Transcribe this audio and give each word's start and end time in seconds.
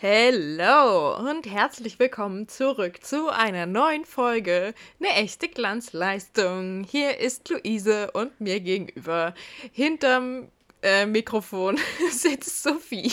Hello 0.00 1.16
und 1.18 1.44
herzlich 1.50 1.98
willkommen 1.98 2.46
zurück 2.46 3.02
zu 3.02 3.30
einer 3.32 3.66
neuen 3.66 4.04
Folge. 4.04 4.72
Eine 5.00 5.14
echte 5.14 5.48
Glanzleistung. 5.48 6.84
Hier 6.84 7.18
ist 7.18 7.48
Luise 7.48 8.12
und 8.12 8.40
mir 8.40 8.60
gegenüber 8.60 9.34
hinterm 9.72 10.52
äh, 10.84 11.04
Mikrofon 11.04 11.80
sitzt 12.12 12.62
Sophie. 12.62 13.10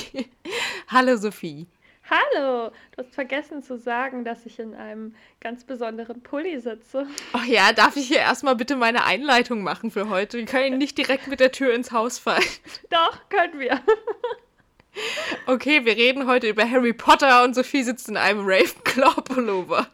Hallo 0.87 1.17
Sophie. 1.17 1.65
Hallo, 2.07 2.69
du 2.91 3.03
hast 3.03 3.15
vergessen 3.15 3.63
zu 3.63 3.79
sagen, 3.79 4.23
dass 4.23 4.45
ich 4.45 4.59
in 4.59 4.75
einem 4.75 5.15
ganz 5.41 5.63
besonderen 5.63 6.21
Pulli 6.21 6.59
sitze. 6.59 7.07
Ach 7.33 7.45
ja, 7.45 7.73
darf 7.73 7.95
ich 7.95 8.09
hier 8.09 8.19
erstmal 8.19 8.55
bitte 8.55 8.75
meine 8.75 9.05
Einleitung 9.05 9.63
machen 9.63 9.89
für 9.89 10.07
heute? 10.07 10.37
Wir 10.37 10.45
können 10.45 10.77
nicht 10.77 10.99
direkt 10.99 11.25
mit 11.29 11.39
der 11.39 11.51
Tür 11.51 11.73
ins 11.73 11.91
Haus 11.91 12.19
fallen. 12.19 12.43
Doch, 12.91 13.27
können 13.29 13.59
wir. 13.59 13.81
Okay, 15.47 15.85
wir 15.85 15.95
reden 15.95 16.27
heute 16.27 16.47
über 16.47 16.69
Harry 16.69 16.93
Potter 16.93 17.43
und 17.43 17.53
Sophie 17.53 17.83
sitzt 17.83 18.09
in 18.09 18.17
einem 18.17 18.45
Ravenclaw-Pullover. 18.45 19.87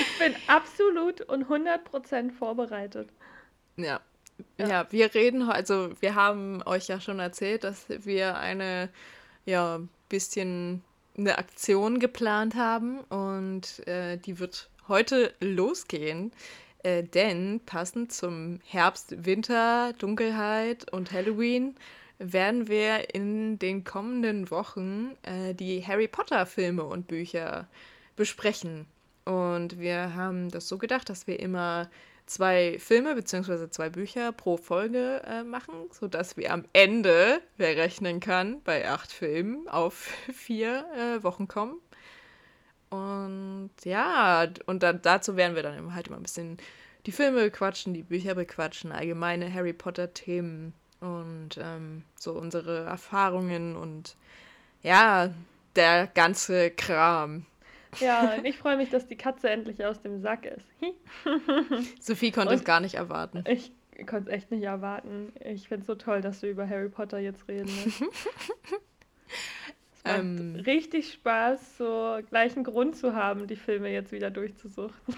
Ich 0.00 0.18
bin 0.18 0.34
absolut 0.46 1.20
und 1.22 1.46
100% 1.46 2.32
vorbereitet. 2.32 3.08
Ja. 3.76 4.00
ja. 4.58 4.68
Ja, 4.68 4.86
wir 4.90 5.14
reden, 5.14 5.42
also 5.48 5.90
wir 6.00 6.14
haben 6.14 6.62
euch 6.66 6.88
ja 6.88 7.00
schon 7.00 7.20
erzählt, 7.20 7.64
dass 7.64 7.86
wir 7.88 8.36
eine, 8.38 8.88
ja, 9.44 9.80
bisschen 10.08 10.82
eine 11.16 11.38
Aktion 11.38 12.00
geplant 12.00 12.54
haben 12.54 13.00
und 13.00 13.86
äh, 13.86 14.16
die 14.16 14.38
wird 14.38 14.68
heute 14.88 15.32
losgehen. 15.40 16.32
Äh, 16.82 17.04
denn 17.04 17.60
passend 17.64 18.12
zum 18.12 18.60
Herbst, 18.66 19.24
Winter, 19.24 19.92
Dunkelheit 19.98 20.92
und 20.92 21.12
Halloween 21.12 21.76
werden 22.22 22.68
wir 22.68 23.14
in 23.14 23.58
den 23.58 23.84
kommenden 23.84 24.50
Wochen 24.50 25.16
äh, 25.22 25.54
die 25.54 25.86
Harry 25.86 26.08
Potter 26.08 26.46
Filme 26.46 26.84
und 26.84 27.08
Bücher 27.08 27.68
besprechen. 28.16 28.86
Und 29.24 29.78
wir 29.78 30.14
haben 30.14 30.50
das 30.50 30.68
so 30.68 30.78
gedacht, 30.78 31.08
dass 31.08 31.26
wir 31.26 31.40
immer 31.40 31.90
zwei 32.26 32.78
Filme 32.78 33.14
bzw. 33.14 33.70
zwei 33.70 33.90
Bücher 33.90 34.32
pro 34.32 34.56
Folge 34.56 35.22
äh, 35.26 35.42
machen, 35.42 35.74
sodass 35.90 36.36
wir 36.36 36.52
am 36.52 36.64
Ende, 36.72 37.40
wer 37.56 37.76
rechnen 37.76 38.20
kann, 38.20 38.62
bei 38.62 38.88
acht 38.88 39.12
Filmen 39.12 39.68
auf 39.68 39.96
vier 40.32 40.84
äh, 40.96 41.22
Wochen 41.22 41.48
kommen. 41.48 41.80
Und 42.90 43.70
ja, 43.84 44.46
und 44.66 44.82
dann, 44.82 45.00
dazu 45.02 45.36
werden 45.36 45.56
wir 45.56 45.62
dann 45.62 45.94
halt 45.94 46.08
immer 46.08 46.16
ein 46.16 46.22
bisschen 46.22 46.58
die 47.06 47.12
Filme 47.12 47.44
bequatschen, 47.44 47.94
die 47.94 48.02
Bücher 48.02 48.34
bequatschen, 48.34 48.92
allgemeine 48.92 49.52
Harry 49.52 49.72
Potter-Themen 49.72 50.74
und 51.02 51.58
ähm, 51.58 52.04
so 52.16 52.32
unsere 52.32 52.84
Erfahrungen 52.84 53.76
und 53.76 54.16
ja, 54.82 55.30
der 55.76 56.06
ganze 56.06 56.70
Kram. 56.70 57.46
Ja, 58.00 58.36
ich 58.44 58.58
freue 58.58 58.76
mich, 58.76 58.90
dass 58.90 59.06
die 59.06 59.16
Katze 59.16 59.50
endlich 59.50 59.84
aus 59.84 60.00
dem 60.00 60.20
Sack 60.20 60.46
ist. 60.46 60.66
Sophie 62.00 62.30
konnte 62.30 62.50
und 62.50 62.54
es 62.60 62.64
gar 62.64 62.80
nicht 62.80 62.94
erwarten. 62.94 63.44
Ich 63.46 63.72
konnte 64.06 64.30
es 64.30 64.36
echt 64.36 64.50
nicht 64.50 64.62
erwarten. 64.62 65.32
Ich 65.44 65.68
finde 65.68 65.82
es 65.82 65.86
so 65.86 65.94
toll, 65.94 66.20
dass 66.20 66.42
wir 66.42 66.50
über 66.50 66.68
Harry 66.68 66.88
Potter 66.88 67.18
jetzt 67.18 67.48
reden. 67.48 67.66
Ne? 67.66 68.08
es 69.92 70.04
macht 70.04 70.18
ähm, 70.20 70.62
richtig 70.64 71.12
Spaß, 71.12 71.78
so 71.78 72.18
gleichen 72.28 72.64
Grund 72.64 72.96
zu 72.96 73.14
haben, 73.14 73.46
die 73.46 73.56
Filme 73.56 73.90
jetzt 73.90 74.12
wieder 74.12 74.30
durchzusuchten. 74.30 75.14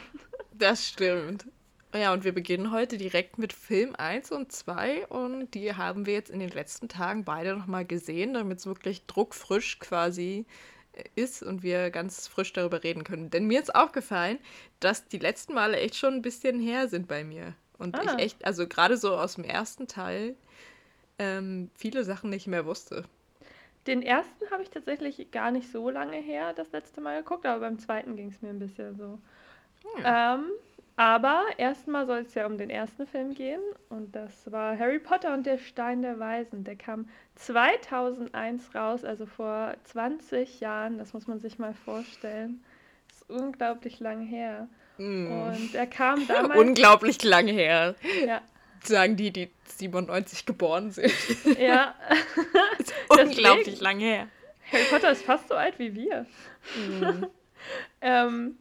das 0.52 0.88
stimmt. 0.88 1.46
Ja, 1.94 2.12
und 2.12 2.24
wir 2.24 2.32
beginnen 2.32 2.72
heute 2.72 2.98
direkt 2.98 3.38
mit 3.38 3.52
Film 3.52 3.94
1 3.94 4.32
und 4.32 4.50
2 4.50 5.06
und 5.06 5.54
die 5.54 5.74
haben 5.74 6.06
wir 6.06 6.14
jetzt 6.14 6.30
in 6.30 6.40
den 6.40 6.50
letzten 6.50 6.88
Tagen 6.88 7.24
beide 7.24 7.54
nochmal 7.54 7.84
gesehen, 7.84 8.34
damit 8.34 8.58
es 8.58 8.66
wirklich 8.66 9.06
druckfrisch 9.06 9.78
quasi 9.78 10.44
ist 11.14 11.44
und 11.44 11.62
wir 11.62 11.90
ganz 11.90 12.26
frisch 12.26 12.52
darüber 12.52 12.82
reden 12.82 13.04
können. 13.04 13.30
Denn 13.30 13.46
mir 13.46 13.60
ist 13.60 13.72
aufgefallen, 13.72 14.40
dass 14.80 15.06
die 15.06 15.18
letzten 15.18 15.54
Male 15.54 15.76
echt 15.76 15.94
schon 15.94 16.14
ein 16.14 16.22
bisschen 16.22 16.58
her 16.58 16.88
sind 16.88 17.06
bei 17.06 17.22
mir. 17.22 17.54
Und 17.78 17.96
ah. 17.96 18.02
ich 18.02 18.24
echt, 18.24 18.44
also 18.44 18.66
gerade 18.66 18.96
so 18.96 19.16
aus 19.16 19.36
dem 19.36 19.44
ersten 19.44 19.86
Teil, 19.86 20.34
ähm, 21.20 21.70
viele 21.76 22.02
Sachen 22.02 22.28
nicht 22.28 22.48
mehr 22.48 22.66
wusste. 22.66 23.04
Den 23.86 24.02
ersten 24.02 24.50
habe 24.50 24.64
ich 24.64 24.70
tatsächlich 24.70 25.30
gar 25.30 25.52
nicht 25.52 25.70
so 25.70 25.90
lange 25.90 26.16
her 26.16 26.54
das 26.54 26.72
letzte 26.72 27.00
Mal 27.00 27.22
geguckt, 27.22 27.46
aber 27.46 27.60
beim 27.60 27.78
zweiten 27.78 28.16
ging 28.16 28.30
es 28.30 28.42
mir 28.42 28.48
ein 28.48 28.58
bisschen 28.58 28.96
so. 28.96 29.20
Hm. 29.82 30.04
Ähm, 30.04 30.44
aber 30.96 31.44
erstmal 31.58 32.06
soll 32.06 32.18
es 32.18 32.34
ja 32.34 32.46
um 32.46 32.56
den 32.56 32.70
ersten 32.70 33.06
Film 33.06 33.34
gehen 33.34 33.60
und 33.88 34.14
das 34.14 34.50
war 34.52 34.78
Harry 34.78 35.00
Potter 35.00 35.34
und 35.34 35.44
der 35.44 35.58
Stein 35.58 36.02
der 36.02 36.20
Weisen. 36.20 36.62
Der 36.62 36.76
kam 36.76 37.08
2001 37.34 38.74
raus, 38.74 39.04
also 39.04 39.26
vor 39.26 39.74
20 39.84 40.60
Jahren, 40.60 40.98
das 40.98 41.12
muss 41.12 41.26
man 41.26 41.40
sich 41.40 41.58
mal 41.58 41.74
vorstellen. 41.74 42.62
Das 43.08 43.22
ist 43.22 43.30
unglaublich 43.30 43.98
lang 43.98 44.20
her. 44.20 44.68
Mm. 44.98 45.26
Und 45.26 45.74
er 45.74 45.86
kam 45.88 46.26
damals. 46.28 46.60
unglaublich 46.60 47.22
lang 47.24 47.48
her. 47.48 47.96
Ja. 48.24 48.40
Sagen 48.84 49.16
die, 49.16 49.32
die 49.32 49.50
97 49.64 50.46
geboren 50.46 50.92
sind. 50.92 51.12
Ja. 51.58 51.96
unglaublich 53.08 53.80
lang 53.80 53.98
her. 53.98 54.28
Harry 54.70 54.84
Potter 54.90 55.10
ist 55.10 55.24
fast 55.24 55.48
so 55.48 55.54
alt 55.54 55.78
wie 55.80 55.94
wir. 55.94 56.26
Mm. 56.76 57.26
ähm, 58.00 58.58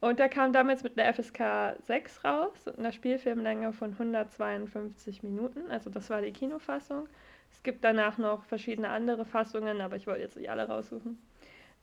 und 0.00 0.18
der 0.18 0.28
kam 0.28 0.52
damals 0.52 0.82
mit 0.82 0.98
einer 0.98 1.12
FSK 1.12 1.76
6 1.86 2.24
raus 2.24 2.66
und 2.66 2.78
einer 2.78 2.92
Spielfilmlänge 2.92 3.72
von 3.72 3.92
152 3.92 5.22
Minuten. 5.22 5.70
Also 5.70 5.90
das 5.90 6.08
war 6.08 6.22
die 6.22 6.32
Kinofassung. 6.32 7.06
Es 7.52 7.62
gibt 7.62 7.84
danach 7.84 8.16
noch 8.16 8.44
verschiedene 8.44 8.88
andere 8.88 9.24
Fassungen, 9.24 9.80
aber 9.80 9.96
ich 9.96 10.06
wollte 10.06 10.22
jetzt 10.22 10.36
nicht 10.36 10.50
alle 10.50 10.68
raussuchen. 10.68 11.18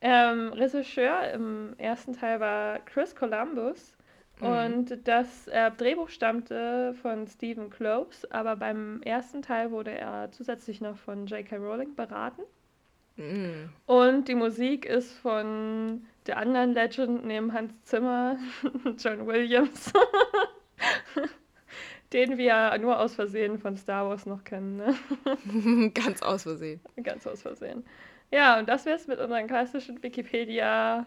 Ähm, 0.01 0.53
Regisseur 0.53 1.31
im 1.31 1.73
ersten 1.77 2.13
Teil 2.13 2.39
war 2.39 2.79
Chris 2.79 3.15
Columbus 3.15 3.95
mhm. 4.39 4.47
und 4.47 5.07
das 5.07 5.47
äh, 5.47 5.71
Drehbuch 5.71 6.09
stammte 6.09 6.95
von 7.01 7.27
Stephen 7.27 7.69
Kloves, 7.69 8.29
aber 8.31 8.55
beim 8.55 9.01
ersten 9.03 9.41
Teil 9.41 9.71
wurde 9.71 9.91
er 9.91 10.31
zusätzlich 10.31 10.81
noch 10.81 10.97
von 10.97 11.25
J.K. 11.25 11.57
Rowling 11.57 11.95
beraten. 11.95 12.41
Mhm. 13.17 13.69
Und 13.85 14.27
die 14.27 14.35
Musik 14.35 14.85
ist 14.85 15.11
von 15.13 16.07
der 16.27 16.37
anderen 16.37 16.73
Legend 16.73 17.25
neben 17.25 17.51
Hans 17.53 17.73
Zimmer, 17.83 18.37
John 18.97 19.25
Williams, 19.25 19.91
den 22.13 22.37
wir 22.37 22.77
nur 22.77 22.99
aus 22.99 23.15
Versehen 23.15 23.57
von 23.59 23.75
Star 23.75 24.07
Wars 24.07 24.25
noch 24.25 24.43
kennen. 24.43 24.77
Ne? 24.77 25.91
Ganz 25.93 26.21
aus 26.21 26.43
Versehen. 26.43 26.79
Ganz 27.03 27.25
aus 27.25 27.41
Versehen. 27.41 27.83
Ja, 28.31 28.59
und 28.59 28.69
das 28.69 28.85
wäre 28.85 28.97
es 28.97 29.07
mit 29.07 29.19
unseren 29.19 29.47
klassischen 29.47 30.01
Wikipedia 30.03 31.05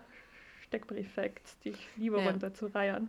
Steckbrief-Facts, 0.62 1.59
die 1.60 1.71
ich 1.71 1.88
liebe 1.97 2.19
ja. 2.19 2.28
runterzureiern. 2.28 3.09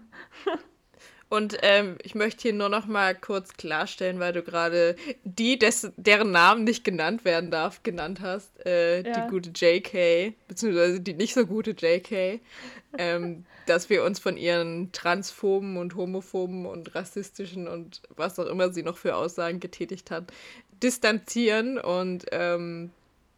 Und 1.29 1.57
ähm, 1.61 1.97
ich 2.03 2.13
möchte 2.13 2.41
hier 2.41 2.53
nur 2.53 2.67
noch 2.67 2.87
mal 2.87 3.15
kurz 3.15 3.53
klarstellen, 3.53 4.19
weil 4.19 4.33
du 4.33 4.43
gerade 4.43 4.97
die, 5.23 5.57
des, 5.57 5.89
deren 5.95 6.31
Namen 6.31 6.65
nicht 6.65 6.83
genannt 6.83 7.23
werden 7.23 7.51
darf, 7.51 7.83
genannt 7.83 8.19
hast. 8.19 8.51
Äh, 8.65 9.03
ja. 9.03 9.13
Die 9.13 9.29
gute 9.29 9.51
JK, 9.51 10.35
beziehungsweise 10.49 10.99
die 10.99 11.13
nicht 11.13 11.33
so 11.33 11.45
gute 11.45 11.71
JK. 11.71 12.41
ähm, 12.97 13.45
dass 13.65 13.89
wir 13.89 14.03
uns 14.03 14.19
von 14.19 14.35
ihren 14.35 14.91
transphoben 14.91 15.77
und 15.77 15.95
homophoben 15.95 16.65
und 16.65 16.93
rassistischen 16.95 17.67
und 17.67 18.01
was 18.17 18.37
auch 18.37 18.47
immer 18.47 18.73
sie 18.73 18.83
noch 18.83 18.97
für 18.97 19.15
Aussagen 19.15 19.61
getätigt 19.61 20.11
hat, 20.11 20.33
distanzieren 20.83 21.77
und 21.77 22.25
ähm, 22.31 22.91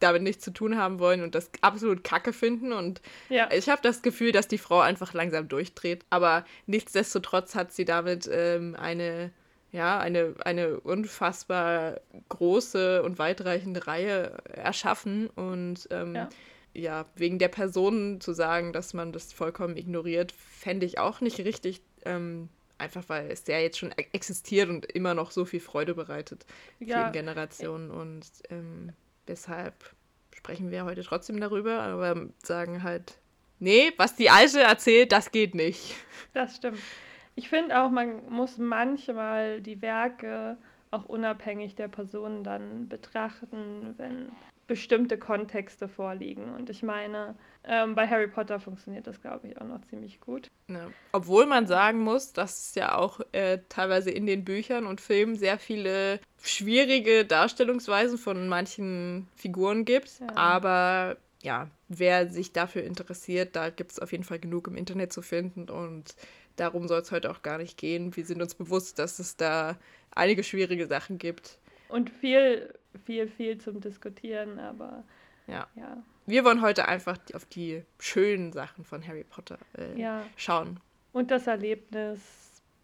damit 0.04 0.22
nichts 0.22 0.44
zu 0.44 0.52
tun 0.52 0.76
haben 0.76 0.98
wollen 1.00 1.22
und 1.22 1.34
das 1.34 1.50
absolut 1.62 2.04
kacke 2.04 2.32
finden. 2.32 2.72
Und 2.72 3.00
ja. 3.28 3.48
ich 3.50 3.68
habe 3.68 3.82
das 3.82 4.02
Gefühl, 4.02 4.30
dass 4.30 4.46
die 4.46 4.58
Frau 4.58 4.80
einfach 4.80 5.14
langsam 5.14 5.48
durchdreht. 5.48 6.04
Aber 6.10 6.44
nichtsdestotrotz 6.66 7.54
hat 7.54 7.72
sie 7.72 7.84
damit 7.84 8.28
ähm, 8.30 8.76
eine, 8.78 9.32
ja, 9.72 9.98
eine, 9.98 10.34
eine 10.44 10.78
unfassbar 10.80 12.00
große 12.28 13.02
und 13.02 13.18
weitreichende 13.18 13.86
Reihe 13.86 14.36
erschaffen. 14.52 15.28
Und 15.28 15.88
ähm, 15.90 16.14
ja. 16.14 16.28
ja. 16.74 17.06
wegen 17.16 17.38
der 17.38 17.48
Person 17.48 18.20
zu 18.20 18.32
sagen, 18.32 18.72
dass 18.72 18.94
man 18.94 19.12
das 19.12 19.32
vollkommen 19.32 19.76
ignoriert, 19.76 20.32
fände 20.32 20.86
ich 20.86 20.98
auch 20.98 21.20
nicht 21.20 21.38
richtig. 21.40 21.82
Ähm, 22.04 22.50
einfach 22.78 23.04
weil 23.08 23.30
es 23.30 23.46
ja 23.46 23.58
jetzt 23.58 23.78
schon 23.78 23.92
e-, 23.92 24.06
existiert 24.12 24.68
und 24.68 24.86
immer 24.86 25.14
noch 25.14 25.30
so 25.30 25.44
viel 25.44 25.60
Freude 25.60 25.94
bereitet 25.94 26.44
ja. 26.78 27.00
vielen 27.00 27.12
Generationen. 27.12 27.90
Und 27.90 28.26
ähm, 28.50 28.92
Deshalb 29.28 29.74
sprechen 30.34 30.70
wir 30.70 30.84
heute 30.84 31.02
trotzdem 31.02 31.40
darüber, 31.40 31.80
aber 31.80 32.28
sagen 32.42 32.82
halt, 32.82 33.18
nee, 33.58 33.92
was 33.96 34.16
die 34.16 34.30
Alte 34.30 34.60
erzählt, 34.60 35.12
das 35.12 35.30
geht 35.30 35.54
nicht. 35.54 35.96
Das 36.32 36.56
stimmt. 36.56 36.78
Ich 37.36 37.48
finde 37.48 37.80
auch, 37.80 37.90
man 37.90 38.28
muss 38.28 38.58
manchmal 38.58 39.60
die 39.60 39.80
Werke 39.82 40.56
auch 40.90 41.04
unabhängig 41.06 41.74
der 41.74 41.88
Person 41.88 42.44
dann 42.44 42.88
betrachten, 42.88 43.94
wenn 43.96 44.30
bestimmte 44.66 45.18
Kontexte 45.18 45.88
vorliegen. 45.88 46.54
Und 46.54 46.70
ich 46.70 46.82
meine, 46.82 47.34
ähm, 47.66 47.94
bei 47.94 48.06
Harry 48.06 48.26
Potter 48.26 48.60
funktioniert 48.60 49.06
das, 49.06 49.20
glaube 49.20 49.48
ich, 49.48 49.60
auch 49.60 49.66
noch 49.66 49.80
ziemlich 49.82 50.20
gut. 50.20 50.50
Ja. 50.68 50.90
Obwohl 51.12 51.46
man 51.46 51.66
sagen 51.66 52.00
muss, 52.00 52.32
dass 52.32 52.68
es 52.68 52.74
ja 52.74 52.96
auch 52.96 53.20
äh, 53.32 53.58
teilweise 53.68 54.10
in 54.10 54.26
den 54.26 54.44
Büchern 54.44 54.86
und 54.86 55.00
Filmen 55.00 55.36
sehr 55.36 55.58
viele 55.58 56.20
schwierige 56.42 57.24
Darstellungsweisen 57.24 58.18
von 58.18 58.48
manchen 58.48 59.28
Figuren 59.34 59.84
gibt. 59.84 60.20
Ja. 60.20 60.36
Aber 60.36 61.16
ja, 61.42 61.70
wer 61.88 62.28
sich 62.28 62.52
dafür 62.52 62.84
interessiert, 62.84 63.56
da 63.56 63.70
gibt 63.70 63.92
es 63.92 63.98
auf 63.98 64.12
jeden 64.12 64.24
Fall 64.24 64.38
genug 64.38 64.68
im 64.68 64.76
Internet 64.76 65.12
zu 65.12 65.22
finden 65.22 65.70
und 65.70 66.16
darum 66.56 66.86
soll 66.86 67.00
es 67.00 67.12
heute 67.12 67.30
auch 67.30 67.42
gar 67.42 67.58
nicht 67.58 67.78
gehen. 67.78 68.14
Wir 68.14 68.26
sind 68.26 68.42
uns 68.42 68.54
bewusst, 68.54 68.98
dass 68.98 69.18
es 69.18 69.36
da 69.36 69.76
einige 70.14 70.44
schwierige 70.44 70.86
Sachen 70.86 71.18
gibt. 71.18 71.58
Und 71.88 72.10
viel, 72.10 72.72
viel, 73.04 73.28
viel 73.28 73.58
zum 73.58 73.80
Diskutieren, 73.80 74.58
aber 74.58 75.04
ja. 75.46 75.66
ja. 75.76 76.02
Wir 76.26 76.44
wollen 76.44 76.62
heute 76.62 76.88
einfach 76.88 77.18
auf 77.34 77.44
die 77.44 77.82
schönen 77.98 78.52
Sachen 78.52 78.84
von 78.84 79.06
Harry 79.06 79.24
Potter 79.24 79.58
äh, 79.76 79.98
ja. 79.98 80.24
schauen. 80.36 80.80
Und 81.12 81.30
das 81.30 81.46
Erlebnis, 81.46 82.20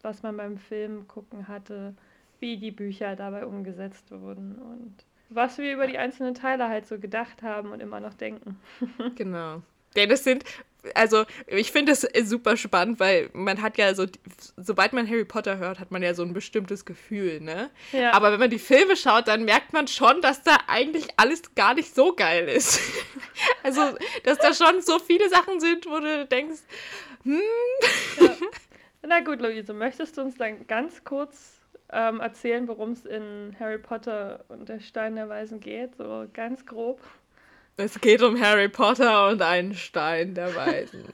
was 0.01 0.23
man 0.23 0.37
beim 0.37 0.57
Film 0.57 1.07
gucken 1.07 1.47
hatte, 1.47 1.95
wie 2.39 2.57
die 2.57 2.71
Bücher 2.71 3.15
dabei 3.15 3.45
umgesetzt 3.45 4.11
wurden 4.11 4.55
und 4.55 5.05
was 5.29 5.57
wir 5.57 5.73
über 5.73 5.87
die 5.87 5.97
einzelnen 5.97 6.35
Teile 6.35 6.67
halt 6.67 6.87
so 6.87 6.99
gedacht 6.99 7.41
haben 7.41 7.71
und 7.71 7.79
immer 7.79 7.99
noch 7.99 8.13
denken. 8.13 8.59
genau. 9.15 9.61
Denn 9.95 10.09
das 10.09 10.23
sind, 10.23 10.43
also 10.95 11.25
ich 11.47 11.71
finde 11.71 11.91
es 11.91 12.07
super 12.27 12.57
spannend, 12.57 12.99
weil 12.99 13.29
man 13.33 13.61
hat 13.61 13.77
ja 13.77 13.93
so, 13.93 14.05
sobald 14.57 14.93
man 14.93 15.07
Harry 15.07 15.25
Potter 15.25 15.57
hört, 15.57 15.79
hat 15.79 15.91
man 15.91 16.01
ja 16.01 16.13
so 16.13 16.23
ein 16.23 16.33
bestimmtes 16.33 16.85
Gefühl, 16.85 17.39
ne? 17.39 17.69
Ja. 17.91 18.13
Aber 18.13 18.31
wenn 18.31 18.39
man 18.39 18.49
die 18.49 18.59
Filme 18.59 18.95
schaut, 18.95 19.27
dann 19.27 19.45
merkt 19.45 19.73
man 19.73 19.87
schon, 19.87 20.21
dass 20.21 20.41
da 20.41 20.57
eigentlich 20.67 21.07
alles 21.17 21.53
gar 21.55 21.73
nicht 21.73 21.93
so 21.93 22.13
geil 22.15 22.47
ist. 22.47 22.79
also, 23.63 23.81
dass 24.23 24.37
da 24.39 24.53
schon 24.53 24.81
so 24.81 24.99
viele 24.99 25.29
Sachen 25.29 25.59
sind, 25.59 25.85
wo 25.85 25.99
du 25.99 26.25
denkst, 26.25 26.61
hm. 27.23 27.41
Ja. 28.19 28.35
Na 29.03 29.19
gut, 29.19 29.41
Luise, 29.41 29.73
möchtest 29.73 30.17
du 30.17 30.21
uns 30.21 30.35
dann 30.37 30.67
ganz 30.67 31.03
kurz 31.03 31.59
ähm, 31.91 32.19
erzählen, 32.19 32.67
worum 32.67 32.91
es 32.91 33.05
in 33.05 33.55
Harry 33.59 33.77
Potter 33.77 34.45
und 34.47 34.69
der 34.69 34.79
Stein 34.79 35.15
der 35.15 35.27
Weisen 35.27 35.59
geht? 35.59 35.95
So 35.95 36.27
ganz 36.33 36.65
grob. 36.65 37.01
Es 37.81 37.99
geht 37.99 38.21
um 38.21 38.39
Harry 38.39 38.69
Potter 38.69 39.29
und 39.29 39.41
einen 39.41 39.73
Stein 39.73 40.35
der 40.35 40.55
Weisen. 40.55 41.05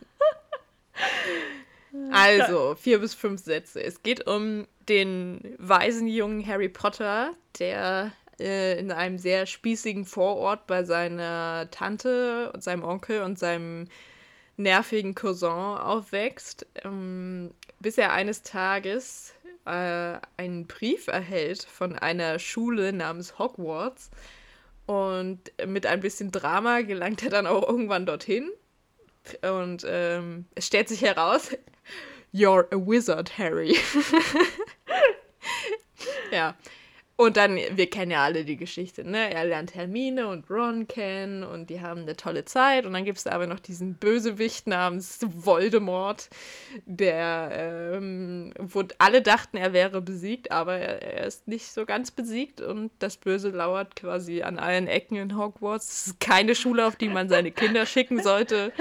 also, 2.11 2.75
vier 2.75 2.99
bis 2.99 3.13
fünf 3.13 3.41
Sätze. 3.41 3.81
Es 3.81 4.03
geht 4.03 4.27
um 4.27 4.67
den 4.89 5.55
weisen 5.57 6.07
jungen 6.07 6.45
Harry 6.45 6.67
Potter, 6.67 7.33
der 7.59 8.11
äh, 8.39 8.77
in 8.79 8.91
einem 8.91 9.17
sehr 9.17 9.45
spießigen 9.45 10.05
Vorort 10.05 10.67
bei 10.67 10.83
seiner 10.83 11.69
Tante 11.71 12.51
und 12.53 12.63
seinem 12.63 12.83
Onkel 12.83 13.21
und 13.21 13.39
seinem 13.39 13.87
nervigen 14.57 15.15
Cousin 15.15 15.49
aufwächst, 15.49 16.65
ähm, 16.83 17.51
bis 17.79 17.97
er 17.97 18.11
eines 18.11 18.41
Tages 18.41 19.33
äh, 19.65 20.19
einen 20.35 20.67
Brief 20.67 21.07
erhält 21.07 21.63
von 21.63 21.95
einer 21.95 22.39
Schule 22.39 22.91
namens 22.91 23.39
Hogwarts. 23.39 24.09
Und 24.87 25.51
mit 25.65 25.85
ein 25.85 25.99
bisschen 25.99 26.31
Drama 26.31 26.81
gelangt 26.81 27.21
er 27.21 27.29
dann 27.29 27.45
auch 27.45 27.67
irgendwann 27.67 28.05
dorthin. 28.05 28.49
Und 29.41 29.85
ähm, 29.87 30.45
es 30.55 30.65
stellt 30.65 30.87
sich 30.89 31.01
heraus, 31.01 31.51
You're 32.33 32.67
a 32.71 32.77
wizard, 32.77 33.37
Harry. 33.37 33.77
ja, 36.31 36.55
und 37.19 37.35
dann, 37.35 37.57
wir 37.71 37.89
kennen 37.89 38.11
ja 38.11 38.23
alle 38.23 38.45
die 38.45 38.57
Geschichte, 38.57 39.03
ne? 39.03 39.33
Er 39.33 39.43
lernt 39.45 39.73
Hermine 39.73 40.27
und 40.27 40.51
Ron 40.51 40.87
kennen 40.87 41.43
und 41.43 41.71
die 41.71 41.81
haben 41.81 42.01
eine 42.01 42.15
tolle 42.15 42.45
Zeit. 42.45 42.85
Und 42.85 42.93
dann 42.93 43.05
gibt 43.05 43.17
es 43.17 43.25
aber 43.25 43.47
noch 43.47 43.59
diesen 43.59 43.95
Bösewicht 43.95 44.67
namens 44.67 45.19
Voldemort, 45.27 46.29
der, 46.85 47.49
ähm, 47.95 48.53
wo 48.59 48.83
alle 48.99 49.23
dachten, 49.23 49.57
er 49.57 49.73
wäre 49.73 49.99
besiegt, 49.99 50.51
aber 50.51 50.77
er, 50.77 51.01
er, 51.01 51.25
ist 51.25 51.47
nicht 51.47 51.71
so 51.71 51.87
ganz 51.87 52.11
besiegt 52.11 52.61
und 52.61 52.91
das 52.99 53.17
Böse 53.17 53.49
lauert 53.49 53.95
quasi 53.95 54.43
an 54.43 54.59
allen 54.59 54.87
Ecken 54.87 55.17
in 55.17 55.35
Hogwarts. 55.35 55.87
Es 55.87 56.07
ist 56.07 56.19
keine 56.19 56.53
Schule, 56.53 56.85
auf 56.85 56.97
die 56.97 57.09
man 57.09 57.29
seine 57.29 57.49
Kinder 57.49 57.87
schicken 57.87 58.21
sollte. 58.21 58.71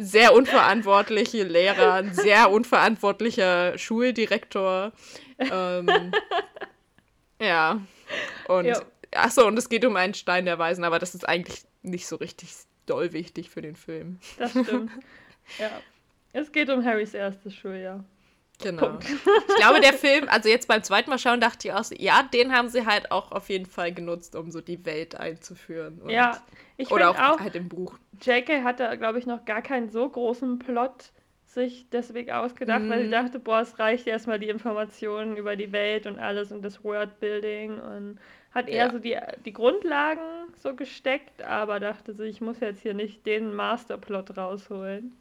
Sehr 0.00 0.34
unverantwortliche 0.34 1.44
Lehrer, 1.44 1.92
ein 1.92 2.14
sehr 2.14 2.50
unverantwortlicher 2.50 3.78
Schuldirektor. 3.78 4.90
Ähm, 5.38 6.10
ja. 7.44 7.80
Und 8.48 8.66
ja. 8.66 8.80
achso, 9.14 9.46
und 9.46 9.56
es 9.58 9.68
geht 9.68 9.84
um 9.84 9.96
einen 9.96 10.14
Stein 10.14 10.44
der 10.44 10.58
Weisen, 10.58 10.84
aber 10.84 10.98
das 10.98 11.14
ist 11.14 11.28
eigentlich 11.28 11.64
nicht 11.82 12.06
so 12.06 12.16
richtig 12.16 12.50
doll 12.86 13.12
wichtig 13.12 13.50
für 13.50 13.62
den 13.62 13.76
Film. 13.76 14.18
Das 14.38 14.50
stimmt. 14.50 14.90
ja. 15.58 15.70
Es 16.32 16.50
geht 16.50 16.68
um 16.68 16.84
Harrys 16.84 17.14
erstes 17.14 17.54
Schuljahr. 17.54 18.04
Genau. 18.62 18.88
Punkt. 18.88 19.06
Ich 19.48 19.56
glaube, 19.56 19.80
der 19.80 19.92
Film, 19.92 20.28
also 20.28 20.48
jetzt 20.48 20.68
beim 20.68 20.82
zweiten 20.82 21.10
Mal 21.10 21.18
schauen, 21.18 21.40
dachte 21.40 21.68
ich 21.68 21.74
auch, 21.74 21.84
so, 21.84 21.94
ja, 21.98 22.22
den 22.22 22.52
haben 22.52 22.68
sie 22.68 22.86
halt 22.86 23.10
auch 23.10 23.32
auf 23.32 23.48
jeden 23.48 23.66
Fall 23.66 23.92
genutzt, 23.92 24.36
um 24.36 24.50
so 24.50 24.60
die 24.60 24.84
Welt 24.84 25.14
einzuführen. 25.16 26.00
Und, 26.00 26.10
ja, 26.10 26.42
ich 26.76 26.90
Oder 26.90 27.10
auch, 27.10 27.18
auch 27.18 27.40
halt 27.40 27.56
im 27.56 27.68
Buch. 27.68 27.94
J.K. 28.22 28.62
hatte, 28.62 28.96
glaube 28.98 29.18
ich, 29.18 29.26
noch 29.26 29.44
gar 29.44 29.62
keinen 29.62 29.90
so 29.90 30.08
großen 30.08 30.58
Plot 30.58 31.12
sich 31.54 31.86
deswegen 31.90 32.32
ausgedacht, 32.32 32.82
mhm. 32.82 32.90
weil 32.90 33.00
sie 33.00 33.06
mhm. 33.06 33.12
dachte, 33.12 33.38
boah, 33.38 33.60
es 33.60 33.78
reicht 33.78 34.06
erstmal 34.06 34.38
die 34.38 34.48
Informationen 34.48 35.36
über 35.36 35.56
die 35.56 35.72
Welt 35.72 36.06
und 36.06 36.18
alles 36.18 36.52
und 36.52 36.62
das 36.62 36.84
Worldbuilding 36.84 37.78
und 37.78 38.18
hat 38.50 38.68
eher 38.68 38.86
ja. 38.86 38.92
so 38.92 38.98
die, 38.98 39.16
die 39.44 39.52
Grundlagen 39.52 40.20
so 40.56 40.74
gesteckt, 40.74 41.42
aber 41.42 41.80
dachte 41.80 42.14
sich, 42.14 42.30
ich 42.36 42.40
muss 42.40 42.60
jetzt 42.60 42.82
hier 42.82 42.94
nicht 42.94 43.26
den 43.26 43.54
Masterplot 43.54 44.36
rausholen. 44.36 45.16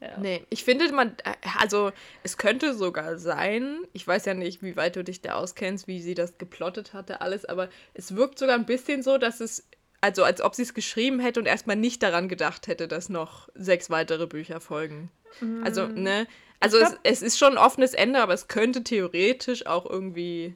Ja. 0.00 0.16
Nee, 0.18 0.44
ich 0.48 0.62
finde, 0.62 0.92
man, 0.92 1.16
also 1.58 1.90
es 2.22 2.38
könnte 2.38 2.74
sogar 2.74 3.18
sein, 3.18 3.78
ich 3.92 4.06
weiß 4.06 4.26
ja 4.26 4.34
nicht, 4.34 4.62
wie 4.62 4.76
weit 4.76 4.94
du 4.94 5.02
dich 5.02 5.22
da 5.22 5.34
auskennst, 5.34 5.88
wie 5.88 6.00
sie 6.00 6.14
das 6.14 6.38
geplottet 6.38 6.94
hatte, 6.94 7.20
alles, 7.20 7.44
aber 7.44 7.68
es 7.94 8.14
wirkt 8.14 8.38
sogar 8.38 8.54
ein 8.54 8.66
bisschen 8.66 9.02
so, 9.02 9.18
dass 9.18 9.40
es 9.40 9.67
also 10.00 10.24
als 10.24 10.40
ob 10.40 10.54
sie 10.54 10.62
es 10.62 10.74
geschrieben 10.74 11.18
hätte 11.20 11.40
und 11.40 11.46
erstmal 11.46 11.76
nicht 11.76 12.02
daran 12.02 12.28
gedacht 12.28 12.68
hätte, 12.68 12.88
dass 12.88 13.08
noch 13.08 13.48
sechs 13.54 13.90
weitere 13.90 14.26
Bücher 14.26 14.60
folgen. 14.60 15.10
Mm. 15.40 15.64
Also, 15.64 15.86
ne? 15.86 16.26
Also 16.60 16.78
glaub, 16.78 16.98
es, 17.02 17.20
es, 17.20 17.22
ist 17.22 17.38
schon 17.38 17.52
ein 17.52 17.58
offenes 17.58 17.94
Ende, 17.94 18.20
aber 18.20 18.34
es 18.34 18.48
könnte 18.48 18.82
theoretisch 18.82 19.66
auch 19.66 19.88
irgendwie. 19.88 20.54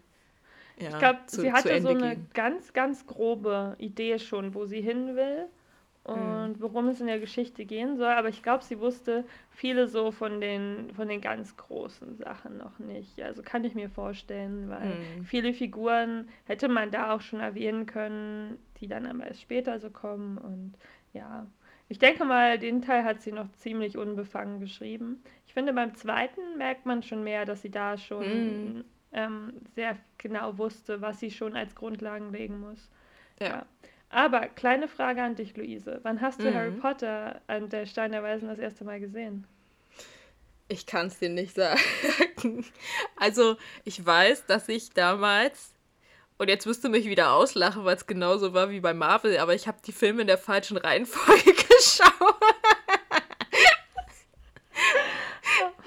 Ja, 0.79 0.89
ich 0.89 0.99
glaube, 0.99 1.19
sie 1.27 1.53
hatte 1.53 1.81
so 1.81 1.89
eine 1.89 2.17
gehen. 2.17 2.31
ganz, 2.35 2.73
ganz 2.73 3.07
grobe 3.07 3.77
Idee 3.79 4.19
schon, 4.19 4.55
wo 4.55 4.65
sie 4.65 4.81
hin 4.81 5.15
will 5.15 5.47
und 6.05 6.49
mhm. 6.49 6.61
worum 6.61 6.89
es 6.89 7.01
in 7.01 7.07
der 7.07 7.21
Geschichte 7.21 7.65
gehen 7.65 7.97
soll. 7.97 8.13
Aber 8.13 8.29
ich 8.29 8.43
glaube, 8.43 8.65
sie 8.65 8.81
wusste 8.81 9.25
viele 9.51 9.87
so 9.87 10.11
von 10.11 10.41
den, 10.41 10.91
von 10.97 11.09
den 11.09 11.21
ganz 11.21 11.57
großen 11.57 12.17
Sachen 12.17 12.59
noch 12.59 12.79
nicht. 12.81 13.23
Also 13.23 13.43
kann 13.43 13.65
ich 13.65 13.75
mir 13.75 13.89
vorstellen, 13.89 14.69
weil 14.69 14.97
mhm. 14.97 15.25
viele 15.25 15.55
Figuren 15.55 16.29
hätte 16.47 16.69
man 16.69 16.91
da 16.91 17.15
auch 17.15 17.21
schon 17.21 17.39
erwähnen 17.39 17.87
können, 17.87 18.59
die 18.83 18.89
dann 18.89 19.07
aber 19.07 19.27
erst 19.27 19.41
später 19.41 19.79
so 19.79 19.89
kommen. 19.89 20.37
Und 20.37 20.75
ja, 21.15 21.47
ich 21.89 21.99
denke 21.99 22.25
mal, 22.25 22.59
den 22.59 22.83
Teil 22.83 23.05
hat 23.05 23.23
sie 23.23 23.33
noch 23.33 23.51
ziemlich 23.53 23.97
unbefangen 23.97 24.61
geschrieben. 24.61 25.23
Ich 25.47 25.55
finde, 25.55 25.73
beim 25.73 25.95
zweiten 25.95 26.59
merkt 26.59 26.85
man 26.85 27.03
schon 27.03 27.25
mehr, 27.25 27.47
dass 27.47 27.63
sie 27.63 27.71
da 27.71 27.97
schon 27.97 28.75
mhm. 28.75 28.85
ähm, 29.13 29.53
sehr 29.75 29.97
genau 30.19 30.59
wusste, 30.59 31.01
was 31.01 31.21
sie 31.21 31.31
schon 31.31 31.57
als 31.57 31.75
Grundlagen 31.75 32.33
legen 32.33 32.61
muss. 32.61 32.91
ja. 33.41 33.49
ja. 33.49 33.67
Aber 34.13 34.41
kleine 34.47 34.89
Frage 34.89 35.23
an 35.23 35.37
dich, 35.37 35.57
Luise. 35.57 36.01
Wann 36.03 36.21
hast 36.21 36.43
du 36.43 36.51
mhm. 36.51 36.55
Harry 36.55 36.71
Potter 36.73 37.41
an 37.47 37.71
der 37.71 37.87
Stein 37.87 38.13
der 38.13 38.23
Weisen 38.23 38.47
das 38.47 38.59
erste 38.59 38.85
Mal 38.85 39.01
gesehen? 39.01 39.47
Ich 40.69 40.85
kann 40.85 41.07
es 41.07 41.19
dir 41.19 41.31
nicht 41.31 41.55
sagen. 41.57 42.65
Also, 43.17 43.57
ich 43.85 44.05
weiß, 44.05 44.45
dass 44.47 44.69
ich 44.69 44.91
damals, 44.91 45.73
und 46.43 46.49
jetzt 46.49 46.67
wirst 46.67 46.83
du 46.83 46.89
mich 46.89 47.07
wieder 47.07 47.35
auslachen, 47.35 47.85
weil 47.85 47.95
es 47.95 48.09
genauso 48.09 48.53
war 48.53 48.69
wie 48.69 48.81
bei 48.81 48.93
Marvel, 48.93 49.39
aber 49.39 49.55
ich 49.55 49.69
habe 49.69 49.79
die 49.87 49.93
Filme 49.93 50.23
in 50.23 50.27
der 50.27 50.39
falschen 50.39 50.77
Reihenfolge 50.77 51.53
geschaut. 51.79 52.11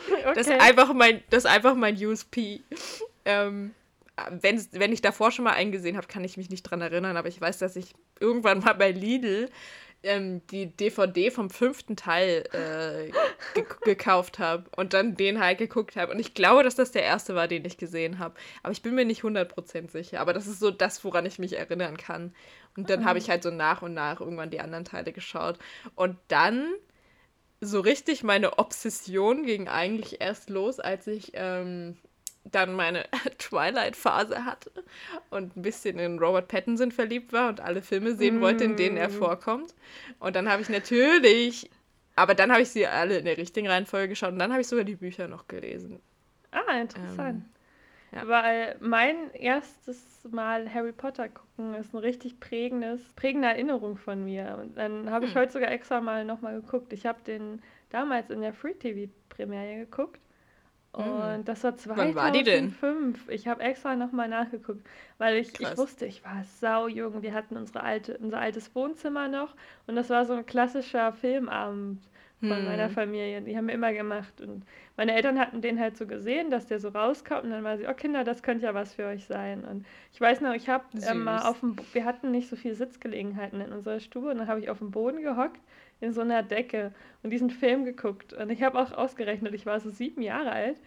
Okay. 0.08 0.34
Das, 0.36 0.48
ist 0.48 0.62
einfach 0.62 0.94
mein, 0.94 1.24
das 1.30 1.46
ist 1.46 1.50
einfach 1.50 1.76
mein 1.76 1.96
USP. 1.96 2.62
Ähm, 3.26 3.74
wenn, 4.30 4.66
wenn 4.72 4.94
ich 4.94 5.02
davor 5.02 5.32
schon 5.32 5.46
mal 5.46 5.54
eingesehen 5.54 5.98
habe, 5.98 6.08
kann 6.08 6.24
ich 6.24 6.38
mich 6.38 6.50
nicht 6.50 6.64
dran 6.64 6.82
erinnern, 6.82 7.18
aber 7.18 7.28
ich 7.28 7.40
weiß, 7.40 7.58
dass 7.58 7.76
ich 7.76 7.94
irgendwann 8.20 8.60
mal 8.60 8.74
bei 8.74 8.92
Lidl 8.92 9.50
ähm, 10.04 10.46
die 10.48 10.68
DVD 10.68 11.32
vom 11.32 11.50
fünften 11.50 11.96
Teil 11.96 12.44
äh, 12.54 13.12
ge 13.54 13.66
gekauft 13.84 14.40
habe 14.40 14.66
und 14.75 14.94
dann 14.94 15.16
den 15.16 15.40
halt 15.40 15.58
geguckt 15.58 15.96
habe. 15.96 16.12
Und 16.12 16.20
ich 16.20 16.34
glaube, 16.34 16.64
dass 16.64 16.75
das 16.75 16.92
der 16.92 17.04
erste 17.04 17.36
war, 17.36 17.48
den 17.48 17.66
ich 17.66 17.78
gesehen 17.78 18.20
habe. 18.20 18.36
Aber 18.64 18.72
ich 18.72 18.82
bin 18.82 18.96
mir 18.96 19.06
nicht 19.06 19.24
100% 19.24 19.92
sicher. 19.92 20.20
Aber 20.20 20.34
das 20.34 20.48
ist 20.48 20.60
so 20.60 20.72
das, 20.72 21.04
woran 21.04 21.25
ich 21.25 21.40
mich 21.40 21.58
erinnern 21.58 21.98
kann. 21.98 22.34
Und 22.78 22.90
dann 22.90 23.06
habe 23.06 23.20
ich 23.20 23.30
halt 23.30 23.44
so 23.44 23.52
nach 23.52 23.82
und 23.82 23.94
nach 23.94 24.20
irgendwann 24.20 24.50
die 24.50 24.60
anderen 24.60 24.86
Teile 24.86 25.12
geschaut. 25.14 25.58
Und 25.96 26.18
dann 26.28 26.74
so 27.62 27.80
richtig 27.80 28.24
meine 28.24 28.60
Obsession 28.60 29.46
ging 29.46 29.68
eigentlich 29.68 30.22
erst 30.22 30.50
los, 30.50 30.80
als 30.80 31.08
ich 31.08 31.32
ähm, 31.34 31.98
dann 32.52 32.74
meine 32.74 33.06
Twilight-Phase 33.38 34.46
hatte 34.46 34.72
und 35.30 35.58
ein 35.58 35.62
bisschen 35.62 36.00
in 36.00 36.20
Robert 36.20 36.48
Pattinson 36.48 36.92
verliebt 36.92 37.34
war 37.34 37.50
und 37.50 37.60
alle 37.60 37.82
Filme 37.82 38.16
sehen 38.16 38.42
wollte, 38.42 38.64
in 38.64 38.75
denen 38.75 38.98
er 38.98 39.10
mm. 39.10 39.14
vorkommt. 39.14 39.74
Und 40.20 40.36
dann 40.36 40.50
habe 40.50 40.62
ich 40.62 40.70
natürlich, 40.70 41.70
aber 42.16 42.36
dann 42.36 42.52
habe 42.52 42.62
ich 42.62 42.70
sie 42.70 42.88
alle 42.88 43.18
in 43.18 43.25
der 43.25 43.38
richtigen 43.38 43.68
Reihenfolge 43.68 44.10
geschaut 44.10 44.32
und 44.32 44.40
dann 44.40 44.52
habe 44.52 44.62
ich 44.62 44.68
sogar 44.68 44.86
die 44.86 44.96
Bücher 44.96 45.28
noch 45.28 45.48
gelesen. 45.48 46.00
Ah, 46.52 46.80
interessant. 46.80 47.44
ja. 48.14 48.28
weil 48.28 48.78
mein 48.80 49.32
erstes 49.34 50.24
Mal 50.32 50.74
Harry 50.74 50.94
Potter 50.94 51.28
gucken 51.30 51.75
ist 51.75 51.94
eine 51.94 52.02
richtig 52.02 52.40
prägendes, 52.40 53.02
prägende 53.16 53.50
Erinnerung 53.50 53.98
von 53.98 54.24
mir. 54.24 54.58
Und 54.62 54.78
dann 54.78 55.10
habe 55.10 55.25
ich 55.25 55.34
hm. 55.34 55.42
heute 55.42 55.54
sogar 55.54 55.72
extra 55.72 56.00
mal 56.00 56.24
nochmal 56.24 56.62
geguckt. 56.62 56.94
Ich 56.94 57.06
habe 57.06 57.20
den 57.25 57.62
damals 57.90 58.30
in 58.30 58.42
der 58.42 58.54
Free 58.54 58.74
TV 58.74 59.12
Premiere 59.30 59.86
geguckt. 59.86 60.20
Und 60.96 61.46
das 61.46 61.64
war 61.64 61.75
2005. 61.75 61.98
Wann 61.98 62.16
war 62.16 62.32
die 62.32 62.44
denn? 62.44 62.75
Ich 63.28 63.48
habe 63.48 63.62
extra 63.62 63.96
nochmal 63.96 64.30
nachgeguckt, 64.30 64.86
weil 65.18 65.38
ich, 65.38 65.60
ich 65.60 65.78
wusste, 65.78 66.06
ich 66.06 66.24
war 66.24 66.44
sau 66.60 66.88
jung. 66.88 67.22
Wir 67.22 67.34
hatten 67.34 67.58
unsere 67.58 67.84
alte, 67.84 68.18
unser 68.18 68.40
altes 68.40 68.74
Wohnzimmer 68.75 69.28
noch 69.28 69.56
und 69.88 69.96
das 69.96 70.10
war 70.10 70.25
so 70.25 70.34
ein 70.34 70.46
klassischer 70.46 71.12
Filmabend 71.12 72.02
von 72.40 72.58
hm. 72.58 72.66
meiner 72.66 72.90
Familie. 72.90 73.42
Die 73.42 73.58
haben 73.58 73.68
wir 73.68 73.74
immer 73.74 73.94
gemacht. 73.94 74.42
Und 74.42 74.64
meine 74.98 75.16
Eltern 75.16 75.40
hatten 75.40 75.62
den 75.62 75.80
halt 75.80 75.98
so 75.98 76.06
gesehen, 76.06 76.50
dass 76.50 76.68
der 76.68 76.80
so 76.80 76.90
rauskommt. 76.90 77.44
Und 77.44 77.52
dann 77.52 77.64
war 77.64 77.78
sie, 77.78 77.88
oh 77.88 77.94
Kinder, 77.94 78.24
das 78.24 78.44
könnte 78.44 78.66
ja 78.66 78.74
was 78.74 78.94
für 78.94 79.06
euch 79.06 79.25
sein. 79.25 79.64
Und 79.64 79.86
ich 80.14 80.22
weiß 80.22 80.42
noch, 80.42 80.54
ich 80.54 80.70
habe 80.70 80.86
mal 81.16 81.42
auf 81.42 81.60
dem, 81.62 81.75
wir 81.94 82.06
hatten 82.06 82.32
nicht 82.32 82.50
so 82.50 82.56
viele 82.56 82.75
Sitzgelegenheiten 82.75 83.62
in 83.62 83.72
unserer 83.72 84.00
Stube. 84.00 84.30
Und 84.30 84.38
dann 84.38 84.48
habe 84.48 84.60
ich 84.60 84.70
auf 84.70 84.80
dem 84.80 84.92
Boden 84.92 85.22
gehockt 85.22 85.62
in 86.02 86.14
so 86.14 86.22
einer 86.22 86.44
Decke 86.44 86.94
und 87.24 87.30
diesen 87.32 87.50
Film 87.50 87.86
geguckt. 87.86 88.34
Und 88.34 88.50
ich 88.50 88.64
habe 88.64 88.80
auch 88.80 88.92
ausgerechnet, 88.92 89.54
ich 89.54 89.66
war 89.66 89.80
so 89.80 89.90
sieben 89.90 90.22
Jahre 90.22 90.52
alt. 90.52 90.78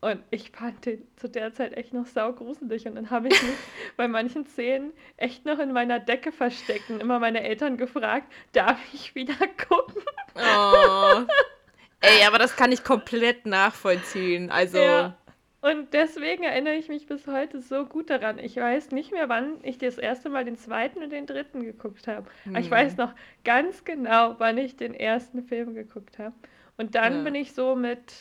Und 0.00 0.22
ich 0.30 0.50
fand 0.50 0.84
den 0.84 1.06
zu 1.16 1.30
der 1.30 1.54
Zeit 1.54 1.72
echt 1.74 1.94
noch 1.94 2.06
saugruselig. 2.06 2.86
Und 2.86 2.96
dann 2.96 3.10
habe 3.10 3.28
ich 3.28 3.42
mich 3.42 3.54
bei 3.96 4.06
manchen 4.06 4.46
Szenen 4.46 4.92
echt 5.16 5.46
noch 5.46 5.58
in 5.58 5.72
meiner 5.72 5.98
Decke 5.98 6.30
versteckt 6.30 6.90
und 6.90 7.00
immer 7.00 7.18
meine 7.18 7.42
Eltern 7.42 7.78
gefragt, 7.78 8.30
darf 8.52 8.78
ich 8.92 9.14
wieder 9.14 9.34
gucken? 9.68 10.02
Oh. 10.34 11.22
Ey, 12.00 12.26
aber 12.26 12.38
das 12.38 12.54
kann 12.54 12.70
ich 12.70 12.84
komplett 12.84 13.46
nachvollziehen. 13.46 14.50
Also. 14.50 14.78
Ja. 14.78 15.16
Und 15.64 15.94
deswegen 15.94 16.42
erinnere 16.42 16.74
ich 16.74 16.90
mich 16.90 17.06
bis 17.06 17.26
heute 17.26 17.62
so 17.62 17.86
gut 17.86 18.10
daran. 18.10 18.38
Ich 18.38 18.54
weiß 18.54 18.90
nicht 18.90 19.12
mehr, 19.12 19.30
wann 19.30 19.54
ich 19.62 19.78
das 19.78 19.96
erste 19.96 20.28
Mal 20.28 20.44
den 20.44 20.58
zweiten 20.58 21.02
und 21.02 21.10
den 21.10 21.24
dritten 21.24 21.62
geguckt 21.62 22.06
habe. 22.06 22.26
Aber 22.46 22.58
ich 22.58 22.70
weiß 22.70 22.98
hm. 22.98 22.98
noch 22.98 23.14
ganz 23.44 23.82
genau, 23.82 24.34
wann 24.36 24.58
ich 24.58 24.76
den 24.76 24.92
ersten 24.92 25.42
Film 25.42 25.72
geguckt 25.72 26.18
habe. 26.18 26.34
Und 26.76 26.94
dann 26.94 27.14
ja. 27.14 27.22
bin 27.22 27.34
ich 27.34 27.54
so 27.54 27.76
mit 27.76 28.12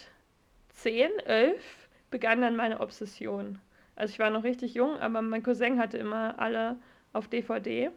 10, 0.69 1.09
11 1.25 1.89
begann 2.11 2.39
dann 2.39 2.55
meine 2.55 2.79
Obsession. 2.79 3.59
Also 3.97 4.13
ich 4.13 4.19
war 4.19 4.29
noch 4.29 4.45
richtig 4.45 4.73
jung, 4.73 4.95
aber 4.99 5.21
mein 5.21 5.43
Cousin 5.43 5.79
hatte 5.79 5.97
immer 5.97 6.39
alle 6.39 6.77
auf 7.11 7.27
DVD. 7.27 7.91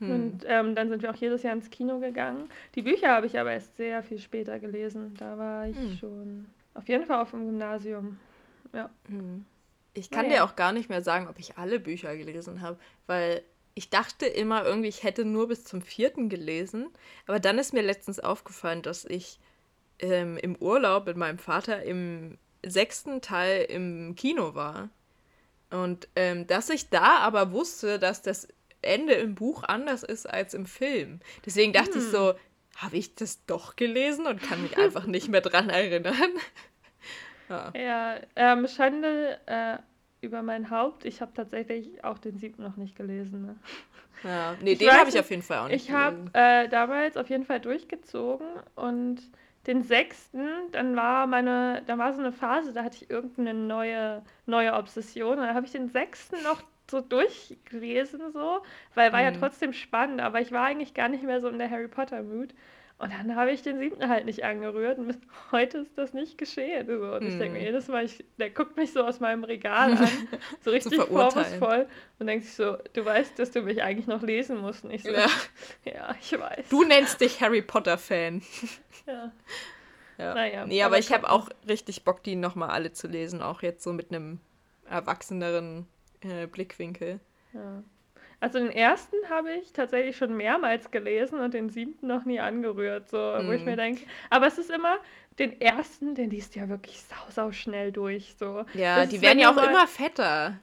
Hm. 0.00 0.10
Und 0.10 0.44
ähm, 0.44 0.74
dann 0.74 0.88
sind 0.88 1.02
wir 1.02 1.10
auch 1.10 1.16
jedes 1.16 1.44
Jahr 1.44 1.54
ins 1.54 1.70
Kino 1.70 2.00
gegangen. 2.00 2.48
Die 2.74 2.82
Bücher 2.82 3.10
habe 3.10 3.26
ich 3.26 3.38
aber 3.38 3.52
erst 3.52 3.76
sehr 3.76 4.02
viel 4.02 4.18
später 4.18 4.58
gelesen. 4.58 5.14
Da 5.20 5.38
war 5.38 5.68
ich 5.68 5.78
hm. 5.78 5.96
schon 5.98 6.46
auf 6.74 6.88
jeden 6.88 7.06
Fall 7.06 7.22
auf 7.22 7.30
dem 7.30 7.46
Gymnasium. 7.46 8.18
Ja. 8.76 8.90
Hm. 9.08 9.46
Ich 9.94 10.10
kann 10.10 10.26
naja. 10.26 10.36
dir 10.36 10.44
auch 10.44 10.56
gar 10.56 10.72
nicht 10.72 10.90
mehr 10.90 11.00
sagen, 11.00 11.26
ob 11.26 11.38
ich 11.38 11.56
alle 11.56 11.80
Bücher 11.80 12.14
gelesen 12.16 12.60
habe, 12.60 12.78
weil 13.06 13.42
ich 13.74 13.88
dachte 13.88 14.26
immer 14.26 14.64
irgendwie, 14.64 14.88
ich 14.88 15.02
hätte 15.02 15.24
nur 15.24 15.48
bis 15.48 15.64
zum 15.64 15.80
vierten 15.80 16.28
gelesen. 16.28 16.88
Aber 17.26 17.40
dann 17.40 17.58
ist 17.58 17.72
mir 17.72 17.82
letztens 17.82 18.20
aufgefallen, 18.20 18.82
dass 18.82 19.04
ich 19.06 19.38
ähm, 19.98 20.36
im 20.36 20.56
Urlaub 20.56 21.06
mit 21.06 21.16
meinem 21.16 21.38
Vater 21.38 21.82
im 21.82 22.36
sechsten 22.64 23.22
Teil 23.22 23.64
im 23.64 24.14
Kino 24.14 24.54
war. 24.54 24.90
Und 25.70 26.08
ähm, 26.14 26.46
dass 26.46 26.68
ich 26.70 26.90
da 26.90 27.18
aber 27.18 27.52
wusste, 27.52 27.98
dass 27.98 28.22
das 28.22 28.48
Ende 28.82 29.14
im 29.14 29.34
Buch 29.34 29.62
anders 29.62 30.02
ist 30.02 30.28
als 30.28 30.54
im 30.54 30.66
Film. 30.66 31.20
Deswegen 31.44 31.72
dachte 31.72 31.94
hm. 31.94 32.00
ich 32.00 32.10
so, 32.10 32.34
habe 32.76 32.96
ich 32.96 33.14
das 33.14 33.44
doch 33.46 33.76
gelesen 33.76 34.26
und 34.26 34.42
kann 34.42 34.62
mich 34.62 34.76
einfach 34.78 35.06
nicht 35.06 35.28
mehr 35.28 35.40
dran 35.40 35.70
erinnern. 35.70 36.30
Ja, 37.48 37.72
ja 37.74 38.16
ähm, 38.36 38.66
Schande 38.66 39.38
äh, 39.46 39.78
über 40.20 40.42
mein 40.42 40.70
Haupt. 40.70 41.04
Ich 41.04 41.20
habe 41.20 41.32
tatsächlich 41.34 42.04
auch 42.04 42.18
den 42.18 42.38
siebten 42.38 42.62
noch 42.62 42.76
nicht 42.76 42.96
gelesen. 42.96 43.46
Ne? 43.46 43.56
Ja, 44.24 44.54
nee, 44.60 44.72
ich 44.72 44.78
den 44.78 44.90
habe 44.90 45.08
ich 45.08 45.18
auf 45.18 45.30
jeden 45.30 45.42
Fall 45.42 45.58
auch 45.58 45.68
nicht 45.68 45.84
Ich 45.84 45.92
habe 45.92 46.30
äh, 46.32 46.68
damals 46.68 47.16
auf 47.16 47.28
jeden 47.28 47.44
Fall 47.44 47.60
durchgezogen 47.60 48.46
und 48.74 49.20
den 49.66 49.82
sechsten, 49.82 50.48
dann 50.72 50.94
war 50.96 51.26
meine, 51.26 51.82
da 51.86 51.98
war 51.98 52.14
so 52.14 52.20
eine 52.20 52.32
Phase, 52.32 52.72
da 52.72 52.84
hatte 52.84 52.98
ich 53.02 53.10
irgendeine 53.10 53.52
neue, 53.54 54.22
neue 54.46 54.72
Obsession. 54.74 55.38
Und 55.38 55.46
dann 55.46 55.54
habe 55.54 55.66
ich 55.66 55.72
den 55.72 55.88
sechsten 55.88 56.40
noch 56.44 56.62
so 56.88 57.00
durchgelesen, 57.00 58.32
so, 58.32 58.60
weil 58.94 59.12
war 59.12 59.20
mhm. 59.20 59.24
ja 59.26 59.30
trotzdem 59.32 59.72
spannend, 59.72 60.20
aber 60.20 60.40
ich 60.40 60.52
war 60.52 60.64
eigentlich 60.64 60.94
gar 60.94 61.08
nicht 61.08 61.24
mehr 61.24 61.40
so 61.40 61.48
in 61.48 61.58
der 61.58 61.68
Harry 61.68 61.88
Potter-Mood. 61.88 62.54
Und 62.98 63.12
dann 63.12 63.36
habe 63.36 63.50
ich 63.50 63.60
den 63.60 63.78
siebten 63.78 64.08
halt 64.08 64.24
nicht 64.24 64.42
angerührt 64.42 64.98
und 64.98 65.08
bis 65.08 65.18
heute 65.52 65.78
ist 65.78 65.98
das 65.98 66.14
nicht 66.14 66.38
geschehen. 66.38 66.86
So. 66.86 67.14
Und 67.14 67.24
mm. 67.24 67.28
ich 67.28 67.38
denke 67.38 67.52
mir 67.52 67.58
mhm. 67.58 67.66
jedes 67.66 67.88
Mal, 67.88 68.04
ich, 68.06 68.24
der 68.38 68.48
guckt 68.48 68.76
mich 68.76 68.92
so 68.92 69.04
aus 69.04 69.20
meinem 69.20 69.44
Regal 69.44 69.92
an, 69.98 70.08
so 70.64 70.70
richtig 70.70 71.02
vorwurfsvoll 71.02 71.88
und 72.18 72.26
denkt 72.26 72.46
sich 72.46 72.54
so, 72.54 72.78
du 72.94 73.04
weißt, 73.04 73.38
dass 73.38 73.50
du 73.50 73.60
mich 73.60 73.82
eigentlich 73.82 74.06
noch 74.06 74.22
lesen 74.22 74.58
musst. 74.58 74.84
Und 74.84 74.92
ich 74.92 75.02
so, 75.02 75.10
ja, 75.10 75.26
ja 75.84 76.16
ich 76.18 76.32
weiß. 76.32 76.70
Du 76.70 76.84
nennst 76.84 77.20
dich 77.20 77.42
Harry 77.42 77.60
Potter-Fan. 77.60 78.40
ja. 79.06 79.32
ja. 80.16 80.34
Naja. 80.34 80.66
Nee, 80.66 80.82
aber, 80.82 80.94
aber 80.94 80.98
ich 80.98 81.12
habe 81.12 81.28
auch 81.28 81.50
richtig 81.68 82.02
Bock, 82.04 82.22
die 82.22 82.34
nochmal 82.34 82.70
alle 82.70 82.92
zu 82.92 83.08
lesen, 83.08 83.42
auch 83.42 83.60
jetzt 83.60 83.82
so 83.82 83.92
mit 83.92 84.10
einem 84.10 84.40
erwachseneren 84.88 85.86
äh, 86.20 86.46
Blickwinkel. 86.46 87.20
Ja. 87.52 87.82
Also 88.40 88.58
den 88.58 88.70
ersten 88.70 89.16
habe 89.30 89.52
ich 89.52 89.72
tatsächlich 89.72 90.16
schon 90.16 90.36
mehrmals 90.36 90.90
gelesen 90.90 91.40
und 91.40 91.54
den 91.54 91.70
siebten 91.70 92.06
noch 92.06 92.24
nie 92.24 92.38
angerührt, 92.38 93.08
so 93.08 93.16
wo 93.16 93.52
ich 93.52 93.64
mir 93.64 93.72
mhm. 93.72 93.76
denke. 93.76 94.02
Aber 94.28 94.46
es 94.46 94.58
ist 94.58 94.70
immer 94.70 94.98
den 95.38 95.60
ersten, 95.60 96.14
den 96.14 96.30
liest 96.30 96.54
du 96.54 96.60
ja 96.60 96.68
wirklich 96.68 97.00
sau 97.00 97.30
sau 97.30 97.52
schnell 97.52 97.92
durch, 97.92 98.34
so. 98.38 98.64
Ja, 98.74 99.00
das 99.00 99.08
die 99.08 99.22
werden 99.22 99.38
ja 99.38 99.50
auch 99.50 99.54
mal, 99.54 99.68
immer 99.68 99.86
fetter. 99.86 100.58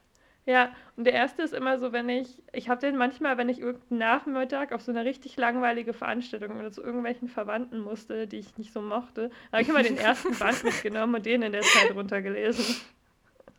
Ja, 0.46 0.76
und 0.98 1.06
der 1.06 1.14
erste 1.14 1.42
ist 1.42 1.54
immer 1.54 1.80
so, 1.80 1.94
wenn 1.94 2.10
ich, 2.10 2.42
ich 2.52 2.68
habe 2.68 2.82
den 2.82 2.98
manchmal, 2.98 3.38
wenn 3.38 3.48
ich 3.48 3.60
irgendeinen 3.60 4.00
Nachmittag 4.00 4.74
auf 4.74 4.82
so 4.82 4.92
eine 4.92 5.06
richtig 5.06 5.38
langweilige 5.38 5.94
Veranstaltung 5.94 6.60
oder 6.60 6.72
zu 6.72 6.84
irgendwelchen 6.84 7.30
Verwandten 7.30 7.80
musste, 7.80 8.28
die 8.28 8.40
ich 8.40 8.58
nicht 8.58 8.74
so 8.74 8.82
mochte, 8.82 9.32
habe 9.52 9.62
ich 9.62 9.70
immer 9.70 9.84
den 9.84 9.98
ersten 9.98 10.38
Band 10.38 10.64
mitgenommen 10.64 11.16
und 11.16 11.26
den 11.26 11.44
in 11.44 11.54
der 11.54 11.62
Zeit 11.62 11.96
runtergelesen. 11.96 12.76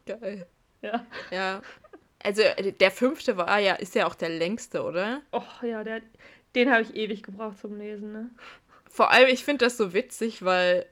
Geil. 0.07 0.47
Ja. 0.83 1.07
Ja, 1.31 1.63
also 2.25 2.43
äh, 2.43 2.73
der 2.73 2.91
fünfte 2.91 3.37
war 3.37 3.59
ja, 3.61 3.75
ist 3.75 3.95
ja 3.95 4.07
auch 4.07 4.15
der 4.15 4.31
längste, 4.31 4.83
oder? 4.83 5.23
Och 5.31 5.63
ja, 5.63 5.85
der, 5.85 6.01
den 6.55 6.71
habe 6.71 6.83
ich 6.83 6.97
ewig 6.97 7.23
gebraucht 7.23 7.59
zum 7.61 7.79
Lesen, 7.79 8.13
ne? 8.13 8.31
Vor 8.89 9.11
allem, 9.11 9.29
ich 9.29 9.45
finde 9.45 9.65
das 9.65 9.77
so 9.77 9.93
witzig, 9.93 10.45
weil, 10.45 10.87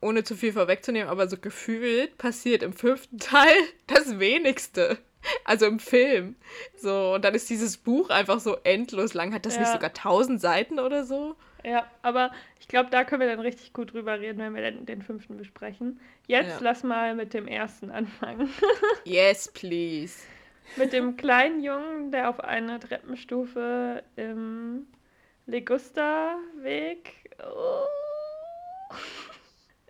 ohne 0.00 0.24
zu 0.24 0.36
viel 0.36 0.52
vorwegzunehmen, 0.52 1.08
aber 1.08 1.28
so 1.28 1.36
gefühlt 1.36 2.16
passiert 2.16 2.62
im 2.62 2.72
fünften 2.72 3.18
Teil 3.20 3.56
das 3.86 4.18
wenigste. 4.18 4.98
Also 5.44 5.66
im 5.66 5.80
Film. 5.80 6.36
So, 6.76 7.14
und 7.14 7.24
dann 7.26 7.34
ist 7.34 7.50
dieses 7.50 7.76
Buch 7.76 8.08
einfach 8.08 8.40
so 8.40 8.56
endlos 8.64 9.12
lang. 9.12 9.34
Hat 9.34 9.44
das 9.44 9.56
ja. 9.56 9.60
nicht 9.60 9.72
sogar 9.72 9.92
tausend 9.92 10.40
Seiten 10.40 10.78
oder 10.78 11.04
so? 11.04 11.36
Ja, 11.62 11.90
aber 12.00 12.30
ich 12.58 12.68
glaube, 12.68 12.88
da 12.88 13.04
können 13.04 13.20
wir 13.20 13.28
dann 13.28 13.40
richtig 13.40 13.74
gut 13.74 13.92
drüber 13.92 14.18
reden, 14.18 14.38
wenn 14.38 14.54
wir 14.54 14.62
den, 14.62 14.86
den 14.86 15.02
fünften 15.02 15.36
besprechen. 15.36 16.00
Jetzt 16.26 16.48
ja. 16.48 16.58
lass 16.60 16.84
mal 16.84 17.14
mit 17.14 17.34
dem 17.34 17.46
ersten 17.46 17.90
anfangen. 17.90 18.48
yes, 19.04 19.50
please. 19.52 20.20
Mit 20.76 20.92
dem 20.92 21.16
kleinen 21.16 21.62
Jungen, 21.62 22.12
der 22.12 22.28
auf 22.28 22.40
einer 22.40 22.78
Treppenstufe 22.80 24.02
im 24.16 24.86
Legusta-Weg. 25.46 27.30
Oh. 27.40 28.94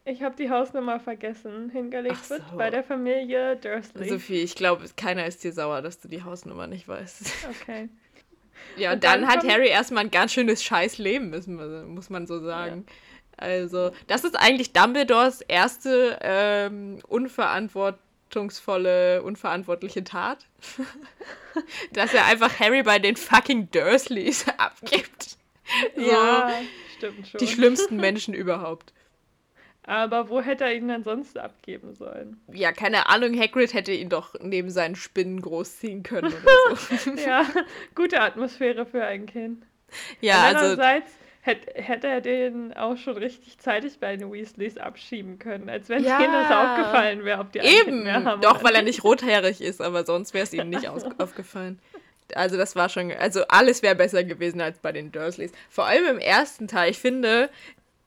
Ich 0.04 0.22
habe 0.22 0.34
die 0.37 0.50
Hausnummer 0.50 0.99
vergessen. 0.99 1.70
Hingelegt 1.70 2.25
so. 2.25 2.34
wird 2.34 2.56
bei 2.56 2.70
der 2.70 2.82
Familie 2.82 3.56
Dursley. 3.56 4.08
Sophie, 4.08 4.42
ich 4.42 4.54
glaube, 4.54 4.84
keiner 4.96 5.26
ist 5.26 5.44
dir 5.44 5.52
sauer, 5.52 5.82
dass 5.82 6.00
du 6.00 6.08
die 6.08 6.22
Hausnummer 6.22 6.66
nicht 6.66 6.88
weißt. 6.88 7.30
Okay. 7.62 7.88
Ja, 8.76 8.92
und 8.92 9.04
dann, 9.04 9.22
dann 9.22 9.30
hat 9.30 9.46
Harry 9.46 9.68
erstmal 9.68 10.04
ein 10.04 10.10
ganz 10.10 10.32
schönes 10.32 10.62
Scheißleben, 10.62 11.30
muss 11.88 12.10
man 12.10 12.26
so 12.26 12.40
sagen. 12.40 12.84
Ja. 12.87 12.94
Also, 13.37 13.90
das 14.06 14.25
ist 14.25 14.37
eigentlich 14.37 14.72
Dumbledores 14.72 15.40
erste 15.40 16.18
ähm, 16.20 16.99
unverantwortliche 17.08 18.10
verantwortungsvolle, 18.30 19.22
unverantwortliche 19.22 20.04
Tat. 20.04 20.46
Dass 21.92 22.14
er 22.14 22.26
einfach 22.26 22.58
Harry 22.60 22.82
bei 22.82 22.99
den 22.99 23.16
fucking 23.16 23.70
Dursleys 23.70 24.46
abgibt. 24.58 25.37
So, 25.94 26.00
ja, 26.00 26.52
stimmt 26.96 27.28
schon. 27.28 27.38
Die 27.38 27.46
schlimmsten 27.46 27.96
Menschen 27.96 28.34
überhaupt. 28.34 28.92
Aber 29.84 30.28
wo 30.28 30.40
hätte 30.40 30.64
er 30.64 30.75
ihn 30.75 30.88
dann 30.88 31.02
sonst 31.02 31.38
abgeben 31.38 31.94
sollen? 31.94 32.40
Ja, 32.52 32.70
keine 32.70 33.08
Ahnung, 33.08 33.37
Hagrid 33.38 33.75
hätte 33.75 33.92
ihn 33.92 34.08
doch 34.08 34.34
neben 34.40 34.70
seinen 34.70 34.94
Spinnen 34.94 35.40
großziehen 35.40 36.02
können 36.02 36.32
oder 36.32 36.76
so. 36.99 37.10
ja, 37.12 37.44
gute 37.94 38.20
Atmosphäre 38.20 38.87
für 38.87 39.04
ein 39.04 39.26
Kind. 39.26 39.64
Ja, 40.20 40.42
also 40.44 40.58
andererseits, 40.58 41.12
hätte, 41.40 41.73
hätte 41.75 42.06
er 42.06 42.20
den 42.20 42.73
auch 42.75 42.97
schon 42.97 43.16
richtig 43.16 43.59
zeitig 43.59 43.99
bei 43.99 44.16
den 44.16 44.32
Weasleys 44.32 44.76
abschieben 44.76 45.38
können, 45.38 45.68
als 45.68 45.88
wenn 45.88 46.04
ja. 46.04 46.18
denen 46.18 46.32
das 46.32 46.50
aufgefallen 46.50 47.25
wäre, 47.25 47.40
ob 47.40 47.52
die 47.52 47.61
Eben, 47.61 48.02
mehr 48.02 48.25
haben. 48.25 48.40
Doch, 48.42 48.62
weil 48.62 48.75
er 48.75 48.82
nicht 48.82 49.04
rothaarig 49.04 49.61
ist, 49.61 49.80
aber 49.80 50.04
sonst 50.04 50.35
wäre 50.35 50.44
es 50.44 50.52
ihnen 50.52 50.70
nicht 50.70 50.88
aufgefallen. 51.18 51.78
Also 52.35 52.56
das 52.56 52.76
war 52.76 52.88
schon, 52.88 53.11
also 53.12 53.44
alles 53.49 53.82
wäre 53.82 53.97
besser 53.97 54.23
gewesen 54.23 54.61
als 54.61 54.78
bei 54.78 54.92
den 54.92 55.11
Dursleys. 55.11 55.52
Vor 55.68 55.87
allem 55.87 56.06
im 56.06 56.18
ersten 56.18 56.68
Teil. 56.68 56.90
Ich 56.90 56.99
finde, 56.99 57.50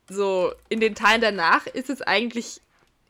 so 0.09 0.53
in 0.69 0.79
den 0.79 0.95
Teilen 0.95 1.21
danach 1.21 1.67
ist 1.67 1.89
es 1.89 2.01
eigentlich 2.01 2.61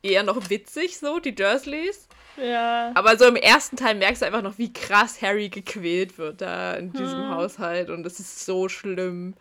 eher 0.02 0.24
noch 0.24 0.50
witzig 0.50 0.98
so, 0.98 1.20
die 1.20 1.36
Dursleys. 1.36 2.08
Ja. 2.38 2.92
Aber 2.96 3.18
so 3.18 3.26
im 3.26 3.36
ersten 3.36 3.78
Teil 3.78 3.96
merkst 3.96 4.24
du 4.24 4.26
einfach 4.26 4.42
noch, 4.42 4.58
wie 4.58 4.74
krass 4.74 5.22
Harry 5.22 5.50
gequält 5.50 6.18
wird 6.18 6.42
da 6.42 6.74
in 6.74 6.92
diesem 6.92 7.20
hm. 7.20 7.30
Haushalt. 7.30 7.90
Und 7.90 8.06
es 8.06 8.20
ist 8.20 8.46
so 8.46 8.70
schlimm. 8.70 9.36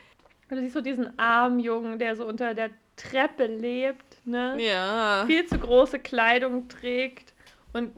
Und 0.53 0.59
du 0.59 0.65
siehst 0.65 0.75
so 0.75 0.83
diesen 0.83 1.19
armen 1.19 1.61
Jungen, 1.61 1.99
der 1.99 2.15
so 2.15 2.27
unter 2.27 2.53
der 2.53 2.69
Treppe 2.97 3.47
lebt, 3.47 4.05
ne? 4.27 4.55
Ja. 4.61 5.25
Viel 5.27 5.47
zu 5.47 5.59
große 5.59 5.99
Kleidung 5.99 6.69
trägt 6.69 7.33
und 7.73 7.91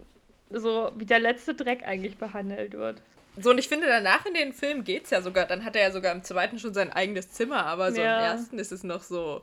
so 0.50 0.92
wie 0.94 1.04
der 1.04 1.18
letzte 1.18 1.56
Dreck 1.56 1.82
eigentlich 1.84 2.16
behandelt 2.16 2.74
wird. 2.74 3.02
So, 3.36 3.50
und 3.50 3.58
ich 3.58 3.66
finde, 3.66 3.88
danach 3.88 4.24
in 4.24 4.34
den 4.34 4.52
Film 4.52 4.84
geht's 4.84 5.10
ja 5.10 5.20
sogar. 5.20 5.46
Dann 5.46 5.64
hat 5.64 5.74
er 5.74 5.82
ja 5.82 5.90
sogar 5.90 6.12
im 6.12 6.22
zweiten 6.22 6.60
schon 6.60 6.72
sein 6.72 6.92
eigenes 6.92 7.32
Zimmer, 7.32 7.66
aber 7.66 7.90
so 7.90 8.00
ja. 8.00 8.18
im 8.18 8.24
ersten 8.24 8.60
ist 8.60 8.70
es 8.70 8.84
noch 8.84 9.02
so, 9.02 9.42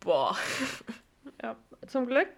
boah. 0.00 0.34
Ja, 1.42 1.56
zum 1.86 2.06
Glück 2.06 2.28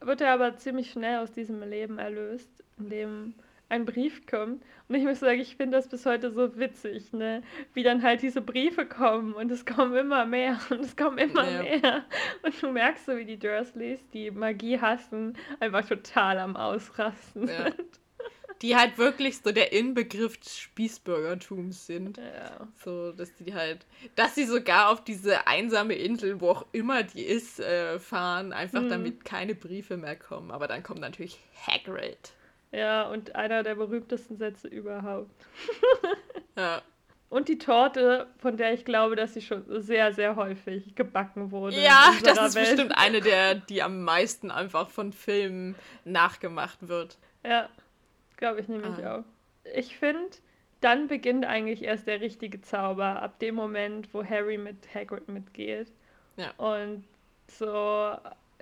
wird 0.00 0.20
er 0.20 0.34
aber 0.34 0.58
ziemlich 0.58 0.90
schnell 0.90 1.20
aus 1.20 1.32
diesem 1.32 1.62
Leben 1.62 1.98
erlöst, 1.98 2.50
in 2.78 2.90
dem 2.90 3.34
ein 3.68 3.84
Brief 3.84 4.26
kommt. 4.26 4.62
Und 4.88 4.94
ich 4.94 5.02
muss 5.02 5.20
sagen, 5.20 5.40
ich 5.40 5.56
finde 5.56 5.76
das 5.76 5.88
bis 5.88 6.06
heute 6.06 6.30
so 6.30 6.56
witzig, 6.56 7.12
ne? 7.12 7.42
Wie 7.74 7.82
dann 7.82 8.02
halt 8.02 8.22
diese 8.22 8.40
Briefe 8.40 8.86
kommen 8.86 9.34
und 9.34 9.50
es 9.50 9.66
kommen 9.66 9.96
immer 9.96 10.24
mehr 10.26 10.58
und 10.70 10.80
es 10.80 10.96
kommen 10.96 11.18
immer 11.18 11.48
ja. 11.48 11.62
mehr. 11.62 12.04
Und 12.42 12.62
du 12.62 12.70
merkst 12.70 13.06
so, 13.06 13.16
wie 13.16 13.24
die 13.24 13.38
Dursleys, 13.38 14.00
die 14.12 14.30
Magie 14.30 14.80
hassen, 14.80 15.36
einfach 15.58 15.86
total 15.86 16.38
am 16.38 16.56
Ausrasten 16.56 17.48
ja. 17.48 17.64
sind. 17.64 18.00
Die 18.62 18.74
halt 18.74 18.96
wirklich 18.96 19.38
so 19.38 19.52
der 19.52 19.72
Inbegriff 19.72 20.38
des 20.38 20.56
Spießbürgertums 20.56 21.86
sind. 21.86 22.16
Ja. 22.16 22.66
So, 22.82 23.12
dass 23.12 23.34
die 23.34 23.52
halt, 23.52 23.84
dass 24.14 24.34
sie 24.34 24.44
sogar 24.44 24.88
auf 24.88 25.04
diese 25.04 25.46
einsame 25.46 25.94
Insel, 25.94 26.40
wo 26.40 26.50
auch 26.50 26.66
immer 26.72 27.02
die 27.02 27.22
ist, 27.22 27.60
äh, 27.60 27.98
fahren, 27.98 28.54
einfach 28.54 28.80
hm. 28.80 28.88
damit 28.88 29.24
keine 29.26 29.54
Briefe 29.54 29.98
mehr 29.98 30.16
kommen. 30.16 30.50
Aber 30.52 30.68
dann 30.68 30.82
kommt 30.82 31.00
natürlich 31.00 31.38
Hagrid. 31.66 32.32
Ja, 32.76 33.08
und 33.08 33.34
einer 33.34 33.62
der 33.62 33.74
berühmtesten 33.74 34.36
Sätze 34.36 34.68
überhaupt. 34.68 35.34
ja. 36.58 36.82
Und 37.30 37.48
die 37.48 37.56
Torte, 37.56 38.26
von 38.36 38.58
der 38.58 38.74
ich 38.74 38.84
glaube, 38.84 39.16
dass 39.16 39.32
sie 39.32 39.40
schon 39.40 39.64
sehr, 39.80 40.12
sehr 40.12 40.36
häufig 40.36 40.94
gebacken 40.94 41.50
wurde. 41.52 41.80
Ja, 41.80 42.12
das 42.22 42.38
ist 42.38 42.54
Welt. 42.54 42.68
bestimmt 42.68 42.98
eine 42.98 43.22
der, 43.22 43.54
die 43.54 43.82
am 43.82 44.02
meisten 44.02 44.50
einfach 44.50 44.90
von 44.90 45.14
Filmen 45.14 45.74
nachgemacht 46.04 46.86
wird. 46.86 47.16
Ja, 47.44 47.70
glaube 48.36 48.60
ich 48.60 48.68
nämlich 48.68 49.04
ah. 49.04 49.20
auch. 49.20 49.24
Ich 49.74 49.96
finde, 49.96 50.28
dann 50.82 51.08
beginnt 51.08 51.46
eigentlich 51.46 51.82
erst 51.82 52.06
der 52.06 52.20
richtige 52.20 52.60
Zauber, 52.60 53.22
ab 53.22 53.38
dem 53.38 53.54
Moment, 53.54 54.12
wo 54.12 54.22
Harry 54.22 54.58
mit 54.58 54.94
Hagrid 54.94 55.28
mitgeht. 55.28 55.90
Ja. 56.36 56.50
Und 56.58 57.04
so 57.48 58.18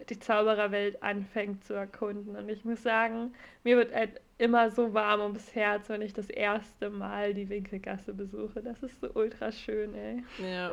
die 0.09 0.19
Zaubererwelt 0.19 1.03
anfängt 1.03 1.65
zu 1.65 1.75
erkunden. 1.75 2.37
Und 2.37 2.49
ich 2.49 2.65
muss 2.65 2.83
sagen, 2.83 3.35
mir 3.63 3.77
wird 3.77 3.95
halt 3.95 4.21
immer 4.39 4.71
so 4.71 4.93
warm 4.95 5.21
ums 5.21 5.55
Herz, 5.55 5.89
wenn 5.89 6.03
ich 6.03 6.13
das 6.13 6.29
erste 6.29 6.91
Mal 6.91 7.35
die 7.35 7.49
Winkelgasse 7.49 8.13
besuche. 8.13 8.63
Das 8.63 8.83
ist 8.83 9.01
so 9.01 9.09
ultra 9.15 9.53
schön, 9.53 9.95
ey. 9.95 10.23
Ja. 10.43 10.73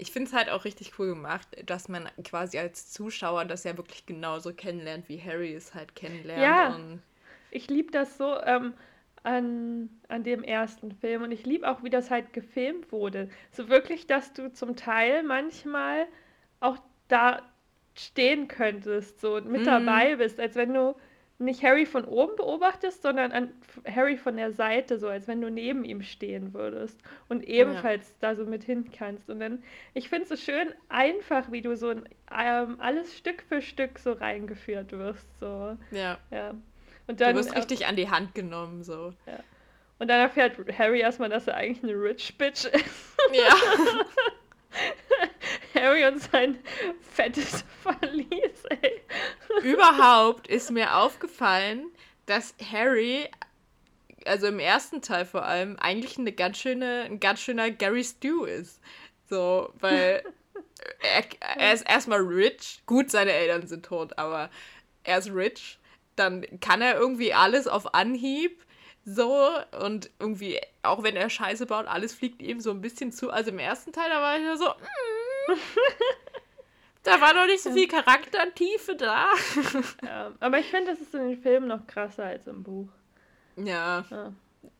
Ich 0.00 0.12
finde 0.12 0.28
es 0.28 0.34
halt 0.34 0.48
auch 0.48 0.64
richtig 0.64 0.98
cool 0.98 1.08
gemacht, 1.08 1.48
dass 1.66 1.88
man 1.88 2.08
quasi 2.22 2.58
als 2.58 2.92
Zuschauer 2.92 3.44
das 3.46 3.64
ja 3.64 3.76
wirklich 3.76 4.06
genauso 4.06 4.52
kennenlernt, 4.52 5.08
wie 5.08 5.20
Harry 5.20 5.52
es 5.54 5.74
halt 5.74 5.96
kennenlernt. 5.96 6.40
Ja, 6.40 6.78
ich 7.50 7.68
liebe 7.68 7.90
das 7.90 8.16
so 8.16 8.40
ähm, 8.44 8.74
an, 9.24 9.90
an 10.08 10.22
dem 10.22 10.42
ersten 10.44 10.92
Film. 10.92 11.22
Und 11.22 11.32
ich 11.32 11.44
liebe 11.44 11.68
auch, 11.68 11.82
wie 11.82 11.90
das 11.90 12.10
halt 12.10 12.32
gefilmt 12.32 12.92
wurde. 12.92 13.28
So 13.50 13.68
wirklich, 13.68 14.06
dass 14.06 14.32
du 14.32 14.52
zum 14.52 14.76
Teil 14.76 15.22
manchmal 15.22 16.06
auch 16.60 16.78
da 17.08 17.42
stehen 18.00 18.48
könntest, 18.48 19.20
so 19.20 19.40
mit 19.40 19.62
mhm. 19.62 19.66
dabei 19.66 20.16
bist, 20.16 20.40
als 20.40 20.54
wenn 20.56 20.74
du 20.74 20.94
nicht 21.40 21.62
Harry 21.62 21.86
von 21.86 22.04
oben 22.04 22.34
beobachtest, 22.36 23.02
sondern 23.02 23.30
an 23.30 23.52
Harry 23.86 24.16
von 24.16 24.36
der 24.36 24.52
Seite, 24.52 24.98
so 24.98 25.08
als 25.08 25.28
wenn 25.28 25.40
du 25.40 25.50
neben 25.50 25.84
ihm 25.84 26.02
stehen 26.02 26.52
würdest 26.52 26.98
und 27.28 27.44
ebenfalls 27.44 28.08
ja. 28.08 28.14
da 28.20 28.34
so 28.34 28.44
mit 28.44 28.64
hin 28.64 28.90
kannst. 28.90 29.30
Und 29.30 29.38
dann, 29.38 29.62
ich 29.94 30.08
finde 30.08 30.24
es 30.24 30.28
so 30.30 30.36
schön 30.36 30.74
einfach, 30.88 31.52
wie 31.52 31.62
du 31.62 31.76
so 31.76 31.90
ähm, 31.92 32.76
alles 32.78 33.16
Stück 33.16 33.44
für 33.48 33.62
Stück 33.62 34.00
so 34.00 34.12
reingeführt 34.12 34.90
wirst. 34.90 35.26
So. 35.38 35.76
Ja. 35.92 36.18
ja. 36.32 36.54
Und 37.06 37.20
dann, 37.20 37.34
du 37.34 37.40
wirst 37.40 37.54
richtig 37.54 37.86
an 37.86 37.94
die 37.94 38.10
Hand 38.10 38.34
genommen, 38.34 38.82
so. 38.82 39.14
Ja. 39.26 39.38
Und 40.00 40.08
dann 40.08 40.20
erfährt 40.20 40.56
Harry 40.76 41.00
erstmal, 41.00 41.28
dass 41.28 41.46
er 41.46 41.54
eigentlich 41.54 41.84
eine 41.84 42.00
Rich 42.00 42.36
Bitch 42.36 42.64
ist. 42.64 43.16
Ja. 43.32 43.54
Harry 45.80 46.06
und 46.06 46.20
sein 46.20 46.58
fettes 47.14 47.64
Verlies, 47.82 48.64
ey. 48.68 49.02
Überhaupt 49.62 50.48
ist 50.48 50.70
mir 50.70 50.96
aufgefallen, 50.96 51.90
dass 52.26 52.54
Harry, 52.72 53.28
also 54.26 54.46
im 54.46 54.58
ersten 54.58 55.02
Teil 55.02 55.24
vor 55.24 55.44
allem, 55.44 55.76
eigentlich 55.78 56.18
eine 56.18 56.32
ganz 56.32 56.58
schöne, 56.58 57.02
ein 57.02 57.20
ganz 57.20 57.40
schöner 57.40 57.70
Gary 57.70 58.04
Stew 58.04 58.44
ist. 58.44 58.80
So, 59.28 59.72
weil 59.80 60.22
er, 61.00 61.24
er 61.58 61.72
ist 61.72 61.88
erstmal 61.88 62.20
rich. 62.20 62.82
Gut, 62.86 63.10
seine 63.10 63.32
Eltern 63.32 63.66
sind 63.66 63.84
tot, 63.84 64.18
aber 64.18 64.50
er 65.04 65.18
ist 65.18 65.32
rich. 65.32 65.78
Dann 66.16 66.44
kann 66.60 66.82
er 66.82 66.96
irgendwie 66.96 67.32
alles 67.32 67.68
auf 67.68 67.94
Anhieb 67.94 68.64
so 69.04 69.48
und 69.80 70.10
irgendwie, 70.18 70.60
auch 70.82 71.02
wenn 71.02 71.16
er 71.16 71.30
Scheiße 71.30 71.66
baut, 71.66 71.86
alles 71.86 72.14
fliegt 72.14 72.42
ihm 72.42 72.60
so 72.60 72.70
ein 72.70 72.82
bisschen 72.82 73.10
zu. 73.10 73.30
Also 73.30 73.50
im 73.50 73.58
ersten 73.58 73.92
Teil, 73.92 74.10
da 74.10 74.20
war 74.20 74.36
ich 74.36 74.44
nur 74.44 74.58
so, 74.58 74.66
mm, 74.66 75.17
da 77.02 77.20
war 77.20 77.34
noch 77.34 77.46
nicht 77.46 77.62
so 77.62 77.72
viel 77.72 77.88
Charaktertiefe 77.88 78.96
da. 78.96 79.32
ja, 80.04 80.32
aber 80.40 80.58
ich 80.58 80.66
finde, 80.66 80.92
das 80.92 81.00
ist 81.00 81.14
in 81.14 81.28
den 81.28 81.42
Filmen 81.42 81.68
noch 81.68 81.86
krasser 81.86 82.24
als 82.24 82.46
im 82.46 82.62
Buch. 82.62 82.88
Ja. 83.56 84.04
ja. 84.10 84.32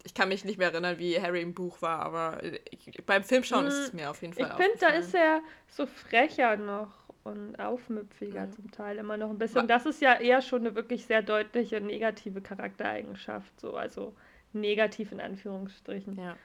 Ich 0.05 0.15
kann 0.15 0.29
mich 0.29 0.45
nicht 0.45 0.59
mehr 0.59 0.73
erinnern, 0.73 0.99
wie 0.99 1.21
Harry 1.21 1.43
im 1.43 1.55
Buch 1.55 1.83
war, 1.83 2.01
aber 2.01 2.43
ich, 2.43 3.03
beim 3.05 3.25
Filmschauen 3.25 3.63
hm, 3.63 3.69
ist 3.69 3.79
es 3.79 3.93
mir 3.93 4.11
auf 4.11 4.23
jeden 4.23 4.35
Fall 4.35 4.49
Ich 4.49 4.65
finde, 4.65 4.79
da 4.81 4.89
ist 4.89 5.15
er 5.15 5.41
so 5.69 5.87
frecher 5.87 6.57
noch 6.57 6.93
und 7.25 7.59
aufmüpfiger 7.61 8.47
mhm. 8.47 8.53
zum 8.53 8.71
Teil 8.71 8.99
immer 8.99 9.17
noch 9.17 9.31
ein 9.31 9.39
bisschen. 9.39 9.69
Das 9.69 9.87
ist 9.87 10.01
ja 10.01 10.15
eher 10.15 10.43
schon 10.43 10.61
eine 10.61 10.75
wirklich 10.75 11.07
sehr 11.07 11.23
deutliche 11.23 11.81
negative 11.81 12.41
Charaktereigenschaft, 12.41 13.61
so 13.61 13.77
also 13.77 14.15
negativ 14.53 15.13
in 15.13 15.21
Anführungsstrichen. 15.21 16.19
Ja. 16.19 16.37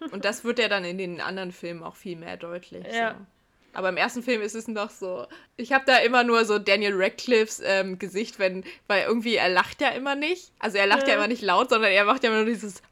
Und 0.12 0.24
das 0.24 0.44
wird 0.44 0.58
ja 0.58 0.68
dann 0.68 0.84
in 0.84 0.98
den 0.98 1.20
anderen 1.20 1.52
Filmen 1.52 1.82
auch 1.82 1.96
viel 1.96 2.16
mehr 2.16 2.36
deutlich. 2.36 2.86
Ja. 2.92 3.12
So. 3.12 3.26
Aber 3.74 3.88
im 3.88 3.96
ersten 3.96 4.22
Film 4.22 4.40
ist 4.40 4.54
es 4.54 4.68
noch 4.68 4.90
so. 4.90 5.26
Ich 5.56 5.72
habe 5.72 5.84
da 5.86 5.98
immer 5.98 6.24
nur 6.24 6.44
so 6.44 6.58
Daniel 6.58 6.94
Radcliffes 6.94 7.60
ähm, 7.64 7.98
Gesicht, 7.98 8.38
wenn, 8.38 8.64
weil 8.86 9.04
irgendwie 9.04 9.34
er 9.34 9.48
lacht 9.48 9.80
ja 9.80 9.90
immer 9.90 10.14
nicht. 10.14 10.52
Also 10.58 10.78
er 10.78 10.86
lacht 10.86 11.02
ja, 11.02 11.10
ja 11.10 11.14
immer 11.16 11.28
nicht 11.28 11.42
laut, 11.42 11.70
sondern 11.70 11.90
er 11.90 12.04
macht 12.04 12.22
ja 12.22 12.30
immer 12.30 12.44
nur 12.44 12.52
dieses 12.52 12.82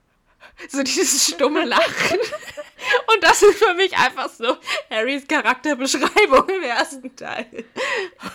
so 0.68 0.82
dieses 0.82 1.32
stumme 1.32 1.64
Lachen. 1.64 2.18
Und 3.14 3.22
das 3.22 3.42
ist 3.42 3.62
für 3.62 3.74
mich 3.74 3.96
einfach 3.96 4.28
so 4.28 4.56
Harrys 4.90 5.26
Charakterbeschreibung 5.26 6.48
im 6.48 6.62
ersten 6.62 7.14
Teil. 7.14 7.46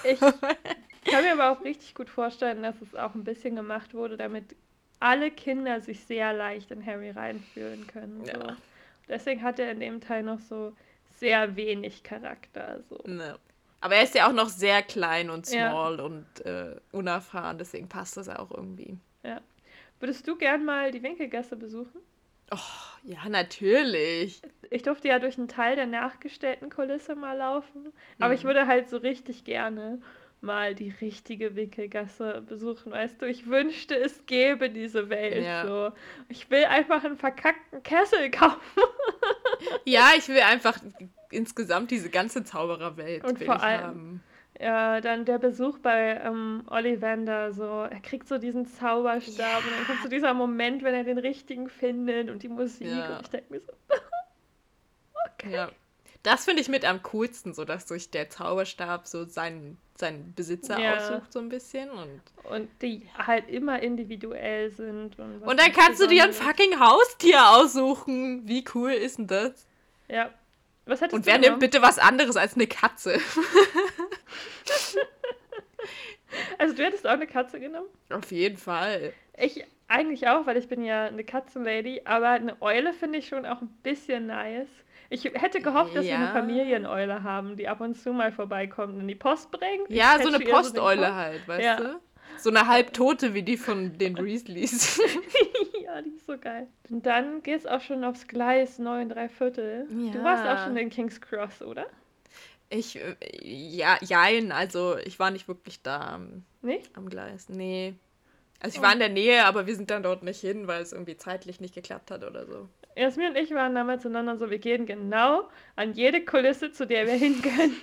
Ich 0.03 0.19
kann 0.19 1.23
mir 1.23 1.33
aber 1.33 1.51
auch 1.51 1.63
richtig 1.63 1.95
gut 1.95 2.09
vorstellen, 2.09 2.63
dass 2.63 2.75
es 2.81 2.95
auch 2.95 3.13
ein 3.13 3.23
bisschen 3.23 3.55
gemacht 3.55 3.93
wurde, 3.93 4.17
damit 4.17 4.55
alle 4.99 5.31
Kinder 5.31 5.81
sich 5.81 6.03
sehr 6.05 6.33
leicht 6.33 6.71
in 6.71 6.85
Harry 6.85 7.11
reinfühlen 7.11 7.87
können. 7.87 8.25
So. 8.25 8.31
Ja. 8.31 8.57
Deswegen 9.07 9.43
hat 9.43 9.59
er 9.59 9.71
in 9.71 9.79
dem 9.79 10.01
Teil 10.01 10.23
noch 10.23 10.39
so 10.39 10.73
sehr 11.17 11.55
wenig 11.55 12.03
Charakter. 12.03 12.81
So. 12.89 13.01
Ne. 13.05 13.37
Aber 13.81 13.95
er 13.95 14.03
ist 14.03 14.15
ja 14.15 14.27
auch 14.27 14.33
noch 14.33 14.49
sehr 14.49 14.81
klein 14.81 15.29
und 15.29 15.45
small 15.45 15.97
ja. 15.97 16.03
und 16.03 16.45
äh, 16.45 16.75
unerfahren, 16.91 17.57
deswegen 17.57 17.87
passt 17.87 18.17
das 18.17 18.27
auch 18.29 18.51
irgendwie. 18.51 18.97
Ja. 19.23 19.41
Würdest 19.99 20.27
du 20.27 20.35
gern 20.35 20.65
mal 20.65 20.91
die 20.91 21.03
Winkelgasse 21.03 21.55
besuchen? 21.55 22.01
Oh, 22.51 23.03
ja, 23.03 23.27
natürlich. 23.27 24.41
Ich 24.69 24.83
durfte 24.83 25.09
ja 25.09 25.19
durch 25.19 25.37
einen 25.37 25.47
Teil 25.47 25.75
der 25.75 25.85
nachgestellten 25.85 26.69
Kulisse 26.69 27.15
mal 27.15 27.37
laufen. 27.37 27.91
Aber 28.19 28.29
mhm. 28.29 28.35
ich 28.35 28.43
würde 28.43 28.67
halt 28.67 28.89
so 28.89 28.97
richtig 28.97 29.43
gerne 29.43 29.99
mal 30.41 30.75
die 30.75 30.93
richtige 31.01 31.55
Winkelgasse 31.55 32.43
besuchen, 32.47 32.91
weißt 32.91 33.21
du? 33.21 33.25
Ich 33.25 33.47
wünschte, 33.47 33.95
es 33.95 34.25
gäbe 34.25 34.69
diese 34.69 35.09
Welt 35.09 35.43
ja. 35.43 35.65
so. 35.65 35.91
Ich 36.29 36.49
will 36.49 36.65
einfach 36.65 37.03
einen 37.03 37.17
verkackten 37.17 37.83
Kessel 37.83 38.29
kaufen. 38.31 38.59
ja, 39.85 40.11
ich 40.17 40.27
will 40.27 40.39
einfach 40.39 40.79
insgesamt 41.31 41.91
diese 41.91 42.09
ganze 42.09 42.43
Zaubererwelt 42.43 43.23
Und 43.23 43.43
vor 43.43 43.61
allem, 43.61 43.81
haben. 43.81 44.23
Ja, 44.59 45.01
dann 45.01 45.25
der 45.25 45.37
Besuch 45.37 45.77
bei 45.79 46.19
ähm, 46.23 46.63
Ollivander, 46.67 47.53
so, 47.53 47.83
er 47.83 47.99
kriegt 47.99 48.27
so 48.27 48.39
diesen 48.39 48.65
Zauberstab 48.65 49.37
ja. 49.37 49.57
und 49.57 49.71
dann 49.71 49.85
kommt 49.85 50.01
so 50.01 50.09
dieser 50.09 50.33
Moment, 50.33 50.83
wenn 50.83 50.95
er 50.95 51.03
den 51.03 51.19
richtigen 51.19 51.69
findet 51.69 52.29
und 52.29 52.41
die 52.41 52.47
Musik 52.47 52.87
ja. 52.87 53.17
und 53.17 53.21
ich 53.21 53.29
denke 53.29 53.53
mir 53.53 53.59
so, 53.59 53.71
okay. 55.33 55.53
Ja. 55.53 55.69
Das 56.23 56.45
finde 56.45 56.61
ich 56.61 56.69
mit 56.69 56.85
am 56.85 57.03
coolsten, 57.03 57.53
so 57.53 57.65
dass 57.65 57.85
durch 57.85 58.09
der 58.11 58.29
Zauberstab 58.29 59.07
so 59.07 59.25
seinen, 59.25 59.77
seinen 59.95 60.33
Besitzer 60.33 60.79
ja. 60.79 60.97
aussucht, 60.97 61.31
so 61.31 61.39
ein 61.39 61.49
bisschen. 61.49 61.89
Und, 61.89 62.21
und 62.51 62.69
die 62.81 63.07
halt 63.17 63.49
immer 63.49 63.81
individuell 63.81 64.71
sind. 64.71 65.17
Und, 65.19 65.41
und 65.41 65.59
dann 65.59 65.71
kannst 65.71 66.01
du 66.01 66.07
dir 66.07 66.23
ein 66.23 66.33
fucking 66.33 66.79
Haustier 66.79 67.49
aussuchen. 67.49 68.47
Wie 68.47 68.65
cool 68.73 68.91
ist 68.91 69.19
denn 69.19 69.27
das? 69.27 69.65
Ja, 70.09 70.31
was 70.85 71.01
und 71.01 71.25
wer 71.25 71.37
nimmt 71.37 71.59
bitte 71.59 71.81
was 71.81 71.99
anderes 71.99 72.37
als 72.37 72.55
eine 72.55 72.67
Katze? 72.67 73.19
Also 76.57 76.75
du 76.75 76.83
hättest 76.83 77.05
auch 77.07 77.11
eine 77.11 77.27
Katze 77.27 77.59
genommen? 77.59 77.87
Auf 78.09 78.31
jeden 78.31 78.57
Fall. 78.57 79.13
Ich 79.37 79.63
eigentlich 79.87 80.27
auch, 80.27 80.45
weil 80.45 80.57
ich 80.57 80.67
bin 80.67 80.83
ja 80.83 81.05
eine 81.05 81.23
Katzenlady, 81.23 82.01
aber 82.05 82.29
eine 82.29 82.61
Eule 82.61 82.93
finde 82.93 83.19
ich 83.19 83.27
schon 83.27 83.45
auch 83.45 83.61
ein 83.61 83.69
bisschen 83.83 84.27
nice. 84.27 84.67
Ich 85.09 85.23
hätte 85.23 85.61
gehofft, 85.61 85.95
dass 85.95 86.05
ja. 86.05 86.11
wir 86.11 86.17
eine 86.17 86.33
Familieneule 86.33 87.23
haben, 87.23 87.55
die 87.55 87.67
ab 87.67 87.81
und 87.81 87.95
zu 87.95 88.11
mal 88.11 88.31
vorbeikommt 88.31 88.95
und 88.95 89.07
die 89.07 89.15
Post 89.15 89.51
bringt. 89.51 89.89
Ja, 89.89 90.17
so 90.21 90.27
eine 90.27 90.39
Posteule 90.39 91.07
so 91.07 91.13
halt, 91.13 91.47
weißt 91.47 91.63
ja. 91.63 91.75
du? 91.77 91.99
So 92.37 92.49
eine 92.49 92.67
Halbtote 92.67 93.33
wie 93.33 93.41
die 93.41 93.57
von 93.57 93.97
den 93.97 94.17
Weasleys. 94.17 95.01
ja, 95.83 96.01
die 96.01 96.09
ist 96.09 96.27
so 96.27 96.37
geil. 96.37 96.67
Und 96.89 97.05
dann 97.05 97.41
geht's 97.41 97.65
auch 97.65 97.81
schon 97.81 98.03
aufs 98.03 98.27
Gleis 98.27 98.79
9 98.79 99.09
3 99.09 99.29
Viertel. 99.29 99.87
Ja. 99.89 100.11
Du 100.11 100.23
warst 100.23 100.45
auch 100.45 100.65
schon 100.65 100.77
in 100.77 100.89
King's 100.89 101.19
Cross, 101.19 101.61
oder? 101.61 101.87
Ich, 102.69 102.97
äh, 102.97 103.15
ja, 103.41 103.97
jein, 104.01 104.51
also 104.51 104.97
ich 104.97 105.19
war 105.19 105.31
nicht 105.31 105.47
wirklich 105.47 105.81
da 105.81 106.15
am, 106.15 106.43
nicht? 106.61 106.95
am 106.97 107.09
Gleis. 107.09 107.47
Nee. 107.49 107.95
Also 108.59 108.75
ich 108.75 108.79
oh. 108.81 108.83
war 108.83 108.93
in 108.93 108.99
der 108.99 109.09
Nähe, 109.09 109.45
aber 109.45 109.67
wir 109.67 109.75
sind 109.75 109.89
dann 109.89 110.03
dort 110.03 110.23
nicht 110.23 110.41
hin, 110.41 110.67
weil 110.67 110.81
es 110.81 110.91
irgendwie 110.91 111.15
zeitlich 111.15 111.61
nicht 111.61 111.75
geklappt 111.75 112.11
hat 112.11 112.23
oder 112.23 112.45
so. 112.45 112.67
Jasmin 112.97 113.29
und 113.29 113.37
ich 113.37 113.53
waren 113.53 113.75
damals 113.75 114.01
zueinander 114.01 114.37
so, 114.37 114.49
wir 114.49 114.59
gehen 114.59 114.85
genau 114.85 115.47
an 115.75 115.93
jede 115.93 116.23
Kulisse, 116.25 116.71
zu 116.71 116.85
der 116.85 117.05
wir 117.05 117.13
hin 117.15 117.41
können. 117.41 117.75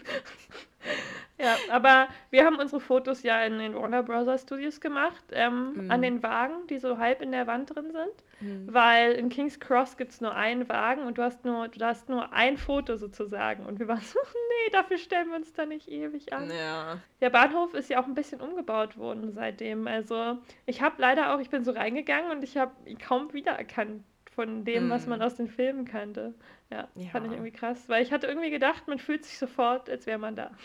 Ja, 1.37 1.57
aber 1.71 2.09
wir 2.31 2.45
haben 2.45 2.59
unsere 2.59 2.81
Fotos 2.81 3.25
ja 3.25 3.43
in 3.45 3.59
den 3.59 3.75
Warner 3.75 4.05
Bros. 4.05 4.43
Studios 4.43 4.81
gemacht, 4.81 5.25
ähm, 5.33 5.73
mhm. 5.75 5.91
an 5.91 6.01
den 6.01 6.23
Wagen, 6.23 6.67
die 6.69 6.79
so 6.79 6.99
halb 6.99 7.23
in 7.23 7.33
der 7.33 7.49
Wand 7.49 7.75
drin 7.75 7.91
sind. 7.91 8.13
Mhm. 8.41 8.73
Weil 8.73 9.13
in 9.13 9.31
King's 9.31 9.59
Cross 9.59 9.97
gibt 9.97 10.13
es 10.13 10.21
nur 10.21 10.35
einen 10.35 10.69
Wagen 10.69 11.03
und 11.03 11.19
du 11.19 11.23
hast 11.23 11.45
nur, 11.45 11.67
du 11.69 11.85
hast 11.85 12.09
nur 12.09 12.33
ein 12.33 12.57
Foto 12.57 12.97
sozusagen. 12.97 13.67
Und 13.67 13.81
wir 13.81 13.89
waren 13.89 14.01
so, 14.01 14.19
nee, 14.33 14.71
dafür 14.71 14.97
stellen 14.97 15.29
wir 15.29 15.37
uns 15.37 15.53
da 15.53 15.67
nicht 15.67 15.89
ewig 15.89 16.33
an. 16.33 16.51
Ja. 16.51 16.99
Der 17.21 17.31
Bahnhof 17.31 17.75
ist 17.75 17.91
ja 17.91 18.01
auch 18.01 18.07
ein 18.07 18.15
bisschen 18.15 18.41
umgebaut 18.41 18.97
worden 18.97 19.33
seitdem. 19.33 19.89
Also 19.89 20.39
ich 20.67 20.83
habe 20.83 20.95
leider 20.99 21.35
auch, 21.35 21.41
ich 21.41 21.51
bin 21.51 21.65
so 21.65 21.73
reingegangen 21.73 22.31
und 22.31 22.45
ich 22.45 22.57
habe 22.57 22.73
ihn 22.87 22.99
kaum 22.99 23.33
wiedererkannt 23.33 24.05
von 24.35 24.65
dem, 24.65 24.89
mm. 24.89 24.91
was 24.91 25.07
man 25.07 25.21
mhm. 25.21 25.25
aus 25.25 25.37
den 25.37 25.49
Filmen 25.49 25.85
kannte. 25.85 26.35
Ja, 26.71 26.89
ja, 26.95 27.09
fand 27.11 27.27
ich 27.27 27.33
irgendwie 27.33 27.53
krass, 27.53 27.79
weil 27.89 28.03
ich 28.03 28.13
hatte 28.13 28.27
irgendwie 28.27 28.51
gedacht, 28.51 28.89
man 28.89 28.99
fühlt 28.99 29.25
sich 29.25 29.39
sofort, 29.39 29.89
als 29.89 30.07
wäre 30.07 30.19
man 30.19 30.37
da. 30.37 30.51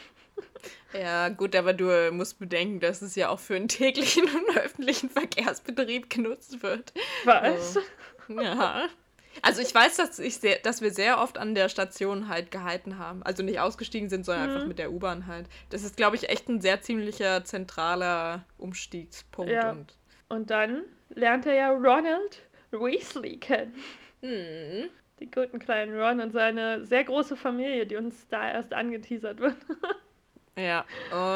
Ja, 0.94 1.28
gut, 1.28 1.54
aber 1.54 1.74
du 1.74 2.12
musst 2.14 2.40
bedenken, 2.40 2.80
dass 2.80 3.02
es 3.02 3.14
ja 3.16 3.28
auch 3.28 3.40
für 3.40 3.58
einen 3.58 3.68
täglichen 3.68 4.24
und 4.24 4.58
öffentlichen 4.58 5.10
Verkehrsbetrieb 5.10 6.10
genutzt 6.10 6.64
wird. 6.64 6.94
Was? 7.26 7.74
So. 7.74 7.82
Ja. 8.42 8.88
Also 9.42 9.62
ich 9.62 9.76
weiß, 9.76 9.98
dass, 9.98 10.18
ich 10.18 10.38
sehr, 10.38 10.60
dass 10.60 10.82
wir 10.82 10.92
sehr 10.92 11.20
oft 11.20 11.38
an 11.38 11.56
der 11.56 11.68
Station 11.68 12.30
halt 12.30 12.52
gehalten 12.52 12.98
haben. 12.98 13.22
Also 13.24 13.44
nicht 13.44 13.60
ausgestiegen 13.60 14.10
sind, 14.10 14.26
sondern 14.26 14.50
mhm. 14.50 14.56
einfach 14.56 14.68
mit 14.68 14.80
der 14.80 14.92
U-Bahn 14.92 15.28
halt. 15.28 15.48
Das 15.70 15.84
ist, 15.84 15.98
glaube 15.98 16.16
ich, 16.16 16.30
echt 16.30 16.48
ein 16.50 16.62
sehr 16.62 16.82
ziemlicher 16.82 17.44
zentraler 17.44 18.46
Umstiegspunkt. 18.58 19.52
Ja. 19.52 19.72
Und, 19.72 19.94
und 20.30 20.50
dann 20.50 20.84
lernt 21.10 21.46
er 21.46 21.54
ja 21.54 21.70
Ronald 21.70 22.42
Weasley 22.72 23.38
kennen. 23.38 23.74
Mhm. 24.22 24.90
Die 25.20 25.30
guten 25.30 25.60
kleinen 25.60 26.00
Ron 26.00 26.22
und 26.22 26.32
seine 26.32 26.86
sehr 26.86 27.04
große 27.04 27.36
Familie, 27.36 27.86
die 27.86 27.98
uns 27.98 28.28
da 28.30 28.52
erst 28.52 28.74
angeteasert 28.74 29.40
wird. 29.40 29.56
Ja, 30.60 30.84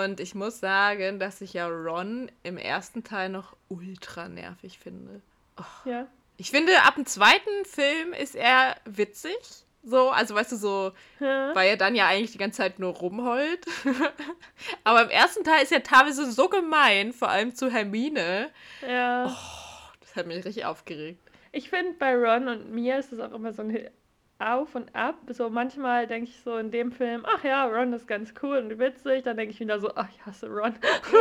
und 0.01 0.19
ich 0.19 0.35
muss 0.35 0.59
sagen, 0.59 1.17
dass 1.17 1.39
ich 1.39 1.53
ja 1.53 1.67
Ron 1.67 2.29
im 2.43 2.57
ersten 2.57 3.05
Teil 3.05 3.29
noch 3.29 3.55
ultra 3.69 4.27
nervig 4.27 4.79
finde. 4.79 5.21
Oh. 5.57 5.89
Ja. 5.89 6.07
Ich 6.35 6.51
finde, 6.51 6.73
ab 6.81 6.95
dem 6.95 7.05
zweiten 7.05 7.63
Film 7.63 8.11
ist 8.11 8.35
er 8.35 8.75
witzig. 8.85 9.37
So, 9.85 10.09
also 10.09 10.33
weißt 10.35 10.53
du, 10.53 10.55
so, 10.55 10.91
ja. 11.19 11.53
weil 11.55 11.69
er 11.69 11.77
dann 11.77 11.95
ja 11.95 12.07
eigentlich 12.07 12.31
die 12.31 12.37
ganze 12.37 12.57
Zeit 12.57 12.79
nur 12.79 12.93
rumheult. 12.93 13.65
Aber 14.83 15.03
im 15.03 15.09
ersten 15.09 15.43
Teil 15.43 15.63
ist 15.63 15.71
er 15.71 15.83
teilweise 15.83 16.31
so 16.31 16.49
gemein, 16.49 17.13
vor 17.13 17.29
allem 17.29 17.53
zu 17.53 17.69
Hermine. 17.69 18.49
Ja. 18.87 19.25
Oh, 19.27 19.93
das 20.01 20.15
hat 20.15 20.25
mich 20.25 20.43
richtig 20.43 20.65
aufgeregt. 20.65 21.22
Ich 21.53 21.69
finde, 21.69 21.93
bei 21.93 22.15
Ron 22.15 22.47
und 22.47 22.71
mir 22.71 22.97
ist 22.97 23.13
es 23.13 23.19
auch 23.19 23.31
immer 23.31 23.53
so 23.53 23.61
ein 23.61 23.89
auf 24.39 24.73
und 24.75 24.93
ab. 24.95 25.15
So 25.29 25.49
manchmal 25.49 26.07
denke 26.07 26.29
ich 26.29 26.41
so 26.41 26.57
in 26.57 26.71
dem 26.71 26.91
Film, 26.91 27.23
ach 27.25 27.43
ja, 27.43 27.65
Ron 27.65 27.93
ist 27.93 28.07
ganz 28.07 28.33
cool 28.41 28.57
und 28.57 28.79
witzig. 28.79 29.23
Dann 29.23 29.37
denke 29.37 29.53
ich 29.53 29.59
wieder 29.59 29.79
so, 29.79 29.91
ach, 29.95 30.09
ich 30.09 30.25
hasse 30.25 30.47
Ron. 30.47 30.73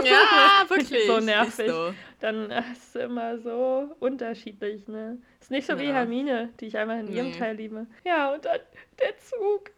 Ja, 0.05 0.65
wirklich. 0.69 1.07
so 1.07 1.21
nervig. 1.21 1.71
So. 1.71 1.95
Dann 2.21 2.51
ist 2.51 2.95
es 2.95 3.03
immer 3.03 3.39
so 3.39 3.95
unterschiedlich, 4.01 4.89
ne? 4.89 5.19
Ist 5.41 5.51
nicht 5.51 5.67
so 5.67 5.75
ja. 5.75 5.81
wie 5.81 5.93
Hermine, 5.93 6.49
die 6.61 6.67
ich 6.67 6.79
einmal 6.79 7.01
in 7.01 7.07
nee. 7.07 7.17
ihrem 7.17 7.33
Teil 7.33 7.57
liebe. 7.57 7.87
Ja, 8.05 8.33
und 8.33 8.45
dann 8.45 8.61
der 8.99 9.17
Zug. 9.19 9.71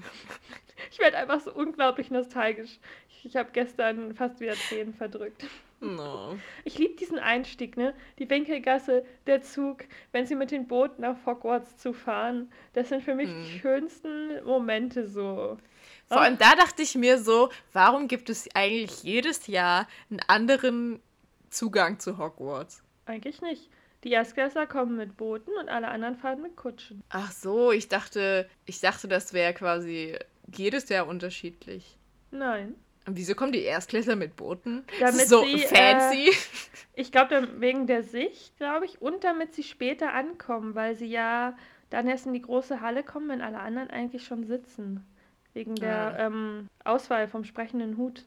ich 0.90 0.98
werde 0.98 1.16
einfach 1.16 1.40
so 1.40 1.52
unglaublich 1.52 2.10
nostalgisch. 2.10 2.80
Ich, 3.08 3.24
ich 3.24 3.36
habe 3.36 3.50
gestern 3.52 4.14
fast 4.16 4.40
wieder 4.40 4.54
Tränen 4.54 4.94
verdrückt. 4.94 5.46
No. 5.80 6.36
Ich 6.64 6.78
liebe 6.78 6.96
diesen 6.96 7.18
Einstieg, 7.18 7.76
ne? 7.76 7.94
Die 8.18 8.28
Winkelgasse, 8.28 9.04
der 9.26 9.42
Zug, 9.42 9.84
wenn 10.12 10.26
sie 10.26 10.34
mit 10.34 10.50
den 10.50 10.66
Booten 10.66 11.02
nach 11.02 11.24
Hogwarts 11.24 11.76
zu 11.76 11.92
fahren. 11.92 12.50
Das 12.72 12.88
sind 12.88 13.04
für 13.04 13.14
mich 13.14 13.30
hm. 13.30 13.44
die 13.44 13.58
schönsten 13.60 14.44
Momente 14.44 15.06
so. 15.06 15.56
Vor 16.08 16.20
allem 16.20 16.38
da 16.38 16.54
dachte 16.56 16.82
ich 16.82 16.94
mir 16.94 17.18
so, 17.18 17.50
warum 17.72 18.08
gibt 18.08 18.30
es 18.30 18.48
eigentlich 18.54 19.02
jedes 19.02 19.46
Jahr 19.46 19.86
einen 20.10 20.20
anderen 20.26 21.00
Zugang 21.50 21.98
zu 22.00 22.18
Hogwarts? 22.18 22.82
Eigentlich 23.06 23.40
nicht. 23.42 23.70
Die 24.04 24.12
Erstklässler 24.12 24.66
kommen 24.66 24.96
mit 24.96 25.16
Booten 25.16 25.50
und 25.60 25.68
alle 25.68 25.88
anderen 25.88 26.16
fahren 26.16 26.40
mit 26.40 26.56
Kutschen. 26.56 27.02
Ach 27.08 27.32
so, 27.32 27.72
ich 27.72 27.88
dachte, 27.88 28.48
ich 28.64 28.80
dachte, 28.80 29.08
das 29.08 29.32
wäre 29.32 29.54
quasi 29.54 30.16
jedes 30.54 30.88
Jahr 30.88 31.06
unterschiedlich. 31.06 31.98
Nein. 32.30 32.74
Und 33.08 33.16
wieso 33.16 33.34
kommen 33.34 33.52
die 33.52 33.62
Erstklässler 33.62 34.16
mit 34.16 34.36
Booten? 34.36 34.84
Damit 35.00 35.28
so 35.28 35.42
sie, 35.42 35.60
fancy. 35.60 36.28
Äh, 36.28 36.34
ich 36.94 37.10
glaube, 37.10 37.48
wegen 37.58 37.86
der 37.86 38.02
Sicht, 38.02 38.54
glaube 38.58 38.84
ich, 38.84 39.00
und 39.00 39.24
damit 39.24 39.54
sie 39.54 39.62
später 39.62 40.12
ankommen, 40.12 40.74
weil 40.74 40.94
sie 40.94 41.06
ja 41.06 41.56
dann 41.88 42.06
erst 42.06 42.26
in 42.26 42.34
die 42.34 42.42
große 42.42 42.82
Halle 42.82 43.02
kommen, 43.02 43.30
wenn 43.30 43.40
alle 43.40 43.60
anderen 43.60 43.88
eigentlich 43.88 44.26
schon 44.26 44.44
sitzen. 44.44 45.06
Wegen 45.54 45.74
der 45.76 46.18
ah. 46.18 46.26
ähm, 46.26 46.68
Auswahl 46.84 47.28
vom 47.28 47.44
sprechenden 47.44 47.96
Hut. 47.96 48.26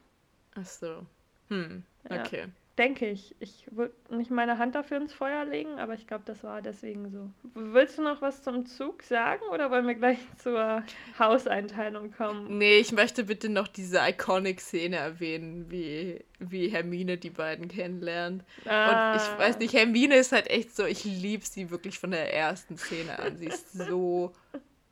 Ach 0.56 0.66
so. 0.66 1.06
Hm, 1.48 1.84
okay. 2.10 2.46
Denke 2.78 3.10
ich. 3.10 3.36
Ich 3.38 3.66
würde 3.70 3.94
nicht 4.08 4.30
meine 4.30 4.56
Hand 4.56 4.74
dafür 4.74 4.96
ins 4.96 5.12
Feuer 5.12 5.44
legen, 5.44 5.78
aber 5.78 5.92
ich 5.92 6.06
glaube, 6.06 6.24
das 6.24 6.42
war 6.42 6.62
deswegen 6.62 7.10
so. 7.10 7.30
Willst 7.54 7.98
du 7.98 8.02
noch 8.02 8.22
was 8.22 8.42
zum 8.42 8.64
Zug 8.64 9.02
sagen 9.02 9.42
oder 9.52 9.70
wollen 9.70 9.86
wir 9.86 9.94
gleich 9.94 10.18
zur 10.38 10.82
Hauseinteilung 11.18 12.12
kommen? 12.12 12.56
Nee, 12.56 12.78
ich 12.78 12.92
möchte 12.92 13.24
bitte 13.24 13.50
noch 13.50 13.68
diese 13.68 13.98
Iconic-Szene 13.98 14.96
erwähnen, 14.96 15.70
wie, 15.70 16.24
wie 16.38 16.68
Hermine 16.68 17.18
die 17.18 17.30
beiden 17.30 17.68
kennenlernt. 17.68 18.42
Ah. 18.64 19.12
Und 19.12 19.20
ich 19.20 19.38
weiß 19.38 19.58
nicht, 19.58 19.74
Hermine 19.74 20.16
ist 20.16 20.32
halt 20.32 20.48
echt 20.48 20.74
so, 20.74 20.86
ich 20.86 21.04
liebe 21.04 21.44
sie 21.44 21.70
wirklich 21.70 21.98
von 21.98 22.12
der 22.12 22.32
ersten 22.32 22.78
Szene 22.78 23.18
an. 23.18 23.36
Sie 23.36 23.48
ist 23.48 23.70
so 23.72 24.32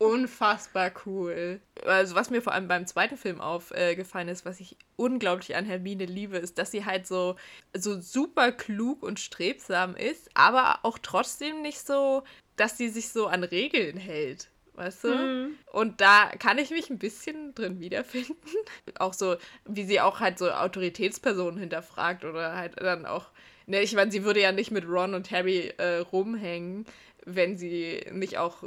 unfassbar 0.00 0.92
cool. 1.04 1.60
Also 1.84 2.14
was 2.14 2.30
mir 2.30 2.40
vor 2.40 2.54
allem 2.54 2.68
beim 2.68 2.86
zweiten 2.86 3.18
Film 3.18 3.40
aufgefallen 3.40 4.28
ist, 4.28 4.46
was 4.46 4.58
ich 4.58 4.76
unglaublich 4.96 5.54
an 5.56 5.66
Hermine 5.66 6.06
liebe, 6.06 6.38
ist, 6.38 6.56
dass 6.56 6.70
sie 6.70 6.86
halt 6.86 7.06
so, 7.06 7.36
so 7.76 8.00
super 8.00 8.50
klug 8.50 9.02
und 9.02 9.20
strebsam 9.20 9.94
ist, 9.94 10.30
aber 10.32 10.80
auch 10.84 10.98
trotzdem 10.98 11.60
nicht 11.60 11.86
so, 11.86 12.22
dass 12.56 12.78
sie 12.78 12.88
sich 12.88 13.10
so 13.10 13.26
an 13.26 13.44
Regeln 13.44 13.98
hält. 13.98 14.48
Weißt 14.72 15.04
du? 15.04 15.14
Mhm. 15.14 15.58
Und 15.70 16.00
da 16.00 16.30
kann 16.38 16.56
ich 16.56 16.70
mich 16.70 16.88
ein 16.88 16.98
bisschen 16.98 17.54
drin 17.54 17.78
wiederfinden. 17.80 18.34
auch 18.98 19.12
so, 19.12 19.36
wie 19.66 19.84
sie 19.84 20.00
auch 20.00 20.20
halt 20.20 20.38
so 20.38 20.50
Autoritätspersonen 20.50 21.60
hinterfragt 21.60 22.24
oder 22.24 22.56
halt 22.56 22.80
dann 22.80 23.04
auch, 23.04 23.26
ne, 23.66 23.82
ich 23.82 23.94
meine, 23.94 24.10
sie 24.10 24.24
würde 24.24 24.40
ja 24.40 24.52
nicht 24.52 24.70
mit 24.70 24.88
Ron 24.88 25.12
und 25.12 25.30
Harry 25.30 25.74
äh, 25.76 25.98
rumhängen, 25.98 26.86
wenn 27.26 27.58
sie 27.58 28.06
nicht 28.12 28.38
auch 28.38 28.64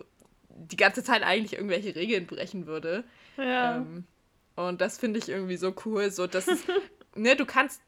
die 0.56 0.78
ganze 0.78 1.04
Zeit 1.04 1.24
eigentlich 1.24 1.54
irgendwelche 1.54 1.96
Regeln 1.96 2.28
brechen 2.28 2.68
würde. 2.68 3.04
Ja. 3.38 3.78
Ähm, 3.78 4.06
und 4.56 4.82
das 4.82 4.98
finde 4.98 5.20
ich 5.20 5.30
irgendwie 5.30 5.58
so 5.58 5.74
cool, 5.86 6.12
so 6.12 6.28
dass 6.28 6.48
es, 6.48 6.64
ne, 7.16 7.36
du 7.36 7.46
kannst 7.46 7.82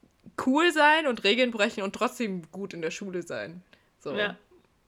cool 0.45 0.71
sein 0.71 1.07
und 1.07 1.23
Regeln 1.23 1.51
brechen 1.51 1.83
und 1.83 1.93
trotzdem 1.93 2.43
gut 2.51 2.73
in 2.73 2.81
der 2.81 2.91
Schule 2.91 3.21
sein. 3.21 3.61
So. 3.99 4.13
Ja. 4.13 4.35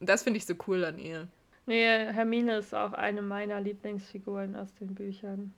Und 0.00 0.08
das 0.08 0.22
finde 0.22 0.38
ich 0.38 0.46
so 0.46 0.54
cool 0.66 0.84
an 0.84 0.98
ihr. 0.98 1.28
Nee, 1.66 1.86
Hermine 1.86 2.58
ist 2.58 2.74
auch 2.74 2.92
eine 2.92 3.22
meiner 3.22 3.60
Lieblingsfiguren 3.60 4.56
aus 4.56 4.74
den 4.74 4.94
Büchern. 4.94 5.54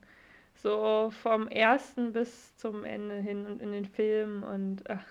So 0.55 1.11
vom 1.21 1.47
ersten 1.47 2.11
bis 2.11 2.55
zum 2.57 2.83
Ende 2.83 3.15
hin 3.15 3.45
und 3.45 3.61
in 3.61 3.71
den 3.71 3.85
Filmen 3.85 4.43
und 4.43 4.89
ach, 4.89 5.05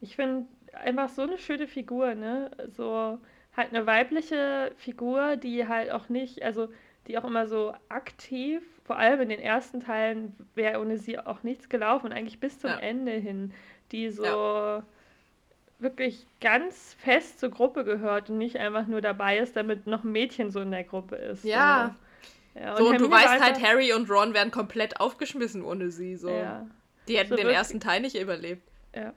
ich 0.00 0.16
finde 0.16 0.46
einfach 0.72 1.08
so 1.08 1.22
eine 1.22 1.38
schöne 1.38 1.66
Figur, 1.66 2.14
ne? 2.14 2.50
So 2.68 3.18
halt 3.56 3.74
eine 3.74 3.86
weibliche 3.86 4.72
Figur, 4.76 5.36
die 5.36 5.66
halt 5.66 5.90
auch 5.90 6.08
nicht, 6.08 6.42
also 6.42 6.68
die 7.06 7.18
auch 7.18 7.24
immer 7.24 7.46
so 7.46 7.74
aktiv, 7.88 8.62
vor 8.84 8.96
allem 8.96 9.20
in 9.20 9.28
den 9.28 9.40
ersten 9.40 9.80
Teilen, 9.80 10.36
wäre 10.54 10.80
ohne 10.80 10.98
sie 10.98 11.18
auch 11.18 11.42
nichts 11.42 11.68
gelaufen 11.68 12.06
und 12.06 12.12
eigentlich 12.12 12.40
bis 12.40 12.58
zum 12.58 12.70
ja. 12.70 12.78
Ende 12.78 13.12
hin, 13.12 13.52
die 13.92 14.10
so 14.10 14.24
ja. 14.24 14.82
wirklich 15.78 16.26
ganz 16.40 16.94
fest 16.94 17.40
zur 17.40 17.50
Gruppe 17.50 17.84
gehört 17.84 18.30
und 18.30 18.38
nicht 18.38 18.56
einfach 18.56 18.86
nur 18.86 19.00
dabei 19.00 19.38
ist, 19.38 19.56
damit 19.56 19.86
noch 19.86 20.04
ein 20.04 20.12
Mädchen 20.12 20.50
so 20.50 20.60
in 20.60 20.70
der 20.70 20.84
Gruppe 20.84 21.16
ist. 21.16 21.44
Ja. 21.44 21.96
So, 22.54 22.60
ja, 22.60 22.70
und 22.72 22.78
so, 22.78 22.92
du 22.92 23.10
weißt 23.10 23.40
halt, 23.40 23.62
Harry 23.62 23.92
und 23.92 24.10
Ron 24.10 24.34
werden 24.34 24.50
komplett 24.50 25.00
aufgeschmissen 25.00 25.64
ohne 25.64 25.90
sie. 25.90 26.16
So. 26.16 26.30
Ja. 26.30 26.66
Die 27.08 27.16
hätten 27.16 27.30
so 27.30 27.36
den 27.36 27.44
wirklich, 27.44 27.56
ersten 27.56 27.80
Teil 27.80 28.00
nicht 28.00 28.16
überlebt. 28.16 28.68
Ja. 28.94 29.14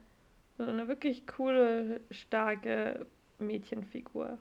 So 0.56 0.64
eine 0.64 0.86
wirklich 0.86 1.26
coole, 1.26 2.00
starke 2.10 3.06
Mädchenfigur. 3.46 4.38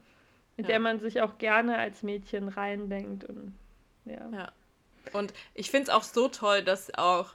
Mit 0.56 0.68
ja. 0.68 0.74
der 0.74 0.80
man 0.80 1.00
sich 1.00 1.22
auch 1.22 1.38
gerne 1.38 1.78
als 1.78 2.04
Mädchen 2.04 2.48
reindenkt 2.48 3.24
und 3.24 3.54
ja. 4.06 4.30
ja. 4.32 4.52
Und 5.12 5.34
ich 5.54 5.72
finde 5.72 5.84
es 5.84 5.90
auch 5.90 6.04
so 6.04 6.28
toll, 6.28 6.64
dass 6.64 6.94
auch 6.94 7.34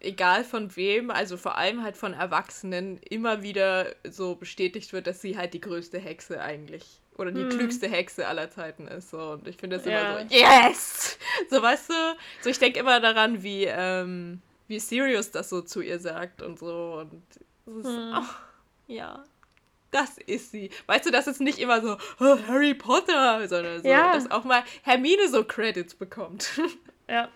egal 0.00 0.44
von 0.44 0.74
wem, 0.76 1.10
also 1.10 1.36
vor 1.36 1.56
allem 1.56 1.82
halt 1.82 1.96
von 1.96 2.12
Erwachsenen, 2.14 2.98
immer 2.98 3.42
wieder 3.42 3.94
so 4.04 4.34
bestätigt 4.34 4.92
wird, 4.92 5.06
dass 5.06 5.20
sie 5.20 5.36
halt 5.36 5.54
die 5.54 5.60
größte 5.60 5.98
Hexe 5.98 6.40
eigentlich 6.40 7.00
oder 7.16 7.30
die 7.30 7.42
hm. 7.42 7.50
klügste 7.50 7.88
Hexe 7.88 8.26
aller 8.26 8.50
Zeiten 8.50 8.88
ist. 8.88 9.10
So. 9.10 9.32
Und 9.32 9.46
ich 9.46 9.56
finde 9.56 9.76
das 9.76 9.86
ja. 9.86 10.18
immer 10.18 10.28
so, 10.28 10.34
yes! 10.34 11.18
So, 11.50 11.62
weißt 11.62 11.90
du, 11.90 11.94
so 12.40 12.50
ich 12.50 12.58
denke 12.58 12.80
immer 12.80 13.00
daran, 13.00 13.42
wie, 13.42 13.64
ähm, 13.64 14.40
wie 14.68 14.78
Sirius 14.78 15.30
das 15.30 15.48
so 15.50 15.60
zu 15.62 15.80
ihr 15.80 15.98
sagt 15.98 16.42
und 16.42 16.58
so. 16.58 17.00
Und 17.00 17.22
es 17.66 17.84
ist, 17.84 17.86
hm. 17.86 18.14
oh, 18.16 18.34
ja, 18.86 19.24
das 19.92 20.18
ist 20.18 20.50
sie. 20.50 20.70
Weißt 20.86 21.06
du, 21.06 21.10
dass 21.10 21.26
es 21.26 21.38
nicht 21.38 21.58
immer 21.58 21.80
so 21.80 21.96
oh, 22.18 22.38
Harry 22.48 22.74
Potter, 22.74 23.46
sondern 23.46 23.82
so, 23.82 23.88
ja. 23.88 24.14
dass 24.14 24.30
auch 24.30 24.44
mal 24.44 24.62
Hermine 24.82 25.28
so 25.28 25.44
Credits 25.44 25.94
bekommt. 25.94 26.60
Ja. 27.08 27.28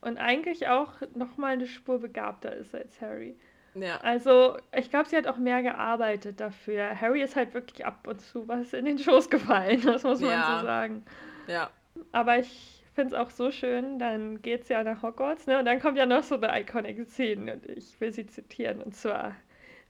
Und 0.00 0.16
eigentlich 0.16 0.68
auch 0.68 0.92
noch 1.14 1.36
mal 1.36 1.52
eine 1.52 1.66
Spur 1.66 1.98
begabter 1.98 2.54
ist 2.54 2.74
als 2.74 2.98
Harry. 3.00 3.36
Ja. 3.74 3.98
Also, 3.98 4.56
ich 4.74 4.88
glaube, 4.88 5.08
sie 5.08 5.16
hat 5.16 5.26
auch 5.26 5.36
mehr 5.36 5.62
gearbeitet 5.62 6.40
dafür. 6.40 6.98
Harry 6.98 7.20
ist 7.20 7.36
halt 7.36 7.52
wirklich 7.52 7.84
ab 7.84 8.06
und 8.06 8.20
zu 8.20 8.48
was 8.48 8.72
in 8.72 8.86
den 8.86 8.98
Schoß 8.98 9.28
gefallen, 9.28 9.80
das 9.84 10.04
muss 10.04 10.20
man 10.20 10.30
ja. 10.30 10.60
so 10.60 10.66
sagen. 10.66 11.04
Ja. 11.46 11.70
Aber 12.12 12.38
ich 12.38 12.82
finde 12.94 13.14
es 13.14 13.20
auch 13.20 13.30
so 13.30 13.50
schön, 13.50 13.98
dann 13.98 14.40
geht 14.40 14.62
es 14.62 14.68
ja 14.68 14.82
nach 14.82 15.02
Hogwarts, 15.02 15.46
ne? 15.46 15.58
Und 15.58 15.66
dann 15.66 15.80
kommt 15.80 15.98
ja 15.98 16.06
noch 16.06 16.22
so 16.22 16.40
eine 16.40 16.60
iconic 16.60 17.06
Szene 17.08 17.54
und 17.54 17.66
ich 17.66 18.00
will 18.00 18.12
sie 18.12 18.26
zitieren. 18.26 18.80
Und 18.80 18.96
zwar, 18.96 19.34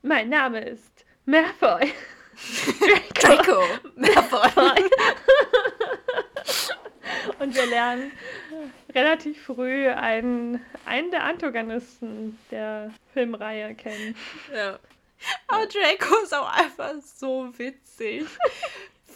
mein 0.03 0.31
Name 0.31 0.61
ist 0.65 1.05
Malfoy. 1.29 1.93
Draco. 3.21 3.63
Malfoy. 3.97 4.91
und 7.39 7.55
wir 7.55 7.67
lernen 7.67 8.13
relativ 8.95 9.45
früh 9.45 9.89
einen, 9.89 10.65
einen 10.87 11.11
der 11.11 11.25
Antagonisten 11.25 12.39
der 12.51 12.95
Filmreihe 13.13 13.75
kennen. 13.75 14.17
Ja. 14.55 14.79
Aber 15.49 15.67
Draco 15.67 16.15
ist 16.23 16.33
auch 16.33 16.51
einfach 16.51 16.95
so 17.03 17.53
witzig. 17.59 18.25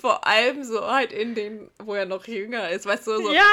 Vor 0.03 0.27
allem 0.27 0.65
so 0.65 0.85
halt 0.85 1.13
in 1.13 1.37
den, 1.37 1.71
wo 1.79 1.95
er 1.95 2.07
noch 2.07 2.27
jünger 2.27 2.69
ist, 2.71 2.87
weißt 2.87 3.07
du, 3.07 3.23
so. 3.23 3.33
Ja! 3.33 3.45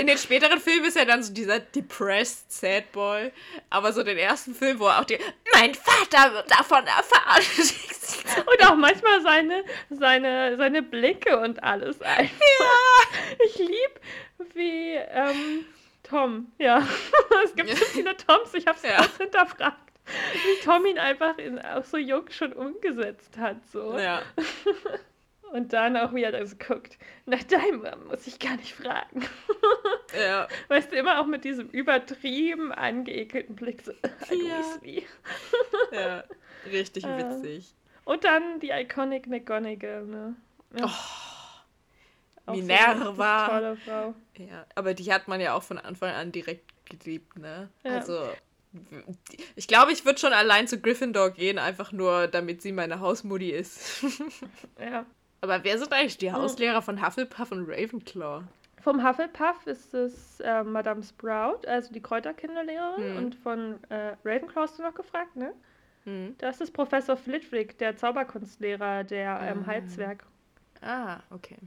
In 0.00 0.08
den 0.08 0.18
späteren 0.18 0.58
Filmen 0.58 0.86
ist 0.86 0.96
er 0.96 1.06
dann 1.06 1.22
so 1.22 1.32
dieser 1.32 1.60
depressed 1.60 2.50
Sad 2.50 2.90
Boy. 2.90 3.30
Aber 3.70 3.92
so 3.92 4.02
den 4.02 4.18
ersten 4.18 4.56
Film, 4.56 4.80
wo 4.80 4.88
er 4.88 4.98
auch 4.98 5.04
die, 5.04 5.20
mein 5.52 5.72
Vater 5.72 6.34
wird 6.34 6.50
davon 6.50 6.84
erfahren. 6.84 7.44
und 8.44 8.66
auch 8.66 8.74
manchmal 8.74 9.22
seine, 9.22 9.62
seine, 9.88 10.56
seine 10.56 10.82
Blicke 10.82 11.38
und 11.38 11.62
alles 11.62 12.02
einfach. 12.02 12.40
Ja! 12.58 13.18
Ich 13.46 13.58
lieb, 13.58 14.00
wie 14.54 14.94
ähm, 14.94 15.64
Tom, 16.02 16.50
ja. 16.58 16.84
es 17.44 17.54
gibt 17.54 17.70
so 17.70 17.84
viele 17.84 18.16
Toms, 18.16 18.52
ich 18.52 18.66
habe 18.66 18.78
es 18.78 18.82
ja. 18.82 19.06
hinterfragt. 19.16 19.78
Wie 20.32 20.64
Tom 20.64 20.86
ihn 20.86 20.98
einfach 20.98 21.38
in, 21.38 21.60
auch 21.60 21.84
so 21.84 21.98
jung 21.98 22.28
schon 22.30 22.52
umgesetzt 22.52 23.38
hat. 23.38 23.58
So. 23.72 23.96
Ja. 23.96 24.22
Und 25.54 25.72
dann 25.72 25.96
auch, 25.96 26.12
wie 26.12 26.24
er 26.24 26.32
das 26.32 26.58
guckt. 26.58 26.98
Nach 27.26 27.44
deinem 27.44 27.86
muss 28.08 28.26
ich 28.26 28.40
gar 28.40 28.56
nicht 28.56 28.74
fragen. 28.74 29.24
Ja. 30.16 30.46
Weißt 30.68 30.92
du, 30.92 30.96
immer 30.96 31.20
auch 31.20 31.26
mit 31.26 31.42
diesem 31.42 31.68
übertrieben 31.70 32.70
angeekelten 32.70 33.56
Blick. 33.56 33.82
So, 33.82 33.92
ja. 34.30 35.00
ja, 35.90 36.24
richtig 36.70 37.04
äh, 37.04 37.18
witzig. 37.18 37.74
Und 38.04 38.22
dann 38.22 38.60
die 38.60 38.70
Iconic 38.70 39.26
McGonagall, 39.26 40.04
ne? 40.04 40.36
Ja. 40.78 40.92
Oh, 42.46 42.52
Minerva. 42.52 43.46
So 43.46 43.52
tolle 43.52 43.76
Frau. 43.76 44.14
Ja, 44.38 44.66
aber 44.76 44.94
die 44.94 45.12
hat 45.12 45.26
man 45.26 45.40
ja 45.40 45.54
auch 45.54 45.64
von 45.64 45.78
Anfang 45.78 46.10
an 46.10 46.30
direkt 46.30 46.70
geliebt, 46.86 47.36
ne? 47.36 47.70
Ja. 47.82 47.96
Also 47.96 48.28
ich 49.56 49.66
glaube, 49.66 49.90
ich 49.90 50.04
würde 50.04 50.20
schon 50.20 50.32
allein 50.32 50.68
zu 50.68 50.80
Gryffindor 50.80 51.30
gehen, 51.30 51.58
einfach 51.58 51.90
nur, 51.90 52.28
damit 52.28 52.62
sie 52.62 52.70
meine 52.70 53.00
Hausmutti 53.00 53.50
ist. 53.50 54.04
ja. 54.78 55.06
Aber 55.44 55.62
wer 55.62 55.78
sind 55.78 55.92
eigentlich 55.92 56.16
die. 56.16 56.32
Hauslehrer 56.32 56.80
von 56.80 57.04
Hufflepuff 57.04 57.52
und 57.52 57.68
Ravenclaw? 57.68 58.44
Vom 58.80 59.06
Hufflepuff 59.06 59.66
ist 59.66 59.92
es 59.92 60.40
äh, 60.40 60.64
Madame 60.64 61.02
Sprout, 61.02 61.66
also 61.66 61.92
die 61.92 62.00
Kräuterkinderlehrerin. 62.00 63.10
Hm. 63.10 63.16
Und 63.18 63.34
von 63.34 63.78
äh, 63.90 64.16
Ravenclaw 64.24 64.62
hast 64.62 64.78
du 64.78 64.82
noch 64.82 64.94
gefragt, 64.94 65.36
ne? 65.36 65.52
Hm. 66.04 66.34
Das 66.38 66.62
ist 66.62 66.72
Professor 66.72 67.18
Flitwick, 67.18 67.76
der 67.76 67.94
Zauberkunstlehrer 67.94 69.04
der 69.04 69.38
ähm, 69.42 69.64
ah. 69.64 69.66
Halbzwerg. 69.66 70.24
Ah, 70.80 71.20
okay. 71.28 71.58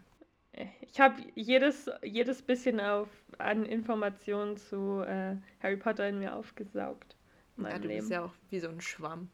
Ich 0.81 0.99
habe 0.99 1.21
jedes, 1.35 1.87
jedes 2.01 2.41
bisschen 2.41 2.79
auf, 2.79 3.09
an 3.37 3.63
Informationen 3.63 4.57
zu 4.57 5.03
äh, 5.05 5.35
Harry 5.61 5.77
Potter 5.77 6.09
in 6.09 6.17
mir 6.17 6.35
aufgesaugt. 6.35 7.15
ja, 7.57 7.77
du 7.77 7.87
Leben. 7.87 7.99
bist 7.99 8.09
ja 8.09 8.25
auch 8.25 8.33
wie 8.49 8.59
so 8.59 8.69
ein 8.69 8.81
Schwamm. 8.81 9.29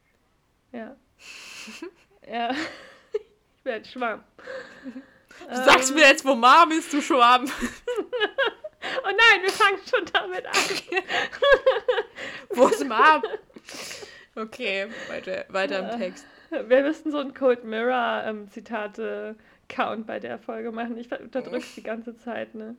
Ja. 0.74 0.98
ja. 2.30 2.54
Ich 3.64 3.72
bin 3.72 3.76
ein 3.76 3.86
Schwamm. 3.86 4.24
Du 4.84 5.56
ähm. 5.56 5.64
sagst 5.64 5.96
mir 5.96 6.02
jetzt, 6.02 6.26
wo 6.26 6.36
Mom 6.36 6.70
ist, 6.78 6.92
du 6.92 7.02
Schwamm. 7.02 7.46
oh 7.46 9.06
nein, 9.06 9.42
wir 9.42 9.52
fangen 9.52 9.80
schon 9.90 10.06
damit 10.12 10.46
an. 10.46 10.54
wo 12.50 12.68
ist 12.68 12.86
Mom? 12.86 13.24
Okay, 14.36 14.90
weiter, 15.08 15.46
weiter 15.48 15.80
im 15.80 15.98
Text. 15.98 16.26
Wir 16.50 16.82
müssen 16.82 17.10
so 17.10 17.20
ein 17.20 17.34
Cold 17.34 17.64
Mirror 17.64 18.24
ähm, 18.26 18.50
Zitate 18.50 19.38
Count 19.70 20.08
bei 20.08 20.20
der 20.20 20.40
Folge 20.40 20.74
machen. 20.74 20.98
Ich 20.98 21.10
unterdrück's 21.10 21.74
die 21.76 21.84
ganze 21.84 22.18
Zeit, 22.18 22.56
ne? 22.56 22.76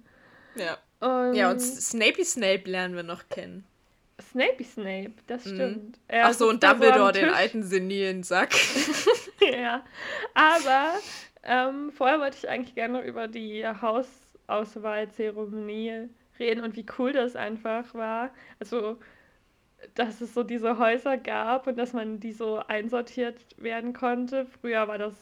Ja. 0.55 0.77
Und 1.01 1.35
ja, 1.35 1.51
und 1.51 1.61
Snapey 1.61 2.27
Snape 2.27 2.71
lernen 2.71 2.95
wir 2.95 3.05
noch 3.05 3.31
kennen. 3.31 3.67
Snapey 4.35 4.65
Snape, 4.65 5.15
das 5.29 5.47
mhm. 5.47 5.55
stimmt. 5.55 5.99
Mhm. 6.11 6.19
Ach 6.23 6.33
so, 6.33 6.49
und 6.49 6.65
Dumbledore, 6.65 7.13
den 7.13 7.29
alten 7.29 7.63
senilen 7.63 8.25
Sack. 8.25 8.53
ja, 9.41 9.85
aber 10.35 10.95
ähm, 11.45 11.93
vorher 11.93 12.19
wollte 12.19 12.39
ich 12.39 12.49
eigentlich 12.49 12.75
gerne 12.75 12.99
noch 12.99 13.05
über 13.05 13.29
die 13.29 13.65
Hausauswahlzeremonie 13.65 16.09
reden 16.41 16.65
und 16.65 16.75
wie 16.75 16.85
cool 16.99 17.13
das 17.13 17.37
einfach 17.37 17.95
war. 17.95 18.35
Also, 18.59 18.99
dass 19.95 20.21
es 20.21 20.35
so 20.35 20.43
diese 20.43 20.79
Häuser 20.79 21.17
gab 21.17 21.69
und 21.69 21.79
dass 21.79 21.93
man 21.93 22.19
die 22.19 22.33
so 22.33 22.61
einsortiert 22.67 23.37
werden 23.57 23.93
konnte. 23.93 24.47
Früher 24.47 24.89
war 24.89 24.99
das 24.99 25.15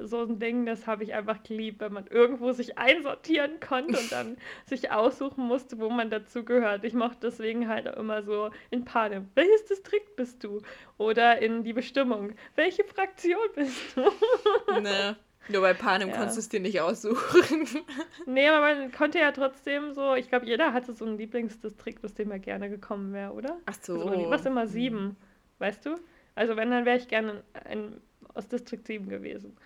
so 0.00 0.22
ein 0.22 0.38
Ding, 0.38 0.66
das 0.66 0.86
habe 0.86 1.04
ich 1.04 1.14
einfach 1.14 1.42
geliebt, 1.42 1.80
wenn 1.80 1.92
man 1.92 2.06
irgendwo 2.06 2.52
sich 2.52 2.78
einsortieren 2.78 3.60
konnte 3.60 3.98
und 3.98 4.10
dann 4.10 4.36
sich 4.66 4.90
aussuchen 4.90 5.46
musste, 5.46 5.78
wo 5.78 5.90
man 5.90 6.10
dazugehört. 6.10 6.84
Ich 6.84 6.94
mochte 6.94 7.18
deswegen 7.22 7.68
halt 7.68 7.88
auch 7.88 7.96
immer 7.96 8.22
so 8.22 8.50
in 8.70 8.84
Panem, 8.84 9.28
welches 9.34 9.64
Distrikt 9.66 10.16
bist 10.16 10.42
du? 10.44 10.60
Oder 10.98 11.40
in 11.40 11.64
die 11.64 11.72
Bestimmung, 11.72 12.32
welche 12.54 12.84
Fraktion 12.84 13.36
bist 13.54 13.96
du? 13.96 14.80
ne. 14.80 15.16
Nur 15.48 15.62
bei 15.62 15.74
Panem 15.74 16.08
ja. 16.08 16.14
konntest 16.14 16.36
du 16.36 16.40
es 16.40 16.48
dir 16.48 16.60
nicht 16.60 16.80
aussuchen. 16.80 17.66
nee, 18.26 18.46
aber 18.46 18.60
man 18.60 18.92
konnte 18.92 19.18
ja 19.18 19.32
trotzdem 19.32 19.92
so, 19.92 20.14
ich 20.14 20.28
glaube, 20.28 20.46
jeder 20.46 20.72
hatte 20.72 20.92
so 20.94 21.04
ein 21.04 21.18
Lieblingsdistrikt, 21.18 22.04
aus 22.04 22.14
dem 22.14 22.30
er 22.30 22.38
gerne 22.38 22.70
gekommen 22.70 23.12
wäre, 23.12 23.32
oder? 23.32 23.58
Ach 23.66 23.74
so. 23.80 24.00
Also, 24.04 24.30
was 24.30 24.46
immer 24.46 24.68
sieben, 24.68 24.98
hm. 24.98 25.16
weißt 25.58 25.84
du? 25.84 25.98
Also 26.36 26.56
wenn, 26.56 26.70
dann 26.70 26.84
wäre 26.84 26.96
ich 26.96 27.08
gerne 27.08 27.42
ein, 27.64 28.00
aus 28.34 28.46
Distrikt 28.46 28.86
7 28.86 29.08
gewesen 29.08 29.56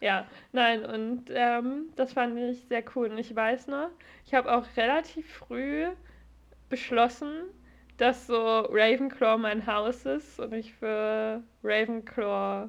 ja, 0.00 0.26
nein, 0.52 0.84
und 0.84 1.24
ähm, 1.30 1.90
das 1.96 2.12
fand 2.12 2.38
ich 2.38 2.66
sehr 2.68 2.84
cool. 2.94 3.10
Und 3.10 3.18
ich 3.18 3.34
weiß 3.34 3.68
noch, 3.68 3.88
ich 4.24 4.34
habe 4.34 4.52
auch 4.52 4.64
relativ 4.76 5.32
früh 5.32 5.86
beschlossen, 6.68 7.44
dass 7.96 8.26
so 8.26 8.60
Ravenclaw 8.70 9.38
mein 9.38 9.66
Haus 9.66 10.04
ist 10.04 10.38
und 10.40 10.52
ich 10.52 10.74
für 10.74 11.42
Ravenclaw 11.62 12.68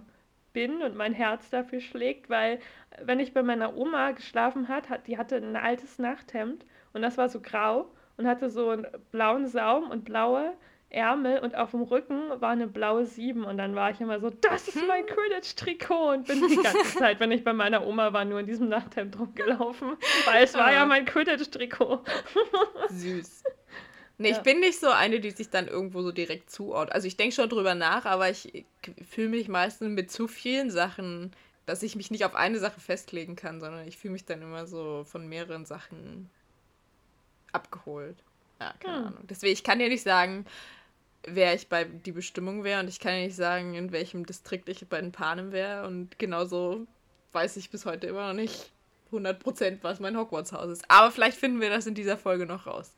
bin 0.53 0.81
und 0.81 0.95
mein 0.95 1.13
Herz 1.13 1.49
dafür 1.49 1.81
schlägt, 1.81 2.29
weil 2.29 2.59
wenn 3.01 3.19
ich 3.19 3.33
bei 3.33 3.43
meiner 3.43 3.75
Oma 3.75 4.11
geschlafen 4.11 4.67
hat, 4.67 4.89
hat 4.89 5.07
die 5.07 5.17
hatte 5.17 5.35
ein 5.35 5.55
altes 5.55 5.99
Nachthemd 5.99 6.65
und 6.93 7.01
das 7.01 7.17
war 7.17 7.29
so 7.29 7.41
grau 7.41 7.91
und 8.17 8.27
hatte 8.27 8.49
so 8.49 8.69
einen 8.69 8.87
blauen 9.11 9.47
Saum 9.47 9.91
und 9.91 10.05
blaue 10.05 10.53
Ärmel 10.89 11.39
und 11.39 11.55
auf 11.55 11.71
dem 11.71 11.81
Rücken 11.81 12.29
war 12.39 12.51
eine 12.51 12.67
blaue 12.67 13.05
7 13.05 13.43
und 13.43 13.57
dann 13.57 13.75
war 13.75 13.91
ich 13.91 13.99
immer 13.99 14.19
so, 14.21 14.29
das 14.29 14.69
ist 14.69 14.87
mein 14.87 15.05
Quidditch-Trikot 15.05 16.13
und 16.13 16.27
bin 16.27 16.47
die 16.47 16.55
ganze 16.55 16.83
Zeit, 16.97 17.19
wenn 17.19 17.31
ich 17.31 17.43
bei 17.43 17.53
meiner 17.53 17.85
Oma 17.85 18.13
war, 18.13 18.23
nur 18.23 18.39
in 18.39 18.45
diesem 18.45 18.69
Nachthemd 18.69 19.19
rumgelaufen, 19.19 19.97
weil 20.25 20.43
es 20.43 20.53
war 20.53 20.71
ja 20.71 20.85
mein 20.85 21.05
Quidditch-Trikot. 21.05 22.03
Süß. 22.89 23.43
Nee, 24.19 24.31
ja. 24.31 24.37
ich 24.37 24.41
bin 24.41 24.59
nicht 24.59 24.79
so 24.79 24.89
eine, 24.89 25.19
die 25.19 25.29
sich 25.29 25.51
dann 25.51 25.67
irgendwo 25.67 26.01
so 26.01 26.11
direkt 26.11 26.49
zuordnet. 26.49 26.95
Also 26.95 27.07
ich 27.07 27.17
denke 27.17 27.35
schon 27.35 27.49
drüber 27.49 27.75
nach, 27.75 28.05
aber 28.05 28.31
ich 28.31 28.65
fühle 29.07 29.29
mich 29.29 29.47
meistens 29.47 29.89
mit 29.89 30.09
zu 30.09 30.27
vielen 30.27 30.71
Sachen, 30.71 31.35
dass 31.67 31.83
ich 31.83 31.95
mich 31.95 32.09
nicht 32.09 32.25
auf 32.25 32.33
eine 32.33 32.57
Sache 32.57 32.79
festlegen 32.79 33.35
kann, 33.35 33.59
sondern 33.59 33.87
ich 33.87 33.97
fühle 33.97 34.13
mich 34.13 34.25
dann 34.25 34.41
immer 34.41 34.65
so 34.65 35.03
von 35.03 35.29
mehreren 35.29 35.65
Sachen 35.65 36.31
abgeholt. 37.51 38.17
Ja, 38.59 38.73
keine 38.79 38.97
hm. 38.97 39.07
Ahnung. 39.07 39.27
Deswegen, 39.29 39.53
ich 39.53 39.63
kann 39.63 39.79
dir 39.79 39.89
nicht 39.89 40.03
sagen, 40.03 40.45
wer 41.27 41.53
ich 41.53 41.69
bei 41.69 41.83
die 41.83 42.11
Bestimmung 42.11 42.63
wäre. 42.63 42.79
Und 42.79 42.87
ich 42.87 42.99
kann 42.99 43.13
ja 43.13 43.25
nicht 43.25 43.35
sagen, 43.35 43.75
in 43.75 43.91
welchem 43.91 44.25
Distrikt 44.25 44.69
ich 44.69 44.87
bei 44.87 44.99
den 44.99 45.11
Panem 45.11 45.51
wäre. 45.51 45.85
Und 45.85 46.17
genauso 46.17 46.87
weiß 47.33 47.57
ich 47.57 47.69
bis 47.69 47.85
heute 47.85 48.07
immer 48.07 48.29
noch 48.29 48.33
nicht 48.33 48.71
100%, 49.11 49.79
was 49.81 49.99
mein 49.99 50.17
Hogwarts-Haus 50.17 50.71
ist. 50.71 50.85
Aber 50.89 51.11
vielleicht 51.11 51.37
finden 51.37 51.61
wir 51.61 51.69
das 51.69 51.87
in 51.87 51.93
dieser 51.95 52.17
Folge 52.17 52.45
noch 52.45 52.65
raus. 52.65 52.93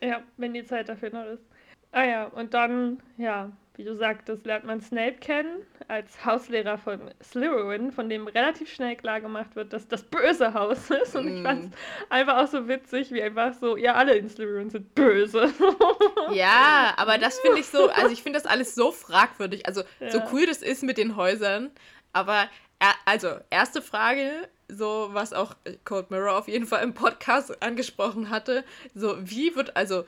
Ja, 0.00 0.22
wenn 0.36 0.52
die 0.52 0.64
Zeit 0.64 0.88
dafür 0.88 1.10
noch 1.10 1.26
ist. 1.26 1.44
Ah 1.92 2.04
ja, 2.04 2.24
und 2.24 2.54
dann, 2.54 3.02
ja, 3.18 3.52
wie 3.76 3.84
du 3.84 3.96
sagtest, 3.96 4.44
lernt 4.44 4.64
man 4.64 4.80
Snape 4.80 5.14
kennen 5.14 5.62
als 5.88 6.24
Hauslehrer 6.24 6.78
von 6.78 7.00
Slytherin, 7.22 7.92
von 7.92 8.08
dem 8.08 8.26
relativ 8.26 8.72
schnell 8.72 8.96
klar 8.96 9.20
gemacht 9.20 9.56
wird, 9.56 9.72
dass 9.72 9.88
das 9.88 10.02
böse 10.02 10.54
Haus 10.54 10.90
ist. 10.90 11.16
Und 11.16 11.26
mm. 11.26 11.36
ich 11.36 11.42
fand 11.42 11.64
es 11.64 11.70
einfach 12.10 12.38
auch 12.38 12.48
so 12.48 12.68
witzig, 12.68 13.12
wie 13.12 13.22
einfach 13.22 13.54
so, 13.54 13.76
ja, 13.76 13.94
alle 13.94 14.14
in 14.14 14.28
Slytherin 14.28 14.70
sind 14.70 14.94
böse. 14.94 15.52
ja, 16.32 16.94
aber 16.96 17.18
das 17.18 17.38
finde 17.40 17.60
ich 17.60 17.66
so, 17.66 17.88
also 17.90 18.10
ich 18.10 18.22
finde 18.22 18.38
das 18.38 18.50
alles 18.50 18.74
so 18.74 18.92
fragwürdig. 18.92 19.66
Also 19.66 19.82
ja. 20.00 20.10
so 20.10 20.20
cool 20.32 20.46
das 20.46 20.62
ist 20.62 20.82
mit 20.82 20.98
den 20.98 21.16
Häusern, 21.16 21.70
aber 22.12 22.48
also 23.04 23.36
erste 23.50 23.80
Frage, 23.80 24.48
so 24.68 25.10
was 25.12 25.32
auch 25.32 25.54
Cold 25.84 26.10
Mirror 26.10 26.38
auf 26.38 26.48
jeden 26.48 26.66
Fall 26.66 26.82
im 26.82 26.94
Podcast 26.94 27.62
angesprochen 27.62 28.30
hatte, 28.30 28.64
so 28.94 29.16
wie 29.20 29.54
wird 29.54 29.76
also 29.76 30.04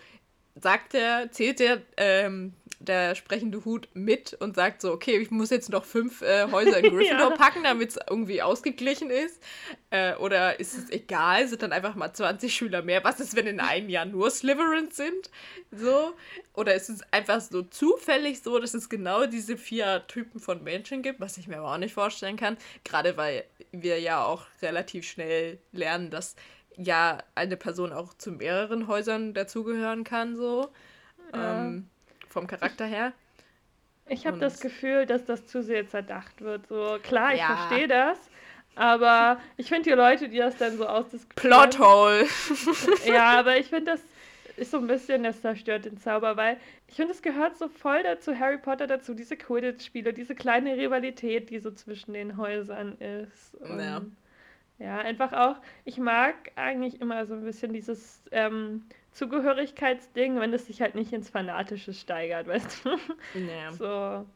sagt 0.54 0.94
er, 0.94 1.30
zählt 1.32 1.58
der, 1.58 1.82
ähm, 1.96 2.54
der 2.78 3.14
sprechende 3.14 3.64
Hut 3.64 3.88
mit 3.94 4.34
und 4.34 4.54
sagt 4.54 4.82
so, 4.82 4.92
okay, 4.92 5.16
ich 5.16 5.30
muss 5.30 5.50
jetzt 5.50 5.70
noch 5.70 5.84
fünf 5.84 6.22
äh, 6.22 6.50
Häuser 6.50 6.78
in 6.78 6.90
Gryffindor 6.94 7.30
ja. 7.30 7.36
packen, 7.36 7.64
damit 7.64 7.90
es 7.90 7.98
irgendwie 8.08 8.42
ausgeglichen 8.42 9.10
ist. 9.10 9.42
Äh, 9.90 10.14
oder 10.16 10.60
ist 10.60 10.76
es 10.76 10.90
egal, 10.90 11.48
sind 11.48 11.62
dann 11.62 11.72
einfach 11.72 11.94
mal 11.94 12.12
20 12.12 12.54
Schüler 12.54 12.82
mehr. 12.82 13.02
Was 13.02 13.20
ist, 13.20 13.34
wenn 13.36 13.46
in 13.46 13.60
einem 13.60 13.88
Jahr 13.88 14.04
nur 14.04 14.30
Slytherins 14.30 14.96
sind? 14.96 15.30
So. 15.72 16.14
Oder 16.52 16.74
ist 16.74 16.88
es 16.88 17.00
einfach 17.10 17.40
so 17.40 17.62
zufällig 17.62 18.42
so, 18.42 18.58
dass 18.58 18.74
es 18.74 18.88
genau 18.88 19.26
diese 19.26 19.56
vier 19.56 20.06
Typen 20.06 20.38
von 20.38 20.62
Menschen 20.62 21.02
gibt, 21.02 21.20
was 21.20 21.36
ich 21.36 21.48
mir 21.48 21.58
aber 21.58 21.72
auch 21.72 21.78
nicht 21.78 21.94
vorstellen 21.94 22.36
kann. 22.36 22.56
Gerade 22.84 23.16
weil 23.16 23.44
wir 23.72 23.98
ja 23.98 24.24
auch 24.24 24.46
relativ 24.62 25.04
schnell 25.04 25.58
lernen, 25.72 26.10
dass 26.10 26.36
ja 26.76 27.18
eine 27.34 27.56
Person 27.56 27.92
auch 27.92 28.14
zu 28.14 28.32
mehreren 28.32 28.86
Häusern 28.86 29.34
dazugehören 29.34 30.04
kann, 30.04 30.36
so. 30.36 30.68
Ja. 31.32 31.66
Ähm, 31.66 31.88
vom 32.28 32.46
Charakter 32.46 32.84
her. 32.84 33.12
Ich 34.06 34.26
habe 34.26 34.38
das 34.38 34.60
Gefühl, 34.60 35.06
dass 35.06 35.24
das 35.24 35.46
zu 35.46 35.62
sehr 35.62 35.88
zerdacht 35.88 36.42
wird. 36.42 36.66
So, 36.66 36.98
klar, 37.02 37.32
ich 37.32 37.40
ja. 37.40 37.56
verstehe 37.56 37.88
das, 37.88 38.18
aber 38.74 39.40
ich 39.56 39.68
finde 39.68 39.90
die 39.90 39.96
Leute, 39.96 40.28
die 40.28 40.38
das 40.38 40.56
dann 40.56 40.76
so 40.76 40.86
ausdiskutieren. 40.86 41.70
Plothole! 41.70 42.26
ja, 43.06 43.38
aber 43.38 43.56
ich 43.56 43.68
finde, 43.68 43.92
das 43.92 44.00
ist 44.56 44.70
so 44.70 44.78
ein 44.78 44.86
bisschen, 44.86 45.22
das 45.22 45.40
zerstört 45.40 45.86
den 45.86 45.98
Zauber, 45.98 46.36
weil 46.36 46.58
ich 46.88 46.96
finde, 46.96 47.12
es 47.12 47.22
gehört 47.22 47.56
so 47.56 47.68
voll 47.68 48.02
dazu, 48.02 48.38
Harry 48.38 48.58
Potter 48.58 48.86
dazu, 48.86 49.14
diese 49.14 49.36
Quidditch-Spiele, 49.36 50.12
diese 50.12 50.34
kleine 50.34 50.76
Rivalität, 50.76 51.50
die 51.50 51.58
so 51.58 51.70
zwischen 51.70 52.12
den 52.12 52.36
Häusern 52.36 52.98
ist. 52.98 53.54
Und 53.54 53.80
ja. 53.80 54.02
Ja, 54.78 54.98
einfach 54.98 55.32
auch, 55.32 55.56
ich 55.84 55.98
mag 55.98 56.34
eigentlich 56.56 57.00
immer 57.00 57.26
so 57.26 57.34
ein 57.34 57.44
bisschen 57.44 57.72
dieses 57.72 58.24
ähm, 58.32 58.84
Zugehörigkeitsding, 59.12 60.40
wenn 60.40 60.52
es 60.52 60.66
sich 60.66 60.82
halt 60.82 60.96
nicht 60.96 61.12
ins 61.12 61.30
Fanatische 61.30 61.94
steigert, 61.94 62.46
weißt 62.48 62.84
du? 62.84 62.98
Ja. 63.38 63.72
So, 63.72 64.26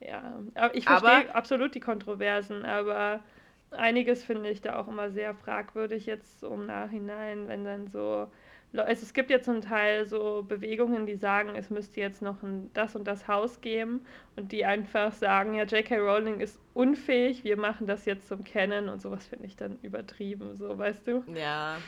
ja. 0.00 0.40
Aber 0.54 0.74
ich 0.74 0.84
verstehe 0.84 1.32
absolut 1.34 1.74
die 1.74 1.80
Kontroversen, 1.80 2.64
aber 2.64 3.22
einiges 3.70 4.24
finde 4.24 4.50
ich 4.50 4.60
da 4.60 4.78
auch 4.78 4.88
immer 4.88 5.10
sehr 5.10 5.34
fragwürdig 5.34 6.06
jetzt 6.06 6.40
so 6.40 6.52
im 6.52 6.66
Nachhinein, 6.66 7.46
wenn 7.46 7.64
dann 7.64 7.86
so 7.86 8.28
es 8.82 9.12
gibt 9.12 9.30
ja 9.30 9.40
zum 9.40 9.60
Teil 9.60 10.06
so 10.06 10.44
Bewegungen, 10.46 11.06
die 11.06 11.16
sagen, 11.16 11.50
es 11.54 11.70
müsste 11.70 12.00
jetzt 12.00 12.22
noch 12.22 12.42
ein 12.42 12.70
das 12.74 12.96
und 12.96 13.06
das 13.06 13.28
Haus 13.28 13.60
geben 13.60 14.04
und 14.36 14.50
die 14.52 14.64
einfach 14.64 15.12
sagen, 15.12 15.54
ja, 15.54 15.64
J.K. 15.64 15.98
Rowling 15.98 16.40
ist 16.40 16.58
unfähig, 16.74 17.44
wir 17.44 17.56
machen 17.56 17.86
das 17.86 18.04
jetzt 18.04 18.26
zum 18.26 18.42
Kennen 18.42 18.88
und 18.88 19.00
sowas 19.00 19.26
finde 19.26 19.46
ich 19.46 19.56
dann 19.56 19.78
übertrieben, 19.82 20.56
so, 20.56 20.76
weißt 20.76 21.06
du? 21.06 21.24
Ja, 21.32 21.78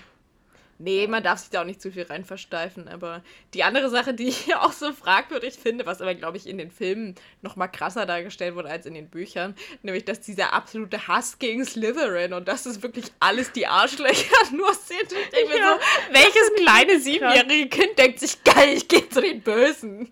Nee, 0.78 1.06
man 1.06 1.22
darf 1.22 1.38
sich 1.38 1.50
da 1.50 1.62
auch 1.62 1.66
nicht 1.66 1.80
zu 1.80 1.90
viel 1.90 2.02
rein 2.02 2.24
versteifen. 2.24 2.88
Aber 2.88 3.22
die 3.54 3.64
andere 3.64 3.88
Sache, 3.88 4.14
die 4.14 4.28
ich 4.28 4.54
auch 4.54 4.72
so 4.72 4.92
fragwürdig 4.92 5.54
finde, 5.54 5.86
was 5.86 6.00
aber, 6.00 6.14
glaube 6.14 6.36
ich, 6.36 6.46
in 6.46 6.58
den 6.58 6.70
Filmen 6.70 7.14
noch 7.42 7.56
mal 7.56 7.68
krasser 7.68 8.06
dargestellt 8.06 8.54
wurde 8.54 8.68
als 8.68 8.86
in 8.86 8.94
den 8.94 9.08
Büchern, 9.08 9.54
nämlich, 9.82 10.04
dass 10.04 10.20
dieser 10.20 10.52
absolute 10.52 11.08
Hass 11.08 11.38
gegen 11.38 11.64
Slytherin 11.64 12.32
und 12.32 12.48
dass 12.48 12.66
es 12.66 12.82
wirklich 12.82 13.06
alles 13.20 13.52
die 13.52 13.66
Arschlöcher 13.66 14.36
nur 14.52 14.74
sind. 14.74 15.12
Ich 15.12 15.30
denke 15.30 15.58
ja, 15.58 15.74
so, 15.74 16.12
welches 16.12 16.52
kleine 16.56 17.00
siebenjährige 17.00 17.68
Kind 17.68 17.98
denkt 17.98 18.20
sich, 18.20 18.42
geil, 18.44 18.74
ich 18.74 18.88
gehe 18.88 19.08
zu 19.08 19.20
den 19.20 19.40
Bösen? 19.40 20.10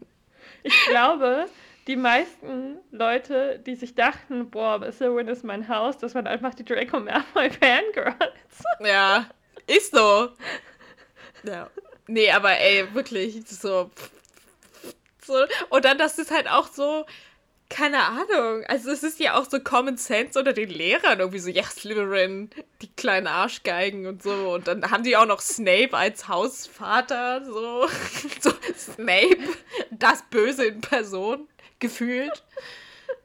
Ich 0.62 0.86
glaube, 0.86 1.46
die 1.86 1.96
meisten 1.96 2.78
Leute, 2.90 3.60
die 3.66 3.74
sich 3.74 3.94
dachten, 3.94 4.50
boah, 4.50 4.80
Slytherin 4.90 5.28
ist 5.28 5.44
mein 5.44 5.68
Haus, 5.68 5.98
das 5.98 6.14
waren 6.14 6.26
einfach 6.26 6.54
die 6.54 6.64
Draco 6.64 7.00
Malfoy 7.00 7.50
Fangirls. 7.50 8.64
Ja. 8.80 9.26
Ist 9.66 9.94
so. 9.94 10.30
Ja. 11.44 11.70
Nee, 12.06 12.30
aber 12.30 12.58
ey, 12.58 12.92
wirklich, 12.94 13.46
so, 13.48 13.90
so. 15.24 15.46
Und 15.70 15.84
dann, 15.84 15.98
das 15.98 16.18
ist 16.18 16.30
halt 16.30 16.48
auch 16.48 16.68
so, 16.70 17.06
keine 17.70 18.04
Ahnung. 18.04 18.64
Also 18.66 18.90
es 18.90 19.02
ist 19.02 19.18
ja 19.20 19.34
auch 19.34 19.48
so 19.48 19.58
Common 19.58 19.96
Sense 19.96 20.38
unter 20.38 20.52
den 20.52 20.68
Lehrern 20.68 21.18
irgendwie 21.20 21.38
so, 21.38 21.50
ja, 21.50 21.64
Slytherin, 21.64 22.50
die 22.82 22.92
kleinen 22.94 23.26
Arschgeigen 23.26 24.06
und 24.06 24.22
so. 24.22 24.54
Und 24.54 24.68
dann 24.68 24.90
haben 24.90 25.02
die 25.02 25.16
auch 25.16 25.26
noch 25.26 25.40
Snape 25.40 25.94
als 25.94 26.28
Hausvater, 26.28 27.44
so. 27.44 27.88
so 28.40 28.52
Snape, 28.76 29.38
das 29.90 30.22
Böse 30.30 30.66
in 30.66 30.80
Person, 30.80 31.48
gefühlt. 31.78 32.44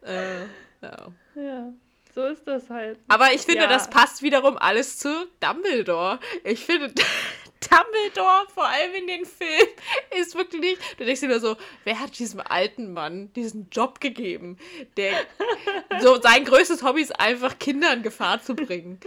Äh, 0.04 0.45
ja. 0.82 1.08
Ja. 1.36 1.73
So 2.15 2.26
ist 2.26 2.48
das 2.48 2.69
halt. 2.69 3.00
Aber 3.08 3.34
ich 3.34 3.41
finde, 3.41 3.63
ja. 3.63 3.67
das 3.67 3.89
passt 3.89 4.24
wiederum 4.24 4.58
alles 4.58 4.98
zu 4.98 5.10
Dumbledore. 5.39 6.19
Ich 6.43 6.65
finde, 6.65 6.91
Dumbledore, 7.69 8.48
vor 8.54 8.65
allem 8.65 8.93
in 8.95 9.08
den 9.08 9.26
Filmen, 9.26 9.74
ist 10.19 10.36
wirklich. 10.36 10.78
Du 10.98 11.06
denkst 11.06 11.22
dir 11.22 11.30
nur 11.30 11.39
so, 11.39 11.56
wer 11.84 12.00
hat 12.00 12.17
diesem 12.17 12.39
alten 12.39 12.93
Mann 12.93 13.32
diesen 13.34 13.69
Job 13.69 14.00
gegeben? 14.00 14.58
Der 14.98 15.13
so 16.02 16.19
sein 16.19 16.45
größtes 16.45 16.84
Hobby 16.84 17.02
ist 17.02 17.19
einfach, 17.19 17.60
Kinder 17.60 17.93
in 17.93 18.02
Gefahr 18.02 18.41
zu 18.41 18.56
bringen. 18.56 19.00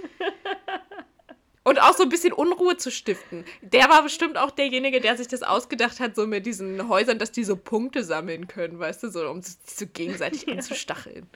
Und 1.64 1.80
auch 1.80 1.94
so 1.96 2.02
ein 2.02 2.08
bisschen 2.08 2.32
Unruhe 2.32 2.76
zu 2.76 2.90
stiften. 2.90 3.44
Der 3.60 3.88
war 3.88 4.02
bestimmt 4.02 4.36
auch 4.36 4.50
derjenige, 4.50 5.00
der 5.00 5.16
sich 5.16 5.28
das 5.28 5.42
ausgedacht 5.44 6.00
hat, 6.00 6.16
so 6.16 6.26
mit 6.26 6.44
diesen 6.44 6.88
Häusern, 6.88 7.18
dass 7.20 7.30
die 7.30 7.44
so 7.44 7.56
Punkte 7.56 8.02
sammeln 8.02 8.48
können, 8.48 8.80
weißt 8.80 9.04
du, 9.04 9.10
so 9.10 9.28
um 9.28 9.42
sich 9.42 9.56
so 9.64 9.86
gegenseitig 9.86 10.46
ja. 10.46 10.54
anzustacheln. 10.54 11.28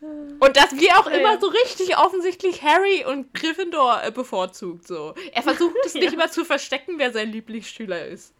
Und 0.00 0.56
dass 0.56 0.76
wir 0.78 0.98
auch 0.98 1.06
immer 1.06 1.40
so 1.40 1.48
richtig 1.48 1.96
offensichtlich 1.96 2.62
Harry 2.62 3.04
und 3.06 3.32
Gryffindor 3.32 4.02
äh, 4.04 4.10
bevorzugt. 4.10 4.86
So. 4.86 5.14
Er 5.32 5.42
versucht 5.42 5.76
es 5.84 5.94
nicht 5.94 6.12
immer 6.12 6.30
zu 6.30 6.44
verstecken, 6.44 6.98
wer 6.98 7.12
sein 7.12 7.32
Lieblingsschüler 7.32 8.06
ist. 8.06 8.34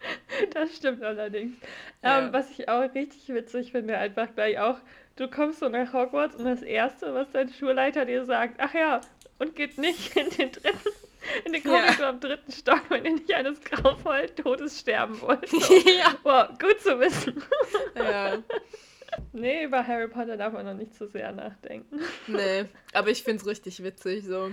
Das 0.52 0.76
stimmt 0.76 1.02
allerdings. 1.02 1.56
Ja. 2.02 2.20
Ähm, 2.20 2.32
was 2.32 2.50
ich 2.50 2.68
auch 2.68 2.82
richtig 2.94 3.28
witzig 3.28 3.72
finde, 3.72 3.98
einfach 3.98 4.28
gleich 4.34 4.58
auch, 4.58 4.76
du 5.16 5.28
kommst 5.28 5.58
so 5.58 5.68
nach 5.68 5.92
Hogwarts 5.92 6.36
und 6.36 6.44
das 6.44 6.62
Erste, 6.62 7.14
was 7.14 7.26
dein 7.32 7.52
Schulleiter 7.52 8.04
dir 8.04 8.24
sagt, 8.24 8.54
ach 8.58 8.74
ja, 8.74 9.00
und 9.38 9.56
geht 9.56 9.78
nicht 9.78 10.16
in 10.16 10.30
den 10.30 10.52
dritten, 10.52 10.90
in 11.44 11.52
den 11.52 11.62
Korridor 11.62 11.96
ja. 11.98 12.08
am 12.08 12.20
dritten 12.20 12.52
Stock, 12.52 12.82
wenn 12.88 13.04
ihr 13.04 13.12
nicht 13.14 13.32
eines 13.32 13.60
grauvollen 13.60 14.34
Todes 14.36 14.78
sterben 14.78 15.20
wollt. 15.20 15.48
So. 15.50 15.74
Ja. 15.74 16.14
Wow, 16.22 16.58
gut 16.58 16.80
zu 16.80 16.98
wissen. 17.00 17.42
Ja. 17.96 18.38
Nee, 19.32 19.64
über 19.64 19.86
Harry 19.86 20.08
Potter 20.08 20.36
darf 20.36 20.52
man 20.52 20.66
noch 20.66 20.74
nicht 20.74 20.94
so 20.94 21.06
sehr 21.06 21.32
nachdenken. 21.32 22.00
Nee, 22.26 22.66
aber 22.92 23.08
ich 23.10 23.22
finde 23.22 23.40
es 23.40 23.46
richtig 23.46 23.82
witzig 23.82 24.24
so. 24.24 24.50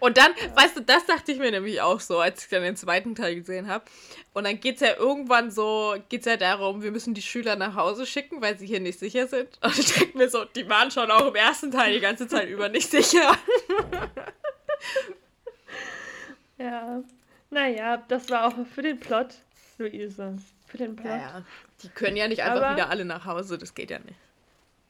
Und 0.00 0.16
dann, 0.16 0.32
ja. 0.36 0.56
weißt 0.56 0.76
du, 0.76 0.80
das 0.80 1.04
dachte 1.06 1.32
ich 1.32 1.38
mir 1.38 1.50
nämlich 1.50 1.80
auch 1.80 2.00
so, 2.00 2.18
als 2.18 2.44
ich 2.44 2.50
dann 2.50 2.62
den 2.62 2.76
zweiten 2.76 3.14
Teil 3.14 3.36
gesehen 3.36 3.68
habe. 3.68 3.84
Und 4.32 4.44
dann 4.44 4.58
geht 4.58 4.76
es 4.76 4.80
ja 4.80 4.96
irgendwann 4.96 5.50
so, 5.50 5.94
geht 6.08 6.20
es 6.20 6.26
ja 6.26 6.36
darum, 6.36 6.82
wir 6.82 6.90
müssen 6.90 7.14
die 7.14 7.22
Schüler 7.22 7.56
nach 7.56 7.74
Hause 7.74 8.06
schicken, 8.06 8.40
weil 8.40 8.58
sie 8.58 8.66
hier 8.66 8.80
nicht 8.80 8.98
sicher 8.98 9.26
sind. 9.26 9.58
Und 9.62 9.78
ich 9.78 9.94
denke 9.94 10.16
mir 10.16 10.28
so, 10.28 10.44
die 10.44 10.68
waren 10.68 10.90
schon 10.90 11.10
auch 11.10 11.28
im 11.28 11.34
ersten 11.34 11.70
Teil 11.70 11.92
die 11.92 12.00
ganze 12.00 12.26
Zeit 12.26 12.48
über 12.48 12.68
nicht 12.68 12.90
sicher. 12.90 13.36
ja, 16.58 17.02
naja, 17.50 18.02
das 18.08 18.30
war 18.30 18.46
auch 18.46 18.66
für 18.66 18.82
den 18.82 18.98
Plot, 18.98 19.34
Luise. 19.78 20.36
Für 20.74 20.78
den 20.78 20.96
Plot. 20.96 21.12
Ja, 21.12 21.18
ja. 21.18 21.42
Die 21.84 21.88
können 21.88 22.16
ja 22.16 22.26
nicht 22.26 22.42
einfach 22.42 22.62
Aber, 22.62 22.74
wieder 22.74 22.90
alle 22.90 23.04
nach 23.04 23.26
Hause, 23.26 23.58
das 23.58 23.76
geht 23.76 23.92
ja 23.92 24.00
nicht. 24.00 24.18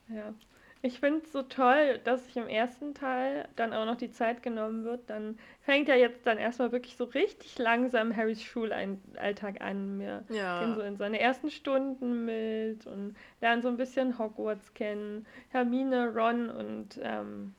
Ja. 0.08 0.32
Ich 0.80 1.00
finde 1.00 1.20
es 1.20 1.30
so 1.30 1.42
toll, 1.42 2.00
dass 2.04 2.24
sich 2.24 2.38
im 2.38 2.48
ersten 2.48 2.94
Teil 2.94 3.46
dann 3.54 3.74
auch 3.74 3.84
noch 3.84 3.96
die 3.98 4.10
Zeit 4.10 4.42
genommen 4.42 4.84
wird. 4.84 5.10
Dann 5.10 5.38
fängt 5.60 5.88
ja 5.88 5.94
jetzt 5.94 6.26
dann 6.26 6.38
erstmal 6.38 6.72
wirklich 6.72 6.96
so 6.96 7.04
richtig 7.04 7.58
langsam 7.58 8.16
Harrys 8.16 8.42
Schulalltag 8.42 9.60
an. 9.60 10.00
Wir 10.00 10.24
ja. 10.30 10.60
gehen 10.60 10.74
so 10.74 10.80
in 10.80 10.96
seine 10.96 11.20
ersten 11.20 11.50
Stunden 11.50 12.24
mit 12.24 12.86
und 12.86 13.14
lernen 13.42 13.60
so 13.60 13.68
ein 13.68 13.76
bisschen 13.76 14.18
Hogwarts 14.18 14.72
kennen. 14.72 15.26
Hermine, 15.50 16.14
Ron 16.14 16.48
und 16.48 16.98
ähm, 17.02 17.54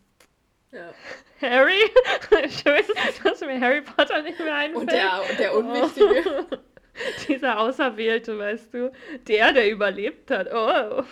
ja. 0.71 0.93
Harry. 1.47 1.91
Schön, 2.49 2.84
dass 3.23 3.41
mir 3.41 3.61
Harry 3.61 3.82
Potter 3.82 4.23
nicht 4.23 4.39
mehr 4.39 4.55
einfällt. 4.55 4.82
Und 4.82 4.91
der, 4.91 5.21
und 5.30 5.39
der 5.39 5.55
Unwichtige. 5.55 6.47
Oh. 6.51 6.57
dieser 7.27 7.59
Auserwählte, 7.59 8.37
weißt 8.37 8.73
du, 8.73 8.91
der, 9.27 9.53
der 9.53 9.71
überlebt 9.71 10.31
hat. 10.31 10.47
Oh. 10.53 11.03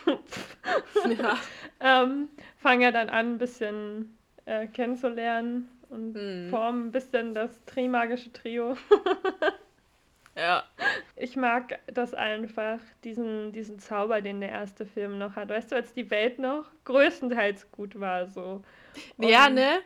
ja. 1.09 1.38
ähm, 1.79 2.29
fangen 2.57 2.81
ja 2.81 2.91
dann 2.91 3.09
an, 3.09 3.34
ein 3.34 3.38
bisschen 3.38 4.17
äh, 4.45 4.67
kennenzulernen 4.67 5.69
und 5.89 6.15
hm. 6.15 6.49
formen 6.49 6.88
ein 6.88 6.91
bisschen 6.91 7.34
das 7.34 7.63
Trimagische 7.65 8.31
Trio. 8.31 8.75
ja. 10.36 10.63
Ich 11.15 11.36
mag 11.36 11.79
das 11.88 12.13
einfach, 12.13 12.79
diesen, 13.03 13.51
diesen 13.51 13.79
Zauber, 13.79 14.21
den 14.21 14.41
der 14.41 14.49
erste 14.49 14.86
Film 14.86 15.17
noch 15.17 15.36
hat. 15.36 15.49
Weißt 15.49 15.71
du, 15.71 15.75
als 15.75 15.93
die 15.93 16.09
Welt 16.09 16.39
noch 16.39 16.65
größtenteils 16.86 17.71
gut 17.71 17.99
war, 17.99 18.27
so. 18.27 18.63
Und 19.17 19.27
ja, 19.27 19.49
ne? 19.49 19.79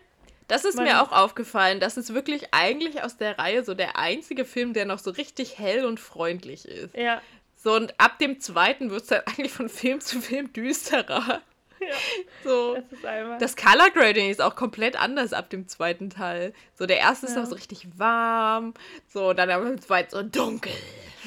Das 0.47 0.63
ist 0.63 0.79
mir 0.79 1.01
auch 1.01 1.11
aufgefallen. 1.11 1.79
Das 1.79 1.97
ist 1.97 2.13
wirklich 2.13 2.53
eigentlich 2.53 3.03
aus 3.03 3.17
der 3.17 3.37
Reihe 3.37 3.63
so 3.63 3.73
der 3.73 3.97
einzige 3.97 4.45
Film, 4.45 4.73
der 4.73 4.85
noch 4.85 4.99
so 4.99 5.11
richtig 5.11 5.57
hell 5.57 5.85
und 5.85 5.99
freundlich 5.99 6.67
ist. 6.67 6.95
Ja. 6.95 7.21
So, 7.55 7.75
und 7.75 7.99
ab 7.99 8.17
dem 8.19 8.39
zweiten 8.39 8.91
wird 8.91 9.01
es 9.01 9.07
dann 9.07 9.21
eigentlich 9.25 9.51
von 9.51 9.67
Film 9.67 9.99
zu 9.99 10.21
Film 10.21 10.53
düsterer. 10.53 11.41
Ja, 11.79 11.87
so. 12.43 12.75
Das, 12.75 12.91
ist 12.91 13.05
einmal. 13.05 13.37
das 13.39 13.55
Color 13.55 13.91
Grading 13.91 14.29
ist 14.29 14.41
auch 14.41 14.55
komplett 14.55 14.99
anders 14.99 15.33
ab 15.33 15.49
dem 15.49 15.67
zweiten 15.67 16.09
Teil. 16.09 16.53
So, 16.73 16.85
der 16.85 16.97
erste 16.97 17.27
ja. 17.27 17.31
ist 17.31 17.37
noch 17.37 17.45
so 17.45 17.55
richtig 17.55 17.87
warm, 17.97 18.73
so, 19.07 19.29
und 19.29 19.37
dann 19.37 19.49
am 19.49 19.79
zweiten 19.79 20.11
so 20.11 20.23
dunkel. 20.23 20.71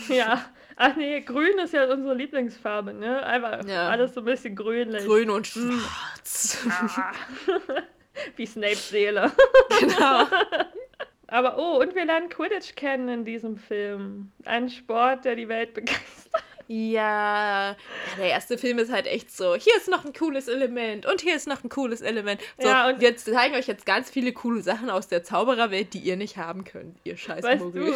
Ja. 0.09 0.45
Ach 0.77 0.97
nee, 0.97 1.21
grün 1.21 1.59
ist 1.59 1.75
ja 1.75 1.93
unsere 1.93 2.15
Lieblingsfarbe, 2.15 2.95
ne? 2.95 3.23
Einfach 3.23 3.67
ja. 3.67 3.91
alles 3.91 4.15
so 4.15 4.23
ein 4.23 4.25
bisschen 4.25 4.57
grünlich. 4.57 5.05
Grün 5.05 5.29
und 5.29 5.47
hm. 5.47 5.79
schwarz. 5.79 6.59
Ah. 6.67 7.13
Wie 8.37 8.47
Snapes 8.47 8.89
Seele. 8.91 9.33
Genau. 9.81 10.27
Aber 11.27 11.59
oh, 11.59 11.81
und 11.81 11.95
wir 11.95 12.05
lernen 12.05 12.29
Quidditch 12.29 12.75
kennen 12.75 13.09
in 13.09 13.25
diesem 13.25 13.57
Film. 13.57 14.33
Ein 14.45 14.69
Sport, 14.69 15.25
der 15.25 15.37
die 15.37 15.49
Welt 15.49 15.75
begeistert. 15.75 16.43
Ja, 16.73 17.75
der 18.17 18.27
erste 18.27 18.57
Film 18.57 18.79
ist 18.79 18.93
halt 18.93 19.09
echt 19.09 19.37
so, 19.37 19.57
hier 19.57 19.75
ist 19.77 19.89
noch 19.89 20.05
ein 20.05 20.13
cooles 20.13 20.47
Element 20.47 21.05
und 21.05 21.21
hier 21.21 21.35
ist 21.35 21.49
noch 21.49 21.65
ein 21.65 21.69
cooles 21.69 22.01
Element. 22.01 22.41
So, 22.61 22.69
ja, 22.69 22.89
und 22.89 23.01
wir 23.01 23.17
zeigen 23.17 23.57
euch 23.57 23.67
jetzt 23.67 23.85
ganz 23.87 24.09
viele 24.09 24.33
coole 24.33 24.63
Sachen 24.63 24.89
aus 24.89 25.09
der 25.09 25.25
Zaubererwelt, 25.25 25.95
die 25.95 25.99
ihr 25.99 26.17
nicht 26.17 26.37
haben 26.37 26.63
könnt, 26.63 26.97
ihr 27.03 27.17
scheiß 27.17 27.43
weißt 27.43 27.65
Du, 27.75 27.93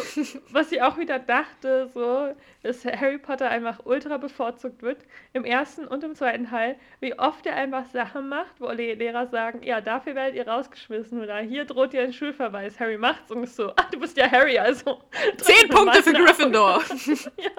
was 0.51 0.73
ich 0.73 0.81
auch 0.81 0.97
wieder 0.97 1.19
dachte, 1.19 1.89
so, 1.93 2.33
dass 2.63 2.83
Harry 2.83 3.17
Potter 3.17 3.49
einfach 3.49 3.79
ultra 3.85 4.17
bevorzugt 4.17 4.81
wird, 4.81 4.97
im 5.31 5.45
ersten 5.45 5.87
und 5.87 6.03
im 6.03 6.13
zweiten 6.13 6.49
Teil, 6.49 6.75
wie 6.99 7.17
oft 7.17 7.45
er 7.45 7.55
einfach 7.55 7.85
Sachen 7.93 8.27
macht, 8.27 8.59
wo 8.59 8.69
die 8.73 8.91
Lehrer 8.91 9.27
sagen, 9.27 9.63
ja, 9.63 9.79
dafür 9.79 10.15
werdet 10.15 10.35
ihr 10.35 10.49
rausgeschmissen 10.49 11.23
oder 11.23 11.37
hier 11.37 11.63
droht 11.63 11.93
ihr 11.93 12.01
ein 12.01 12.11
Schulverweis. 12.11 12.77
Harry 12.77 12.97
macht's 12.97 13.31
und 13.31 13.43
ist 13.43 13.55
so, 13.55 13.71
ach, 13.77 13.89
du 13.89 14.01
bist 14.01 14.17
ja 14.17 14.29
Harry, 14.29 14.57
also. 14.57 15.01
Zehn 15.37 15.69
Punkte 15.69 16.03
für 16.03 16.11
Gryffindor. 16.11 16.83
ja. 17.37 17.51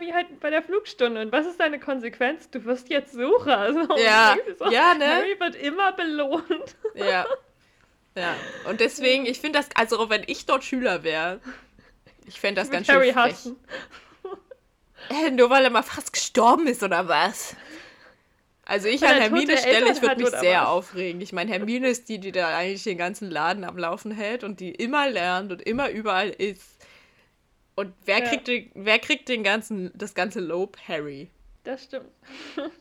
Wie 0.00 0.12
halt 0.12 0.40
bei 0.40 0.50
der 0.50 0.62
Flugstunde. 0.62 1.20
Und 1.20 1.32
was 1.32 1.46
ist 1.46 1.60
deine 1.60 1.78
Konsequenz? 1.78 2.50
Du 2.50 2.64
wirst 2.64 2.88
jetzt 2.88 3.12
Sucher. 3.12 3.72
So, 3.88 3.96
ja, 3.98 4.36
so, 4.58 4.70
ja, 4.70 4.94
ne? 4.94 5.06
Harry 5.06 5.38
wird 5.38 5.54
immer 5.56 5.92
belohnt. 5.92 6.76
Ja. 6.94 7.26
Ja. 8.16 8.34
Und 8.68 8.80
deswegen, 8.80 9.26
ich 9.26 9.40
finde 9.40 9.58
das, 9.60 9.68
also 9.74 10.10
wenn 10.10 10.24
ich 10.26 10.46
dort 10.46 10.64
Schüler 10.64 11.04
wäre, 11.04 11.40
ich 12.26 12.40
fände 12.40 12.60
das 12.60 12.68
ich 12.68 12.72
ganz 12.72 12.86
schön 12.86 12.96
Harry. 12.96 13.12
Hassen. 13.12 13.56
Äh, 15.10 15.30
nur 15.30 15.48
weil 15.48 15.64
er 15.64 15.70
mal 15.70 15.82
fast 15.82 16.12
gestorben 16.12 16.66
ist, 16.66 16.82
oder 16.82 17.08
was? 17.08 17.56
Also 18.68 18.88
ich 18.88 19.02
an 19.06 19.16
Hermines 19.16 19.60
Stelle, 19.60 19.90
ich 19.90 20.02
würde 20.02 20.22
mich 20.22 20.28
sehr 20.28 20.60
was. 20.60 20.68
aufregen. 20.68 21.22
Ich 21.22 21.32
meine, 21.32 21.50
Hermine 21.50 21.88
ist 21.88 22.10
die, 22.10 22.18
die 22.18 22.32
da 22.32 22.54
eigentlich 22.54 22.84
den 22.84 22.98
ganzen 22.98 23.30
Laden 23.30 23.64
am 23.64 23.78
Laufen 23.78 24.10
hält 24.10 24.44
und 24.44 24.60
die 24.60 24.70
immer 24.70 25.08
lernt 25.08 25.50
und 25.50 25.62
immer 25.62 25.88
überall 25.88 26.28
ist. 26.28 26.77
Und 27.78 27.94
wer, 28.06 28.18
ja. 28.18 28.28
kriegt, 28.28 28.48
den, 28.48 28.72
wer 28.74 28.98
kriegt 28.98 29.28
den 29.28 29.44
ganzen, 29.44 29.92
das 29.94 30.12
ganze 30.12 30.40
Lob? 30.40 30.76
Harry. 30.88 31.30
Das 31.62 31.84
stimmt. 31.84 32.10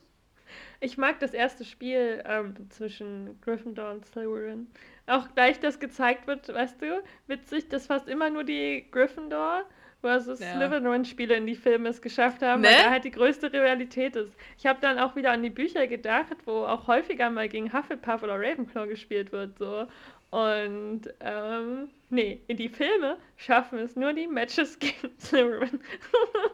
Ich 0.79 0.95
mag 0.95 1.19
das 1.19 1.33
erste 1.33 1.65
Spiel 1.65 2.23
ähm, 2.27 2.53
zwischen 2.69 3.41
Gryffindor 3.41 3.93
und 3.93 4.05
Slytherin. 4.05 4.67
Auch 5.07 5.27
gleich 5.33 5.59
das 5.59 5.79
gezeigt 5.79 6.27
wird, 6.27 6.53
weißt 6.53 6.79
du, 6.79 7.01
witzig, 7.25 7.67
dass 7.69 7.87
fast 7.87 8.07
immer 8.07 8.29
nur 8.29 8.43
die 8.43 8.85
Gryffindor 8.91 9.65
versus 10.01 10.39
ja. 10.39 10.53
Slytherin-Spiele 10.53 11.33
in 11.33 11.47
die 11.47 11.55
Filme 11.55 11.89
es 11.89 11.99
geschafft 11.99 12.43
haben, 12.43 12.61
ne? 12.61 12.67
weil 12.67 12.75
da 12.75 12.89
halt 12.91 13.05
die 13.05 13.11
größte 13.11 13.51
Realität 13.51 14.15
ist. 14.15 14.31
Ich 14.59 14.67
habe 14.67 14.79
dann 14.79 14.99
auch 14.99 15.15
wieder 15.15 15.31
an 15.31 15.41
die 15.41 15.49
Bücher 15.49 15.87
gedacht, 15.87 16.37
wo 16.45 16.65
auch 16.65 16.85
häufiger 16.85 17.31
mal 17.31 17.49
gegen 17.49 17.73
Hufflepuff 17.73 18.21
oder 18.21 18.39
Ravenclaw 18.39 18.87
gespielt 18.87 19.31
wird, 19.31 19.57
so. 19.57 19.87
Und 20.29 21.01
ähm, 21.21 21.89
nee, 22.09 22.41
in 22.47 22.57
die 22.57 22.69
Filme 22.69 23.17
schaffen 23.37 23.79
es 23.79 23.95
nur 23.95 24.13
die 24.13 24.27
Matches 24.27 24.77
gegen 24.79 25.17
Slytherin. 25.19 25.79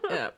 ja. 0.09 0.31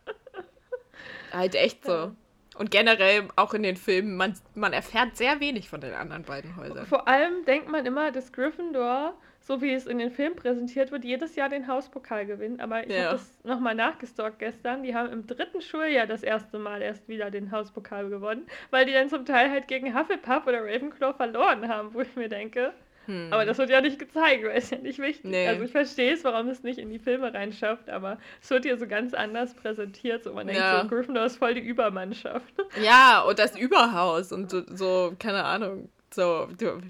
Halt 1.34 1.56
echt 1.56 1.84
so. 1.86 2.16
Und 2.58 2.72
generell 2.72 3.28
auch 3.36 3.54
in 3.54 3.64
den 3.64 3.76
Filmen, 3.76 4.16
man, 4.16 4.34
man 4.54 4.72
erfährt 4.72 5.18
sehr 5.18 5.42
wenig 5.42 5.68
von 5.68 5.82
den 5.82 5.94
anderen 5.94 6.24
beiden 6.24 6.56
Häusern. 6.56 6.86
Vor 6.86 7.08
allem 7.08 7.44
denkt 7.44 7.70
man 7.70 7.86
immer, 7.86 8.12
dass 8.12 8.32
Gryffindor, 8.32 9.14
so 9.42 9.62
wie 9.62 9.74
es 9.74 9.86
in 9.86 10.00
den 10.00 10.10
Filmen 10.10 10.38
präsentiert 10.38 10.92
wird, 10.92 11.04
jedes 11.04 11.36
Jahr 11.36 11.50
den 11.50 11.68
Hauspokal 11.68 12.26
gewinnt. 12.26 12.62
Aber 12.62 12.88
ich 12.88 12.96
ja. 12.96 13.04
habe 13.04 13.12
das 13.18 13.44
nochmal 13.44 13.76
nachgestalkt 13.76 14.40
gestern. 14.40 14.84
Die 14.84 14.96
haben 14.96 15.12
im 15.12 15.28
dritten 15.28 15.60
Schuljahr 15.60 16.08
das 16.08 16.24
erste 16.24 16.58
Mal 16.58 16.82
erst 16.82 17.10
wieder 17.10 17.30
den 17.30 17.52
Hauspokal 17.52 18.10
gewonnen, 18.10 18.48
weil 18.70 18.86
die 18.86 18.94
dann 18.94 19.10
zum 19.10 19.26
Teil 19.26 19.52
halt 19.52 19.68
gegen 19.68 19.94
Hufflepuff 19.94 20.48
oder 20.48 20.64
Ravenclaw 20.64 21.14
verloren 21.14 21.68
haben, 21.68 21.94
wo 21.94 22.00
ich 22.00 22.16
mir 22.16 22.30
denke, 22.30 22.74
hm. 23.06 23.28
Aber 23.32 23.46
das 23.46 23.58
wird 23.58 23.70
ja 23.70 23.82
nicht 23.82 24.00
gezeigt, 24.00 24.44
weil 24.44 24.58
es 24.58 24.70
ja 24.70 24.78
nicht 24.78 25.00
wichtig. 25.00 25.26
Nee. 25.26 25.48
Also 25.48 25.64
ich 25.64 25.72
verstehe 25.72 26.14
es, 26.14 26.24
warum 26.24 26.48
es 26.50 26.64
nicht 26.64 26.80
in 26.80 26.90
die 26.90 27.00
Filme 27.00 27.34
reinschafft, 27.34 27.90
aber 27.90 28.18
es 28.42 28.50
wird 28.50 28.66
hier 28.66 28.78
so 28.78 28.88
ganz 28.88 29.14
anders 29.14 29.54
präsentiert. 29.54 30.24
So 30.24 30.34
man 30.34 30.48
ja. 30.48 30.54
denkt 30.54 30.90
so, 30.90 30.96
Gryffindor 30.96 31.26
ist 31.26 31.38
voll 31.38 31.54
die 31.54 31.62
Übermannschaft. 31.62 32.46
Ja, 32.82 33.22
und 33.22 33.40
das 33.40 33.58
Überhaus 33.58 34.32
und 34.32 34.52
so, 34.52 34.64
so 34.68 35.14
keine 35.18 35.44
Ahnung. 35.44 35.90
So, 36.14 36.48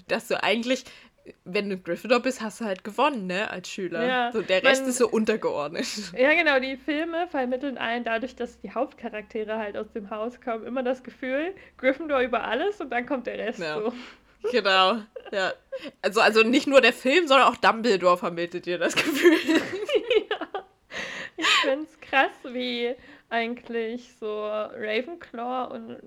dass 0.08 0.28
du 0.28 0.42
eigentlich, 0.42 0.84
wenn 1.44 1.70
du 1.70 1.76
Gryffindor 1.78 2.20
bist, 2.20 2.40
hast 2.40 2.60
du 2.60 2.64
halt 2.64 2.82
gewonnen, 2.82 3.26
ne, 3.26 3.50
als 3.50 3.68
Schüler. 3.68 4.06
Ja, 4.06 4.32
so, 4.32 4.42
der 4.42 4.62
Rest 4.62 4.82
man, 4.82 4.90
ist 4.90 4.98
so 4.98 5.08
untergeordnet. 5.08 5.86
Ja, 6.18 6.32
genau, 6.34 6.58
die 6.58 6.76
Filme 6.76 7.28
vermitteln 7.28 7.78
allen 7.78 8.04
dadurch, 8.04 8.36
dass 8.36 8.58
die 8.60 8.72
Hauptcharaktere 8.72 9.58
halt 9.58 9.76
aus 9.76 9.90
dem 9.92 10.10
Haus 10.10 10.40
kommen, 10.40 10.66
immer 10.66 10.82
das 10.82 11.02
Gefühl, 11.02 11.54
Gryffindor 11.78 12.20
über 12.20 12.44
alles 12.44 12.80
und 12.80 12.90
dann 12.90 13.06
kommt 13.06 13.26
der 13.26 13.38
Rest 13.38 13.60
ja. 13.60 13.80
so. 13.80 13.92
Genau, 14.52 14.98
ja. 15.32 15.52
Also, 16.02 16.20
also 16.20 16.42
nicht 16.42 16.66
nur 16.66 16.80
der 16.80 16.92
Film, 16.92 17.26
sondern 17.26 17.48
auch 17.48 17.56
Dumbledore 17.56 18.16
vermittelt 18.16 18.66
dir 18.66 18.78
das 18.78 18.94
Gefühl. 18.94 19.38
ja. 20.30 20.64
Ich 21.36 21.46
finde 21.46 21.84
es 21.84 22.00
krass, 22.00 22.32
wie 22.44 22.94
eigentlich 23.28 24.14
so 24.18 24.46
Ravenclaw 24.46 25.74
und 25.74 25.98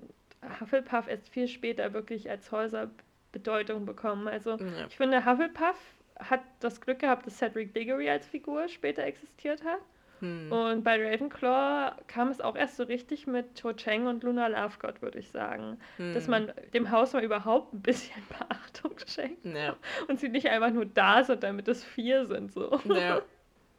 Hufflepuff 0.60 1.06
erst 1.08 1.28
viel 1.28 1.48
später 1.48 1.92
wirklich 1.92 2.30
als 2.30 2.50
Häuser 2.50 2.90
Bedeutung 3.32 3.86
bekommen. 3.86 4.26
Also 4.26 4.56
ja. 4.56 4.86
ich 4.88 4.96
finde, 4.96 5.24
Hufflepuff 5.24 5.76
hat 6.18 6.40
das 6.60 6.80
Glück 6.80 6.98
gehabt, 6.98 7.26
dass 7.26 7.38
Cedric 7.38 7.74
Diggory 7.74 8.10
als 8.10 8.26
Figur 8.26 8.68
später 8.68 9.04
existiert 9.04 9.64
hat. 9.64 9.80
Hm. 10.20 10.52
Und 10.52 10.84
bei 10.84 10.96
Ravenclaw 10.96 11.96
kam 12.06 12.28
es 12.28 12.40
auch 12.40 12.56
erst 12.56 12.76
so 12.76 12.84
richtig 12.84 13.26
mit 13.26 13.60
Cho 13.60 13.72
Chang 13.72 14.06
und 14.06 14.22
Luna 14.22 14.46
Lovegood, 14.46 15.02
würde 15.02 15.18
ich 15.18 15.30
sagen. 15.30 15.78
Hm. 15.96 16.14
Dass 16.14 16.28
man 16.28 16.52
dem 16.72 16.90
Haus 16.90 17.12
mal 17.12 17.24
überhaupt 17.24 17.74
ein 17.74 17.82
bisschen 17.82 18.22
Beachtung 18.38 18.94
schenkt. 19.06 19.44
Ja. 19.44 19.76
Und 20.08 20.20
sie 20.20 20.28
nicht 20.28 20.48
einfach 20.48 20.70
nur 20.70 20.86
da 20.86 21.24
sind, 21.24 21.42
damit 21.42 21.68
es 21.68 21.84
vier 21.84 22.26
sind. 22.26 22.52
So. 22.52 22.80
Ja. 22.84 23.22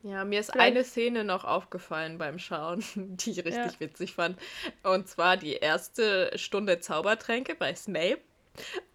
Ja, 0.04 0.26
mir 0.26 0.40
ist 0.40 0.52
Vielleicht. 0.52 0.76
eine 0.76 0.84
Szene 0.84 1.24
noch 1.24 1.44
aufgefallen 1.44 2.18
beim 2.18 2.40
Schauen, 2.40 2.84
die 2.96 3.32
ich 3.32 3.46
richtig 3.46 3.74
ja. 3.74 3.80
witzig 3.80 4.14
fand. 4.14 4.36
Und 4.84 5.08
zwar 5.08 5.38
die 5.38 5.54
erste 5.54 6.32
Stunde 6.40 6.80
Zaubertränke 6.80 7.56
bei 7.56 7.76
Snape. 7.76 8.20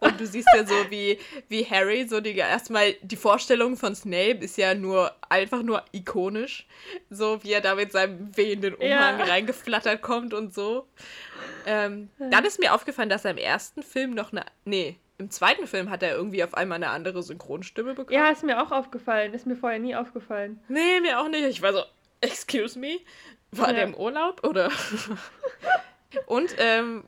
Und 0.00 0.20
du 0.20 0.26
siehst 0.26 0.48
ja 0.54 0.66
so, 0.66 0.74
wie, 0.90 1.18
wie 1.48 1.64
Harry, 1.64 2.06
so 2.06 2.20
die 2.20 2.36
erstmal 2.36 2.92
die 3.02 3.16
Vorstellung 3.16 3.76
von 3.76 3.94
Snape 3.94 4.38
ist 4.40 4.56
ja 4.58 4.74
nur 4.74 5.14
einfach 5.28 5.62
nur 5.62 5.82
ikonisch. 5.92 6.66
So 7.10 7.42
wie 7.42 7.52
er 7.52 7.60
da 7.60 7.74
mit 7.74 7.92
seinem 7.92 8.36
wehenden 8.36 8.74
Umhang 8.74 9.18
ja. 9.18 9.24
reingeflattert 9.24 10.02
kommt 10.02 10.34
und 10.34 10.54
so. 10.54 10.86
Ähm, 11.66 12.10
dann 12.18 12.44
ist 12.44 12.60
mir 12.60 12.74
aufgefallen, 12.74 13.08
dass 13.08 13.24
er 13.24 13.32
im 13.32 13.38
ersten 13.38 13.82
Film 13.82 14.14
noch 14.14 14.32
eine. 14.32 14.44
Nee, 14.64 14.98
im 15.18 15.30
zweiten 15.30 15.66
Film 15.66 15.90
hat 15.90 16.02
er 16.02 16.14
irgendwie 16.14 16.44
auf 16.44 16.54
einmal 16.54 16.76
eine 16.76 16.90
andere 16.90 17.22
Synchronstimme 17.22 17.94
bekommen. 17.94 18.14
Ja, 18.14 18.28
ist 18.28 18.44
mir 18.44 18.62
auch 18.62 18.70
aufgefallen. 18.70 19.32
Ist 19.32 19.46
mir 19.46 19.56
vorher 19.56 19.78
nie 19.78 19.96
aufgefallen. 19.96 20.60
Nee, 20.68 21.00
mir 21.00 21.18
auch 21.20 21.28
nicht. 21.28 21.44
Ich 21.44 21.62
war 21.62 21.72
so, 21.72 21.82
excuse 22.20 22.78
me? 22.78 22.98
War 23.52 23.68
ja. 23.68 23.74
der 23.74 23.82
im 23.84 23.94
Urlaub? 23.94 24.44
Oder? 24.44 24.70
und 26.26 26.54
ähm, 26.58 27.04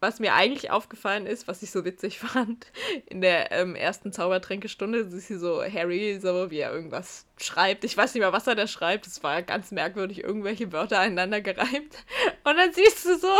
was 0.00 0.18
mir 0.18 0.34
eigentlich 0.34 0.70
aufgefallen 0.70 1.26
ist, 1.26 1.46
was 1.46 1.62
ich 1.62 1.70
so 1.70 1.84
witzig 1.84 2.18
fand, 2.18 2.66
in 3.06 3.20
der 3.20 3.52
ähm, 3.52 3.76
ersten 3.76 4.12
Zaubertränkestunde, 4.12 5.00
ist 5.00 5.28
sie 5.28 5.38
so 5.38 5.62
Harry, 5.62 6.18
so 6.20 6.50
wie 6.50 6.58
er 6.58 6.72
irgendwas 6.72 7.26
schreibt. 7.38 7.84
Ich 7.84 7.96
weiß 7.96 8.14
nicht 8.14 8.20
mehr, 8.20 8.32
was 8.32 8.46
er 8.46 8.54
da 8.54 8.66
schreibt. 8.66 9.06
Es 9.06 9.22
war 9.22 9.42
ganz 9.42 9.70
merkwürdig, 9.70 10.24
irgendwelche 10.24 10.72
Wörter 10.72 10.98
aneinander 10.98 11.40
gereimt. 11.40 11.96
Und 12.44 12.56
dann 12.56 12.72
siehst 12.72 13.04
du 13.04 13.18
so 13.18 13.32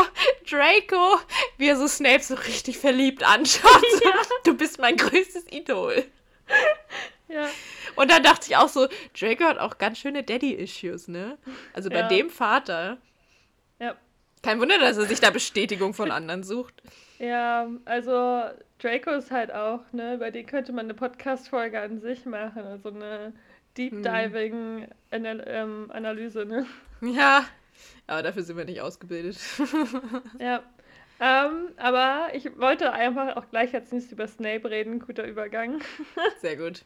Draco, 0.48 1.18
wie 1.56 1.68
er 1.68 1.76
so 1.76 1.88
Snape 1.88 2.22
so 2.22 2.34
richtig 2.34 2.78
verliebt 2.78 3.22
anschaut. 3.24 3.70
Ja. 4.04 4.11
Du 4.44 4.56
bist 4.56 4.78
mein 4.78 4.96
größtes 4.96 5.44
Idol. 5.50 6.04
Ja. 7.28 7.48
Und 7.96 8.11
dann 8.11 8.22
dachte 8.22 8.46
ich 8.48 8.56
auch 8.56 8.68
so, 8.68 8.88
Draco 9.18 9.44
hat 9.44 9.58
auch 9.58 9.78
ganz 9.78 9.98
schöne 9.98 10.22
Daddy-Issues, 10.22 11.08
ne? 11.08 11.38
Also 11.72 11.90
bei 11.90 12.00
ja. 12.00 12.08
dem 12.08 12.30
Vater. 12.30 12.98
Kein 14.43 14.61
Wunder, 14.61 14.78
dass 14.78 14.97
er 14.97 15.05
sich 15.05 15.20
da 15.20 15.30
Bestätigung 15.30 15.93
von 15.93 16.11
anderen 16.11 16.43
sucht. 16.43 16.82
Ja, 17.18 17.68
also 17.84 18.43
Draco 18.78 19.11
ist 19.11 19.30
halt 19.30 19.53
auch, 19.53 19.80
ne, 19.93 20.16
bei 20.18 20.30
dem 20.30 20.47
könnte 20.47 20.72
man 20.72 20.86
eine 20.86 20.95
Podcast-Folge 20.95 21.78
an 21.78 22.01
sich 22.01 22.24
machen, 22.24 22.64
also 22.64 22.88
eine 22.88 23.34
Deep 23.76 23.93
hm. 23.93 24.03
Diving 24.03 24.88
ähm, 25.12 25.91
Analyse, 25.93 26.47
ne? 26.47 26.66
Ja, 27.03 27.45
aber 28.07 28.22
dafür 28.22 28.43
sind 28.43 28.57
wir 28.57 28.64
nicht 28.64 28.80
ausgebildet. 28.80 29.38
ja. 30.38 30.62
Ähm, 31.22 31.68
aber 31.76 32.28
ich 32.32 32.59
wollte 32.59 32.93
einfach 32.93 33.36
auch 33.36 33.51
gleich 33.51 33.74
als 33.74 33.93
nächstes 33.93 34.12
über 34.12 34.26
Snape 34.26 34.70
reden, 34.70 35.01
guter 35.01 35.26
Übergang. 35.26 35.80
Sehr 36.41 36.57
gut. 36.57 36.82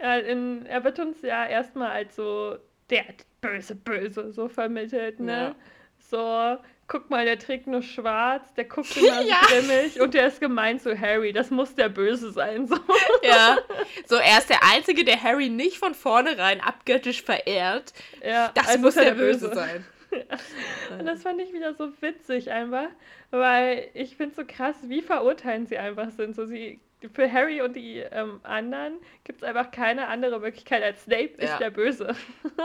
Ja, 0.00 0.18
in, 0.18 0.64
er 0.66 0.84
wird 0.84 1.00
uns 1.00 1.22
ja 1.22 1.44
erstmal 1.44 1.90
als 1.90 2.14
so 2.14 2.56
der 2.90 3.04
böse 3.40 3.74
Böse 3.74 4.32
so 4.32 4.48
vermittelt, 4.48 5.18
ne? 5.18 5.32
Ja. 5.32 5.56
So, 5.98 6.62
guck 6.88 7.10
mal, 7.10 7.24
der 7.24 7.38
trägt 7.38 7.66
nur 7.66 7.82
schwarz, 7.82 8.52
der 8.54 8.64
guckt 8.64 8.96
immer 8.96 9.22
ja. 9.22 9.40
grimmig 9.46 10.00
und 10.00 10.14
der 10.14 10.28
ist 10.28 10.40
gemein 10.40 10.78
zu 10.80 10.98
Harry. 10.98 11.32
Das 11.32 11.50
muss 11.50 11.74
der 11.74 11.88
Böse 11.88 12.32
sein. 12.32 12.66
So. 12.66 12.76
Ja. 13.22 13.58
So, 14.06 14.16
er 14.16 14.38
ist 14.38 14.50
der 14.50 14.62
Einzige, 14.62 15.04
der 15.04 15.22
Harry 15.22 15.48
nicht 15.48 15.78
von 15.78 15.94
vornherein 15.94 16.60
abgöttisch 16.60 17.22
verehrt. 17.22 17.92
Ja, 18.24 18.50
das 18.54 18.68
also 18.68 18.80
muss 18.80 18.94
der, 18.94 19.04
der 19.04 19.14
Böse, 19.14 19.48
Böse 19.48 19.54
sein. 19.54 19.86
Ja. 20.12 20.98
Und 20.98 21.04
das 21.04 21.24
fand 21.24 21.40
ich 21.40 21.52
wieder 21.52 21.74
so 21.74 21.90
witzig 22.00 22.50
einfach, 22.50 22.86
weil 23.32 23.88
ich 23.92 24.16
finde 24.16 24.36
so 24.36 24.44
krass, 24.46 24.76
wie 24.84 25.02
verurteilen 25.02 25.66
sie 25.66 25.76
einfach 25.76 26.10
sind. 26.10 26.34
So 26.36 26.46
sie 26.46 26.80
für 27.12 27.30
Harry 27.30 27.60
und 27.60 27.74
die 27.74 27.98
ähm, 27.98 28.40
anderen 28.44 28.94
gibt 29.24 29.42
es 29.42 29.48
einfach 29.48 29.70
keine 29.72 30.06
andere 30.06 30.40
Möglichkeit 30.40 30.82
als 30.82 31.02
Snape 31.02 31.34
ja. 31.38 31.52
ist 31.52 31.58
der 31.58 31.70
Böse. 31.70 32.14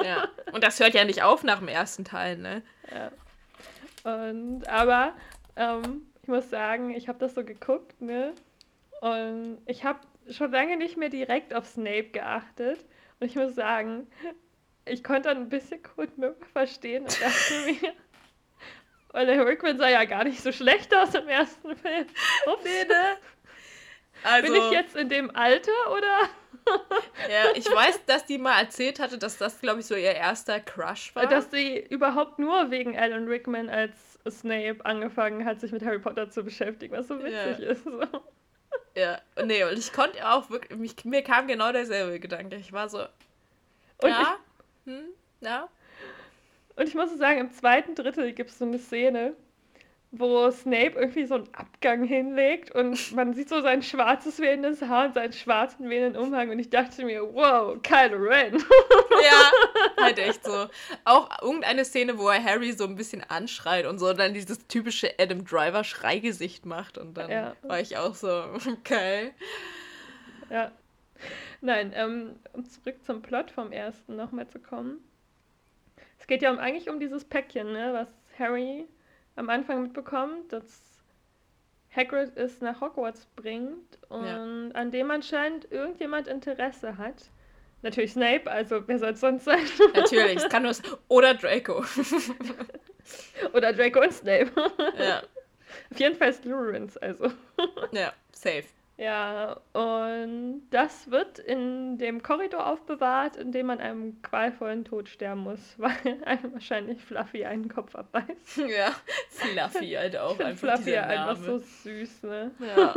Ja. 0.03 0.27
Und 0.53 0.63
das 0.63 0.79
hört 0.79 0.93
ja 0.93 1.03
nicht 1.03 1.23
auf 1.23 1.43
nach 1.43 1.59
dem 1.59 1.67
ersten 1.67 2.05
Teil, 2.05 2.37
ne? 2.37 2.61
Ja. 2.89 3.11
Und 4.03 4.67
aber 4.67 5.13
ähm, 5.55 6.07
ich 6.21 6.27
muss 6.27 6.49
sagen, 6.49 6.91
ich 6.91 7.07
habe 7.07 7.19
das 7.19 7.35
so 7.35 7.43
geguckt, 7.43 8.01
ne? 8.01 8.33
Und 9.01 9.57
ich 9.65 9.83
habe 9.83 9.99
schon 10.29 10.51
lange 10.51 10.77
nicht 10.77 10.97
mehr 10.97 11.09
direkt 11.09 11.53
auf 11.53 11.65
Snape 11.65 12.09
geachtet. 12.09 12.85
Und 13.19 13.27
ich 13.27 13.35
muss 13.35 13.55
sagen, 13.55 14.07
ich 14.85 15.03
konnte 15.03 15.29
dann 15.29 15.37
ein 15.37 15.49
bisschen 15.49 15.79
Mürber 16.17 16.45
verstehen 16.53 17.03
und 17.03 17.21
dachte 17.21 17.53
mir, 17.65 17.93
weil 19.11 19.25
der 19.25 19.45
Rickman 19.45 19.77
sah 19.77 19.89
ja 19.89 20.05
gar 20.05 20.23
nicht 20.23 20.41
so 20.41 20.51
schlecht 20.51 20.95
aus 20.95 21.13
im 21.15 21.27
ersten 21.27 21.75
Film. 21.75 22.05
Ups. 22.45 22.63
Nee, 22.63 22.85
ne? 22.87 23.17
Also, 24.23 24.53
Bin 24.53 24.61
ich 24.61 24.71
jetzt 24.71 24.95
in 24.95 25.09
dem 25.09 25.35
Alter 25.35 25.71
oder? 25.91 26.29
ja, 27.29 27.51
ich 27.55 27.65
weiß, 27.65 28.05
dass 28.05 28.25
die 28.25 28.37
mal 28.37 28.59
erzählt 28.59 28.99
hatte, 28.99 29.17
dass 29.17 29.37
das, 29.37 29.59
glaube 29.59 29.79
ich, 29.79 29.85
so 29.87 29.95
ihr 29.95 30.13
erster 30.13 30.59
Crush 30.59 31.15
war. 31.15 31.25
Dass 31.25 31.49
sie 31.49 31.77
überhaupt 31.77 32.37
nur 32.39 32.69
wegen 32.69 32.97
Alan 32.97 33.27
Rickman 33.27 33.69
als 33.69 34.19
Snape 34.29 34.77
angefangen 34.83 35.45
hat, 35.45 35.59
sich 35.59 35.71
mit 35.71 35.83
Harry 35.83 35.99
Potter 35.99 36.29
zu 36.29 36.43
beschäftigen, 36.43 36.95
was 36.95 37.07
so 37.07 37.17
witzig 37.19 37.59
ja. 37.59 37.71
ist. 37.71 37.83
So. 37.83 38.01
Ja, 38.95 39.21
nee, 39.43 39.63
und 39.63 39.77
ich 39.77 39.93
konnte 39.93 40.27
auch 40.29 40.49
wirklich, 40.49 40.77
mich, 40.77 41.05
mir 41.05 41.23
kam 41.23 41.47
genau 41.47 41.71
derselbe 41.71 42.19
Gedanke. 42.19 42.57
Ich 42.57 42.73
war 42.73 42.89
so, 42.89 42.99
und 42.99 44.09
ja, 44.09 44.37
ich, 44.85 44.91
hm, 44.91 45.05
ja. 45.39 45.69
Und 46.75 46.87
ich 46.87 46.95
muss 46.95 47.15
sagen, 47.17 47.39
im 47.39 47.51
zweiten 47.51 47.95
Drittel 47.95 48.33
gibt 48.33 48.49
es 48.49 48.57
so 48.57 48.65
eine 48.65 48.79
Szene, 48.79 49.33
wo 50.11 50.51
Snape 50.51 50.99
irgendwie 50.99 51.25
so 51.25 51.35
einen 51.35 51.53
Abgang 51.53 52.03
hinlegt 52.03 52.71
und 52.71 53.15
man 53.15 53.33
sieht 53.33 53.47
so 53.47 53.61
sein 53.61 53.81
schwarzes 53.81 54.39
wehendes 54.39 54.81
Haar 54.81 55.05
und 55.05 55.13
seinen 55.13 55.31
schwarzen 55.31 55.89
wehenden 55.89 56.21
Umhang 56.21 56.49
und 56.49 56.59
ich 56.59 56.69
dachte 56.69 57.05
mir, 57.05 57.33
wow, 57.33 57.81
Kylo 57.81 58.17
Ren. 58.17 58.61
Ja, 59.23 59.51
halt 60.03 60.17
echt 60.17 60.43
so. 60.43 60.67
Auch 61.05 61.29
irgendeine 61.41 61.85
Szene, 61.85 62.17
wo 62.17 62.27
er 62.27 62.43
Harry 62.43 62.71
so 62.71 62.85
ein 62.85 62.95
bisschen 62.95 63.23
anschreit 63.23 63.85
und 63.85 63.99
so 63.99 64.11
dann 64.13 64.33
dieses 64.33 64.67
typische 64.67 65.13
Adam 65.19 65.45
Driver 65.45 65.83
Schreigesicht 65.83 66.65
macht 66.65 66.97
und 66.97 67.15
dann 67.15 67.29
ja. 67.29 67.55
war 67.61 67.79
ich 67.79 67.97
auch 67.97 68.15
so, 68.15 68.27
okay. 68.67 69.31
Ja. 70.49 70.71
Nein, 71.61 71.93
ähm, 71.95 72.35
um 72.53 72.65
zurück 72.65 73.03
zum 73.05 73.21
Plot 73.21 73.51
vom 73.51 73.71
ersten 73.71 74.15
nochmal 74.15 74.47
zu 74.47 74.59
kommen. 74.59 74.97
Es 76.19 76.25
geht 76.25 76.41
ja 76.41 76.51
um, 76.51 76.57
eigentlich 76.57 76.89
um 76.89 76.99
dieses 76.99 77.23
Päckchen, 77.23 77.71
ne, 77.71 77.91
was 77.93 78.07
Harry 78.39 78.87
am 79.35 79.49
Anfang 79.49 79.83
mitbekommt, 79.83 80.51
dass 80.51 80.81
Hagrid 81.95 82.35
es 82.37 82.61
nach 82.61 82.79
Hogwarts 82.79 83.25
bringt 83.35 83.99
und 84.09 84.25
ja. 84.25 84.41
an 84.73 84.91
dem 84.91 85.11
anscheinend 85.11 85.71
irgendjemand 85.71 86.27
Interesse 86.27 86.97
hat. 86.97 87.29
Natürlich 87.83 88.13
Snape, 88.13 88.49
also 88.49 88.87
wer 88.87 88.99
soll 88.99 89.11
es 89.11 89.19
sonst 89.19 89.45
sein? 89.45 89.65
Natürlich, 89.95 90.37
es 90.37 90.49
kann 90.49 90.63
nur 90.63 90.73
oder 91.07 91.33
Draco. 91.33 91.83
oder 93.53 93.73
Draco 93.73 94.01
und 94.01 94.13
Snape. 94.13 94.51
Ja. 94.97 95.23
Auf 95.89 95.99
jeden 95.99 96.15
Fall 96.15 96.31
Slytherins, 96.31 96.97
also. 96.97 97.31
Ja, 97.91 98.13
safe. 98.31 98.65
Ja, 99.01 99.59
und 99.73 100.61
das 100.69 101.09
wird 101.09 101.39
in 101.39 101.97
dem 101.97 102.21
Korridor 102.21 102.67
aufbewahrt, 102.67 103.35
in 103.35 103.51
dem 103.51 103.65
man 103.65 103.79
einem 103.79 104.21
qualvollen 104.21 104.85
Tod 104.85 105.09
sterben 105.09 105.41
muss, 105.41 105.59
weil 105.77 106.21
einem 106.23 106.53
wahrscheinlich 106.53 107.01
Fluffy 107.01 107.43
einen 107.43 107.67
Kopf 107.67 107.95
abbeißt. 107.95 108.57
Ja, 108.67 108.93
Fluffy 109.29 109.93
halt 109.93 110.15
auch 110.17 110.39
einfach 110.39 110.75
Fluffy 110.75 110.95
einfach 110.95 111.35
so 111.35 111.57
süß, 111.57 112.23
ne? 112.23 112.51
Ja. 112.59 112.93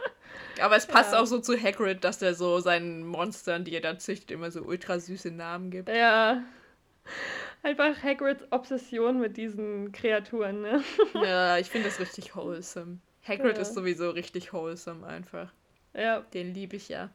Aber 0.60 0.76
es 0.76 0.86
passt 0.86 1.14
ja. 1.14 1.20
auch 1.20 1.24
so 1.24 1.38
zu 1.38 1.56
Hagrid, 1.58 2.04
dass 2.04 2.18
der 2.18 2.34
so 2.34 2.60
seinen 2.60 3.06
Monstern, 3.06 3.64
die 3.64 3.74
er 3.74 3.80
dann 3.80 3.98
züchtet, 3.98 4.30
immer 4.32 4.50
so 4.50 4.60
ultra 4.60 4.98
süße 4.98 5.30
Namen 5.30 5.70
gibt. 5.70 5.88
Ja. 5.88 6.42
Einfach 7.62 8.02
Hagrids 8.02 8.44
Obsession 8.50 9.18
mit 9.18 9.38
diesen 9.38 9.92
Kreaturen, 9.92 10.60
ne? 10.60 10.84
Ja, 11.14 11.56
ich 11.56 11.70
finde 11.70 11.88
das 11.88 11.98
richtig 12.00 12.36
wholesome. 12.36 12.98
Hagrid 13.28 13.56
ja. 13.56 13.62
ist 13.62 13.74
sowieso 13.74 14.10
richtig 14.10 14.52
wholesome 14.52 15.06
einfach. 15.06 15.52
Ja. 15.94 16.20
Den 16.32 16.54
liebe 16.54 16.76
ich 16.76 16.88
ja. 16.88 17.10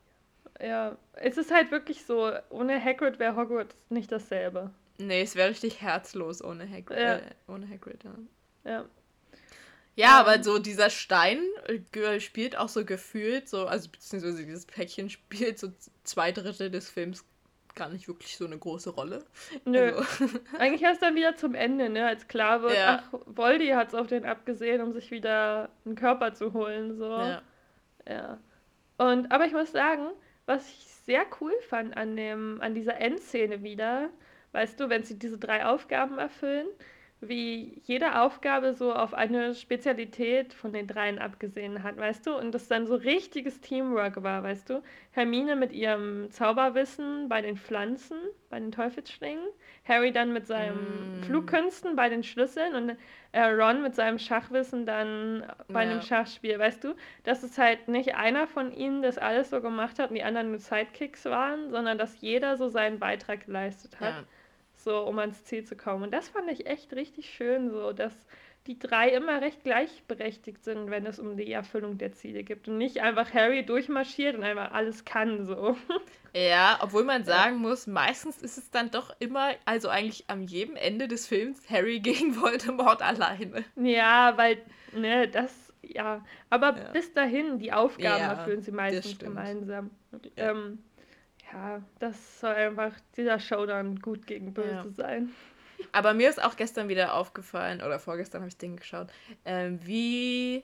Ja, 0.62 0.98
es 1.14 1.38
ist 1.38 1.52
halt 1.52 1.72
wirklich 1.72 2.06
so, 2.06 2.32
ohne 2.50 2.84
Hagrid 2.84 3.20
wäre 3.20 3.36
Hogwarts 3.36 3.76
nicht 3.90 4.12
dasselbe. 4.12 4.72
Nee, 5.00 5.24
es 5.24 5.36
wäre 5.36 5.50
richtig 5.50 5.82
herzlos 5.82 6.44
ohne 6.44 6.70
Hagrid. 6.70 7.00
Ja. 7.00 7.16
Äh, 7.16 7.22
ohne 7.48 7.68
Hagrid, 7.68 8.04
ja. 8.04 8.16
Ja. 8.64 8.86
Ja, 9.96 10.20
aber 10.20 10.44
so 10.44 10.58
dieser 10.58 10.90
Stein 10.90 11.40
äh, 11.68 12.20
spielt 12.20 12.58
auch 12.58 12.70
so 12.70 12.84
gefühlt, 12.84 13.48
so, 13.48 13.68
also 13.68 13.90
beziehungsweise 13.90 14.44
dieses 14.44 14.66
Päckchen 14.66 15.10
spielt 15.10 15.60
so 15.60 15.72
zwei 16.04 16.32
Drittel 16.32 16.72
des 16.72 16.90
Films 16.90 17.26
gar 17.76 17.90
nicht 17.90 18.08
wirklich 18.08 18.38
so 18.38 18.46
eine 18.46 18.58
große 18.58 18.92
Rolle. 18.92 19.24
Nö. 19.66 19.94
Also. 19.96 20.26
Eigentlich 20.58 20.84
erst 20.84 21.02
dann 21.02 21.16
wieder 21.16 21.36
zum 21.36 21.56
Ende, 21.56 21.90
ne? 21.90 22.06
Als 22.06 22.28
klar 22.28 22.62
wird, 22.62 22.76
ja. 22.76 23.04
ach, 23.04 23.20
Voldy 23.26 23.70
hat 23.70 23.90
es 23.90 23.96
auf 23.96 24.08
den 24.08 24.26
abgesehen, 24.26 24.82
um 24.82 24.94
sich 24.94 25.12
wieder 25.12 25.70
einen 25.86 25.96
Körper 25.96 26.34
zu 26.34 26.54
holen. 26.54 26.96
So. 26.96 27.10
Ja. 27.10 27.42
ja. 28.08 28.38
Und, 28.98 29.32
aber 29.32 29.46
ich 29.46 29.54
muss 29.54 29.72
sagen, 29.72 30.08
was 30.46 30.68
ich 30.70 30.88
sehr 31.06 31.26
cool 31.42 31.54
fand 31.68 31.98
an, 31.98 32.16
dem, 32.16 32.62
an 32.62 32.76
dieser 32.76 33.00
Endszene 33.00 33.64
wieder, 33.64 34.10
weißt 34.52 34.80
du, 34.80 34.90
wenn 34.90 35.04
sie 35.04 35.18
diese 35.18 35.38
drei 35.38 35.66
Aufgaben 35.66 36.18
erfüllen, 36.18 36.68
wie 37.28 37.82
jede 37.84 38.20
Aufgabe 38.20 38.74
so 38.74 38.94
auf 38.94 39.14
eine 39.14 39.56
Spezialität 39.56 40.54
von 40.54 40.74
den 40.74 40.88
dreien 40.88 41.20
abgesehen 41.20 41.84
hat, 41.84 41.98
weißt 41.98 42.28
du? 42.28 42.38
Und 42.38 42.52
das 42.54 42.68
dann 42.68 42.88
so 42.88 42.96
richtiges 42.96 43.62
Teamwork 43.62 44.24
war, 44.24 44.44
weißt 44.44 44.70
du? 44.70 44.84
Hermine 45.12 45.56
mit 45.56 45.72
ihrem 45.72 46.30
Zauberwissen 46.32 47.30
bei 47.30 47.42
den 47.42 47.58
Pflanzen, 47.58 48.18
bei 48.50 48.60
den 48.60 48.72
Teufelsschlingen, 48.72 49.44
Harry 49.88 50.12
dann 50.12 50.34
mit 50.34 50.48
seinem 50.48 51.20
mm. 51.20 51.24
Flugkünsten 51.24 51.96
bei 51.96 52.10
den 52.10 52.24
Schlüsseln 52.24 52.76
und 52.76 52.98
äh, 53.32 53.42
Ron 53.42 53.82
mit 53.82 53.96
seinem 53.96 54.20
Schachwissen 54.20 54.86
dann 54.86 55.44
bei 55.68 55.84
ja. 55.84 55.92
einem 55.92 56.02
Schachspiel, 56.02 56.58
weißt 56.60 56.84
du? 56.84 56.96
Dass 57.24 57.44
es 57.44 57.58
halt 57.58 57.88
nicht 57.88 58.16
einer 58.16 58.48
von 58.48 58.72
ihnen 58.72 59.02
das 59.02 59.18
alles 59.18 59.50
so 59.50 59.62
gemacht 59.62 60.00
hat 60.00 60.10
und 60.10 60.16
die 60.16 60.24
anderen 60.24 60.52
nur 60.52 60.60
Sidekicks 60.60 61.26
waren, 61.26 61.70
sondern 61.70 61.98
dass 61.98 62.22
jeder 62.22 62.58
so 62.58 62.70
seinen 62.70 63.00
Beitrag 63.00 63.46
geleistet 63.46 64.00
hat. 64.00 64.14
Ja 64.16 64.24
so 64.84 65.00
um 65.02 65.20
ans 65.20 65.44
Ziel 65.46 65.64
zu 65.64 65.76
kommen. 65.76 66.04
Und 66.04 66.12
das 66.12 66.30
fand 66.30 66.50
ich 66.52 66.66
echt 66.66 66.94
richtig 66.94 67.30
schön, 67.30 67.70
so 67.70 67.94
dass 67.94 68.14
die 68.68 68.80
drei 68.80 69.10
immer 69.10 69.42
recht 69.42 69.64
gleichberechtigt 69.64 70.64
sind, 70.64 70.90
wenn 70.90 71.06
es 71.06 71.20
um 71.20 71.36
die 71.36 71.52
Erfüllung 71.52 71.98
der 71.98 72.14
Ziele 72.14 72.44
geht. 72.44 72.68
Und 72.68 72.78
nicht 72.78 73.02
einfach 73.02 73.34
Harry 73.34 73.66
durchmarschiert 73.66 74.36
und 74.36 74.44
einfach 74.44 74.72
alles 74.72 75.06
kann 75.06 75.46
so. 75.46 75.78
Ja, 76.36 76.80
obwohl 76.82 77.04
man 77.04 77.26
sagen 77.26 77.58
muss, 77.58 77.86
meistens 77.86 78.42
ist 78.42 78.58
es 78.58 78.72
dann 78.72 78.90
doch 78.90 79.16
immer, 79.20 79.52
also 79.66 79.90
eigentlich 79.90 80.24
am 80.30 80.42
jedem 80.42 80.76
Ende 80.76 81.08
des 81.08 81.28
Films, 81.28 81.70
Harry 81.70 82.00
gegen 82.00 82.36
Voldemort 82.36 83.04
alleine. 83.04 83.64
Ja, 83.76 84.34
weil, 84.36 84.58
ne, 84.94 85.28
das, 85.28 85.72
ja. 85.84 86.26
Aber 86.50 86.76
ja. 86.76 86.90
bis 86.92 87.14
dahin, 87.14 87.60
die 87.60 87.72
Aufgaben 87.72 88.20
ja, 88.20 88.34
erfüllen 88.34 88.64
sie 88.64 88.72
meistens 88.72 89.20
gemeinsam. 89.20 89.92
Ja. 90.36 90.50
Ähm, 90.50 90.80
ja, 91.54 91.82
das 92.00 92.40
soll 92.40 92.54
einfach 92.54 92.94
dieser 93.16 93.40
Showdown 93.40 94.00
gut 94.00 94.26
gegen 94.26 94.54
böse 94.54 94.70
ja. 94.70 94.86
sein. 94.96 95.32
Aber 95.92 96.14
mir 96.14 96.30
ist 96.30 96.42
auch 96.42 96.56
gestern 96.56 96.90
wieder 96.90 97.14
aufgefallen, 97.14 97.82
oder 97.82 98.00
vorgestern 98.00 98.42
habe 98.42 98.50
ich 98.50 98.58
den 98.58 98.78
geschaut, 98.78 99.08
äh, 99.44 99.72
wie 99.82 100.64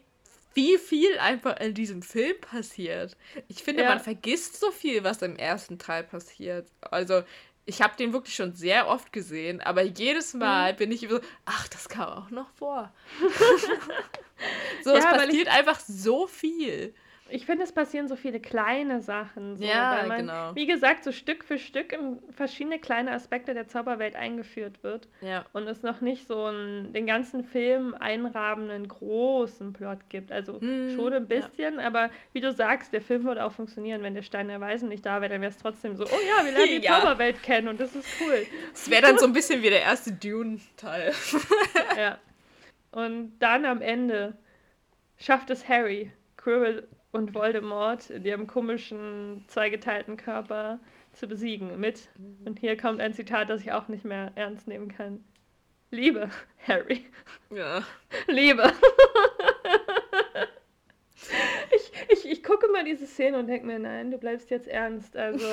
wie 0.55 0.79
viel 0.79 1.19
einfach 1.19 1.59
in 1.59 1.75
diesem 1.75 2.01
Film 2.01 2.35
passiert. 2.41 3.15
Ich 3.47 3.63
finde, 3.63 3.83
ja. 3.83 3.89
man 3.89 3.99
vergisst 3.99 4.59
so 4.59 4.71
viel, 4.71 5.03
was 5.03 5.21
im 5.21 5.35
ersten 5.35 5.77
Teil 5.77 6.03
passiert. 6.03 6.67
Also, 6.81 7.21
ich 7.65 7.83
habe 7.83 7.95
den 7.95 8.13
wirklich 8.13 8.35
schon 8.35 8.55
sehr 8.55 8.87
oft 8.87 9.13
gesehen, 9.13 9.61
aber 9.61 9.83
jedes 9.83 10.33
Mal 10.33 10.73
mhm. 10.73 10.77
bin 10.77 10.91
ich 10.91 11.07
so, 11.07 11.19
ach, 11.45 11.67
das 11.67 11.87
kam 11.87 12.09
auch 12.09 12.29
noch 12.31 12.49
vor. 12.55 12.91
so, 14.83 14.89
ja, 14.89 14.97
es 14.97 15.05
passiert 15.05 15.47
einfach 15.49 15.79
so 15.79 16.25
viel 16.25 16.95
ich 17.31 17.45
finde, 17.45 17.63
es 17.63 17.71
passieren 17.71 18.07
so 18.07 18.15
viele 18.15 18.39
kleine 18.39 19.01
Sachen. 19.01 19.57
So, 19.57 19.63
ja, 19.63 20.03
man, 20.07 20.19
genau. 20.19 20.55
Wie 20.55 20.65
gesagt, 20.65 21.03
so 21.03 21.11
Stück 21.11 21.43
für 21.43 21.57
Stück 21.57 21.93
in 21.93 22.19
verschiedene 22.31 22.79
kleine 22.79 23.11
Aspekte 23.11 23.53
der 23.53 23.67
Zauberwelt 23.67 24.15
eingeführt 24.15 24.83
wird. 24.83 25.07
Ja. 25.21 25.45
Und 25.53 25.67
es 25.67 25.83
noch 25.83 26.01
nicht 26.01 26.27
so 26.27 26.45
einen, 26.45 26.93
den 26.93 27.05
ganzen 27.05 27.43
Film 27.43 27.93
einrahmenden 27.93 28.87
großen 28.87 29.73
Plot 29.73 30.09
gibt. 30.09 30.31
Also 30.31 30.59
hm, 30.59 30.95
schon 30.95 31.13
ein 31.13 31.27
bisschen, 31.27 31.75
ja. 31.79 31.87
aber 31.87 32.09
wie 32.33 32.41
du 32.41 32.51
sagst, 32.51 32.93
der 32.93 33.01
Film 33.01 33.23
würde 33.23 33.43
auch 33.45 33.51
funktionieren, 33.51 34.03
wenn 34.03 34.13
der 34.13 34.23
Stein 34.23 34.47
der 34.47 34.61
Weisen 34.61 34.89
nicht 34.89 35.05
da 35.05 35.21
wäre, 35.21 35.33
dann 35.33 35.41
wäre 35.41 35.51
es 35.51 35.57
trotzdem 35.57 35.95
so, 35.95 36.05
oh 36.05 36.19
ja, 36.27 36.45
wir 36.45 36.51
lernen 36.51 36.67
die 36.81 36.85
ja. 36.85 36.99
Zauberwelt 36.99 37.41
kennen 37.43 37.67
und 37.67 37.79
das 37.79 37.95
ist 37.95 38.07
cool. 38.21 38.45
Es 38.73 38.89
wäre 38.89 39.01
dann 39.01 39.17
so 39.17 39.25
ein 39.25 39.33
bisschen 39.33 39.61
wie 39.61 39.69
der 39.69 39.81
erste 39.81 40.11
Dune-Teil. 40.11 41.13
ja. 41.97 42.17
Und 42.91 43.37
dann 43.39 43.65
am 43.65 43.81
Ende 43.81 44.35
schafft 45.17 45.49
es 45.49 45.67
Harry, 45.67 46.11
Quirrell 46.37 46.87
und 47.11 47.33
Voldemort 47.33 48.09
in 48.09 48.25
ihrem 48.25 48.47
komischen, 48.47 49.43
zweigeteilten 49.47 50.17
Körper 50.17 50.79
zu 51.13 51.27
besiegen 51.27 51.79
mit. 51.79 52.09
Und 52.45 52.59
hier 52.59 52.77
kommt 52.77 53.01
ein 53.01 53.13
Zitat, 53.13 53.49
das 53.49 53.61
ich 53.61 53.71
auch 53.71 53.87
nicht 53.87 54.05
mehr 54.05 54.31
ernst 54.35 54.67
nehmen 54.67 54.89
kann. 54.89 55.23
Liebe, 55.91 56.29
Harry. 56.67 57.05
Ja. 57.49 57.83
Liebe. 58.27 58.71
ich, 61.75 61.91
ich, 62.09 62.31
ich 62.31 62.43
gucke 62.43 62.67
mal 62.67 62.83
diese 62.83 63.07
Szene 63.07 63.39
und 63.39 63.47
denke 63.47 63.65
mir, 63.65 63.79
nein, 63.79 64.11
du 64.11 64.17
bleibst 64.17 64.51
jetzt 64.51 64.67
ernst. 64.67 65.17
Also, 65.17 65.47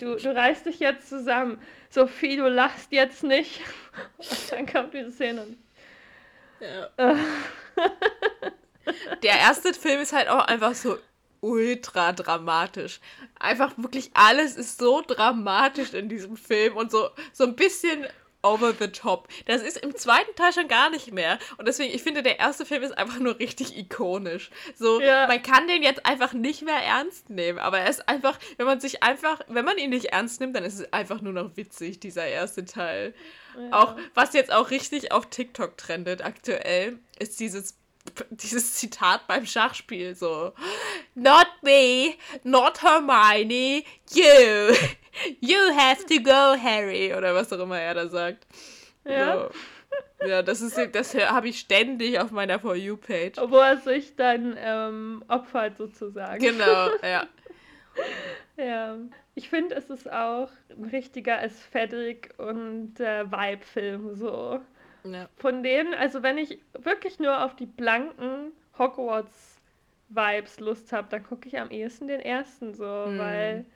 du, 0.00 0.16
du 0.16 0.34
reißt 0.34 0.66
dich 0.66 0.80
jetzt 0.80 1.08
zusammen. 1.08 1.60
Sophie, 1.88 2.36
du 2.36 2.48
lachst 2.48 2.90
jetzt 2.92 3.22
nicht. 3.22 3.60
Und 4.18 4.52
dann 4.52 4.66
kommt 4.66 4.94
diese 4.94 5.10
Szene 5.12 5.42
und. 5.42 5.56
Ja. 6.60 7.16
Der 9.22 9.38
erste 9.38 9.74
Film 9.74 10.00
ist 10.00 10.12
halt 10.12 10.28
auch 10.28 10.44
einfach 10.46 10.74
so 10.74 10.98
ultra 11.40 12.12
dramatisch. 12.12 13.00
Einfach 13.38 13.72
wirklich 13.76 14.10
alles 14.14 14.56
ist 14.56 14.78
so 14.78 15.02
dramatisch 15.06 15.94
in 15.94 16.08
diesem 16.08 16.36
Film 16.36 16.76
und 16.76 16.90
so, 16.90 17.10
so 17.32 17.44
ein 17.44 17.56
bisschen 17.56 18.06
over 18.42 18.72
the 18.72 18.88
top. 18.88 19.28
Das 19.46 19.62
ist 19.62 19.78
im 19.78 19.96
zweiten 19.96 20.34
Teil 20.36 20.52
schon 20.52 20.68
gar 20.68 20.90
nicht 20.90 21.12
mehr. 21.12 21.38
Und 21.56 21.66
deswegen, 21.66 21.92
ich 21.92 22.02
finde, 22.02 22.22
der 22.22 22.38
erste 22.38 22.64
Film 22.64 22.82
ist 22.82 22.96
einfach 22.96 23.18
nur 23.18 23.38
richtig 23.38 23.76
ikonisch. 23.76 24.50
So, 24.76 25.00
ja. 25.00 25.26
man 25.26 25.42
kann 25.42 25.66
den 25.66 25.82
jetzt 25.82 26.06
einfach 26.06 26.32
nicht 26.32 26.62
mehr 26.62 26.78
ernst 26.78 27.30
nehmen. 27.30 27.58
Aber 27.58 27.80
er 27.80 27.90
ist 27.90 28.08
einfach, 28.08 28.38
wenn 28.56 28.66
man 28.66 28.80
sich 28.80 29.02
einfach, 29.02 29.40
wenn 29.48 29.64
man 29.64 29.78
ihn 29.78 29.90
nicht 29.90 30.06
ernst 30.06 30.40
nimmt, 30.40 30.54
dann 30.54 30.64
ist 30.64 30.78
es 30.78 30.92
einfach 30.92 31.20
nur 31.20 31.32
noch 31.32 31.56
witzig, 31.56 32.00
dieser 32.00 32.26
erste 32.26 32.64
Teil. 32.64 33.14
Ja. 33.56 33.72
Auch, 33.72 33.96
was 34.14 34.34
jetzt 34.34 34.52
auch 34.52 34.70
richtig 34.70 35.10
auf 35.10 35.26
TikTok 35.26 35.76
trendet 35.76 36.24
aktuell, 36.24 36.98
ist 37.18 37.40
dieses 37.40 37.76
dieses 38.30 38.74
Zitat 38.74 39.26
beim 39.26 39.46
Schachspiel 39.46 40.14
so 40.14 40.52
Not 41.14 41.48
me, 41.62 42.14
not 42.44 42.82
Hermione, 42.82 43.84
you. 44.10 44.74
You 45.40 45.58
have 45.76 46.06
to 46.06 46.22
go, 46.22 46.56
Harry. 46.56 47.12
Oder 47.14 47.34
was 47.34 47.52
auch 47.52 47.58
immer 47.58 47.80
er 47.80 47.94
da 47.94 48.08
sagt. 48.08 48.46
Ja. 49.04 49.48
So. 49.48 49.50
Ja, 50.26 50.42
das 50.42 50.60
ist 50.60 50.76
das 50.92 51.14
habe 51.14 51.48
ich 51.48 51.60
ständig 51.60 52.18
auf 52.18 52.30
meiner 52.30 52.58
For 52.58 52.74
You-Page. 52.74 53.38
Wo 53.48 53.58
er 53.58 53.76
sich 53.76 54.16
dann 54.16 54.56
ähm, 54.58 55.24
opfert 55.28 55.76
sozusagen. 55.78 56.40
Genau, 56.40 56.90
ja. 57.02 57.26
ja. 58.56 58.96
Ich 59.34 59.48
finde, 59.48 59.76
es 59.76 59.88
ist 59.90 60.10
auch 60.10 60.50
ein 60.70 60.84
richtiger 60.84 61.38
Aesthetic 61.38 62.34
und 62.38 62.98
äh, 62.98 63.30
Vibe-Film 63.30 64.16
so. 64.16 64.60
Ja. 65.14 65.28
Von 65.36 65.62
denen, 65.62 65.94
also 65.94 66.22
wenn 66.22 66.38
ich 66.38 66.58
wirklich 66.78 67.18
nur 67.18 67.44
auf 67.44 67.56
die 67.56 67.66
blanken 67.66 68.52
Hogwarts-Vibes 68.78 70.60
Lust 70.60 70.92
habe, 70.92 71.08
dann 71.10 71.24
gucke 71.24 71.48
ich 71.48 71.58
am 71.58 71.70
ehesten 71.70 72.08
den 72.08 72.20
ersten 72.20 72.74
so, 72.74 72.84
mhm. 72.84 73.18
weil 73.18 73.66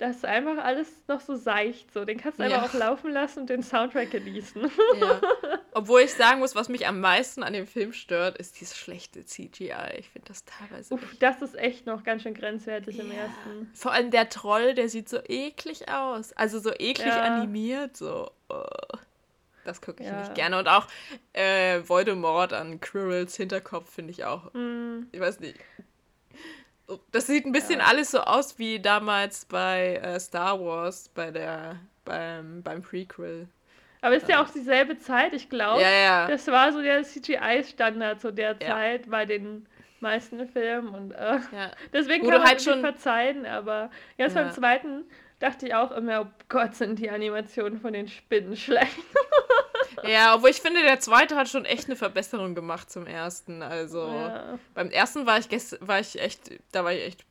das 0.00 0.16
ist 0.16 0.24
einfach 0.24 0.56
alles 0.64 0.88
noch 1.08 1.20
so 1.20 1.36
seicht 1.36 1.92
so. 1.92 2.06
Den 2.06 2.18
kannst 2.18 2.38
du 2.38 2.44
ja. 2.44 2.56
einfach 2.56 2.74
auch 2.74 2.78
laufen 2.78 3.12
lassen 3.12 3.40
und 3.40 3.50
den 3.50 3.62
Soundtrack 3.62 4.10
genießen. 4.10 4.70
Ja. 4.98 5.20
Obwohl 5.72 6.00
ich 6.00 6.14
sagen 6.14 6.40
muss, 6.40 6.54
was 6.54 6.70
mich 6.70 6.86
am 6.86 7.00
meisten 7.00 7.42
an 7.42 7.52
dem 7.52 7.66
Film 7.66 7.92
stört, 7.92 8.38
ist 8.38 8.60
dieses 8.60 8.76
schlechte 8.76 9.24
CGI. 9.26 9.98
Ich 9.98 10.08
finde 10.08 10.28
das 10.28 10.44
teilweise. 10.44 10.94
Uff, 10.94 11.16
das 11.20 11.42
ist 11.42 11.54
echt 11.54 11.86
noch 11.86 12.02
ganz 12.02 12.22
schön 12.22 12.34
grenzwertig 12.34 12.96
ja. 12.96 13.04
im 13.04 13.12
ersten. 13.12 13.70
Vor 13.74 13.92
allem 13.92 14.10
der 14.10 14.30
Troll, 14.30 14.74
der 14.74 14.88
sieht 14.88 15.08
so 15.08 15.18
eklig 15.28 15.90
aus. 15.90 16.32
Also 16.32 16.60
so 16.60 16.72
eklig 16.72 17.12
animiert, 17.12 17.96
so. 17.96 18.30
Oh. 18.48 18.64
Das 19.70 19.80
gucke 19.80 20.02
ich 20.02 20.08
ja. 20.08 20.18
nicht 20.18 20.34
gerne. 20.34 20.58
Und 20.58 20.68
auch 20.68 20.86
äh, 21.32 21.80
Voldemort 21.86 22.52
an 22.52 22.80
Quirrells 22.80 23.36
Hinterkopf 23.36 23.94
finde 23.94 24.10
ich 24.10 24.24
auch. 24.24 24.52
Mm. 24.52 25.06
Ich 25.12 25.20
weiß 25.20 25.40
nicht. 25.40 25.56
Das 27.12 27.28
sieht 27.28 27.46
ein 27.46 27.52
bisschen 27.52 27.78
ja. 27.78 27.86
alles 27.86 28.10
so 28.10 28.20
aus 28.20 28.58
wie 28.58 28.80
damals 28.80 29.44
bei 29.44 30.00
äh, 30.02 30.18
Star 30.18 30.60
Wars, 30.60 31.08
bei 31.14 31.30
der, 31.30 31.76
beim, 32.04 32.62
beim 32.62 32.82
Prequel. 32.82 33.48
Aber 34.02 34.16
ist 34.16 34.28
ja 34.28 34.42
auch 34.42 34.50
dieselbe 34.50 34.98
Zeit, 34.98 35.34
ich 35.34 35.48
glaube. 35.48 35.82
Ja, 35.82 35.90
ja. 35.90 36.26
Das 36.26 36.46
war 36.48 36.72
so 36.72 36.82
der 36.82 37.02
CGI-Standard 37.04 38.20
zu 38.20 38.32
der 38.32 38.58
Zeit 38.58 39.08
bei 39.08 39.26
den 39.26 39.66
meisten 40.00 40.48
Filmen. 40.48 40.88
Und 40.88 41.12
äh, 41.12 41.38
ja. 41.52 41.70
deswegen 41.92 42.24
Wo 42.24 42.30
kann 42.30 42.40
man 42.40 42.48
halt 42.48 42.62
schon 42.62 42.80
verzeihen, 42.80 43.46
aber 43.46 43.90
jetzt 44.16 44.34
beim 44.34 44.50
zweiten 44.50 45.04
dachte 45.40 45.66
ich 45.66 45.74
auch 45.74 45.90
immer, 45.90 46.22
oh 46.22 46.26
Gott, 46.48 46.76
sind 46.76 46.98
die 46.98 47.10
Animationen 47.10 47.80
von 47.80 47.92
den 47.92 48.06
Spinnen 48.06 48.56
schlecht. 48.56 48.96
ja, 50.04 50.36
obwohl 50.36 50.50
ich 50.50 50.60
finde, 50.60 50.82
der 50.82 51.00
zweite 51.00 51.34
hat 51.34 51.48
schon 51.48 51.64
echt 51.64 51.86
eine 51.86 51.96
Verbesserung 51.96 52.54
gemacht 52.54 52.90
zum 52.90 53.06
ersten. 53.06 53.62
Also 53.62 54.06
ja. 54.06 54.58
beim 54.74 54.90
ersten 54.90 55.26
war 55.26 55.38
ich 55.38 55.48
gest 55.48 55.78
war 55.80 55.98
ich 55.98 56.20
echt, 56.20 56.52
da 56.70 56.84
war 56.84 56.92
ich 56.92 57.02
echt, 57.02 57.24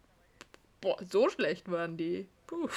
boah, 0.81 0.97
so 1.09 1.29
schlecht 1.29 1.71
waren 1.71 1.95
die. 1.95 2.27
Puh. 2.47 2.67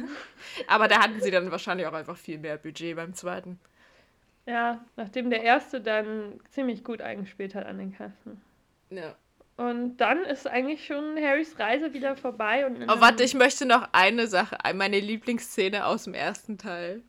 Aber 0.68 0.86
da 0.86 1.00
hatten 1.00 1.20
sie 1.20 1.32
dann 1.32 1.50
wahrscheinlich 1.50 1.86
auch 1.86 1.92
einfach 1.92 2.16
viel 2.16 2.38
mehr 2.38 2.56
Budget 2.56 2.96
beim 2.96 3.14
zweiten. 3.14 3.58
Ja, 4.46 4.84
nachdem 4.96 5.30
der 5.30 5.42
erste 5.42 5.80
dann 5.80 6.40
ziemlich 6.50 6.84
gut 6.84 7.00
eingespielt 7.00 7.54
hat 7.54 7.66
an 7.66 7.78
den 7.78 7.92
Kassen. 7.92 8.40
Ja. 8.90 9.16
Und 9.56 9.98
dann 9.98 10.24
ist 10.24 10.46
eigentlich 10.46 10.86
schon 10.86 11.16
Harrys 11.22 11.58
Reise 11.58 11.92
wieder 11.92 12.16
vorbei. 12.16 12.66
Und 12.66 12.82
oh, 12.84 13.00
warte, 13.00 13.22
ich 13.22 13.34
möchte 13.34 13.66
noch 13.66 13.88
eine 13.92 14.26
Sache, 14.26 14.56
meine 14.74 14.98
Lieblingsszene 14.98 15.86
aus 15.86 16.04
dem 16.04 16.14
ersten 16.14 16.58
Teil. 16.58 17.02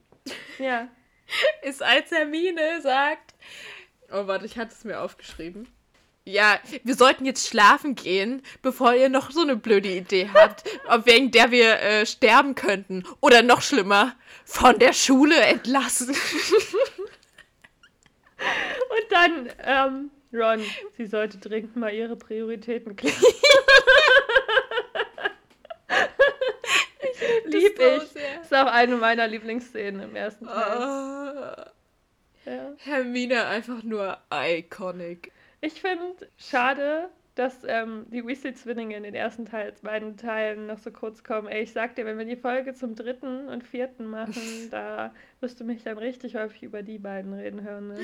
Ja. 0.59 0.89
ist, 1.61 1.81
als 1.81 2.11
Hermine 2.11 2.81
sagt. 2.81 3.33
Oh, 4.11 4.27
warte, 4.27 4.45
ich 4.45 4.57
hatte 4.57 4.73
es 4.73 4.83
mir 4.83 5.01
aufgeschrieben. 5.01 5.67
Ja, 6.25 6.57
wir 6.83 6.95
sollten 6.95 7.25
jetzt 7.25 7.49
schlafen 7.49 7.95
gehen, 7.95 8.43
bevor 8.61 8.93
ihr 8.93 9.09
noch 9.09 9.31
so 9.31 9.41
eine 9.41 9.57
blöde 9.57 9.89
Idee 9.89 10.29
habt, 10.33 10.63
wegen 11.05 11.31
der 11.31 11.51
wir 11.51 11.81
äh, 11.81 12.05
sterben 12.05 12.55
könnten. 12.55 13.03
Oder 13.19 13.41
noch 13.41 13.61
schlimmer, 13.61 14.15
von 14.45 14.79
der 14.79 14.93
Schule 14.93 15.35
entlassen. 15.35 16.09
Und 18.89 19.11
dann, 19.11 19.49
ähm, 19.59 20.11
Ron, 20.33 20.61
sie 20.97 21.05
sollte 21.05 21.37
dringend 21.37 21.75
mal 21.75 21.93
ihre 21.93 22.15
Prioritäten 22.15 22.95
klären. 22.95 23.15
Lieb 27.45 27.79
ich. 27.79 28.03
So 28.03 28.19
ist 28.41 28.53
auch 28.53 28.65
eine 28.65 28.95
meiner 28.97 29.27
Lieblingsszenen 29.27 30.09
im 30.09 30.15
ersten 30.15 30.45
Teil. 30.45 30.77
Oh. 30.77 32.49
Ja. 32.49 32.73
Hermine 32.79 33.45
einfach 33.45 33.83
nur 33.83 34.17
iconic. 34.31 35.31
Ich 35.61 35.81
finde 35.81 36.27
schade, 36.37 37.09
dass 37.35 37.63
ähm, 37.65 38.05
die 38.11 38.25
Weasley-Zwillinge 38.25 38.95
in 38.95 39.03
den 39.03 39.15
ersten 39.15 39.45
Teil, 39.45 39.73
beiden 39.81 40.17
Teilen 40.17 40.67
noch 40.67 40.77
so 40.77 40.91
kurz 40.91 41.23
kommen. 41.23 41.47
Ey, 41.47 41.63
ich 41.63 41.71
sag 41.71 41.95
dir, 41.95 42.05
wenn 42.05 42.17
wir 42.17 42.25
die 42.25 42.35
Folge 42.35 42.73
zum 42.73 42.95
dritten 42.95 43.47
und 43.47 43.63
vierten 43.63 44.05
machen, 44.07 44.41
da 44.71 45.13
wirst 45.39 45.59
du 45.59 45.63
mich 45.63 45.83
dann 45.83 45.97
richtig 45.97 46.35
häufig 46.35 46.63
über 46.63 46.83
die 46.83 46.99
beiden 46.99 47.33
reden 47.33 47.63
hören. 47.63 47.89
Ne? 47.89 47.99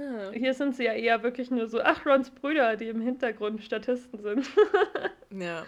Ja. 0.00 0.30
Hier 0.32 0.54
sind 0.54 0.76
sie 0.76 0.84
ja 0.84 0.92
eher 0.92 1.22
wirklich 1.22 1.50
nur 1.50 1.68
so, 1.68 1.80
ach, 1.82 2.06
Rons 2.06 2.30
Brüder, 2.30 2.76
die 2.76 2.88
im 2.88 3.02
Hintergrund 3.02 3.62
Statisten 3.62 4.22
sind. 4.22 4.48
ja. 5.30 5.66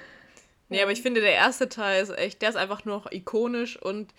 Nee, 0.71 0.83
aber 0.83 0.93
ich 0.93 1.03
finde, 1.03 1.21
der 1.21 1.35
erste 1.35 1.69
Teil 1.69 2.03
ist 2.03 2.17
echt, 2.17 2.41
der 2.41 2.49
ist 2.49 2.57
einfach 2.57 2.87
nur 2.87 2.97
noch 2.97 3.13
ikonisch 3.13 3.77
und 3.77 4.15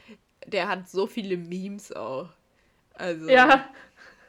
der 0.45 0.67
hat 0.67 0.87
so 0.87 1.07
viele 1.07 1.35
Memes 1.37 1.91
auch. 1.91 2.29
Also. 2.93 3.27
Ja. 3.27 3.67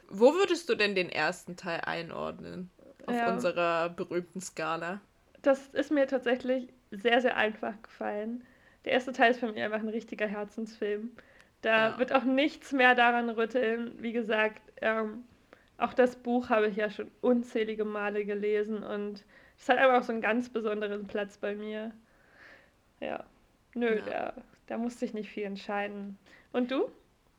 Wo 0.09 0.33
würdest 0.33 0.69
du 0.69 0.75
denn 0.75 0.95
den 0.95 1.09
ersten 1.09 1.55
Teil 1.55 1.81
einordnen? 1.81 2.71
Auf 3.05 3.15
ja. 3.15 3.31
unserer 3.31 3.89
berühmten 3.89 4.41
Skala? 4.41 5.01
Das 5.43 5.67
ist 5.67 5.91
mir 5.91 6.07
tatsächlich 6.07 6.69
sehr, 6.89 7.21
sehr 7.21 7.37
einfach 7.37 7.73
gefallen. 7.83 8.43
Der 8.85 8.93
erste 8.93 9.13
Teil 9.13 9.31
ist 9.31 9.39
für 9.39 9.51
mich 9.51 9.61
einfach 9.61 9.79
ein 9.79 9.89
richtiger 9.89 10.25
Herzensfilm. 10.25 11.11
Da 11.61 11.89
ja. 11.89 11.99
wird 11.99 12.11
auch 12.13 12.23
nichts 12.23 12.71
mehr 12.71 12.95
daran 12.95 13.29
rütteln. 13.29 13.91
Wie 13.99 14.13
gesagt, 14.13 14.61
ähm, 14.81 15.23
auch 15.77 15.93
das 15.93 16.15
Buch 16.15 16.49
habe 16.49 16.67
ich 16.67 16.75
ja 16.75 16.89
schon 16.89 17.11
unzählige 17.21 17.85
Male 17.85 18.25
gelesen 18.25 18.83
und 18.83 19.23
es 19.57 19.69
hat 19.69 19.77
einfach 19.77 19.99
auch 19.99 20.03
so 20.03 20.11
einen 20.11 20.21
ganz 20.21 20.49
besonderen 20.49 21.07
Platz 21.07 21.37
bei 21.37 21.55
mir. 21.55 21.91
Ja, 22.99 23.25
nö, 23.73 23.97
ja. 23.97 24.03
Da, 24.05 24.33
da 24.67 24.77
musste 24.77 25.05
ich 25.05 25.13
nicht 25.13 25.29
viel 25.29 25.43
entscheiden. 25.43 26.17
Und 26.51 26.71
du? 26.71 26.89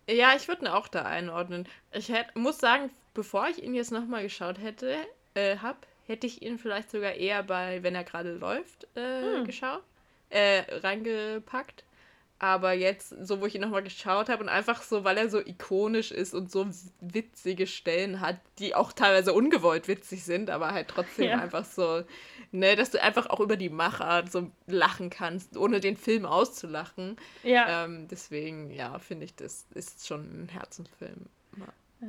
Ja, 0.09 0.34
ich 0.37 0.47
würde 0.49 0.62
ihn 0.62 0.68
auch 0.68 0.89
da 0.89 1.03
einordnen. 1.03 1.66
Ich 1.93 2.09
hätt, 2.09 2.34
muss 2.37 2.59
sagen, 2.59 2.91
bevor 3.14 3.49
ich 3.49 3.62
ihn 3.62 3.74
jetzt 3.74 3.91
nochmal 3.91 4.22
geschaut 4.22 4.61
hätte, 4.61 4.97
äh, 5.34 5.57
hab, 5.59 5.87
hätte 6.07 6.26
ich 6.26 6.43
ihn 6.43 6.59
vielleicht 6.59 6.91
sogar 6.91 7.14
eher 7.14 7.43
bei, 7.43 7.82
wenn 7.82 7.95
er 7.95 8.05
gerade 8.05 8.34
läuft, 8.34 8.87
äh, 8.97 9.39
hm. 9.39 9.45
geschaut, 9.45 9.82
äh, 10.30 10.62
reingepackt. 10.78 11.84
Aber 12.39 12.72
jetzt, 12.72 13.14
so 13.26 13.41
wo 13.41 13.47
ich 13.47 13.55
ihn 13.55 13.62
nochmal 13.62 13.82
geschaut 13.82 14.28
habe 14.28 14.43
und 14.43 14.51
einfach 14.51 14.82
so, 14.82 15.05
weil 15.05 15.16
er 15.16 15.30
so 15.30 15.41
ikonisch 15.41 16.11
ist 16.11 16.34
und 16.34 16.51
so 16.51 16.66
witzige 17.01 17.66
Stellen 17.66 18.20
hat, 18.20 18.37
die 18.59 18.74
auch 18.74 18.93
teilweise 18.93 19.32
ungewollt 19.32 19.89
witzig 19.89 20.22
sind, 20.24 20.51
aber 20.51 20.72
halt 20.72 20.89
trotzdem 20.89 21.30
ja. 21.30 21.39
einfach 21.39 21.64
so, 21.64 22.03
ne, 22.53 22.76
dass 22.76 22.91
du 22.91 23.03
einfach 23.03 23.30
auch 23.30 23.41
über 23.41 23.57
die 23.57 23.70
Machart 23.70 24.30
so 24.30 24.51
lachen 24.66 25.09
kannst, 25.09 25.57
ohne 25.57 25.80
den 25.80 25.97
Film 25.97 26.26
auszulachen. 26.26 27.16
Ja. 27.43 27.84
Ähm, 27.84 28.07
deswegen, 28.09 28.70
ja, 28.70 28.99
finde 28.99 29.24
ich, 29.24 29.34
das 29.34 29.66
ist 29.74 30.07
schon 30.07 30.45
ein 30.45 30.49
Herzensfilm. 30.51 31.26
Ja. 31.57 32.07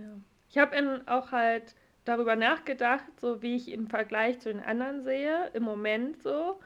Ich 0.50 0.58
habe 0.58 0.78
ihn 0.78 1.08
auch 1.08 1.32
halt 1.32 1.74
darüber 2.04 2.36
nachgedacht, 2.36 3.06
so 3.20 3.42
wie 3.42 3.56
ich 3.56 3.70
ihn 3.70 3.82
im 3.82 3.88
Vergleich 3.88 4.40
zu 4.40 4.52
den 4.52 4.64
anderen 4.64 5.04
sehe, 5.04 5.52
im 5.54 5.64
Moment 5.64 6.22
so. 6.22 6.60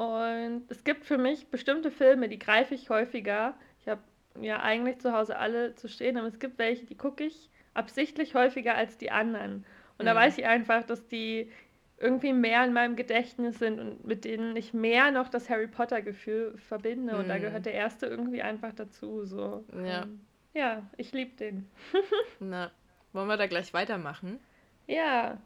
Und 0.00 0.62
es 0.70 0.82
gibt 0.82 1.04
für 1.04 1.18
mich 1.18 1.48
bestimmte 1.48 1.90
Filme, 1.90 2.30
die 2.30 2.38
greife 2.38 2.74
ich 2.74 2.88
häufiger. 2.88 3.52
Ich 3.82 3.86
habe 3.86 4.00
ja 4.40 4.60
eigentlich 4.62 4.98
zu 4.98 5.12
Hause 5.12 5.36
alle 5.36 5.74
zu 5.74 5.90
stehen, 5.90 6.16
aber 6.16 6.26
es 6.26 6.38
gibt 6.38 6.58
welche, 6.58 6.86
die 6.86 6.96
gucke 6.96 7.24
ich 7.24 7.50
absichtlich 7.74 8.34
häufiger 8.34 8.74
als 8.76 8.96
die 8.96 9.10
anderen. 9.10 9.66
Und 9.98 10.04
mhm. 10.04 10.06
da 10.06 10.14
weiß 10.14 10.38
ich 10.38 10.46
einfach, 10.46 10.84
dass 10.84 11.06
die 11.08 11.52
irgendwie 11.98 12.32
mehr 12.32 12.64
in 12.64 12.72
meinem 12.72 12.96
Gedächtnis 12.96 13.58
sind 13.58 13.78
und 13.78 14.06
mit 14.06 14.24
denen 14.24 14.56
ich 14.56 14.72
mehr 14.72 15.10
noch 15.10 15.28
das 15.28 15.50
Harry 15.50 15.66
Potter-Gefühl 15.66 16.56
verbinde. 16.56 17.12
Mhm. 17.12 17.18
Und 17.18 17.28
da 17.28 17.36
mhm. 17.36 17.42
gehört 17.42 17.66
der 17.66 17.74
erste 17.74 18.06
irgendwie 18.06 18.40
einfach 18.40 18.72
dazu. 18.72 19.26
So. 19.26 19.66
Ja. 19.84 20.06
Ja, 20.54 20.82
ich 20.96 21.12
liebe 21.12 21.36
den. 21.36 21.68
Na, 22.40 22.70
wollen 23.12 23.28
wir 23.28 23.36
da 23.36 23.46
gleich 23.46 23.74
weitermachen? 23.74 24.40
Ja. 24.86 25.36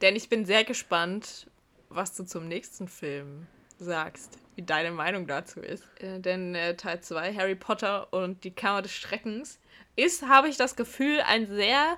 Denn 0.00 0.14
ich 0.14 0.28
bin 0.28 0.44
sehr 0.44 0.62
gespannt, 0.62 1.48
was 1.88 2.14
du 2.14 2.24
zum 2.24 2.48
nächsten 2.48 2.88
Film 2.88 3.46
sagst, 3.78 4.38
wie 4.56 4.62
deine 4.62 4.90
Meinung 4.90 5.26
dazu 5.26 5.60
ist. 5.60 5.84
Äh, 6.00 6.20
denn 6.20 6.54
äh, 6.54 6.76
Teil 6.76 7.00
2, 7.00 7.34
Harry 7.34 7.54
Potter 7.54 8.12
und 8.12 8.44
die 8.44 8.50
Kammer 8.50 8.82
des 8.82 8.92
Schreckens, 8.92 9.58
ist, 9.96 10.28
habe 10.28 10.48
ich 10.48 10.56
das 10.56 10.76
Gefühl, 10.76 11.20
ein 11.26 11.46
sehr 11.46 11.96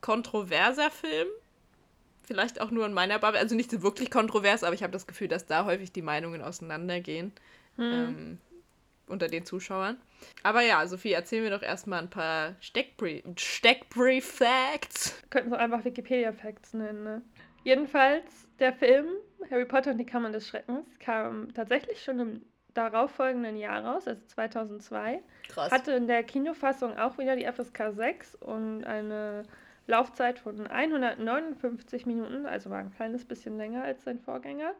kontroverser 0.00 0.90
Film. 0.90 1.28
Vielleicht 2.22 2.60
auch 2.60 2.70
nur 2.70 2.86
in 2.86 2.92
meiner 2.92 3.18
Bubble. 3.18 3.38
Also 3.38 3.54
nicht 3.54 3.70
so 3.70 3.82
wirklich 3.82 4.10
kontrovers, 4.10 4.64
aber 4.64 4.74
ich 4.74 4.82
habe 4.82 4.92
das 4.92 5.06
Gefühl, 5.06 5.28
dass 5.28 5.46
da 5.46 5.64
häufig 5.64 5.92
die 5.92 6.02
Meinungen 6.02 6.42
auseinandergehen. 6.42 7.32
Hm. 7.76 7.92
Ähm, 7.92 8.38
unter 9.06 9.28
den 9.28 9.46
Zuschauern. 9.46 9.96
Aber 10.42 10.62
ja, 10.62 10.84
Sophie, 10.86 11.12
erzähl 11.12 11.42
mir 11.42 11.50
doch 11.50 11.62
erstmal 11.62 12.00
ein 12.00 12.10
paar 12.10 12.56
Steckbrief-Facts. 12.60 15.14
Könnten 15.30 15.50
so 15.50 15.56
einfach 15.56 15.84
Wikipedia-Facts 15.84 16.74
nennen, 16.74 17.04
ne? 17.04 17.22
Jedenfalls, 17.66 18.46
der 18.60 18.72
Film 18.72 19.08
Harry 19.50 19.64
Potter 19.64 19.90
und 19.90 19.98
die 19.98 20.06
Kammern 20.06 20.30
des 20.32 20.46
Schreckens 20.46 20.86
kam 21.00 21.52
tatsächlich 21.52 22.00
schon 22.00 22.20
im 22.20 22.42
darauffolgenden 22.74 23.56
Jahr 23.56 23.84
raus, 23.84 24.06
also 24.06 24.22
2002. 24.24 25.20
Krass. 25.48 25.72
Hatte 25.72 25.90
in 25.90 26.06
der 26.06 26.22
Kinofassung 26.22 26.96
auch 26.96 27.18
wieder 27.18 27.34
die 27.34 27.44
FSK 27.44 27.90
6 27.90 28.36
und 28.36 28.84
eine 28.84 29.42
Laufzeit 29.88 30.38
von 30.38 30.64
159 30.64 32.06
Minuten, 32.06 32.46
also 32.46 32.70
war 32.70 32.78
ein 32.78 32.94
kleines 32.94 33.24
bisschen 33.24 33.56
länger 33.56 33.82
als 33.82 34.04
sein 34.04 34.20
Vorgänger. 34.20 34.72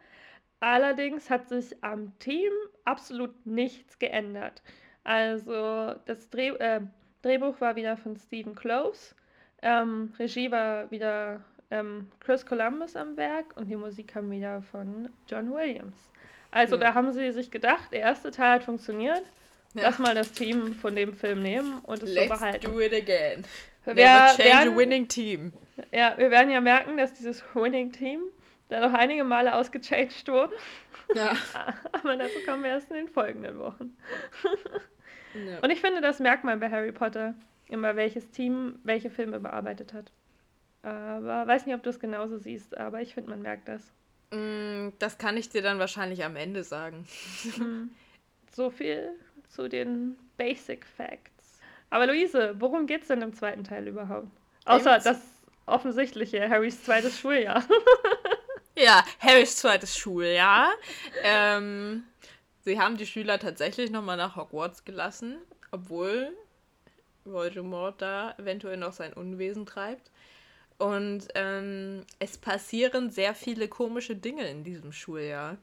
Allerdings 0.61 1.29
hat 1.29 1.49
sich 1.49 1.83
am 1.83 2.17
Team 2.21 2.53
absolut 2.85 3.45
nichts 3.45 3.99
geändert. 3.99 4.63
Also 5.03 5.97
das 6.05 6.31
Dreh, 6.31 6.51
äh, 6.51 6.83
Drehbuch 7.23 7.61
war 7.61 7.75
wieder 7.75 7.97
von 7.97 8.17
Stephen 8.17 8.55
Close, 8.55 9.17
ähm, 9.61 10.13
Regie 10.21 10.53
war 10.53 10.89
wieder 10.93 11.41
ähm, 11.71 12.11
Chris 12.21 12.47
Columbus 12.47 12.97
am 12.97 13.17
Werk 13.17 13.57
und 13.57 13.69
die 13.69 13.77
Musik 13.77 14.09
kam 14.09 14.31
wieder 14.31 14.63
von 14.63 15.09
John 15.29 15.53
Williams. 15.53 15.97
Also 16.51 16.77
ja. 16.77 16.83
da 16.83 16.95
haben 16.95 17.13
sie 17.13 17.33
sich 17.33 17.51
gedacht, 17.51 17.93
der 17.93 18.01
erste 18.01 18.31
Teil 18.31 18.55
hat 18.55 18.65
funktioniert. 18.65 19.23
Ja. 19.75 19.83
Lass 19.83 19.99
mal 19.99 20.15
das 20.15 20.33
Team 20.33 20.75
von 20.75 20.97
dem 20.97 21.13
Film 21.13 21.43
nehmen 21.43 21.81
und 21.81 22.03
es 22.03 22.15
Let's 22.15 22.29
so 22.29 22.35
behalten. 22.35 22.73
do 22.73 22.81
it 22.81 22.95
again. 22.95 23.45
Wir 23.85 23.95
Never 23.95 24.27
change 24.29 24.45
werden, 24.45 24.73
a 24.73 24.77
winning 24.77 25.09
team. 25.09 25.53
Ja, 25.93 26.15
wir 26.17 26.31
werden 26.31 26.51
ja 26.51 26.61
merken, 26.61 26.97
dass 26.97 27.13
dieses 27.13 27.45
Winning 27.55 27.93
Team 27.93 28.21
da 28.69 28.81
noch 28.81 28.95
einige 28.95 29.23
Male 29.23 29.55
ausgechanged 29.55 30.27
wurde. 30.29 30.55
Ja. 31.15 31.37
Aber 31.93 32.17
dazu 32.17 32.39
kommen 32.47 32.65
wir 32.65 32.71
erst 32.71 32.91
in 32.91 32.97
den 32.97 33.09
folgenden 33.09 33.59
Wochen. 33.59 33.97
ja. 35.35 35.59
Und 35.61 35.71
ich 35.71 35.81
finde, 35.81 36.01
das 36.01 36.19
merkt 36.19 36.43
man 36.43 36.59
bei 36.59 36.71
Harry 36.71 36.91
Potter 36.93 37.35
immer, 37.69 37.95
welches 37.97 38.31
Team 38.31 38.79
welche 38.83 39.11
Filme 39.11 39.39
bearbeitet 39.39 39.93
hat. 39.93 40.11
Aber 40.87 41.49
weiß 41.49 41.67
nicht, 41.67 41.75
ob 41.75 41.83
du 41.83 41.91
es 41.91 41.99
genauso 41.99 42.39
siehst, 42.39 42.79
aber 42.79 43.01
ich 43.03 43.13
finde, 43.15 43.31
man 43.31 43.43
merkt 43.43 43.67
das. 43.67 43.83
Mm, 44.31 44.91
das 45.01 45.19
kann 45.19 45.37
ich 45.37 45.49
dir 45.49 45.61
dann 45.61 45.81
wahrscheinlich 45.81 46.25
am 46.25 46.37
Ende 46.37 46.63
sagen. 46.63 47.07
Mhm. 47.59 47.91
So 48.53 48.71
viel 48.71 49.11
zu 49.51 49.69
den 49.69 50.17
Basic 50.39 50.87
Facts. 50.87 51.59
Aber 51.91 52.07
Luise, 52.07 52.55
worum 52.59 52.87
geht 52.87 53.03
es 53.03 53.09
denn 53.09 53.21
im 53.21 53.35
zweiten 53.35 53.65
Teil 53.65 53.87
überhaupt? 53.87 54.29
Außer 54.65 54.99
das 55.01 55.21
offensichtliche, 55.67 56.49
Harrys 56.49 56.83
zweites 56.83 57.19
Schuljahr. 57.21 57.63
ja, 58.79 59.05
Harrys 59.19 59.57
zweites 59.57 59.99
Schuljahr. 59.99 60.71
ähm, 61.23 62.05
sie 62.65 62.81
haben 62.81 62.97
die 62.97 63.05
Schüler 63.05 63.39
tatsächlich 63.39 63.91
nochmal 63.91 64.17
nach 64.17 64.37
Hogwarts 64.37 64.87
gelassen, 64.87 65.37
obwohl 65.71 66.35
Voldemort 67.27 68.01
da 68.01 68.35
eventuell 68.39 68.79
noch 68.79 68.95
sein 68.95 69.13
Unwesen 69.13 69.67
treibt. 69.67 70.11
Und 70.79 71.29
ähm, 71.35 72.05
es 72.19 72.37
passieren 72.37 73.11
sehr 73.11 73.35
viele 73.35 73.69
komische 73.69 74.15
Dinge 74.15 74.49
in 74.49 74.63
diesem 74.63 74.93
Schuljahr. 74.93 75.57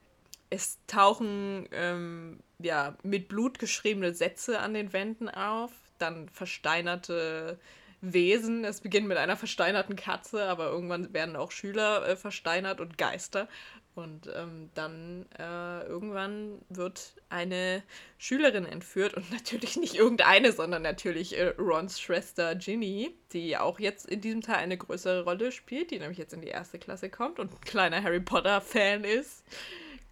Es 0.49 0.79
tauchen 0.87 1.67
ähm, 1.71 2.39
ja, 2.59 2.95
mit 3.03 3.27
Blut 3.27 3.59
geschriebene 3.59 4.13
Sätze 4.13 4.59
an 4.59 4.73
den 4.73 4.93
Wänden 4.93 5.29
auf, 5.29 5.71
dann 5.99 6.29
versteinerte 6.29 7.59
Wesen. 8.01 8.65
Es 8.65 8.81
beginnt 8.81 9.07
mit 9.07 9.17
einer 9.17 9.37
versteinerten 9.37 9.95
Katze, 9.95 10.45
aber 10.45 10.69
irgendwann 10.69 11.13
werden 11.13 11.35
auch 11.35 11.51
Schüler 11.51 12.07
äh, 12.07 12.15
versteinert 12.15 12.81
und 12.81 12.97
Geister. 12.97 13.47
Und 13.95 14.27
ähm, 14.35 14.71
dann 14.73 15.27
äh, 15.37 15.85
irgendwann 15.85 16.59
wird 16.69 17.13
eine 17.29 17.83
Schülerin 18.17 18.65
entführt 18.65 19.13
und 19.13 19.31
natürlich 19.31 19.77
nicht 19.77 19.95
irgendeine, 19.95 20.51
sondern 20.51 20.81
natürlich 20.81 21.37
äh, 21.37 21.49
Rons 21.59 21.99
Schwester 21.99 22.55
Ginny, 22.55 23.15
die 23.33 23.55
auch 23.57 23.79
jetzt 23.79 24.07
in 24.07 24.21
diesem 24.21 24.41
Teil 24.41 24.57
eine 24.57 24.77
größere 24.77 25.23
Rolle 25.23 25.51
spielt, 25.51 25.91
die 25.91 25.99
nämlich 25.99 26.17
jetzt 26.17 26.33
in 26.33 26.41
die 26.41 26.47
erste 26.47 26.79
Klasse 26.79 27.09
kommt 27.09 27.39
und 27.39 27.51
ein 27.51 27.61
kleiner 27.61 28.01
Harry 28.01 28.19
Potter-Fan 28.19 29.03
ist. 29.03 29.43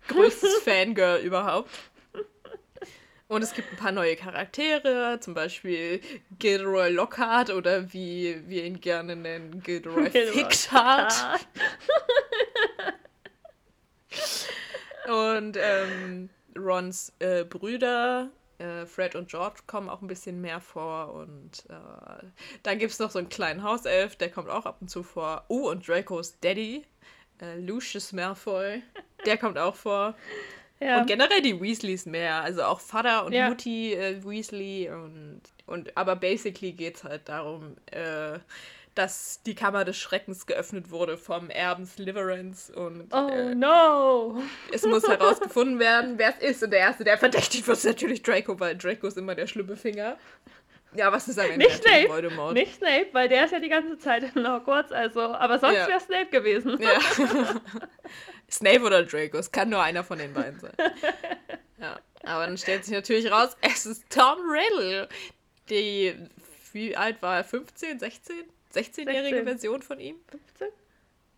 Größtes 0.08 0.58
Fangirl 0.64 1.20
überhaupt. 1.22 1.72
Und 3.28 3.44
es 3.44 3.54
gibt 3.54 3.72
ein 3.72 3.78
paar 3.78 3.94
neue 3.94 4.18
Charaktere, 4.18 5.20
zum 5.22 5.34
Beispiel 5.34 6.02
Gilderoy 6.38 6.92
Lockhart 6.92 7.50
oder 7.50 7.94
wie 7.94 8.44
wir 8.46 8.66
ihn 8.66 8.82
gerne 8.82 9.16
nennen, 9.16 9.64
Gilderoy 9.64 10.12
Fixhart. 10.12 11.14
Und 15.07 15.57
ähm, 15.59 16.30
Rons 16.57 17.14
äh, 17.20 17.43
Brüder, 17.43 18.30
äh, 18.59 18.86
Fred 18.86 19.16
und 19.16 19.30
George, 19.30 19.62
kommen 19.68 19.89
auch 19.89 20.01
ein 20.01 20.07
bisschen 20.07 20.41
mehr 20.41 20.62
vor. 20.62 21.14
Und 21.14 21.66
äh, 21.70 22.26
dann 22.64 22.78
gibt 22.78 22.91
es 22.91 22.99
noch 22.99 23.12
so 23.12 23.20
einen 23.20 23.30
kleinen 23.30 23.64
Hauself, 23.64 24.16
der 24.16 24.30
kommt 24.30 24.49
auch 24.49 24.66
ab 24.66 24.78
und 24.82 24.89
zu 24.89 25.03
vor. 25.03 25.45
Uh, 25.49 25.70
und 25.70 25.88
Dracos 25.88 26.39
Daddy, 26.39 26.86
äh, 27.41 27.59
Lucius 27.59 28.14
Malfoy, 28.14 28.84
der 29.26 29.38
kommt 29.38 29.57
auch 29.57 29.76
vor. 29.76 30.16
Ja. 30.80 30.99
Und 31.01 31.07
generell 31.07 31.41
die 31.41 31.62
Weasleys 31.62 32.05
mehr. 32.05 32.41
Also 32.41 32.64
auch 32.64 32.80
Vater 32.80 33.26
und 33.26 33.34
ja. 33.34 33.49
Mutti 33.49 33.93
äh, 33.93 34.24
Weasley. 34.24 34.89
Und, 34.89 35.41
und, 35.68 35.95
aber 35.95 36.16
basically 36.16 36.72
geht 36.72 36.97
es 36.97 37.03
halt 37.03 37.30
darum, 37.30 37.76
äh, 37.91 38.39
dass 38.96 39.42
die 39.44 39.56
Kammer 39.56 39.86
des 39.86 39.98
Schreckens 39.98 40.46
geöffnet 40.46 40.92
wurde 40.92 41.18
vom 41.18 41.50
Erben 41.50 41.86
Slytherins 41.86 42.70
und 42.70 43.08
oh 43.14 43.28
äh, 43.30 43.56
no! 43.56 44.42
es 44.72 44.86
muss 44.86 45.08
herausgefunden 45.08 45.80
werden, 45.80 46.18
wer 46.18 46.30
es 46.30 46.44
ist. 46.52 46.64
Und 46.64 46.72
der 46.72 46.82
Erste, 46.82 47.04
der 47.04 47.18
verdächtigt 47.18 47.68
wird, 47.68 47.78
ist 47.78 47.86
natürlich 47.86 48.22
Draco, 48.22 48.60
weil 48.60 48.76
Draco 48.76 49.08
ist 49.08 49.18
immer 49.18 49.36
der 49.36 49.48
schlimme 49.48 49.78
Finger. 49.78 50.18
Ja, 50.94 51.10
was 51.12 51.28
ist 51.30 51.39
am 51.39 51.50
Ende 51.50 51.66
nicht 51.66 51.82
Snape, 51.82 52.10
Voldemort? 52.10 52.54
Nicht 52.54 52.76
Snape, 52.76 53.08
weil 53.14 53.30
der 53.30 53.46
ist 53.46 53.52
ja 53.52 53.60
die 53.60 53.70
ganze 53.70 53.98
Zeit 53.98 54.24
in 54.36 54.46
Hogwarts, 54.46 54.92
also, 54.92 55.22
aber 55.22 55.58
sonst 55.58 55.78
ja. 55.78 55.88
wäre 55.88 56.00
Snape 56.02 56.30
gewesen. 56.30 56.78
Ja. 56.82 57.00
Snape 58.52 58.82
oder 58.82 59.04
Draco, 59.04 59.38
es 59.38 59.52
kann 59.52 59.70
nur 59.70 59.82
einer 59.82 60.04
von 60.04 60.18
den 60.18 60.34
beiden 60.34 60.60
sein. 60.60 60.74
Ja, 61.80 61.98
aber 62.24 62.46
dann 62.46 62.58
stellt 62.58 62.84
sich 62.84 62.94
natürlich 62.94 63.32
raus, 63.32 63.56
es 63.62 63.86
ist 63.86 64.10
Tom 64.10 64.38
Riddle. 64.50 65.08
Die, 65.70 66.14
wie 66.74 66.98
alt 66.98 67.22
war 67.22 67.38
er? 67.38 67.44
15, 67.46 68.00
16? 68.00 68.36
16-jährige 68.74 69.38
16. 69.38 69.45
Version 69.45 69.82
von 69.82 69.99
ihm? 69.99 70.15
15? 70.30 70.67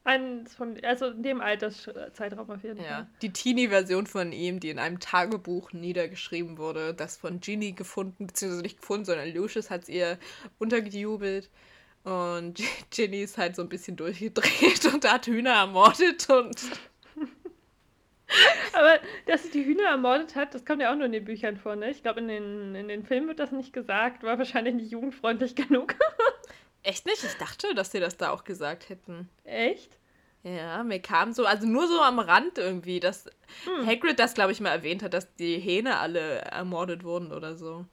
Eins 0.05 0.53
von, 0.53 0.77
also 0.84 1.07
in 1.07 1.23
dem 1.23 1.39
Alterszeitraum 1.39 2.49
auf 2.49 2.61
jeden 2.61 2.75
Fall. 2.77 2.86
Ja, 2.86 3.07
die 3.21 3.31
Teenie-Version 3.31 4.05
von 4.05 4.34
ihm, 4.34 4.59
die 4.59 4.69
in 4.69 4.77
einem 4.77 4.99
Tagebuch 4.99 5.71
niedergeschrieben 5.71 6.57
wurde, 6.57 6.93
das 6.93 7.15
von 7.15 7.39
Ginny 7.39 7.71
gefunden, 7.71 8.27
beziehungsweise 8.27 8.63
nicht 8.63 8.81
gefunden, 8.81 9.05
sondern 9.05 9.34
Lucius 9.34 9.69
hat 9.69 9.84
es 9.84 9.89
ihr 9.89 10.17
untergejubelt. 10.59 11.49
Und 12.03 12.61
Ginny 12.91 13.23
ist 13.23 13.38
halt 13.38 13.55
so 13.55 13.61
ein 13.61 13.69
bisschen 13.69 13.95
durchgedreht 13.95 14.93
und 14.93 15.09
hat 15.09 15.27
Hühner 15.27 15.53
ermordet 15.53 16.29
und. 16.29 16.61
Aber 18.73 18.99
dass 19.27 19.43
sie 19.43 19.51
die 19.51 19.65
Hühner 19.65 19.89
ermordet 19.89 20.36
hat, 20.36 20.53
das 20.53 20.65
kommt 20.65 20.81
ja 20.81 20.91
auch 20.91 20.95
nur 20.97 21.05
in 21.05 21.13
den 21.13 21.23
Büchern 21.23 21.55
vor, 21.55 21.77
ne? 21.77 21.91
Ich 21.91 22.01
glaube, 22.01 22.19
in 22.19 22.27
den, 22.27 22.75
in 22.75 22.88
den 22.89 23.05
Filmen 23.05 23.27
wird 23.27 23.39
das 23.39 23.53
nicht 23.53 23.71
gesagt, 23.71 24.23
war 24.23 24.38
wahrscheinlich 24.38 24.75
nicht 24.75 24.91
jugendfreundlich 24.91 25.55
genug. 25.55 25.95
Echt 26.84 27.05
nicht? 27.05 27.23
Ich 27.23 27.36
dachte, 27.36 27.73
dass 27.75 27.91
sie 27.91 27.99
das 27.99 28.17
da 28.17 28.31
auch 28.31 28.43
gesagt 28.43 28.89
hätten. 28.89 29.29
Echt? 29.45 29.97
Ja, 30.43 30.84
mir 30.84 30.99
kam 30.99 31.31
so, 31.31 31.45
also 31.45 31.65
nur 31.65 31.88
so 31.88 32.01
am 32.01 32.19
Rand 32.19 32.57
irgendwie, 32.57 32.99
dass 32.99 33.25
hm. 33.63 33.88
Hagrid 33.88 34.19
das, 34.19 34.34
glaube 34.34 34.51
ich, 34.51 34.59
mal 34.59 34.71
erwähnt 34.71 35.01
hat, 35.01 35.13
dass 35.13 35.34
die 35.36 35.57
Hähne 35.57 35.99
alle 35.99 36.39
ermordet 36.39 37.05
wurden 37.05 37.31
oder 37.31 37.55
so. 37.55 37.86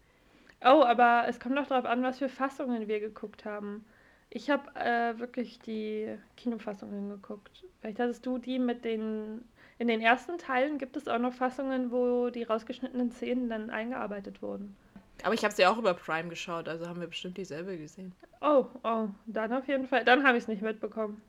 Oh, 0.62 0.82
aber 0.82 1.24
es 1.28 1.38
kommt 1.38 1.54
noch 1.54 1.68
darauf 1.68 1.86
an, 1.86 2.02
was 2.02 2.18
für 2.18 2.28
Fassungen 2.28 2.88
wir 2.88 3.00
geguckt 3.00 3.44
haben. 3.44 3.84
Ich 4.30 4.50
habe 4.50 4.74
äh, 4.74 5.18
wirklich 5.18 5.60
die 5.60 6.16
Kinofassungen 6.36 7.08
geguckt. 7.08 7.64
Vielleicht 7.80 7.98
hattest 8.00 8.26
du 8.26 8.38
die 8.38 8.58
mit 8.58 8.84
den. 8.84 9.44
In 9.78 9.88
den 9.88 10.02
ersten 10.02 10.36
Teilen 10.36 10.76
gibt 10.76 10.96
es 10.96 11.08
auch 11.08 11.18
noch 11.18 11.32
Fassungen, 11.32 11.90
wo 11.90 12.28
die 12.28 12.42
rausgeschnittenen 12.42 13.10
Szenen 13.10 13.48
dann 13.48 13.70
eingearbeitet 13.70 14.42
wurden. 14.42 14.76
Aber 15.24 15.34
ich 15.34 15.44
habe 15.44 15.54
sie 15.54 15.66
auch 15.66 15.78
über 15.78 15.94
Prime 15.94 16.28
geschaut, 16.28 16.68
also 16.68 16.88
haben 16.88 17.00
wir 17.00 17.08
bestimmt 17.08 17.36
dieselbe 17.36 17.76
gesehen. 17.76 18.12
Oh, 18.40 18.66
oh, 18.84 19.08
dann 19.26 19.52
auf 19.52 19.68
jeden 19.68 19.86
Fall. 19.86 20.04
Dann 20.04 20.26
habe 20.26 20.38
ich 20.38 20.44
es 20.44 20.48
nicht 20.48 20.62
mitbekommen. 20.62 21.20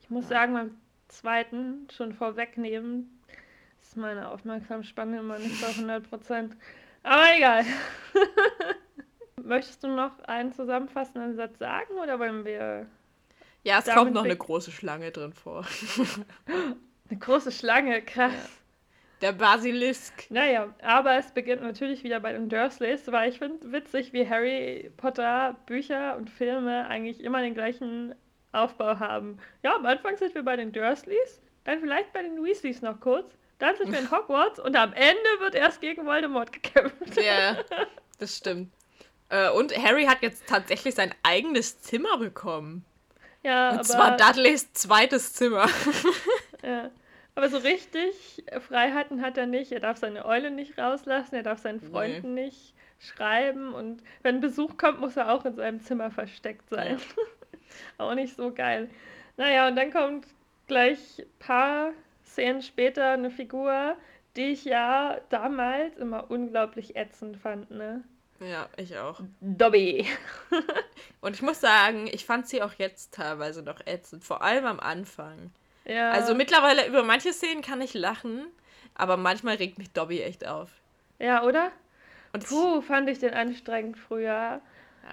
Ich 0.00 0.10
muss 0.10 0.24
ja. 0.24 0.30
sagen, 0.30 0.54
beim 0.54 0.76
zweiten 1.08 1.88
schon 1.90 2.12
vorwegnehmen, 2.12 3.20
ist 3.82 3.96
meine 3.96 4.30
Aufmerksamspanne 4.30 5.18
immer 5.18 5.38
nicht 5.38 5.60
bei 5.60 5.68
100 5.68 6.08
Prozent. 6.08 6.56
Aber 7.02 7.36
egal. 7.36 7.64
Möchtest 9.42 9.84
du 9.84 9.88
noch 9.88 10.18
einen 10.20 10.52
zusammenfassenden 10.52 11.36
Satz 11.36 11.58
sagen 11.58 11.94
oder 12.02 12.18
wollen 12.18 12.44
wir. 12.44 12.86
Ja, 13.62 13.78
es 13.78 13.86
kommt 13.86 14.14
noch 14.14 14.24
eine 14.24 14.36
große 14.36 14.70
Schlange 14.70 15.10
drin 15.10 15.32
vor. 15.32 15.66
eine 17.10 17.18
große 17.18 17.52
Schlange, 17.52 18.00
krass. 18.02 18.32
Ja. 18.32 18.63
Der 19.24 19.32
Basilisk. 19.32 20.26
Naja, 20.28 20.68
aber 20.82 21.16
es 21.16 21.30
beginnt 21.30 21.62
natürlich 21.62 22.04
wieder 22.04 22.20
bei 22.20 22.34
den 22.34 22.50
Dursleys, 22.50 23.10
weil 23.10 23.30
ich 23.30 23.38
finde 23.38 23.72
witzig, 23.72 24.12
wie 24.12 24.28
Harry 24.28 24.92
Potter 24.98 25.56
Bücher 25.64 26.18
und 26.18 26.28
Filme 26.28 26.86
eigentlich 26.88 27.24
immer 27.24 27.40
den 27.40 27.54
gleichen 27.54 28.14
Aufbau 28.52 28.98
haben. 28.98 29.38
Ja, 29.62 29.76
am 29.76 29.86
Anfang 29.86 30.18
sind 30.18 30.34
wir 30.34 30.42
bei 30.42 30.56
den 30.56 30.72
Dursleys, 30.72 31.40
dann 31.64 31.80
vielleicht 31.80 32.12
bei 32.12 32.20
den 32.20 32.44
Weasleys 32.44 32.82
noch 32.82 33.00
kurz, 33.00 33.32
dann 33.60 33.74
sind 33.78 33.92
wir 33.92 33.98
in 33.98 34.10
Hogwarts 34.10 34.60
und 34.60 34.76
am 34.76 34.92
Ende 34.92 35.40
wird 35.40 35.54
erst 35.54 35.80
gegen 35.80 36.04
Voldemort 36.04 36.52
gekämpft. 36.52 37.18
Ja, 37.18 37.56
das 38.18 38.36
stimmt. 38.36 38.74
Äh, 39.30 39.48
und 39.52 39.74
Harry 39.74 40.04
hat 40.04 40.20
jetzt 40.20 40.46
tatsächlich 40.46 40.94
sein 40.96 41.14
eigenes 41.22 41.80
Zimmer 41.80 42.18
bekommen. 42.18 42.84
Ja, 43.42 43.70
und 43.70 43.76
aber... 43.76 43.84
zwar 43.84 44.16
Dudleys 44.18 44.70
zweites 44.74 45.32
Zimmer. 45.32 45.66
Ja. 46.62 46.90
Aber 47.34 47.48
so 47.48 47.58
richtig 47.58 48.44
Freiheiten 48.60 49.22
hat 49.22 49.36
er 49.36 49.46
nicht. 49.46 49.72
Er 49.72 49.80
darf 49.80 49.98
seine 49.98 50.24
Eule 50.24 50.50
nicht 50.50 50.78
rauslassen, 50.78 51.34
er 51.34 51.42
darf 51.42 51.58
seinen 51.58 51.80
Freunden 51.80 52.34
nee. 52.34 52.44
nicht 52.44 52.74
schreiben 53.00 53.74
und 53.74 54.02
wenn 54.22 54.40
Besuch 54.40 54.76
kommt, 54.76 55.00
muss 55.00 55.16
er 55.16 55.32
auch 55.32 55.44
in 55.44 55.56
seinem 55.56 55.80
Zimmer 55.80 56.10
versteckt 56.10 56.68
sein. 56.70 56.98
Ja. 56.98 57.24
auch 58.04 58.14
nicht 58.14 58.36
so 58.36 58.52
geil. 58.52 58.88
Naja, 59.36 59.68
und 59.68 59.76
dann 59.76 59.92
kommt 59.92 60.26
gleich 60.66 61.18
ein 61.18 61.26
paar 61.40 61.92
Szenen 62.24 62.62
später 62.62 63.12
eine 63.12 63.30
Figur, 63.30 63.96
die 64.36 64.52
ich 64.52 64.64
ja 64.64 65.18
damals 65.28 65.96
immer 65.96 66.30
unglaublich 66.30 66.96
ätzend 66.96 67.36
fand, 67.36 67.70
ne? 67.70 68.02
Ja, 68.40 68.68
ich 68.76 68.96
auch. 68.98 69.20
Dobby. 69.40 70.06
und 71.20 71.36
ich 71.36 71.42
muss 71.42 71.60
sagen, 71.60 72.08
ich 72.10 72.24
fand 72.24 72.48
sie 72.48 72.62
auch 72.62 72.74
jetzt 72.74 73.14
teilweise 73.14 73.62
noch 73.62 73.80
ätzend, 73.86 74.24
vor 74.24 74.42
allem 74.42 74.66
am 74.66 74.80
Anfang. 74.80 75.52
Ja. 75.84 76.10
Also 76.10 76.34
mittlerweile 76.34 76.86
über 76.86 77.02
manche 77.02 77.32
Szenen 77.32 77.62
kann 77.62 77.80
ich 77.80 77.94
lachen, 77.94 78.46
aber 78.94 79.16
manchmal 79.16 79.56
regt 79.56 79.78
mich 79.78 79.90
Dobby 79.92 80.20
echt 80.20 80.46
auf. 80.46 80.70
Ja, 81.18 81.42
oder? 81.44 81.70
Und 82.32 82.46
Puh, 82.46 82.80
fand 82.80 83.08
ich 83.08 83.18
den 83.18 83.34
anstrengend 83.34 83.96
früher. 83.98 84.28
Ja. 84.28 84.60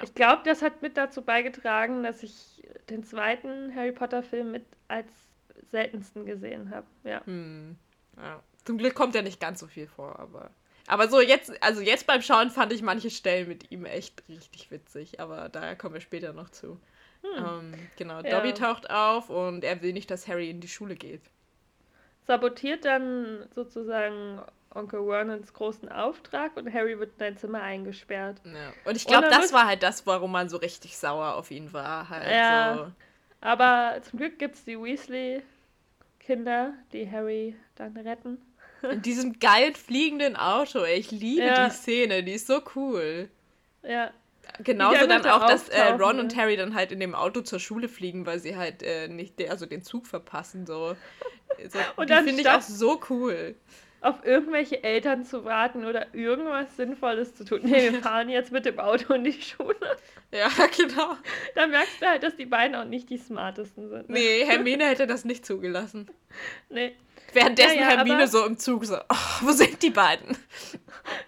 Ich 0.03 0.15
glaube, 0.15 0.41
das 0.45 0.61
hat 0.61 0.81
mit 0.81 0.97
dazu 0.97 1.21
beigetragen, 1.21 2.03
dass 2.03 2.23
ich 2.23 2.63
den 2.89 3.03
zweiten 3.03 3.75
Harry 3.75 3.91
Potter-Film 3.91 4.51
mit 4.51 4.65
als 4.87 5.07
seltensten 5.71 6.25
gesehen 6.25 6.69
habe. 6.69 6.87
Ja. 7.03 7.25
Hm. 7.25 7.75
ja. 8.17 8.41
Zum 8.65 8.77
Glück 8.77 8.95
kommt 8.95 9.15
ja 9.15 9.21
nicht 9.21 9.39
ganz 9.39 9.59
so 9.59 9.67
viel 9.67 9.87
vor, 9.87 10.19
aber. 10.19 10.51
Aber 10.87 11.07
so 11.07 11.21
jetzt, 11.21 11.51
also 11.63 11.81
jetzt 11.81 12.07
beim 12.07 12.21
Schauen 12.21 12.49
fand 12.49 12.73
ich 12.73 12.81
manche 12.81 13.09
Stellen 13.09 13.47
mit 13.47 13.71
ihm 13.71 13.85
echt 13.85 14.23
richtig 14.27 14.71
witzig, 14.71 15.19
aber 15.19 15.47
da 15.49 15.75
kommen 15.75 15.93
wir 15.93 16.01
später 16.01 16.33
noch 16.33 16.49
zu. 16.49 16.79
Hm. 17.21 17.45
Ähm, 17.45 17.73
genau, 17.97 18.21
ja. 18.21 18.29
Dobby 18.29 18.53
taucht 18.53 18.89
auf 18.89 19.29
und 19.29 19.63
er 19.63 19.81
will 19.81 19.93
nicht, 19.93 20.09
dass 20.09 20.27
Harry 20.27 20.49
in 20.49 20.59
die 20.59 20.67
Schule 20.67 20.95
geht. 20.95 21.21
Sabotiert 22.25 22.85
dann 22.85 23.47
sozusagen 23.55 24.41
Onkel 24.73 25.05
Vernons 25.05 25.53
großen 25.53 25.91
Auftrag 25.91 26.55
und 26.55 26.71
Harry 26.73 26.97
wird 26.97 27.11
in 27.13 27.19
sein 27.19 27.37
Zimmer 27.37 27.61
eingesperrt. 27.61 28.41
Ja. 28.45 28.73
Und 28.85 28.95
ich 28.95 29.05
glaube, 29.05 29.27
das 29.29 29.51
war 29.51 29.67
halt 29.67 29.83
das, 29.83 30.07
warum 30.07 30.31
man 30.31 30.49
so 30.49 30.57
richtig 30.57 30.97
sauer 30.97 31.35
auf 31.35 31.51
ihn 31.51 31.73
war. 31.73 32.09
Halt 32.09 32.29
ja. 32.29 32.75
So. 32.77 32.91
Aber 33.41 33.99
zum 34.03 34.19
Glück 34.19 34.39
gibt 34.39 34.55
es 34.55 34.63
die 34.63 34.79
Weasley-Kinder, 34.79 36.73
die 36.93 37.09
Harry 37.09 37.55
dann 37.75 37.97
retten. 37.97 38.37
In 38.89 39.01
diesem 39.01 39.39
geil 39.39 39.73
fliegenden 39.73 40.35
Auto. 40.35 40.83
Ich 40.85 41.11
liebe 41.11 41.45
ja. 41.45 41.67
die 41.67 41.71
Szene, 41.73 42.23
die 42.23 42.33
ist 42.33 42.47
so 42.47 42.61
cool. 42.75 43.29
Ja. 43.83 44.11
Genauso 44.63 45.07
dann 45.07 45.25
auch, 45.25 45.45
dass 45.47 45.69
äh, 45.69 45.81
Ron 45.93 46.19
und 46.19 46.35
Harry 46.35 46.57
dann 46.57 46.75
halt 46.75 46.91
in 46.91 46.99
dem 46.99 47.15
Auto 47.15 47.41
zur 47.41 47.59
Schule 47.59 47.87
fliegen, 47.87 48.25
weil 48.25 48.39
sie 48.39 48.55
halt 48.55 48.83
äh, 48.83 49.07
nicht, 49.07 49.39
de 49.39 49.49
also 49.49 49.65
den 49.65 49.83
Zug 49.83 50.07
verpassen. 50.07 50.65
So. 50.65 50.95
so 51.69 51.79
und 51.95 52.09
die 52.09 52.13
finde 52.15 52.41
ich 52.41 52.49
auch 52.49 52.61
so 52.61 52.99
cool. 53.09 53.55
Auf 54.01 54.25
irgendwelche 54.25 54.83
Eltern 54.83 55.23
zu 55.23 55.45
warten 55.45 55.85
oder 55.85 56.13
irgendwas 56.15 56.75
Sinnvolles 56.75 57.35
zu 57.35 57.45
tun. 57.45 57.61
Nee, 57.63 57.91
wir 57.91 57.99
fahren 58.01 58.29
jetzt 58.29 58.51
mit 58.51 58.65
dem 58.65 58.79
Auto 58.79 59.13
in 59.13 59.23
die 59.23 59.39
Schule. 59.39 59.75
Ja, 60.31 60.49
genau. 60.77 61.15
Da 61.53 61.67
merkst 61.67 62.01
du 62.01 62.07
halt, 62.07 62.23
dass 62.23 62.35
die 62.35 62.47
beiden 62.47 62.75
auch 62.75 62.85
nicht 62.85 63.09
die 63.11 63.19
smartesten 63.19 63.89
sind. 63.89 64.09
Ne? 64.09 64.15
Nee, 64.15 64.45
Hermine 64.45 64.85
hätte 64.85 65.05
das 65.05 65.23
nicht 65.23 65.45
zugelassen. 65.45 66.09
Nee. 66.69 66.95
Währenddessen 67.33 67.77
ja, 67.77 67.83
ja, 67.83 67.97
Hermine 67.97 68.27
so 68.27 68.45
im 68.45 68.57
Zug 68.57 68.85
so, 68.85 68.97
oh, 68.97 69.15
wo 69.41 69.51
sind 69.51 69.81
die 69.83 69.91
beiden? 69.91 70.35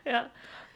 Ja, 0.04 0.30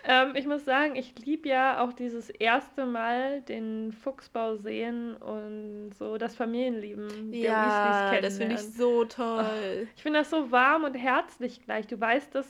ähm, 0.08 0.36
ich 0.36 0.46
muss 0.48 0.64
sagen, 0.64 0.96
ich 0.96 1.14
liebe 1.20 1.50
ja 1.50 1.84
auch 1.84 1.92
dieses 1.92 2.30
erste 2.30 2.86
Mal 2.86 3.42
den 3.42 3.92
Fuchsbau 3.92 4.56
sehen 4.56 5.16
und 5.18 5.92
so 5.98 6.18
das 6.18 6.36
Familienleben 6.36 7.32
der 7.32 7.40
ja, 7.40 7.66
Weasleys 7.66 8.10
kennen. 8.12 8.24
das 8.24 8.38
finde 8.38 8.56
ich 8.56 8.76
so 8.76 9.06
toll. 9.06 9.46
Oh, 9.46 9.88
ich 9.96 10.02
finde 10.02 10.20
das 10.20 10.30
so 10.30 10.50
warm 10.50 10.86
und 10.86 10.94
herzlich 10.94 11.64
gleich. 11.64 11.88
Du 11.88 12.00
weißt, 12.00 12.34
dass 12.34 12.48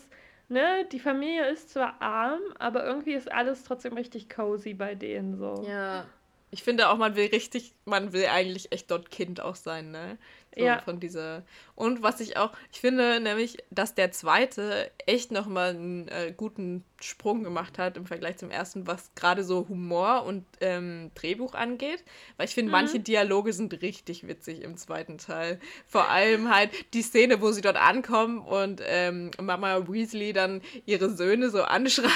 ne, 0.49 0.86
die 0.91 0.99
Familie 0.99 1.49
ist 1.49 1.72
zwar 1.72 2.01
arm, 2.01 2.41
aber 2.60 2.86
irgendwie 2.86 3.14
ist 3.14 3.32
alles 3.32 3.64
trotzdem 3.64 3.93
richtig 3.93 4.30
cozy 4.30 4.74
bei 4.74 4.95
denen 4.95 5.38
so. 5.38 5.66
Ja. 5.68 6.05
Ich 6.49 6.64
finde 6.64 6.89
auch, 6.89 6.97
man 6.97 7.16
will 7.16 7.28
richtig, 7.28 7.74
man 7.86 8.14
will 8.14 8.28
eigentlich 8.28 8.72
echt 8.72 8.89
dort 8.89 9.12
Kind 9.12 9.41
auch 9.41 9.55
sein, 9.55 9.91
ne? 9.91 10.18
So 10.55 10.64
ja. 10.64 10.80
Von 10.80 10.99
dieser. 10.99 11.43
Und 11.78 12.01
was 12.01 12.19
ich 12.19 12.38
auch, 12.38 12.51
ich 12.73 12.82
finde 12.82 13.19
nämlich, 13.19 13.57
dass 13.69 13.93
der 13.93 14.11
zweite 14.11 14.89
echt 15.05 15.32
nochmal 15.32 15.69
einen 15.69 16.07
äh, 16.07 16.34
guten 16.36 16.84
Sprung 16.99 17.43
gemacht 17.43 17.78
hat 17.78 17.97
im 17.97 18.07
Vergleich 18.07 18.38
zum 18.38 18.49
ersten, 18.49 18.88
was 18.88 19.13
gerade 19.13 19.43
so 19.43 19.67
Humor 19.69 20.23
und 20.25 20.45
ähm, 20.61 21.11
Drehbuch 21.13 21.53
angeht. 21.53 22.03
Weil 22.38 22.47
ich 22.47 22.55
finde, 22.55 22.69
mhm. 22.69 22.71
manche 22.71 22.99
Dialoge 22.99 23.53
sind 23.53 23.82
richtig 23.84 24.28
witzig 24.28 24.63
im 24.63 24.78
zweiten 24.78 25.19
Teil. 25.19 25.59
Vor 25.88 26.09
allem 26.09 26.53
halt 26.53 26.71
die 26.93 27.03
Szene, 27.03 27.41
wo 27.41 27.51
sie 27.51 27.61
dort 27.61 27.78
ankommen 27.78 28.39
und 28.39 28.82
ähm, 28.84 29.30
Mama 29.39 29.88
Weasley 29.88 30.34
dann 30.34 30.61
ihre 30.88 31.11
Söhne 31.11 31.51
so 31.51 31.61
anschreit 31.61 32.09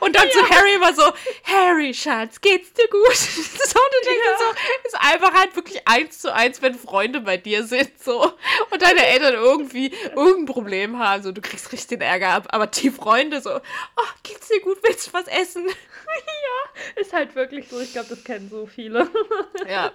und 0.00 0.16
dann 0.16 0.26
ja. 0.26 0.32
zu 0.32 0.48
Harry 0.48 0.74
immer 0.76 0.94
so: 0.94 1.12
Harry, 1.44 1.92
Schatz, 1.92 2.40
geht's 2.40 2.72
dir 2.72 2.88
gut? 2.88 3.14
so, 3.16 3.78
du 3.78 4.08
denkst 4.08 4.24
ja. 4.26 4.38
so, 4.38 4.88
ist 4.88 4.96
einfach 4.98 5.34
halt 5.34 5.54
wirklich 5.54 5.86
eins 5.86 6.20
zu 6.20 6.32
eins, 6.34 6.62
wenn 6.62 6.74
Freunde 6.74 7.20
bei 7.20 7.36
dir 7.36 7.64
sind 7.64 7.72
sind 7.72 8.02
so 8.02 8.32
und 8.70 8.82
deine 8.82 9.01
Eltern 9.06 9.34
irgendwie 9.34 9.92
irgendein 10.14 10.46
Problem 10.46 10.98
haben, 10.98 11.22
so 11.22 11.32
du 11.32 11.40
kriegst 11.40 11.72
richtig 11.72 11.98
den 11.98 12.00
Ärger 12.00 12.30
ab, 12.30 12.48
aber 12.50 12.66
die 12.66 12.90
Freunde 12.90 13.40
so, 13.40 13.56
oh, 13.56 14.12
geht's 14.22 14.48
dir 14.48 14.60
gut, 14.60 14.78
willst 14.82 15.08
du 15.08 15.12
was 15.12 15.26
essen? 15.28 15.66
ja, 15.66 17.00
ist 17.00 17.12
halt 17.12 17.34
wirklich 17.34 17.68
so, 17.68 17.80
ich 17.80 17.92
glaube, 17.92 18.08
das 18.08 18.24
kennen 18.24 18.48
so 18.48 18.66
viele. 18.66 19.08
ja, 19.68 19.92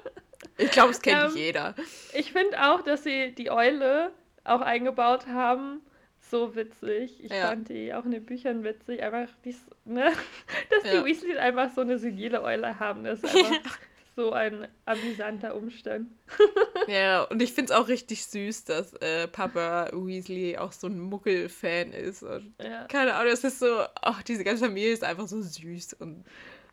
ich 0.57 0.71
glaube, 0.71 0.91
es 0.91 1.01
kennt 1.01 1.31
ähm, 1.31 1.35
jeder. 1.35 1.75
Ich 2.13 2.31
finde 2.31 2.61
auch, 2.69 2.81
dass 2.81 3.03
sie 3.03 3.31
die 3.31 3.51
Eule 3.51 4.11
auch 4.43 4.61
eingebaut 4.61 5.27
haben, 5.27 5.81
so 6.29 6.55
witzig. 6.55 7.23
Ich 7.23 7.31
ja. 7.31 7.47
fand 7.47 7.69
die 7.69 7.93
auch 7.93 8.05
in 8.05 8.11
den 8.11 8.25
Büchern 8.25 8.63
witzig. 8.63 9.01
Einfach, 9.01 9.33
dies, 9.43 9.59
ne? 9.85 10.11
dass 10.69 10.83
ja. 10.83 10.99
die 10.99 11.05
Weasleys 11.05 11.37
einfach 11.37 11.71
so 11.73 11.81
eine 11.81 11.97
senile 11.97 12.41
Eule 12.41 12.79
haben. 12.79 13.03
Das 13.03 13.23
ist 13.23 13.35
einfach 13.35 13.77
so 14.17 14.33
ein 14.33 14.67
amüsanter 14.85 15.55
Umstand. 15.55 16.09
ja, 16.87 17.21
und 17.21 17.39
ich 17.39 17.53
finde 17.53 17.71
es 17.71 17.79
auch 17.79 17.87
richtig 17.87 18.25
süß, 18.25 18.65
dass 18.65 18.93
äh, 18.95 19.27
Papa 19.27 19.91
Weasley 19.93 20.57
auch 20.57 20.71
so 20.71 20.87
ein 20.87 20.99
Muggel-Fan 20.99 21.93
ist. 21.93 22.25
Ja. 22.59 22.85
Keine 22.87 23.13
Ahnung, 23.13 23.31
es 23.31 23.43
ist 23.43 23.59
so, 23.59 23.83
ach, 24.01 24.23
diese 24.23 24.43
ganze 24.43 24.65
Familie 24.65 24.91
ist 24.91 25.03
einfach 25.03 25.27
so 25.27 25.39
süß. 25.39 25.93
Und 25.99 26.25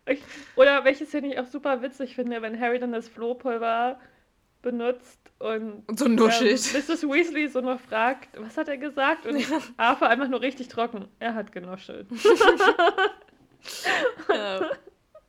ich, 0.06 0.22
oder 0.56 0.84
welches 0.84 1.10
finde 1.10 1.34
ich 1.34 1.38
auch 1.38 1.46
super 1.46 1.82
witzig 1.82 2.14
finde, 2.14 2.40
wenn 2.40 2.58
Harry 2.58 2.78
dann 2.78 2.92
das 2.92 3.08
Flohpulver 3.08 4.00
benutzt 4.62 5.20
und, 5.38 5.86
und 5.86 5.98
so 5.98 6.08
nuschelt. 6.08 6.74
Ähm, 6.74 6.80
Mrs. 6.80 7.02
Weasley 7.02 7.48
so 7.48 7.60
noch 7.60 7.78
fragt, 7.78 8.40
was 8.40 8.56
hat 8.56 8.68
er 8.68 8.78
gesagt? 8.78 9.26
Und 9.26 9.44
Arthur 9.76 10.08
einfach 10.08 10.28
nur 10.28 10.40
richtig 10.40 10.68
trocken. 10.68 11.08
Er 11.18 11.34
hat 11.34 11.52
genuschelt. 11.52 12.06
ja. 14.30 14.70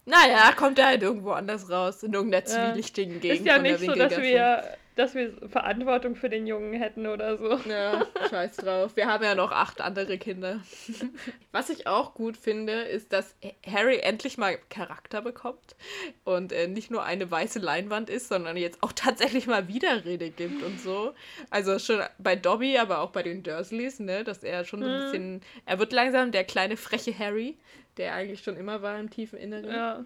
Naja, 0.06 0.52
kommt 0.56 0.80
er 0.80 0.88
halt 0.88 1.04
irgendwo 1.04 1.32
anders 1.32 1.70
raus, 1.70 2.04
in 2.04 2.14
irgendeiner 2.14 2.46
zwielichtigen 2.46 3.20
Gegend. 3.20 3.40
Ist 3.40 3.46
ja 3.48 3.58
nicht 3.58 3.80
so, 3.80 3.94
dass 3.94 4.18
wir 4.18 4.78
dass 4.96 5.14
wir 5.14 5.34
Verantwortung 5.50 6.16
für 6.16 6.30
den 6.30 6.48
Jungen 6.48 6.74
hätten 6.74 7.06
oder 7.06 7.38
so. 7.38 7.60
Ja, 7.70 8.06
scheiß 8.30 8.58
drauf. 8.58 8.96
Wir 8.96 9.08
haben 9.08 9.24
ja 9.24 9.36
noch 9.36 9.52
acht 9.52 9.82
andere 9.82 10.18
Kinder. 10.18 10.62
Was 11.52 11.70
ich 11.70 11.86
auch 11.86 12.14
gut 12.14 12.38
finde, 12.38 12.74
ist, 12.74 13.12
dass 13.12 13.36
Harry 13.68 13.98
endlich 14.00 14.38
mal 14.38 14.58
Charakter 14.70 15.22
bekommt 15.22 15.76
und 16.24 16.54
äh, 16.54 16.68
nicht 16.68 16.92
nur 16.92 17.04
eine 17.04 17.30
weiße 17.30 17.60
Leinwand 17.60 18.10
ist, 18.10 18.30
sondern 18.30 18.56
jetzt 18.56 18.82
auch 18.84 18.92
tatsächlich 18.96 19.48
mal 19.48 19.68
Widerrede 19.68 20.30
gibt 20.30 20.64
und 20.64 20.80
so. 20.80 21.14
Also 21.50 21.78
schon 21.78 22.02
bei 22.18 22.36
Dobby, 22.36 22.78
aber 22.78 23.00
auch 23.00 23.12
bei 23.12 23.24
den 23.24 23.44
Dursleys, 23.44 24.00
ne, 24.00 24.24
dass 24.24 24.44
er 24.44 24.64
schon 24.64 24.82
so 24.82 24.88
ein 24.88 24.98
mhm. 24.98 25.04
bisschen, 25.04 25.42
er 25.66 25.80
wird 25.80 25.92
langsam 25.92 26.32
der 26.32 26.46
kleine 26.46 26.78
freche 26.78 27.18
Harry, 27.18 27.58
der 27.98 28.14
eigentlich 28.14 28.44
schon 28.44 28.58
immer 28.58 28.82
war 28.82 29.00
im 29.00 29.10
tiefen 29.10 29.40
Inneren. 29.40 29.70
Ja. 29.70 30.06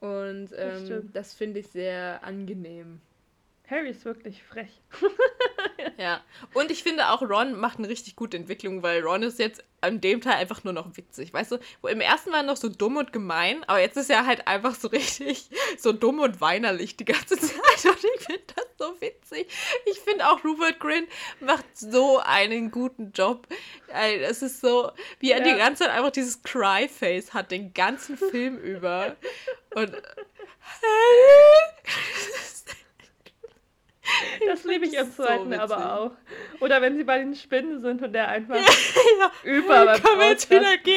Und 0.00 0.50
ähm, 0.56 0.88
das, 0.88 1.04
das 1.12 1.34
finde 1.34 1.60
ich 1.60 1.68
sehr 1.68 2.24
angenehm. 2.24 3.00
Harry 3.72 3.90
ist 3.90 4.04
wirklich 4.04 4.42
frech. 4.42 4.70
ja. 5.96 6.20
Und 6.52 6.70
ich 6.70 6.82
finde 6.82 7.08
auch, 7.08 7.22
Ron 7.22 7.58
macht 7.58 7.78
eine 7.78 7.88
richtig 7.88 8.16
gute 8.16 8.36
Entwicklung, 8.36 8.82
weil 8.82 9.00
Ron 9.02 9.22
ist 9.22 9.38
jetzt 9.38 9.64
an 9.80 10.00
dem 10.00 10.20
Teil 10.20 10.34
einfach 10.34 10.62
nur 10.62 10.74
noch 10.74 10.96
witzig. 10.96 11.32
Weißt 11.32 11.52
du, 11.52 11.58
wo 11.80 11.88
im 11.88 12.02
ersten 12.02 12.32
war 12.32 12.42
noch 12.42 12.56
so 12.56 12.68
dumm 12.68 12.98
und 12.98 13.12
gemein, 13.12 13.64
aber 13.64 13.80
jetzt 13.80 13.96
ist 13.96 14.10
er 14.10 14.26
halt 14.26 14.46
einfach 14.46 14.74
so 14.74 14.88
richtig 14.88 15.48
so 15.78 15.92
dumm 15.92 16.20
und 16.20 16.40
weinerlich 16.40 16.96
die 16.96 17.06
ganze 17.06 17.36
Zeit. 17.38 17.84
Und 17.84 18.04
ich 18.14 18.20
finde 18.26 18.42
das 18.54 18.66
so 18.78 19.00
witzig. 19.00 19.48
Ich 19.86 19.98
finde 20.00 20.28
auch 20.28 20.44
Rupert 20.44 20.78
Grin 20.78 21.06
macht 21.40 21.64
so 21.74 22.18
einen 22.18 22.70
guten 22.70 23.12
Job. 23.12 23.46
Es 23.88 24.42
ist 24.42 24.60
so, 24.60 24.92
wie 25.18 25.30
er 25.30 25.38
ja. 25.38 25.52
die 25.52 25.58
ganze 25.58 25.84
Zeit 25.84 25.92
einfach 25.92 26.10
dieses 26.10 26.42
Cry-Face 26.42 27.32
hat, 27.32 27.50
den 27.50 27.72
ganzen 27.72 28.18
Film 28.18 28.58
über. 28.58 29.16
Und. 29.74 29.92
Das 34.46 34.64
liebe 34.64 34.86
ich 34.86 34.94
im 34.94 35.10
zweiten 35.10 35.52
so 35.52 35.58
aber 35.58 36.00
auch. 36.00 36.10
Oder 36.60 36.80
wenn 36.82 36.96
sie 36.96 37.04
bei 37.04 37.18
den 37.18 37.34
Spinnen 37.34 37.80
sind 37.80 38.02
und 38.02 38.12
der 38.12 38.28
einfach 38.28 38.56
ja, 38.56 39.32
über 39.44 39.84
beim 39.84 40.02
Können 40.02 40.20
wir 40.20 40.28
jetzt 40.28 40.50
wieder 40.50 40.76
gehen? 40.78 40.96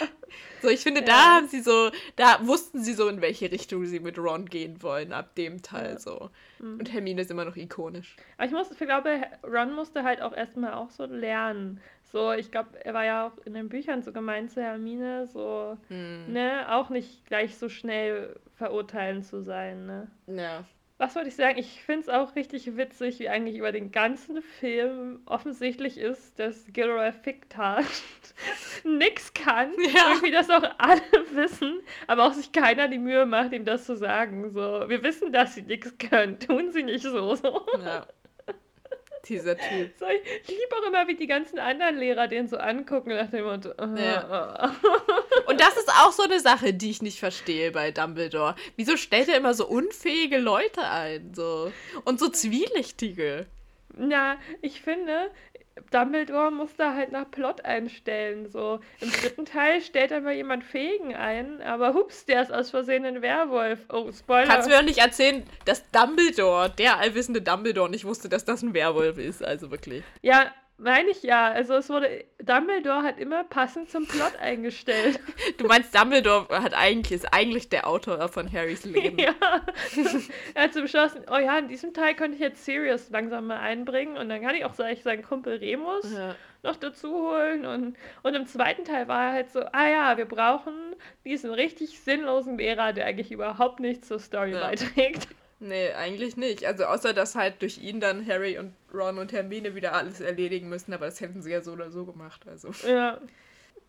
Ja. 0.00 0.06
So, 0.60 0.68
ich 0.68 0.80
finde, 0.80 1.02
ja. 1.02 1.06
da 1.06 1.36
haben 1.36 1.46
sie 1.46 1.60
so, 1.60 1.92
da 2.16 2.44
wussten 2.44 2.82
sie 2.82 2.92
so, 2.94 3.08
in 3.08 3.20
welche 3.20 3.52
Richtung 3.52 3.86
sie 3.86 4.00
mit 4.00 4.18
Ron 4.18 4.46
gehen 4.46 4.82
wollen, 4.82 5.12
ab 5.12 5.36
dem 5.36 5.62
Teil 5.62 5.92
ja. 5.92 5.98
so. 6.00 6.30
Mhm. 6.58 6.80
Und 6.80 6.92
Hermine 6.92 7.20
ist 7.20 7.30
immer 7.30 7.44
noch 7.44 7.54
ikonisch. 7.54 8.16
Aber 8.36 8.46
ich 8.46 8.52
muss, 8.52 8.70
ich 8.70 8.78
glaube, 8.78 9.20
Ron 9.44 9.72
musste 9.72 10.02
halt 10.02 10.20
auch 10.20 10.32
erstmal 10.32 10.74
auch 10.74 10.90
so 10.90 11.04
lernen. 11.04 11.80
So, 12.10 12.32
ich 12.32 12.50
glaube, 12.50 12.70
er 12.84 12.92
war 12.92 13.04
ja 13.04 13.28
auch 13.28 13.38
in 13.44 13.54
den 13.54 13.68
Büchern 13.68 14.02
so 14.02 14.12
gemeint 14.12 14.50
zu 14.50 14.60
Hermine, 14.60 15.28
so, 15.28 15.78
mhm. 15.90 16.24
ne, 16.26 16.66
auch 16.70 16.88
nicht 16.88 17.24
gleich 17.26 17.56
so 17.56 17.68
schnell 17.68 18.34
verurteilen 18.56 19.22
zu 19.22 19.42
sein, 19.42 19.86
ne? 19.86 20.10
Ja 20.26 20.64
was 20.98 21.14
wollte 21.14 21.28
ich 21.28 21.36
sagen? 21.36 21.58
Ich 21.58 21.80
finde 21.82 22.00
es 22.02 22.08
auch 22.08 22.34
richtig 22.34 22.76
witzig, 22.76 23.20
wie 23.20 23.28
eigentlich 23.28 23.56
über 23.56 23.70
den 23.70 23.92
ganzen 23.92 24.42
Film 24.42 25.20
offensichtlich 25.26 25.96
ist, 25.96 26.38
dass 26.40 26.66
Gilroy 26.72 27.12
Ficktard 27.12 27.86
nix 28.84 29.32
kann. 29.32 29.72
Ja. 29.94 30.10
Irgendwie 30.10 30.32
das 30.32 30.50
auch 30.50 30.64
alle 30.78 31.00
wissen, 31.32 31.80
aber 32.08 32.24
auch 32.26 32.32
sich 32.32 32.50
keiner 32.50 32.88
die 32.88 32.98
Mühe 32.98 33.26
macht, 33.26 33.52
ihm 33.52 33.64
das 33.64 33.86
zu 33.86 33.96
sagen. 33.96 34.50
So, 34.50 34.88
wir 34.88 35.02
wissen, 35.04 35.32
dass 35.32 35.54
sie 35.54 35.62
nichts 35.62 35.96
können. 35.98 36.40
Tun 36.40 36.72
sie 36.72 36.82
nicht 36.82 37.04
so. 37.04 37.34
so. 37.36 37.64
Ja. 37.80 38.06
Dieser 39.26 39.56
Typ. 39.56 39.92
So, 39.98 40.06
ich 40.06 40.48
liebe 40.48 40.76
auch 40.76 40.86
immer, 40.86 41.06
wie 41.08 41.16
die 41.16 41.26
ganzen 41.26 41.58
anderen 41.58 41.96
Lehrer 41.96 42.28
den 42.28 42.48
so 42.48 42.56
angucken 42.56 43.10
nach 43.10 43.30
dem 43.30 43.44
Motto. 43.44 43.70
Oh, 43.78 43.96
ja. 43.96 44.74
Und 45.46 45.60
das 45.60 45.76
ist 45.76 45.88
auch 45.88 46.12
so 46.12 46.22
eine 46.22 46.40
Sache, 46.40 46.72
die 46.72 46.90
ich 46.90 47.02
nicht 47.02 47.18
verstehe 47.18 47.72
bei 47.72 47.90
Dumbledore. 47.90 48.54
Wieso 48.76 48.96
stellt 48.96 49.28
er 49.28 49.36
immer 49.36 49.54
so 49.54 49.66
unfähige 49.66 50.38
Leute 50.38 50.82
ein? 50.82 51.32
So? 51.34 51.72
Und 52.04 52.20
so 52.20 52.28
zwielichtige? 52.28 53.46
Ja, 53.98 54.36
ich 54.62 54.80
finde, 54.82 55.30
Dumbledore 55.90 56.50
muss 56.50 56.74
da 56.76 56.94
halt 56.94 57.12
nach 57.12 57.30
Plot 57.30 57.64
einstellen. 57.64 58.48
So 58.48 58.80
im 59.00 59.10
dritten 59.10 59.44
Teil 59.44 59.80
stellt 59.80 60.10
er 60.10 60.20
mal 60.20 60.34
jemand 60.34 60.64
Fähigen 60.64 61.14
ein, 61.14 61.60
aber 61.62 61.94
hups, 61.94 62.24
der 62.26 62.42
ist 62.42 62.52
aus 62.52 62.70
Versehen 62.70 63.04
ein 63.04 63.22
Werwolf. 63.22 63.80
Oh, 63.92 64.10
Spoiler. 64.12 64.46
Kannst 64.46 64.66
du 64.66 64.70
mir 64.70 64.78
doch 64.78 64.86
nicht 64.86 64.98
erzählen, 64.98 65.42
dass 65.64 65.88
Dumbledore, 65.90 66.70
der 66.70 66.98
allwissende 66.98 67.42
Dumbledore, 67.42 67.90
nicht 67.90 68.04
wusste, 68.04 68.28
dass 68.28 68.44
das 68.44 68.62
ein 68.62 68.74
Werwolf 68.74 69.18
ist. 69.18 69.44
Also 69.44 69.70
wirklich. 69.70 70.02
Ja, 70.22 70.52
meine 70.78 71.10
ich 71.10 71.22
ja. 71.22 71.50
Also 71.50 71.74
es 71.74 71.88
wurde. 71.90 72.24
Dumbledore 72.40 73.02
hat 73.02 73.18
immer 73.18 73.44
passend 73.44 73.90
zum 73.90 74.06
Plot 74.06 74.36
eingestellt. 74.40 75.20
Du 75.58 75.66
meinst, 75.66 75.94
Dumbledore 75.94 76.62
hat 76.62 76.72
eigentlich, 76.72 77.12
ist 77.12 77.32
eigentlich 77.32 77.68
der 77.68 77.86
Autor 77.86 78.28
von 78.28 78.50
Harrys 78.50 78.84
Leben. 78.84 79.18
ja. 79.18 79.34
er 80.54 80.62
hat 80.62 80.72
so 80.72 80.80
beschlossen, 80.80 81.22
oh 81.30 81.36
ja, 81.36 81.58
in 81.58 81.68
diesem 81.68 81.92
Teil 81.92 82.14
könnte 82.14 82.36
ich 82.36 82.40
jetzt 82.40 82.64
Sirius 82.64 83.10
langsam 83.10 83.48
mal 83.48 83.58
einbringen 83.58 84.16
und 84.16 84.28
dann 84.28 84.40
kann 84.40 84.54
ich 84.54 84.64
auch 84.64 84.74
sag 84.74 84.92
ich, 84.92 85.02
seinen 85.02 85.22
Kumpel 85.22 85.56
Remus 85.56 86.10
ja. 86.12 86.36
noch 86.62 86.76
dazu 86.76 87.12
holen. 87.12 87.66
Und, 87.66 87.96
und 88.22 88.34
im 88.34 88.46
zweiten 88.46 88.84
Teil 88.84 89.08
war 89.08 89.26
er 89.26 89.32
halt 89.32 89.50
so, 89.50 89.60
ah 89.60 89.88
ja, 89.88 90.16
wir 90.16 90.26
brauchen 90.26 90.74
diesen 91.24 91.52
richtig 91.52 92.00
sinnlosen 92.00 92.56
Lehrer, 92.56 92.92
der 92.92 93.06
eigentlich 93.06 93.32
überhaupt 93.32 93.80
nichts 93.80 94.08
zur 94.08 94.20
Story 94.20 94.52
ja. 94.52 94.60
beiträgt. 94.60 95.28
Nee, 95.60 95.92
eigentlich 95.92 96.36
nicht. 96.36 96.64
Also 96.64 96.84
außer, 96.84 97.12
dass 97.12 97.34
halt 97.34 97.62
durch 97.62 97.78
ihn 97.78 98.00
dann 98.00 98.24
Harry 98.26 98.58
und 98.58 98.74
Ron 98.94 99.18
und 99.18 99.32
Hermine 99.32 99.74
wieder 99.74 99.92
alles 99.92 100.20
erledigen 100.20 100.68
müssen, 100.68 100.92
aber 100.92 101.06
das 101.06 101.20
hätten 101.20 101.42
sie 101.42 101.50
ja 101.50 101.62
so 101.62 101.72
oder 101.72 101.90
so 101.90 102.04
gemacht. 102.04 102.46
Also. 102.46 102.70
Ja. 102.86 103.20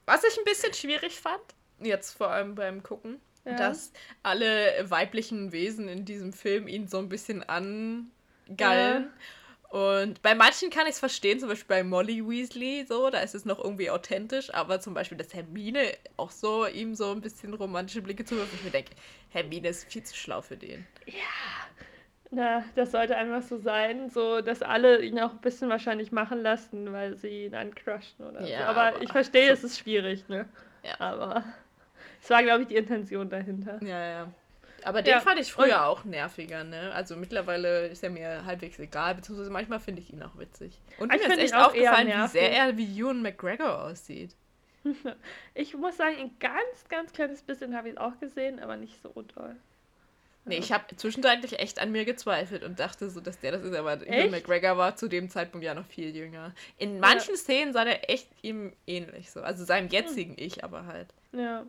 Was 0.06 0.24
ich 0.24 0.38
ein 0.38 0.46
bisschen 0.46 0.74
schwierig 0.74 1.20
fand, 1.20 1.42
jetzt 1.80 2.18
vor 2.18 2.32
allem 2.32 2.56
beim 2.56 2.82
Gucken, 2.82 3.20
ja. 3.46 3.56
dass 3.56 3.92
alle 4.24 4.86
weiblichen 4.90 5.52
Wesen 5.52 5.88
in 5.88 6.06
diesem 6.06 6.34
Film 6.34 6.68
ihn 6.68 6.88
so 6.88 6.98
ein 6.98 7.10
bisschen 7.10 7.44
angallen. 7.44 8.10
Ja. 8.58 9.08
Und 9.70 10.24
bei 10.24 10.34
manchen 10.34 10.72
kann 10.72 10.88
ich 10.88 10.94
es 10.94 11.00
verstehen, 11.00 11.40
zum 11.40 11.48
Beispiel 11.48 11.68
bei 11.68 11.84
Molly 11.84 12.28
Weasley, 12.28 12.86
so, 12.88 13.12
da 13.12 13.20
ist 13.20 13.36
es 13.36 13.46
noch 13.46 13.64
irgendwie 13.64 13.92
authentisch, 13.92 14.52
aber 14.52 14.80
zum 14.80 14.96
Beispiel, 14.96 15.18
dass 15.18 15.36
Hermine 15.36 15.94
auch 16.18 16.32
so 16.32 16.66
ihm 16.66 16.96
so 16.96 17.12
ein 17.12 17.22
bisschen 17.22 17.54
romantische 17.54 18.02
Blicke 18.02 18.26
zuwirft, 18.26 18.52
ich 18.52 18.64
mir 18.64 18.72
denke, 18.72 18.92
Hermine 19.30 19.68
ist 19.68 19.92
viel 19.92 20.02
zu 20.02 20.16
schlau 20.16 20.42
für 20.42 20.58
den. 20.58 20.88
Ja. 21.06 21.14
Na, 22.32 22.64
das 22.76 22.92
sollte 22.92 23.16
einfach 23.16 23.44
so 23.44 23.58
sein, 23.58 24.10
so 24.10 24.42
dass 24.42 24.64
alle 24.64 25.04
ihn 25.04 25.20
auch 25.20 25.32
ein 25.32 25.42
bisschen 25.42 25.70
wahrscheinlich 25.70 26.12
machen 26.12 26.42
lassen, 26.42 26.92
weil 26.92 27.16
sie 27.16 27.46
ihn 27.46 27.56
ancrushen 27.56 28.26
oder 28.26 28.42
ja, 28.48 28.60
so. 28.60 28.64
Aber, 28.66 28.82
aber 28.88 29.02
ich 29.04 29.12
verstehe, 29.12 29.48
so 29.48 29.54
es 29.54 29.64
ist 29.64 29.80
schwierig, 29.80 30.28
ne? 30.30 30.50
Ja. 30.84 31.00
Aber 31.00 31.44
es 32.22 32.30
war, 32.30 32.42
glaube 32.42 32.64
ich, 32.64 32.68
die 32.70 32.76
Intention 32.76 33.30
dahinter. 33.30 33.80
Ja, 33.84 34.04
ja. 34.04 34.34
Aber 34.86 35.02
den 35.02 35.12
ja. 35.12 35.20
fand 35.20 35.40
ich 35.40 35.52
früher 35.52 35.86
auch 35.86 36.04
nerviger, 36.04 36.64
ne? 36.64 36.92
Also 36.94 37.16
mittlerweile 37.16 37.88
ist 37.88 38.04
er 38.04 38.10
mir 38.10 38.46
halbwegs 38.46 38.80
egal, 38.80 39.16
beziehungsweise 39.16 39.50
manchmal 39.50 39.80
finde 39.80 40.02
ich 40.02 40.12
ihn 40.14 40.24
auch 40.24 40.38
witzig. 40.38 40.80
Und 41.00 41.12
mir 41.12 41.20
ist 41.20 41.38
echt 41.38 41.56
aufgefallen, 41.56 42.08
wie 42.08 42.28
sehr 42.28 42.52
er 42.52 42.78
wie 42.78 43.00
Ewan 43.00 43.22
McGregor 43.22 43.84
aussieht. 43.84 44.36
ich 45.54 45.76
muss 45.76 45.98
sagen, 45.98 46.16
ein 46.18 46.32
ganz, 46.40 46.88
ganz 46.90 47.14
kleines 47.14 47.42
bisschen 47.42 47.76
habe 47.76 47.90
ich 47.90 47.96
es 47.96 48.00
auch 48.00 48.18
gesehen, 48.20 48.60
aber 48.60 48.78
nicht 48.78 49.02
so 49.02 49.10
toll. 49.24 49.56
Nee, 50.46 50.58
ich 50.58 50.72
habe 50.72 50.96
zwischenzeitlich 50.96 51.60
echt 51.60 51.80
an 51.80 51.92
mir 51.92 52.06
gezweifelt 52.06 52.64
und 52.64 52.80
dachte 52.80 53.10
so, 53.10 53.20
dass 53.20 53.40
der 53.40 53.52
das 53.52 53.64
ist, 53.64 53.76
aber 53.76 54.06
Ewan 54.08 54.32
McGregor 54.32 54.78
war 54.78 54.96
zu 54.96 55.08
dem 55.08 55.30
Zeitpunkt 55.30 55.64
ja 55.64 55.76
noch 55.76 55.86
viel 55.86 56.16
jünger. 56.16 56.54
In 56.78 57.00
manchen 57.00 57.36
ja. 57.36 57.38
Szenen 57.38 57.74
sah 57.74 57.84
der 57.84 58.10
echt 58.10 58.28
ihm 58.42 58.74
ähnlich 58.88 59.30
so, 59.30 59.42
also 59.42 59.64
seinem 59.64 59.90
jetzigen 59.90 60.36
hm. 60.36 60.44
Ich 60.44 60.64
aber 60.64 60.86
halt. 60.86 61.14
Ja. 61.34 61.66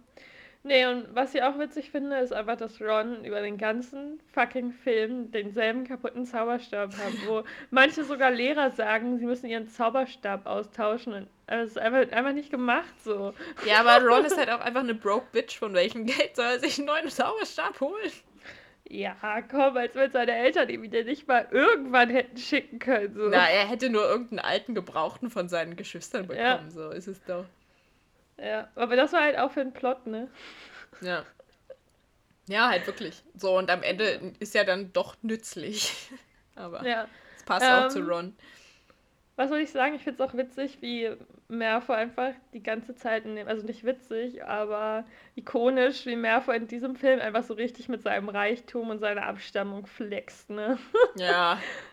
Nee, 0.62 0.84
und 0.86 1.14
was 1.14 1.34
ich 1.34 1.42
auch 1.42 1.58
witzig 1.58 1.90
finde, 1.90 2.18
ist 2.18 2.34
einfach, 2.34 2.56
dass 2.56 2.82
Ron 2.82 3.24
über 3.24 3.40
den 3.40 3.56
ganzen 3.56 4.20
fucking 4.34 4.72
Film 4.72 5.30
denselben 5.30 5.84
kaputten 5.84 6.26
Zauberstab 6.26 6.92
hat, 6.98 7.14
wo 7.26 7.44
manche 7.70 8.04
sogar 8.04 8.30
Lehrer 8.30 8.70
sagen, 8.70 9.18
sie 9.18 9.24
müssen 9.24 9.46
ihren 9.46 9.68
Zauberstab 9.68 10.44
austauschen. 10.44 11.14
Und 11.14 11.28
also 11.46 11.64
es 11.64 11.70
ist 11.70 11.78
einfach, 11.78 12.14
einfach 12.14 12.32
nicht 12.34 12.50
gemacht 12.50 12.92
so. 13.02 13.32
Ja, 13.64 13.80
aber 13.80 14.04
Ron 14.06 14.26
ist 14.26 14.36
halt 14.36 14.50
auch 14.50 14.60
einfach 14.60 14.82
eine 14.82 14.94
broke 14.94 15.28
Bitch. 15.32 15.58
Von 15.58 15.72
welchem 15.72 16.04
Geld 16.04 16.36
soll 16.36 16.44
er 16.44 16.58
sich 16.58 16.76
einen 16.76 16.88
neuen 16.88 17.08
Zauberstab 17.08 17.80
holen? 17.80 18.12
Ja, 18.86 19.16
komm, 19.48 19.76
als 19.76 19.94
wenn 19.94 20.10
seine 20.10 20.34
Eltern 20.34 20.68
ihm 20.68 20.82
wieder 20.82 21.04
nicht 21.04 21.26
mal 21.26 21.46
irgendwann 21.52 22.10
hätten 22.10 22.36
schicken 22.36 22.80
können. 22.80 23.14
So. 23.14 23.28
Na, 23.28 23.48
er 23.48 23.66
hätte 23.66 23.88
nur 23.88 24.02
irgendeinen 24.02 24.40
alten 24.40 24.74
Gebrauchten 24.74 25.30
von 25.30 25.48
seinen 25.48 25.76
Geschwistern 25.76 26.26
bekommen, 26.26 26.66
ja. 26.66 26.70
so 26.70 26.90
ist 26.90 27.06
es 27.06 27.22
doch. 27.24 27.46
Ja, 28.42 28.68
aber 28.74 28.96
das 28.96 29.12
war 29.12 29.22
halt 29.22 29.38
auch 29.38 29.50
für 29.50 29.62
den 29.62 29.72
Plot, 29.72 30.06
ne? 30.06 30.28
Ja. 31.00 31.24
Ja, 32.48 32.68
halt 32.68 32.86
wirklich. 32.86 33.22
So, 33.34 33.56
und 33.56 33.70
am 33.70 33.82
Ende 33.82 34.34
ist 34.40 34.54
ja 34.54 34.64
dann 34.64 34.92
doch 34.92 35.16
nützlich. 35.22 36.10
Aber 36.56 36.84
ja. 36.84 37.06
es 37.36 37.44
passt 37.44 37.64
ähm, 37.64 37.72
auch 37.72 37.88
zu 37.88 38.00
ähm, 38.00 38.08
Ron. 38.08 38.36
Was 39.36 39.50
soll 39.50 39.60
ich 39.60 39.70
sagen? 39.70 39.94
Ich 39.94 40.02
finde 40.02 40.22
es 40.22 40.28
auch 40.28 40.36
witzig, 40.36 40.78
wie 40.80 41.10
Mervo 41.48 41.92
einfach 41.92 42.32
die 42.52 42.62
ganze 42.62 42.94
Zeit 42.94 43.24
in 43.24 43.36
dem, 43.36 43.48
also 43.48 43.64
nicht 43.64 43.84
witzig, 43.84 44.44
aber 44.44 45.04
ikonisch, 45.36 46.04
wie 46.06 46.16
Mervo 46.16 46.50
in 46.52 46.66
diesem 46.66 46.96
Film 46.96 47.20
einfach 47.20 47.44
so 47.44 47.54
richtig 47.54 47.88
mit 47.88 48.02
seinem 48.02 48.28
Reichtum 48.28 48.90
und 48.90 48.98
seiner 48.98 49.26
Abstammung 49.26 49.86
flext, 49.86 50.50
ne? 50.50 50.76
Ja. 51.16 51.58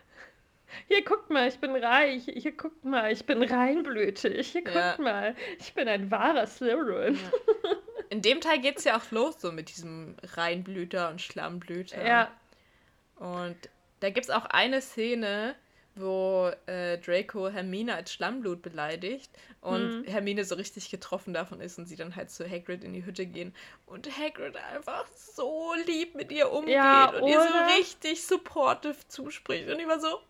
Hier 0.86 1.04
guckt 1.04 1.30
mal, 1.30 1.48
ich 1.48 1.58
bin 1.58 1.74
reich. 1.74 2.24
Hier 2.24 2.52
guckt 2.52 2.84
mal, 2.84 3.12
ich 3.12 3.24
bin 3.26 3.42
reinblütig. 3.42 4.48
Hier 4.48 4.62
guckt 4.62 4.76
ja. 4.76 4.96
mal, 4.98 5.34
ich 5.58 5.74
bin 5.74 5.88
ein 5.88 6.10
wahrer 6.10 6.46
Slytherin. 6.46 7.14
Ja. 7.14 7.70
In 8.10 8.22
dem 8.22 8.40
Teil 8.40 8.60
geht 8.60 8.78
es 8.78 8.84
ja 8.84 8.96
auch 8.96 9.10
los 9.10 9.40
so 9.40 9.52
mit 9.52 9.68
diesem 9.68 10.16
Reinblüter 10.22 11.10
und 11.10 11.20
Schlammblüter. 11.20 12.06
Ja. 12.06 12.30
Und 13.16 13.56
da 14.00 14.10
gibt 14.10 14.26
es 14.26 14.30
auch 14.30 14.46
eine 14.46 14.80
Szene, 14.80 15.54
wo 16.00 16.50
äh, 16.66 16.98
Draco 16.98 17.48
Hermine 17.48 17.94
als 17.94 18.12
Schlammblut 18.12 18.62
beleidigt 18.62 19.30
und 19.60 20.00
mhm. 20.00 20.04
Hermine 20.04 20.44
so 20.44 20.54
richtig 20.54 20.90
getroffen 20.90 21.34
davon 21.34 21.60
ist 21.60 21.78
und 21.78 21.86
sie 21.86 21.96
dann 21.96 22.14
halt 22.14 22.30
zu 22.30 22.48
Hagrid 22.48 22.84
in 22.84 22.92
die 22.92 23.04
Hütte 23.04 23.26
gehen 23.26 23.54
und 23.86 24.08
Hagrid 24.16 24.56
einfach 24.56 25.06
so 25.14 25.74
lieb 25.86 26.14
mit 26.14 26.30
ihr 26.30 26.50
umgeht 26.50 26.74
ja, 26.74 27.10
und 27.10 27.28
ihr 27.28 27.40
so 27.40 27.76
richtig 27.76 28.24
supportive 28.24 28.96
zuspricht 29.08 29.68
und 29.68 29.78
ich 29.78 29.88
war 29.88 30.00
so. 30.00 30.20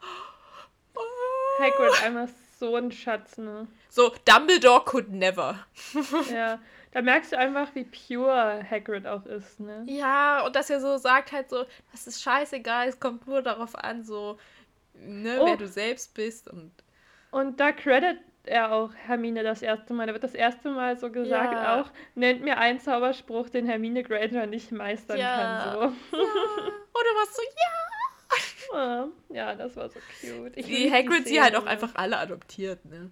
Hagrid 1.59 2.03
einfach 2.03 2.29
so 2.59 2.77
ein 2.77 2.91
Schatz, 2.93 3.39
ne? 3.39 3.67
So, 3.89 4.13
Dumbledore 4.25 4.85
could 4.85 5.11
never. 5.11 5.59
ja, 6.33 6.59
da 6.93 7.03
merkst 7.03 7.33
du 7.33 7.39
einfach, 7.39 7.75
wie 7.75 7.85
pure 7.85 8.65
Hagrid 8.69 9.07
auch 9.07 9.25
ist, 9.27 9.61
ne? 9.61 9.85
Ja, 9.87 10.45
und 10.45 10.57
dass 10.57 10.71
er 10.71 10.81
so 10.81 10.97
sagt 10.97 11.33
halt 11.33 11.51
so, 11.51 11.65
das 11.93 12.07
ist 12.07 12.23
scheißegal, 12.23 12.89
es 12.89 12.99
kommt 12.99 13.27
nur 13.27 13.43
darauf 13.43 13.75
an, 13.77 14.05
so 14.05 14.39
ne, 14.95 15.39
oh. 15.41 15.47
wer 15.47 15.57
du 15.57 15.69
selbst 15.69 16.15
bist. 16.15 16.49
Und, 16.49 16.73
und 17.31 17.61
da 17.61 17.73
credit 17.73 18.19
er 18.49 18.73
auch 18.73 18.91
Hermine 18.95 19.43
das 19.43 19.63
erste 19.63 19.93
Mal. 19.93 20.07
Da 20.07 20.13
wird 20.13 20.25
das 20.25 20.35
erste 20.35 20.71
Mal 20.71 20.99
so 20.99 21.11
gesagt 21.11 21.53
ja. 21.53 21.81
auch, 21.81 21.91
nennt 22.15 22.43
mir 22.43 22.59
einen 22.59 22.81
Zauberspruch, 22.81 23.49
den 23.51 23.67
Hermine 23.67 24.03
Granger 24.03 24.47
nicht 24.47 24.73
meistern 24.73 25.19
ja. 25.19 25.37
kann. 25.37 25.73
So. 25.75 25.81
Ja. 25.81 25.93
Oder 26.13 27.13
was 27.21 27.37
so, 27.37 27.43
ja. 27.43 27.98
Ja, 29.31 29.55
das 29.55 29.77
war 29.77 29.89
so 29.89 30.01
cute. 30.21 30.57
Ich 30.57 30.67
die 30.67 30.93
Hagrid 30.93 31.27
sie 31.27 31.41
halt 31.41 31.57
auch 31.57 31.67
einfach 31.67 31.95
alle 31.95 32.19
adoptiert, 32.19 32.85
ne? 32.85 33.11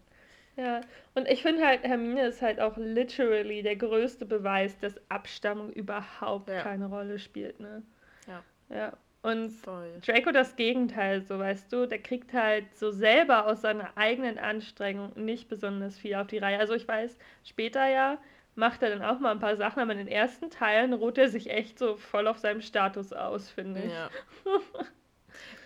Ja, 0.56 0.80
und 1.14 1.28
ich 1.28 1.42
finde 1.42 1.66
halt, 1.66 1.82
Hermine 1.82 2.26
ist 2.28 2.40
halt 2.40 2.60
auch 2.60 2.76
literally 2.78 3.62
der 3.62 3.76
größte 3.76 4.24
Beweis, 4.24 4.78
dass 4.78 4.94
Abstammung 5.10 5.70
überhaupt 5.70 6.48
ja. 6.48 6.62
keine 6.62 6.86
Rolle 6.86 7.18
spielt, 7.18 7.60
ne? 7.60 7.82
Ja. 8.26 8.42
Ja. 8.74 8.92
Und 9.22 9.50
Voll. 9.50 10.00
Draco 10.06 10.30
das 10.30 10.56
Gegenteil, 10.56 11.20
so 11.22 11.38
weißt 11.38 11.72
du, 11.72 11.86
der 11.86 11.98
kriegt 11.98 12.32
halt 12.32 12.64
so 12.76 12.90
selber 12.90 13.46
aus 13.46 13.60
seiner 13.60 13.96
eigenen 13.96 14.38
Anstrengung 14.38 15.12
nicht 15.16 15.48
besonders 15.48 15.98
viel 15.98 16.14
auf 16.14 16.28
die 16.28 16.38
Reihe. 16.38 16.58
Also 16.58 16.74
ich 16.74 16.86
weiß, 16.86 17.18
später 17.42 17.88
ja 17.88 18.18
macht 18.56 18.82
er 18.82 18.90
dann 18.90 19.02
auch 19.02 19.20
mal 19.20 19.32
ein 19.32 19.40
paar 19.40 19.56
Sachen, 19.56 19.80
aber 19.80 19.92
in 19.92 19.98
den 19.98 20.08
ersten 20.08 20.50
Teilen 20.50 20.92
ruht 20.92 21.18
er 21.18 21.28
sich 21.28 21.50
echt 21.50 21.78
so 21.78 21.96
voll 21.96 22.26
auf 22.26 22.38
seinem 22.38 22.62
Status 22.62 23.12
aus, 23.12 23.50
finde 23.50 23.82
ich. 23.82 23.92
Ja. 23.92 24.10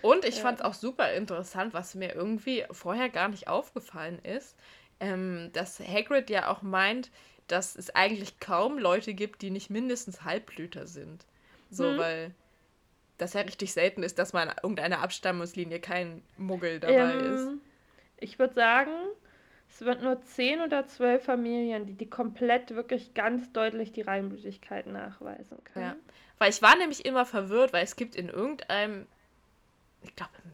Und 0.01 0.25
ich 0.25 0.37
ja. 0.37 0.41
fand 0.41 0.59
es 0.59 0.65
auch 0.65 0.73
super 0.73 1.13
interessant, 1.13 1.73
was 1.73 1.95
mir 1.95 2.13
irgendwie 2.13 2.65
vorher 2.71 3.09
gar 3.09 3.29
nicht 3.29 3.47
aufgefallen 3.47 4.19
ist, 4.19 4.55
ähm, 4.99 5.49
dass 5.53 5.79
Hagrid 5.79 6.29
ja 6.29 6.49
auch 6.49 6.61
meint, 6.61 7.11
dass 7.47 7.75
es 7.75 7.89
eigentlich 7.93 8.39
kaum 8.39 8.77
Leute 8.77 9.13
gibt, 9.13 9.41
die 9.41 9.49
nicht 9.49 9.69
mindestens 9.69 10.23
Halbblüter 10.23 10.87
sind. 10.87 11.25
So, 11.69 11.85
hm. 11.85 11.97
weil 11.97 12.31
das 13.17 13.33
ja 13.33 13.41
richtig 13.41 13.73
selten 13.73 14.03
ist, 14.03 14.17
dass 14.17 14.33
man 14.33 14.51
irgendeiner 14.63 14.99
Abstammungslinie 14.99 15.79
kein 15.79 16.23
Muggel 16.37 16.79
dabei 16.79 17.13
ähm, 17.13 17.33
ist. 17.33 17.49
Ich 18.17 18.39
würde 18.39 18.55
sagen, 18.55 18.91
es 19.69 19.81
wird 19.81 20.01
nur 20.01 20.21
zehn 20.23 20.61
oder 20.61 20.87
zwölf 20.87 21.23
Familien, 21.23 21.85
die, 21.85 21.93
die 21.93 22.09
komplett 22.09 22.75
wirklich 22.75 23.13
ganz 23.13 23.51
deutlich 23.53 23.91
die 23.91 24.01
Reinblütigkeit 24.01 24.87
nachweisen 24.87 25.63
können. 25.63 25.85
Ja. 25.85 25.95
Weil 26.39 26.49
ich 26.49 26.61
war 26.61 26.75
nämlich 26.75 27.05
immer 27.05 27.25
verwirrt, 27.25 27.73
weil 27.73 27.83
es 27.83 27.95
gibt 27.95 28.15
in 28.15 28.27
irgendeinem, 28.27 29.07
ich 30.01 30.15
glaube 30.15 30.31
im 30.43 30.51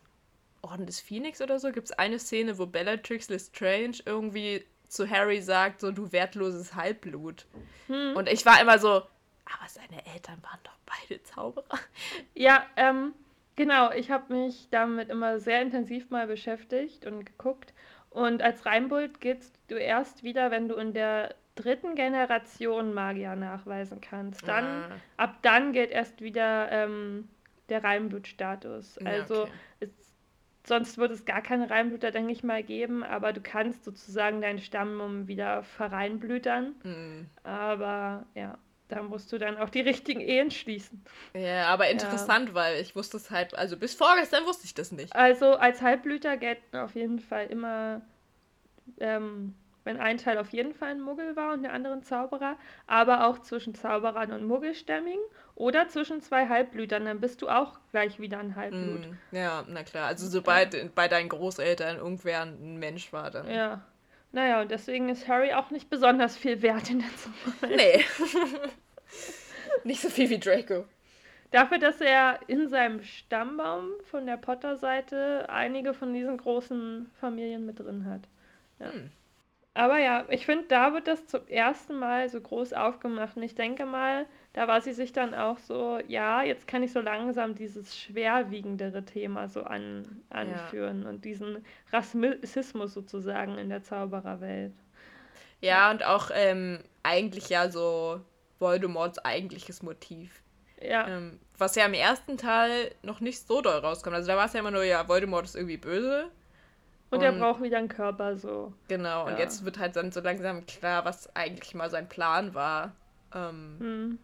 Orden 0.61 0.85
des 0.85 0.99
Phoenix 0.99 1.41
oder 1.41 1.59
so, 1.59 1.71
gibt 1.71 1.87
es 1.87 1.91
eine 1.93 2.19
Szene, 2.19 2.57
wo 2.57 2.65
Bellatrix 2.65 3.29
Lestrange 3.29 3.97
irgendwie 4.05 4.65
zu 4.87 5.09
Harry 5.09 5.41
sagt, 5.41 5.81
so 5.81 5.91
du 5.91 6.11
wertloses 6.11 6.75
Halbblut. 6.75 7.45
Hm. 7.87 8.15
Und 8.15 8.29
ich 8.29 8.45
war 8.45 8.61
immer 8.61 8.79
so, 8.79 8.89
aber 8.89 9.67
seine 9.67 10.05
Eltern 10.13 10.41
waren 10.43 10.59
doch 10.63 10.77
beide 10.85 11.21
Zauberer. 11.23 11.79
Ja, 12.33 12.65
ähm, 12.75 13.13
genau. 13.55 13.91
Ich 13.91 14.11
habe 14.11 14.33
mich 14.33 14.67
damit 14.69 15.09
immer 15.09 15.39
sehr 15.39 15.61
intensiv 15.61 16.09
mal 16.09 16.27
beschäftigt 16.27 17.05
und 17.05 17.25
geguckt. 17.25 17.73
Und 18.09 18.41
als 18.41 18.65
Reinbold 18.65 19.19
gehst 19.19 19.59
du 19.67 19.75
erst 19.75 20.23
wieder, 20.23 20.51
wenn 20.51 20.67
du 20.67 20.75
in 20.75 20.93
der 20.93 21.35
dritten 21.55 21.95
Generation 21.95 22.93
Magier 22.93 23.35
nachweisen 23.35 24.01
kannst. 24.01 24.47
Dann, 24.47 24.65
ah. 24.65 24.89
ab 25.17 25.37
dann 25.41 25.73
geht 25.73 25.91
erst 25.91 26.21
wieder 26.21 26.71
ähm, 26.71 27.27
der 27.69 27.83
Reinblutstatus. 27.83 28.97
Also 28.99 29.43
okay. 29.43 29.51
es, 29.79 29.89
sonst 30.65 30.97
würde 30.97 31.13
es 31.13 31.25
gar 31.25 31.41
keine 31.41 31.69
Reinblüter, 31.69 32.11
denke 32.11 32.31
ich 32.31 32.43
mal, 32.43 32.63
geben, 32.63 33.03
aber 33.03 33.33
du 33.33 33.41
kannst 33.41 33.83
sozusagen 33.85 34.41
deinen 34.41 34.59
Stamm 34.59 35.27
wieder 35.27 35.63
verreinblütern. 35.63 36.75
Mhm. 36.83 37.29
Aber 37.43 38.25
ja 38.35 38.57
da 38.87 39.03
musst 39.03 39.31
du 39.31 39.37
dann 39.37 39.57
auch 39.57 39.69
die 39.69 39.81
richtigen 39.81 40.21
Ehen 40.21 40.51
schließen. 40.51 41.03
Ja, 41.33 41.67
aber 41.67 41.89
interessant, 41.89 42.49
ja. 42.49 42.55
weil 42.55 42.81
ich 42.81 42.95
wusste 42.95 43.17
es 43.17 43.29
halt, 43.31 43.57
also 43.57 43.77
bis 43.77 43.93
vorgestern 43.93 44.45
wusste 44.45 44.65
ich 44.65 44.73
das 44.73 44.91
nicht. 44.91 45.15
Also 45.15 45.55
als 45.55 45.81
Halbblüter 45.81 46.37
gelten 46.37 46.77
auf 46.77 46.95
jeden 46.95 47.19
Fall 47.19 47.47
immer, 47.47 48.01
ähm, 48.99 49.55
wenn 49.87 49.99
ein 49.99 50.17
Teil 50.17 50.37
auf 50.37 50.51
jeden 50.51 50.73
Fall 50.73 50.91
ein 50.91 51.01
Muggel 51.01 51.35
war 51.35 51.53
und 51.53 51.63
der 51.63 51.73
andere 51.73 51.93
ein 51.93 52.03
Zauberer, 52.03 52.57
aber 52.85 53.25
auch 53.25 53.39
zwischen 53.39 53.73
Zauberern 53.73 54.33
und 54.33 54.45
Muggelstämmigen 54.45 55.21
oder 55.55 55.87
zwischen 55.87 56.21
zwei 56.21 56.49
Halbblütern, 56.49 57.05
dann 57.05 57.21
bist 57.21 57.41
du 57.41 57.47
auch 57.47 57.79
gleich 57.91 58.19
wieder 58.19 58.37
ein 58.37 58.55
Halbblut. 58.55 59.07
Mm, 59.07 59.35
ja, 59.35 59.63
na 59.67 59.83
klar. 59.83 60.07
Also 60.07 60.27
sobald 60.27 60.73
ja. 60.73 60.83
bei 60.93 61.07
deinen 61.07 61.29
Großeltern 61.29 61.97
irgendwer 61.97 62.41
ein 62.41 62.77
Mensch 62.77 63.11
war, 63.13 63.31
dann. 63.31 63.49
Ja. 63.49 63.81
Naja, 64.33 64.61
und 64.61 64.69
deswegen 64.69 65.07
ist 65.07 65.27
Harry 65.27 65.53
auch 65.53 65.71
nicht 65.71 65.89
besonders 65.89 66.35
viel 66.35 66.61
wert 66.61 66.89
in 66.89 66.99
der 66.99 67.15
Zukunft. 67.15 67.61
Nee. 67.61 68.03
nicht 69.85 70.01
so 70.01 70.09
viel 70.09 70.29
wie 70.29 70.37
Draco. 70.37 70.85
Dafür, 71.51 71.79
dass 71.79 72.01
er 72.01 72.41
in 72.47 72.67
seinem 72.67 73.01
Stammbaum 73.03 73.91
von 74.03 74.25
der 74.25 74.35
Potter-Seite 74.35 75.45
einige 75.49 75.93
von 75.93 76.13
diesen 76.13 76.37
großen 76.37 77.09
Familien 77.21 77.65
mit 77.65 77.79
drin 77.79 78.05
hat. 78.05 78.27
Ja. 78.79 78.91
Hm. 78.91 79.11
Aber 79.77 79.99
ja, 79.99 80.25
ich 80.29 80.47
finde, 80.47 80.65
da 80.69 80.91
wird 80.93 81.07
das 81.07 81.27
zum 81.27 81.47
ersten 81.47 81.99
Mal 81.99 82.27
so 82.29 82.41
groß 82.41 82.73
aufgemacht. 82.73 83.37
Und 83.37 83.43
ich 83.43 83.53
denke 83.53 83.85
mal, 83.85 84.25
da 84.53 84.67
war 84.67 84.81
sie 84.81 84.91
sich 84.91 85.13
dann 85.13 85.35
auch 85.35 85.59
so, 85.59 85.99
ja, 86.07 86.41
jetzt 86.41 86.67
kann 86.67 86.81
ich 86.81 86.91
so 86.91 86.99
langsam 86.99 87.53
dieses 87.53 87.95
schwerwiegendere 87.95 89.05
Thema 89.05 89.47
so 89.47 89.61
an, 89.61 90.23
anführen 90.31 91.03
ja. 91.03 91.09
und 91.09 91.25
diesen 91.25 91.63
Rassismus 91.93 92.95
sozusagen 92.95 93.59
in 93.59 93.69
der 93.69 93.83
Zaubererwelt. 93.83 94.73
Ja, 95.61 95.91
und 95.91 96.03
auch 96.03 96.31
ähm, 96.33 96.79
eigentlich 97.03 97.49
ja 97.49 97.69
so 97.69 98.21
Voldemorts 98.57 99.19
eigentliches 99.19 99.83
Motiv. 99.83 100.41
Ja. 100.81 101.07
Ähm, 101.07 101.39
was 101.55 101.75
ja 101.75 101.85
im 101.85 101.93
ersten 101.93 102.39
Teil 102.39 102.95
noch 103.03 103.19
nicht 103.19 103.45
so 103.45 103.61
doll 103.61 103.77
rauskommt. 103.77 104.15
Also 104.15 104.27
da 104.27 104.37
war 104.37 104.47
es 104.47 104.53
ja 104.53 104.61
immer 104.61 104.71
nur, 104.71 104.83
ja, 104.83 105.07
Voldemort 105.07 105.45
ist 105.45 105.55
irgendwie 105.55 105.77
böse. 105.77 106.31
Und, 107.09 107.19
und 107.19 107.23
er 107.23 107.31
braucht 107.31 107.61
wieder 107.61 107.77
einen 107.77 107.87
Körper 107.87 108.35
so. 108.35 108.73
Genau, 108.87 109.25
ja. 109.25 109.33
und 109.33 109.39
jetzt 109.39 109.63
wird 109.63 109.79
halt 109.79 109.95
dann 109.95 110.11
so 110.11 110.19
langsam 110.19 110.65
klar, 110.65 111.05
was 111.05 111.33
eigentlich 111.35 111.73
mal 111.73 111.89
sein 111.89 112.09
Plan 112.09 112.53
war. 112.53 112.93
Ähm, 113.33 113.75
hm 113.79 114.19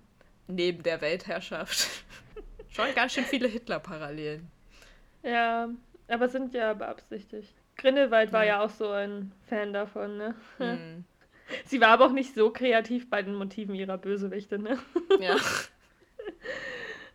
neben 0.47 0.83
der 0.83 1.01
Weltherrschaft. 1.01 1.89
Schon 2.69 2.93
ganz 2.95 3.13
schön 3.13 3.25
viele 3.25 3.47
Hitler-Parallelen. 3.47 4.49
Ja, 5.21 5.69
aber 6.07 6.29
sind 6.29 6.53
ja 6.53 6.73
beabsichtigt. 6.73 7.53
Grindelwald 7.77 8.31
war 8.31 8.43
ja. 8.43 8.57
ja 8.57 8.63
auch 8.63 8.69
so 8.69 8.89
ein 8.89 9.31
Fan 9.47 9.73
davon, 9.73 10.17
ne? 10.17 10.35
Mhm. 10.59 11.05
Sie 11.65 11.81
war 11.81 11.89
aber 11.89 12.05
auch 12.05 12.11
nicht 12.11 12.33
so 12.33 12.49
kreativ 12.49 13.09
bei 13.09 13.21
den 13.21 13.35
Motiven 13.35 13.75
ihrer 13.75 13.97
Bösewichte, 13.97 14.59
ne? 14.59 14.79
Ja. 15.19 15.35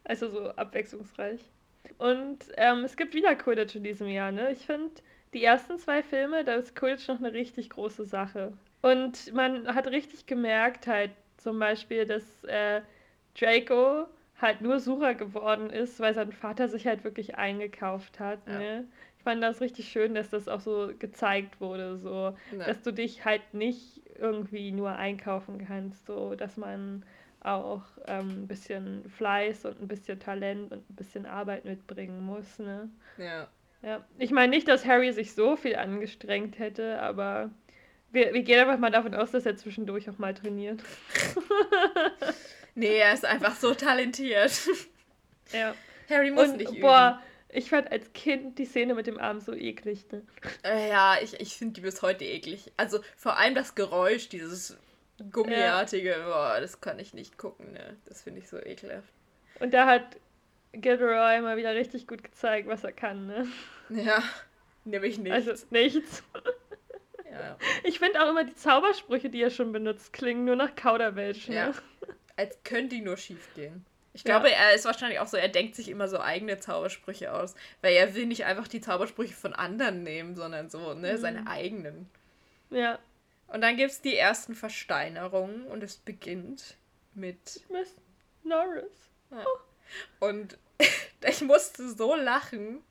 Also 0.04 0.30
so 0.30 0.48
abwechslungsreich. 0.52 1.38
Und 1.98 2.38
ähm, 2.56 2.84
es 2.84 2.96
gibt 2.96 3.12
wieder 3.12 3.34
Quidditch 3.34 3.76
in 3.76 3.84
diesem 3.84 4.08
Jahr, 4.08 4.32
ne? 4.32 4.52
Ich 4.52 4.64
finde, 4.64 4.90
die 5.32 5.44
ersten 5.44 5.78
zwei 5.78 6.02
Filme, 6.02 6.44
da 6.44 6.54
ist 6.54 6.74
Quidditch 6.74 7.08
noch 7.08 7.18
eine 7.18 7.32
richtig 7.32 7.70
große 7.70 8.04
Sache. 8.04 8.52
Und 8.82 9.32
man 9.32 9.74
hat 9.74 9.86
richtig 9.88 10.26
gemerkt 10.26 10.86
halt 10.86 11.10
zum 11.36 11.58
Beispiel, 11.58 12.06
dass 12.06 12.44
äh, 12.44 12.80
Draco 13.38 14.06
halt 14.40 14.60
nur 14.60 14.80
Sucher 14.80 15.14
geworden 15.14 15.70
ist, 15.70 16.00
weil 16.00 16.14
sein 16.14 16.32
Vater 16.32 16.68
sich 16.68 16.86
halt 16.86 17.04
wirklich 17.04 17.36
eingekauft 17.36 18.20
hat. 18.20 18.40
Ja. 18.46 18.58
Ne? 18.58 18.84
Ich 19.18 19.24
fand 19.24 19.42
das 19.42 19.60
richtig 19.60 19.88
schön, 19.88 20.14
dass 20.14 20.30
das 20.30 20.48
auch 20.48 20.60
so 20.60 20.90
gezeigt 20.98 21.60
wurde, 21.60 21.98
so, 21.98 22.36
ja. 22.56 22.66
dass 22.66 22.82
du 22.82 22.92
dich 22.92 23.24
halt 23.24 23.42
nicht 23.52 24.02
irgendwie 24.18 24.70
nur 24.72 24.92
einkaufen 24.92 25.64
kannst, 25.66 26.06
so, 26.06 26.34
dass 26.34 26.56
man 26.56 27.04
auch 27.40 27.82
ähm, 28.06 28.42
ein 28.42 28.48
bisschen 28.48 29.08
Fleiß 29.10 29.64
und 29.64 29.80
ein 29.80 29.88
bisschen 29.88 30.18
Talent 30.18 30.72
und 30.72 30.90
ein 30.90 30.96
bisschen 30.96 31.26
Arbeit 31.26 31.64
mitbringen 31.64 32.24
muss. 32.24 32.58
Ne? 32.58 32.88
Ja. 33.16 33.48
Ja, 33.82 34.04
ich 34.18 34.30
meine 34.30 34.50
nicht, 34.50 34.66
dass 34.66 34.84
Harry 34.84 35.12
sich 35.12 35.34
so 35.34 35.56
viel 35.56 35.76
angestrengt 35.76 36.58
hätte, 36.58 37.00
aber 37.00 37.50
wir, 38.10 38.32
wir 38.34 38.42
gehen 38.42 38.60
einfach 38.60 38.78
mal 38.78 38.90
davon 38.90 39.14
aus, 39.14 39.30
dass 39.30 39.46
er 39.46 39.56
zwischendurch 39.56 40.08
auch 40.10 40.18
mal 40.18 40.34
trainiert. 40.34 40.82
nee, 42.74 42.98
er 42.98 43.12
ist 43.12 43.24
einfach 43.24 43.56
so 43.56 43.74
talentiert. 43.74 44.52
Ja. 45.50 45.74
Harry 46.10 46.30
muss 46.30 46.50
Und, 46.50 46.58
nicht 46.58 46.72
üben. 46.72 46.82
Boah, 46.82 47.22
ich 47.48 47.70
fand 47.70 47.90
als 47.90 48.12
Kind 48.12 48.58
die 48.58 48.66
Szene 48.66 48.94
mit 48.94 49.06
dem 49.06 49.18
Arm 49.18 49.40
so 49.40 49.54
eklig. 49.54 50.04
Ne? 50.12 50.22
Äh, 50.62 50.90
ja, 50.90 51.16
ich, 51.22 51.40
ich 51.40 51.56
finde 51.56 51.72
die 51.72 51.80
bis 51.80 52.02
heute 52.02 52.26
eklig. 52.26 52.70
Also 52.76 53.00
vor 53.16 53.38
allem 53.38 53.54
das 53.54 53.74
Geräusch, 53.74 54.28
dieses 54.28 54.76
Gummiartige, 55.32 56.10
ja. 56.10 56.24
boah, 56.26 56.60
das 56.60 56.82
kann 56.82 56.98
ich 56.98 57.14
nicht 57.14 57.38
gucken, 57.38 57.72
ne? 57.72 57.96
Das 58.04 58.22
finde 58.22 58.40
ich 58.40 58.48
so 58.50 58.58
ekelhaft. 58.58 59.08
Und 59.58 59.72
da 59.72 59.86
hat 59.86 60.18
Gilderoy 60.72 61.40
mal 61.40 61.56
wieder 61.56 61.74
richtig 61.74 62.06
gut 62.06 62.22
gezeigt, 62.22 62.68
was 62.68 62.84
er 62.84 62.92
kann, 62.92 63.26
ne? 63.26 63.46
Ja, 63.88 64.22
nämlich 64.84 65.18
nichts. 65.18 65.48
Also 65.48 65.66
nichts. 65.70 66.22
Ja. 67.30 67.56
Ich 67.84 67.98
finde 67.98 68.22
auch 68.22 68.30
immer 68.30 68.44
die 68.44 68.54
Zaubersprüche, 68.54 69.30
die 69.30 69.42
er 69.42 69.50
schon 69.50 69.72
benutzt, 69.72 70.12
klingen 70.12 70.44
nur 70.44 70.56
nach 70.56 70.74
Kauderwelsch. 70.74 71.48
Ne? 71.48 71.54
Ja. 71.54 71.72
Als 72.36 72.58
könnte 72.64 72.96
die 72.96 73.02
nur 73.02 73.16
schief 73.16 73.54
gehen. 73.54 73.84
Ich 74.12 74.24
glaube, 74.24 74.48
ja. 74.48 74.56
er 74.56 74.74
ist 74.74 74.84
wahrscheinlich 74.84 75.20
auch 75.20 75.26
so, 75.26 75.36
er 75.36 75.48
denkt 75.48 75.76
sich 75.76 75.88
immer 75.88 76.08
so 76.08 76.18
eigene 76.18 76.58
Zaubersprüche 76.58 77.32
aus. 77.32 77.54
Weil 77.82 77.94
er 77.94 78.14
will 78.14 78.26
nicht 78.26 78.44
einfach 78.44 78.66
die 78.66 78.80
Zaubersprüche 78.80 79.34
von 79.34 79.52
anderen 79.52 80.02
nehmen, 80.02 80.34
sondern 80.34 80.70
so, 80.70 80.94
ne, 80.94 81.12
mhm. 81.12 81.18
seine 81.18 81.46
eigenen. 81.46 82.10
Ja. 82.70 82.98
Und 83.46 83.60
dann 83.60 83.76
gibt 83.76 83.92
es 83.92 84.00
die 84.00 84.16
ersten 84.16 84.54
Versteinerungen 84.54 85.66
und 85.66 85.82
es 85.82 85.96
beginnt 85.96 86.76
mit 87.14 87.62
Miss 87.70 87.94
Norris. 88.42 89.10
Ja. 89.30 89.44
Und 90.20 90.58
ich 91.28 91.40
musste 91.42 91.88
so 91.88 92.14
lachen, 92.14 92.82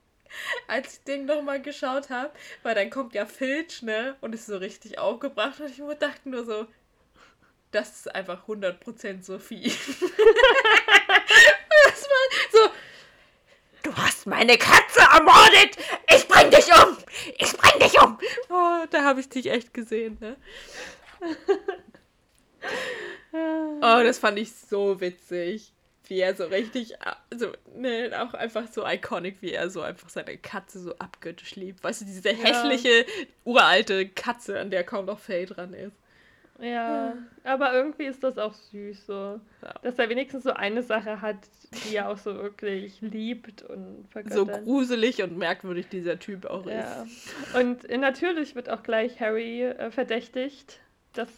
als 0.66 0.94
ich 0.94 1.04
den 1.04 1.26
nochmal 1.26 1.60
geschaut 1.60 2.10
habe, 2.10 2.30
weil 2.62 2.74
dann 2.74 2.90
kommt 2.90 3.14
ja 3.14 3.26
Filch, 3.26 3.82
ne, 3.82 4.16
und 4.20 4.34
ist 4.34 4.46
so 4.46 4.56
richtig 4.56 4.98
aufgebracht 4.98 5.60
und 5.60 5.70
ich 5.70 5.82
dachte 5.98 6.28
nur 6.28 6.44
so, 6.44 6.66
das 7.70 8.00
ist 8.00 8.14
einfach 8.14 8.46
100% 8.46 9.22
Sophie. 9.22 9.64
das 11.84 12.02
war 12.02 12.28
so, 12.52 12.70
du 13.82 13.94
hast 13.96 14.26
meine 14.26 14.56
Katze 14.58 15.00
ermordet, 15.00 15.76
ich 16.14 16.26
bring 16.28 16.50
dich 16.50 16.66
um, 16.66 16.96
ich 17.38 17.52
bring 17.52 17.78
dich 17.80 18.00
um. 18.00 18.18
Oh, 18.48 18.86
da 18.90 19.04
habe 19.04 19.20
ich 19.20 19.28
dich 19.28 19.50
echt 19.50 19.74
gesehen, 19.74 20.18
ne? 20.20 20.36
Oh, 23.30 24.02
das 24.02 24.18
fand 24.18 24.38
ich 24.38 24.52
so 24.52 25.00
witzig 25.00 25.72
wie 26.08 26.20
er 26.20 26.34
so 26.34 26.44
richtig, 26.44 26.94
also 27.30 27.52
ne, 27.76 28.10
auch 28.20 28.34
einfach 28.34 28.66
so 28.68 28.86
iconic, 28.86 29.36
wie 29.40 29.52
er 29.52 29.70
so 29.70 29.82
einfach 29.82 30.08
seine 30.08 30.36
Katze 30.38 30.80
so 30.80 30.96
abgöttisch 30.98 31.56
liebt. 31.56 31.84
Weißt 31.84 32.00
du, 32.00 32.04
diese 32.06 32.30
hässliche, 32.30 32.88
ja. 32.88 33.04
uralte 33.44 34.08
Katze, 34.08 34.58
an 34.58 34.70
der 34.70 34.84
kaum 34.84 35.06
noch 35.06 35.18
Fell 35.18 35.46
dran 35.46 35.74
ist. 35.74 35.96
Ja, 36.60 37.14
aber 37.44 37.72
irgendwie 37.72 38.06
ist 38.06 38.24
das 38.24 38.36
auch 38.36 38.52
süß, 38.52 39.06
so. 39.06 39.40
Ja. 39.62 39.74
Dass 39.82 39.96
er 39.98 40.08
wenigstens 40.08 40.42
so 40.42 40.50
eine 40.50 40.82
Sache 40.82 41.20
hat, 41.20 41.36
die 41.70 41.96
er 41.96 42.08
auch 42.08 42.18
so 42.18 42.34
wirklich 42.34 43.00
liebt 43.00 43.62
und 43.62 44.06
vergöttert. 44.10 44.36
So 44.36 44.46
gruselig 44.46 45.22
und 45.22 45.38
merkwürdig 45.38 45.88
dieser 45.88 46.18
Typ 46.18 46.46
auch 46.46 46.66
ja. 46.66 47.04
ist. 47.04 47.54
Und 47.54 47.88
natürlich 47.88 48.56
wird 48.56 48.70
auch 48.70 48.82
gleich 48.82 49.20
Harry 49.20 49.62
äh, 49.62 49.92
verdächtigt, 49.92 50.80
das 51.12 51.28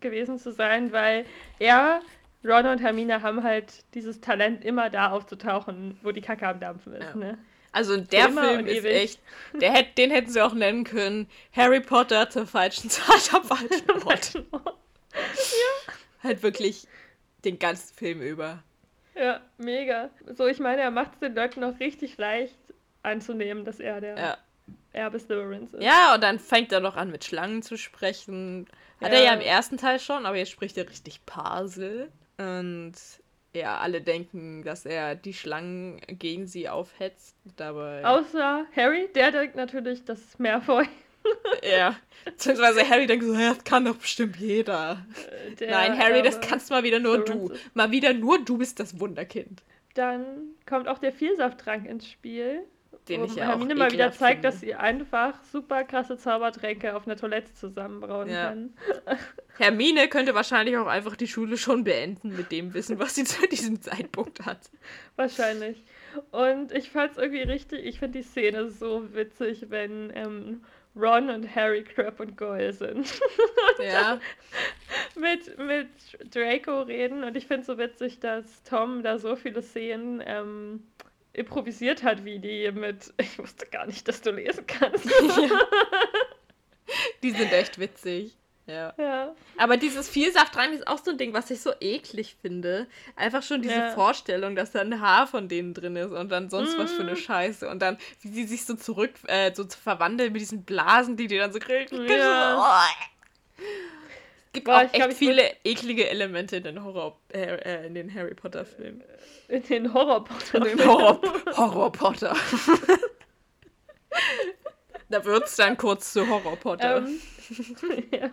gewesen 0.00 0.38
zu 0.38 0.50
sein, 0.50 0.90
weil 0.90 1.26
er 1.60 2.00
Ron 2.44 2.66
und 2.66 2.78
Hermine 2.78 3.22
haben 3.22 3.42
halt 3.42 3.84
dieses 3.94 4.20
Talent, 4.20 4.64
immer 4.64 4.88
da 4.90 5.10
aufzutauchen, 5.10 5.98
wo 6.02 6.10
die 6.10 6.22
Kacke 6.22 6.48
am 6.48 6.60
Dampfen 6.60 6.94
ist. 6.94 7.10
Ja. 7.10 7.16
Ne? 7.16 7.38
Also 7.72 7.96
der 7.98 8.28
immer 8.28 8.44
Film 8.44 8.66
ist 8.66 8.78
ewig. 8.78 8.92
echt, 8.92 9.20
der 9.60 9.72
hätt, 9.72 9.98
den 9.98 10.10
hätten 10.10 10.30
sie 10.30 10.40
auch 10.40 10.54
nennen 10.54 10.84
können, 10.84 11.28
Harry 11.52 11.80
Potter 11.80 12.28
zur 12.30 12.46
falschen 12.46 12.90
Zeit 12.90 13.32
am 13.32 13.44
falschen 13.44 13.90
Ort. 14.04 14.34
ja. 14.34 15.92
Halt 16.22 16.42
wirklich 16.42 16.86
den 17.44 17.58
ganzen 17.58 17.94
Film 17.94 18.20
über. 18.20 18.62
Ja, 19.14 19.40
mega. 19.58 20.10
So, 20.34 20.46
ich 20.46 20.58
meine, 20.58 20.82
er 20.82 20.90
macht 20.90 21.12
es 21.14 21.18
den 21.20 21.34
Leuten 21.34 21.60
noch 21.60 21.78
richtig 21.78 22.16
leicht 22.16 22.56
anzunehmen, 23.02 23.64
dass 23.64 23.80
er 23.80 24.00
der 24.00 24.18
ja. 24.18 24.38
Erbe 24.92 25.18
Slytherins 25.18 25.72
ist. 25.74 25.82
Ja, 25.82 26.14
und 26.14 26.22
dann 26.22 26.38
fängt 26.38 26.72
er 26.72 26.80
noch 26.80 26.96
an, 26.96 27.10
mit 27.10 27.24
Schlangen 27.24 27.62
zu 27.62 27.76
sprechen. 27.76 28.66
Hat 29.00 29.12
ja. 29.12 29.18
er 29.18 29.24
ja 29.24 29.34
im 29.34 29.40
ersten 29.40 29.76
Teil 29.76 30.00
schon, 30.00 30.26
aber 30.26 30.36
jetzt 30.36 30.50
spricht 30.50 30.76
er 30.76 30.88
richtig 30.88 31.24
Parsel. 31.26 32.10
Und 32.40 32.94
ja, 33.54 33.78
alle 33.78 34.00
denken, 34.00 34.62
dass 34.62 34.86
er 34.86 35.14
die 35.14 35.34
Schlangen 35.34 36.00
gegen 36.08 36.46
sie 36.46 36.68
aufhetzt. 36.68 37.36
Dabei. 37.56 38.04
Außer 38.04 38.66
Harry, 38.74 39.08
der 39.14 39.32
denkt 39.32 39.56
natürlich, 39.56 40.04
das 40.04 40.20
ist 40.20 40.40
Malfoy. 40.40 40.86
ja, 41.62 41.96
beziehungsweise 42.24 42.88
Harry 42.88 43.06
denkt 43.06 43.24
so, 43.24 43.34
das 43.34 43.62
kann 43.64 43.84
doch 43.84 43.96
bestimmt 43.96 44.36
jeder. 44.36 45.04
Der, 45.58 45.70
Nein, 45.70 45.98
Harry, 45.98 46.22
das 46.22 46.40
kannst 46.40 46.70
mal 46.70 46.82
wieder 46.82 46.98
nur 46.98 47.24
du. 47.24 47.52
Mal 47.74 47.90
wieder 47.90 48.14
nur 48.14 48.42
du 48.42 48.56
bist 48.56 48.80
das 48.80 48.98
Wunderkind. 48.98 49.62
Dann 49.94 50.24
kommt 50.66 50.88
auch 50.88 50.98
der 50.98 51.12
Vielsafttrank 51.12 51.86
ins 51.86 52.08
Spiel 52.08 52.62
den 53.08 53.24
ich 53.24 53.34
ja 53.34 53.46
Hermine 53.46 53.74
mal 53.74 53.90
wieder 53.90 54.12
zeigt, 54.12 54.40
finde. 54.40 54.48
dass 54.48 54.60
sie 54.60 54.74
einfach 54.74 55.34
super 55.44 55.84
krasse 55.84 56.16
Zaubertränke 56.16 56.94
auf 56.94 57.06
einer 57.06 57.16
Toilette 57.16 57.52
zusammenbrauen 57.54 58.28
ja. 58.28 58.48
kann. 58.48 58.74
Hermine 59.58 60.08
könnte 60.08 60.34
wahrscheinlich 60.34 60.76
auch 60.76 60.86
einfach 60.86 61.16
die 61.16 61.26
Schule 61.26 61.56
schon 61.56 61.84
beenden 61.84 62.36
mit 62.36 62.52
dem 62.52 62.72
Wissen, 62.74 62.98
was 62.98 63.14
sie 63.14 63.24
zu 63.24 63.46
diesem 63.48 63.80
Zeitpunkt 63.80 64.44
hat. 64.46 64.70
Wahrscheinlich. 65.16 65.82
Und 66.30 66.72
ich 66.72 66.90
fand 66.90 67.12
es 67.12 67.18
irgendwie 67.18 67.42
richtig, 67.42 67.84
ich 67.84 67.98
finde 67.98 68.18
die 68.18 68.24
Szene 68.24 68.70
so 68.70 69.14
witzig, 69.14 69.66
wenn 69.68 70.12
ähm, 70.14 70.62
Ron 70.96 71.30
und 71.30 71.54
Harry 71.54 71.84
Crab 71.84 72.20
und 72.20 72.36
Goyle 72.36 72.72
sind. 72.72 73.20
ja. 73.78 74.18
mit, 75.14 75.58
mit 75.58 75.88
Draco 76.34 76.82
reden 76.82 77.22
und 77.24 77.36
ich 77.36 77.46
finde 77.46 77.60
es 77.60 77.66
so 77.66 77.78
witzig, 77.78 78.20
dass 78.20 78.62
Tom 78.64 79.02
da 79.02 79.18
so 79.18 79.36
viele 79.36 79.62
Szenen 79.62 80.22
ähm, 80.24 80.82
improvisiert 81.32 82.02
hat, 82.02 82.24
wie 82.24 82.38
die 82.38 82.70
mit, 82.72 83.12
ich 83.18 83.38
wusste 83.38 83.66
gar 83.66 83.86
nicht, 83.86 84.06
dass 84.08 84.20
du 84.22 84.30
lesen 84.30 84.66
kannst. 84.66 85.08
Ja. 85.20 85.60
Die 87.22 87.30
sind 87.30 87.52
echt 87.52 87.78
witzig. 87.78 88.36
Ja. 88.66 88.92
ja. 88.98 89.34
Aber 89.56 89.76
dieses 89.76 90.08
Vielsafttrank 90.08 90.72
ist 90.72 90.88
auch 90.88 90.98
so 90.98 91.12
ein 91.12 91.18
Ding, 91.18 91.32
was 91.32 91.50
ich 91.50 91.60
so 91.60 91.72
eklig 91.80 92.36
finde. 92.40 92.88
Einfach 93.14 93.42
schon 93.42 93.62
diese 93.62 93.74
ja. 93.74 93.90
Vorstellung, 93.92 94.56
dass 94.56 94.72
da 94.72 94.80
ein 94.80 95.00
Haar 95.00 95.26
von 95.26 95.48
denen 95.48 95.72
drin 95.74 95.96
ist 95.96 96.12
und 96.12 96.30
dann 96.30 96.50
sonst 96.50 96.76
mm. 96.76 96.80
was 96.80 96.92
für 96.92 97.02
eine 97.02 97.12
mm. 97.12 97.16
Scheiße. 97.16 97.68
Und 97.68 97.80
dann, 97.80 97.96
wie 98.22 98.28
sie 98.28 98.44
sich 98.44 98.64
so 98.64 98.74
zurück, 98.74 99.12
äh, 99.26 99.54
so 99.54 99.64
verwandeln 99.68 100.32
mit 100.32 100.40
diesen 100.40 100.64
Blasen, 100.64 101.16
die 101.16 101.26
die 101.26 101.38
dann 101.38 101.52
so 101.52 101.58
kriegen. 101.58 102.06
Ja. 102.08 102.58
Oh. 102.60 103.62
Es 104.50 104.54
gibt 104.54 104.66
Boah, 104.66 104.78
auch 104.78 104.80
echt 104.80 104.94
glaub, 104.94 105.12
viele 105.12 105.42
eklige 105.62 106.10
Elemente 106.10 106.56
in 106.56 106.64
den 106.64 106.82
Horror, 106.82 107.20
äh, 107.32 107.38
äh, 107.38 107.86
in 107.86 107.94
den 107.94 108.12
Harry 108.12 108.34
Potter 108.34 108.64
Filmen. 108.64 109.00
In 109.46 109.62
den 109.62 109.94
Horror 109.94 110.24
Potter. 110.24 110.58
In 110.58 110.76
den 110.76 110.88
Horror, 110.88 111.20
Horror 111.56 111.92
Potter. 111.92 112.34
da 115.08 115.24
wird 115.24 115.44
es 115.44 115.54
dann 115.54 115.76
kurz 115.76 116.12
zu 116.12 116.28
Horror 116.28 116.56
Potter. 116.56 116.96
Ähm, 116.96 117.20
ja. 118.10 118.30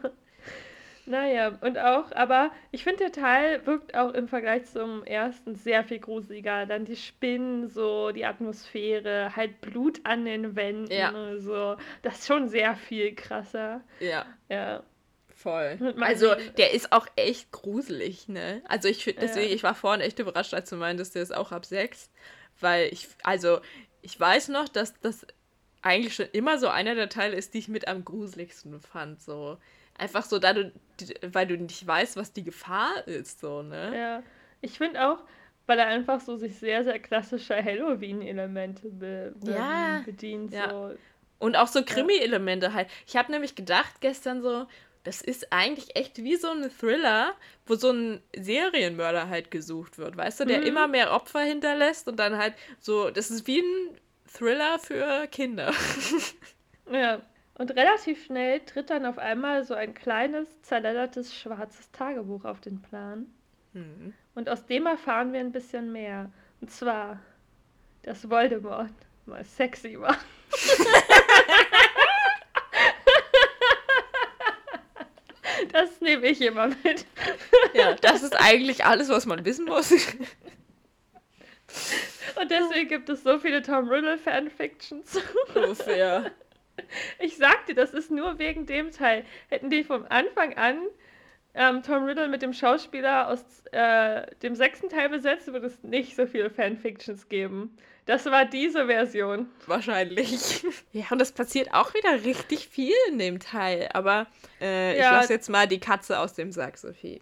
Naja, 1.06 1.56
und 1.61 1.77
auch, 1.77 2.11
aber 2.14 2.49
ich 2.72 2.84
finde, 2.84 3.03
der 3.03 3.11
Teil 3.11 3.68
wirkt 3.68 3.95
auch 3.95 4.15
im 4.15 4.27
Vergleich 4.27 4.65
zum 4.65 5.03
ersten 5.03 5.53
sehr 5.53 5.84
viel 5.84 5.99
gruseliger. 5.99 6.65
Dann 6.65 6.84
die 6.84 6.95
Spinnen, 6.95 7.69
so 7.69 8.11
die 8.11 8.26
Atmosphäre, 8.26 9.35
halt 9.35 9.61
Blut 9.61 10.02
an 10.03 10.26
den 10.26 10.56
Wänden, 10.56 10.91
ja. 10.91 11.38
so. 11.38 11.77
Das 12.02 12.18
ist 12.18 12.27
schon 12.27 12.48
sehr 12.49 12.76
viel 12.76 13.14
krasser. 13.14 13.81
Ja. 13.99 14.26
Ja. 14.49 14.81
Voll. 15.38 15.93
Also 15.99 16.34
der 16.57 16.73
ist 16.73 16.91
auch 16.91 17.05
echt 17.15 17.51
gruselig, 17.51 18.27
ne? 18.27 18.64
Also 18.68 18.88
ich 18.88 19.03
deswegen, 19.05 19.49
ja. 19.49 19.55
ich 19.55 19.61
war 19.61 19.76
vorhin 19.76 20.01
echt 20.01 20.18
überrascht, 20.18 20.55
als 20.55 20.69
du 20.69 20.77
meintest, 20.77 21.14
der 21.14 21.22
ist 21.22 21.35
auch 21.35 21.51
ab 21.51 21.64
sechs. 21.64 22.09
Weil 22.59 22.91
ich, 22.91 23.07
also 23.23 23.59
ich 24.01 24.19
weiß 24.19 24.47
noch, 24.47 24.68
dass 24.68 24.99
das 24.99 25.27
eigentlich 25.84 26.15
schon 26.15 26.26
immer 26.31 26.57
so 26.57 26.69
einer 26.69 26.95
der 26.95 27.09
Teile 27.09 27.35
ist, 27.35 27.53
die 27.53 27.59
ich 27.59 27.68
mit 27.68 27.88
am 27.88 28.03
gruseligsten 28.03 28.81
fand. 28.81 29.22
So. 29.22 29.59
Einfach 29.95 30.23
so, 30.23 30.39
da 30.39 30.53
du, 30.53 30.72
weil 31.22 31.45
du 31.45 31.55
nicht 31.55 31.85
weißt, 31.85 32.18
was 32.18 32.34
die 32.34 32.43
Gefahr 32.43 33.07
ist, 33.07 33.39
so, 33.39 33.61
ne? 33.61 33.95
Ja. 33.95 34.23
Ich 34.61 34.80
finde 34.80 35.07
auch, 35.07 35.19
weil 35.68 35.77
er 35.77 35.85
einfach 35.85 36.19
so 36.19 36.35
sich 36.35 36.57
sehr, 36.57 36.84
sehr 36.84 36.97
klassische 36.97 37.64
Halloween-Elemente 37.64 38.89
be 38.89 39.34
be 39.35 39.51
ja. 39.51 40.01
bedient. 40.03 40.51
Ja. 40.51 40.72
So. 40.72 40.95
Und 41.38 41.55
auch 41.55 41.68
so 41.68 41.84
Krimi-Elemente 41.84 42.73
halt. 42.73 42.88
Ich 43.05 43.15
habe 43.15 43.31
nämlich 43.31 43.53
gedacht 43.53 44.01
gestern 44.01 44.41
so, 44.41 44.65
das 45.07 45.21
ist 45.21 45.53
eigentlich 45.53 45.95
echt 45.95 46.21
wie 46.21 46.35
so 46.35 46.49
ein 46.49 46.69
Thriller, 46.69 47.34
wo 47.65 47.75
so 47.75 47.91
ein 47.91 48.21
Serienmörder 48.35 49.29
halt 49.29 49.51
gesucht 49.51 49.97
wird, 49.97 50.17
weißt 50.17 50.41
du, 50.41 50.45
der 50.45 50.59
mhm. 50.59 50.65
immer 50.65 50.88
mehr 50.89 51.13
Opfer 51.13 51.39
hinterlässt 51.39 52.09
und 52.09 52.17
dann 52.17 52.38
halt 52.38 52.55
so, 52.81 53.09
das 53.09 53.31
ist 53.31 53.47
wie 53.47 53.61
ein 53.61 53.97
Thriller 54.29 54.77
für 54.79 55.27
Kinder. 55.27 55.71
ja. 56.91 57.21
Und 57.53 57.71
relativ 57.71 58.25
schnell 58.25 58.59
tritt 58.59 58.89
dann 58.89 59.05
auf 59.05 59.17
einmal 59.17 59.63
so 59.63 59.75
ein 59.75 59.93
kleines, 59.93 60.61
zerleddertes, 60.61 61.34
schwarzes 61.34 61.89
Tagebuch 61.91 62.43
auf 62.43 62.59
den 62.59 62.81
Plan. 62.81 63.27
Mhm. 63.71 64.13
Und 64.35 64.49
aus 64.49 64.65
dem 64.65 64.88
erfahren 64.88 65.31
wir 65.31 65.39
ein 65.39 65.53
bisschen 65.53 65.93
mehr. 65.93 66.29
Und 66.59 66.69
zwar, 66.69 67.21
dass 68.03 68.29
Voldemort 68.29 68.91
mal 69.25 69.45
sexy 69.45 69.97
war. 69.97 70.17
das 75.77 76.01
nehme 76.01 76.27
ich 76.27 76.41
immer 76.41 76.67
mit. 76.67 77.05
Ja, 77.73 77.93
das 77.93 78.23
ist 78.23 78.35
eigentlich 78.35 78.83
alles, 78.85 79.07
was 79.09 79.27
man 79.27 79.45
wissen 79.45 79.65
muss. 79.65 79.91
Und 79.91 80.01
deswegen 82.49 82.89
gibt 82.89 83.09
es 83.09 83.21
so 83.23 83.37
viele 83.37 83.61
Tom 83.61 83.87
Riddle 83.87 84.17
Fanfictions. 84.17 85.21
So 85.53 85.75
fair. 85.75 86.31
Ich 87.19 87.37
sagte, 87.37 87.75
das 87.75 87.91
ist 87.91 88.09
nur 88.09 88.39
wegen 88.39 88.65
dem 88.65 88.89
Teil. 88.91 89.23
Hätten 89.49 89.69
die 89.69 89.83
vom 89.83 90.05
Anfang 90.09 90.57
an 90.57 90.79
ähm, 91.57 91.81
Tom 91.81 92.03
Riddle 92.03 92.27
mit 92.27 92.43
dem 92.43 92.53
Schauspieler 92.53 93.29
aus 93.29 93.43
äh, 93.71 94.27
dem 94.43 94.55
sechsten 94.55 94.89
Teil 94.89 95.09
besetzt, 95.09 95.47
würde 95.47 95.65
es 95.65 95.81
nicht 95.84 96.15
so 96.15 96.27
viele 96.27 96.51
Fanfictions 96.51 97.27
geben. 97.29 97.75
Das 98.05 98.25
war 98.25 98.45
diese 98.45 98.85
Version. 98.85 99.47
Wahrscheinlich. 99.65 100.63
Ja, 100.93 101.05
und 101.11 101.19
das 101.19 101.31
passiert 101.31 101.73
auch 101.73 101.93
wieder 101.93 102.23
richtig 102.23 102.67
viel 102.67 102.93
in 103.09 103.19
dem 103.19 103.39
Teil. 103.39 103.89
Aber 103.93 104.27
äh, 104.61 104.97
ja. 104.97 105.05
ich 105.05 105.11
lasse 105.11 105.34
jetzt 105.34 105.49
mal 105.49 105.67
die 105.67 105.79
Katze 105.79 106.19
aus 106.19 106.34
dem 106.34 106.51
Sack, 106.51 106.77
Sophie. 106.77 107.21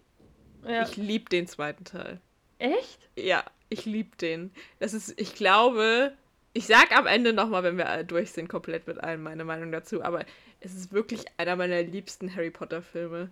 Ja. 0.66 0.84
Ich 0.84 0.95
liebe 0.95 1.30
den 1.30 1.48
zweiten 1.48 1.84
Teil. 1.84 2.20
Echt? 2.60 3.10
Ja, 3.18 3.44
ich 3.70 3.86
liebe 3.86 4.16
den. 4.18 4.52
Das 4.80 4.94
ist, 4.94 5.20
ich 5.20 5.36
glaube, 5.36 6.14
ich 6.53 6.68
sag 6.68 6.95
am 6.95 7.07
Ende 7.07 7.34
nochmal, 7.34 7.64
wenn 7.64 7.78
wir 7.78 8.03
durch 8.03 8.32
sind, 8.32 8.48
komplett 8.48 8.88
mit 8.88 9.03
allem 9.03 9.24
meine 9.24 9.44
Meinung 9.44 9.72
dazu, 9.72 10.03
aber 10.03 10.24
es 10.62 10.74
ist 10.74 10.94
wirklich 10.94 11.26
einer 11.38 11.56
meiner 11.56 11.82
liebsten 11.84 12.34
Harry 12.34 12.52
Potter-Filme. 12.52 13.30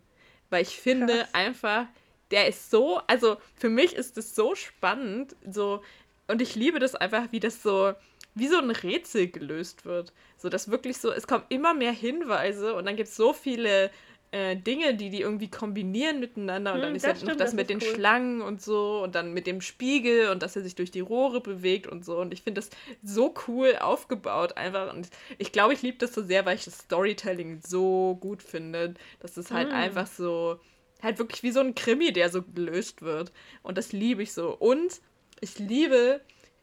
Weil 0.53 0.61
ich 0.61 0.77
finde 0.77 1.17
Krass. 1.17 1.33
einfach, 1.33 1.87
der 2.29 2.47
ist 2.47 2.69
so, 2.69 3.01
also 3.07 3.37
für 3.55 3.69
mich 3.69 3.95
ist 3.95 4.19
es 4.19 4.35
so 4.35 4.53
spannend, 4.53 5.35
so, 5.49 5.81
und 6.27 6.43
ich 6.43 6.53
liebe 6.53 6.77
das 6.77 6.93
einfach, 6.93 7.31
wie 7.31 7.39
das 7.39 7.63
so, 7.63 7.93
wie 8.35 8.47
so 8.47 8.59
ein 8.59 8.69
Rätsel 8.69 9.29
gelöst 9.29 9.83
wird. 9.83 10.13
So, 10.37 10.49
dass 10.49 10.69
wirklich 10.69 10.99
so, 10.99 11.11
es 11.11 11.25
kommen 11.25 11.43
immer 11.49 11.73
mehr 11.73 11.91
Hinweise 11.91 12.75
und 12.75 12.85
dann 12.85 12.95
gibt 12.95 13.09
es 13.09 13.15
so 13.15 13.33
viele 13.33 13.89
äh, 14.33 14.55
Dinge, 14.55 14.95
die 14.95 15.11
die 15.11 15.21
irgendwie 15.21 15.47
kombinieren 15.47 16.19
miteinander. 16.19 16.73
Und 16.73 16.79
hm, 16.79 16.85
dann 16.87 16.95
ist 16.95 17.05
ja 17.05 17.13
noch 17.13 17.21
das, 17.21 17.37
das 17.37 17.53
mit 17.53 17.69
den 17.69 17.77
cool. 17.77 17.93
Schlangen 17.93 18.41
und 18.41 18.63
so 18.63 19.03
und 19.03 19.13
dann 19.13 19.31
mit 19.31 19.45
dem 19.45 19.61
Spiegel 19.61 20.29
und 20.29 20.41
dass 20.41 20.55
er 20.55 20.63
sich 20.63 20.73
durch 20.73 20.89
die 20.89 21.01
Rohre 21.01 21.39
bewegt 21.39 21.85
und 21.85 22.03
so. 22.03 22.17
Und 22.17 22.33
ich 22.33 22.41
finde 22.41 22.59
das 22.59 22.71
so 23.03 23.35
cool 23.47 23.75
aufgebaut 23.79 24.57
einfach. 24.57 24.91
Und 24.91 25.07
ich 25.37 25.51
glaube, 25.51 25.75
ich 25.75 25.83
liebe 25.83 25.99
das 25.99 26.15
so 26.15 26.23
sehr, 26.23 26.47
weil 26.47 26.55
ich 26.55 26.65
das 26.65 26.79
Storytelling 26.79 27.61
so 27.63 28.17
gut 28.19 28.41
finde. 28.41 28.95
Dass 29.19 29.37
es 29.37 29.51
halt 29.51 29.67
hm. 29.67 29.75
einfach 29.75 30.07
so, 30.07 30.59
halt 31.03 31.19
wirklich 31.19 31.43
wie 31.43 31.51
so 31.51 31.59
ein 31.59 31.75
Krimi, 31.75 32.11
der 32.11 32.29
so 32.29 32.41
gelöst 32.41 33.03
wird. 33.03 33.31
Und 33.61 33.77
das 33.77 33.91
liebe 33.91 34.23
ich 34.23 34.33
so. 34.33 34.57
Und 34.57 34.99
ich 35.41 35.59
liebe 35.59 36.21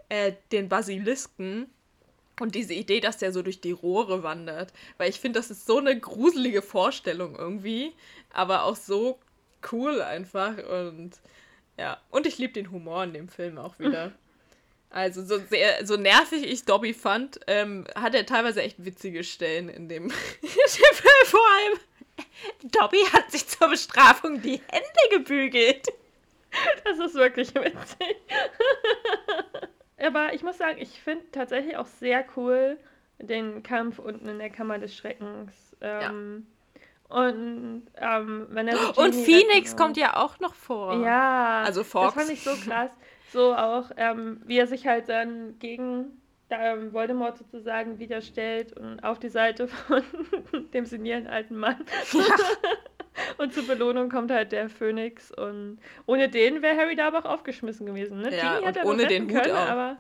äh, 0.09 0.32
den 0.51 0.68
Basilisken 0.68 1.70
und 2.40 2.54
diese 2.54 2.74
Idee, 2.74 3.00
dass 3.00 3.18
der 3.18 3.32
so 3.32 3.42
durch 3.42 3.60
die 3.60 3.72
Rohre 3.72 4.22
wandert. 4.22 4.72
Weil 4.98 5.10
ich 5.10 5.20
finde, 5.20 5.38
das 5.38 5.50
ist 5.50 5.66
so 5.66 5.78
eine 5.78 5.98
gruselige 5.98 6.62
Vorstellung 6.62 7.36
irgendwie. 7.36 7.92
Aber 8.32 8.64
auch 8.64 8.76
so 8.76 9.18
cool 9.72 10.02
einfach. 10.02 10.56
Und 10.58 11.12
ja. 11.78 12.00
Und 12.10 12.26
ich 12.26 12.38
liebe 12.38 12.52
den 12.52 12.70
Humor 12.70 13.04
in 13.04 13.12
dem 13.12 13.28
Film 13.28 13.58
auch 13.58 13.78
wieder. 13.78 14.12
Also 14.90 15.24
so 15.24 15.38
sehr, 15.38 15.86
so 15.86 15.96
nervig 15.96 16.42
ich 16.42 16.64
Dobby 16.64 16.92
fand, 16.94 17.38
ähm, 17.46 17.86
hat 17.94 18.14
er 18.14 18.26
teilweise 18.26 18.60
echt 18.60 18.84
witzige 18.84 19.22
Stellen 19.22 19.68
in 19.68 19.88
dem 19.88 20.10
Film. 20.40 21.26
Vor 21.26 21.40
allem, 21.40 21.78
Dobby 22.72 22.98
hat 23.12 23.30
sich 23.30 23.46
zur 23.46 23.68
Bestrafung 23.68 24.42
die 24.42 24.60
Hände 24.68 25.16
gebügelt. 25.16 25.86
Das 26.84 26.98
ist 26.98 27.14
wirklich 27.14 27.54
witzig. 27.54 28.16
Aber 30.01 30.32
ich 30.35 30.43
muss 30.43 30.59
sagen, 30.59 30.78
ich 30.81 31.01
finde 31.01 31.24
tatsächlich 31.32 31.77
auch 31.77 31.86
sehr 31.86 32.24
cool 32.36 32.78
den 33.18 33.62
Kampf 33.62 33.98
unten 33.98 34.28
in 34.28 34.39
der 34.39 34.51
Kammer 34.51 34.78
des 34.78 34.94
Schreckens. 34.97 35.77
Ähm, 35.81 36.47
ja. 37.10 37.16
Und 37.16 37.82
ähm, 37.97 38.47
wenn 38.51 38.68
er 38.68 38.77
so 38.77 39.02
Und 39.02 39.14
Phoenix 39.14 39.77
kommt 39.77 39.97
ja 39.97 40.16
auch 40.16 40.39
noch 40.39 40.55
vor. 40.55 41.02
Ja. 41.05 41.62
Also 41.62 41.82
Fox. 41.82 42.14
Das 42.14 42.24
fand 42.24 42.32
ich 42.32 42.44
so 42.44 42.52
krass. 42.68 42.93
So 43.32 43.55
auch, 43.55 43.90
ähm, 43.97 44.40
wie 44.44 44.59
er 44.59 44.66
sich 44.66 44.86
halt 44.86 45.09
dann 45.09 45.59
gegen 45.59 46.20
ähm, 46.51 46.93
Voldemort 46.93 47.39
sozusagen 47.39 47.98
widerstellt 47.98 48.72
und 48.72 49.01
auf 49.01 49.18
die 49.18 49.28
Seite 49.28 49.68
von 49.68 50.02
dem 50.72 50.85
senierenden 50.85 51.32
alten 51.32 51.56
Mann. 51.56 51.85
Ja. 52.12 52.22
Und 53.38 53.52
zur 53.55 53.66
Belohnung 53.66 54.09
kommt 54.09 54.30
halt 54.30 54.52
der 54.52 54.68
Phönix 54.68 55.30
und 55.30 55.78
ohne 56.06 56.28
den 56.28 56.62
wäre 56.62 56.76
Harry 56.76 56.97
da 56.97 57.09
aber 57.09 57.20
auch 57.20 57.24
aufgeschmissen 57.24 57.86
gewesen. 57.86 58.20
Ne? 58.20 58.36
Ja, 58.36 58.60
Genie 58.60 58.84
ohne 58.84 59.06
den 59.06 59.24
Hut 59.24 59.42
können, 59.42 59.56
auch. 59.56 59.68
aber 59.68 59.97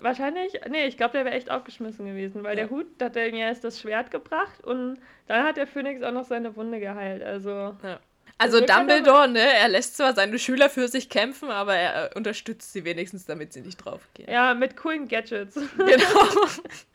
wahrscheinlich, 0.00 0.60
nee, 0.68 0.86
ich 0.86 0.96
glaube, 0.96 1.12
der 1.12 1.24
wäre 1.24 1.34
echt 1.34 1.50
aufgeschmissen 1.50 2.06
gewesen, 2.06 2.42
weil 2.42 2.58
ja. 2.58 2.64
der 2.64 2.70
Hut 2.70 2.86
hat 3.00 3.16
er 3.16 3.28
ihm 3.28 3.36
erst 3.36 3.64
das 3.64 3.80
Schwert 3.80 4.10
gebracht 4.10 4.64
und 4.64 4.98
dann 5.26 5.44
hat 5.44 5.56
der 5.56 5.66
Phönix 5.66 6.02
auch 6.02 6.12
noch 6.12 6.24
seine 6.24 6.56
Wunde 6.56 6.80
geheilt. 6.80 7.22
Also 7.22 7.50
ja. 7.82 8.00
Also 8.38 8.60
Dumbledore, 8.60 9.28
ne, 9.28 9.40
er 9.40 9.68
lässt 9.68 9.96
zwar 9.96 10.14
seine 10.14 10.38
Schüler 10.38 10.68
für 10.68 10.88
sich 10.88 11.08
kämpfen, 11.08 11.50
aber 11.50 11.74
er 11.74 12.10
unterstützt 12.16 12.72
sie 12.72 12.84
wenigstens, 12.84 13.24
damit 13.24 13.54
sie 13.54 13.62
nicht 13.62 13.76
draufgehen. 13.76 14.30
Ja, 14.30 14.52
mit 14.54 14.76
coolen 14.76 15.08
Gadgets. 15.08 15.58
Genau. 15.76 16.46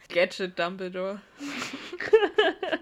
Gadget 0.09 0.59
Dumbledore. 0.59 1.21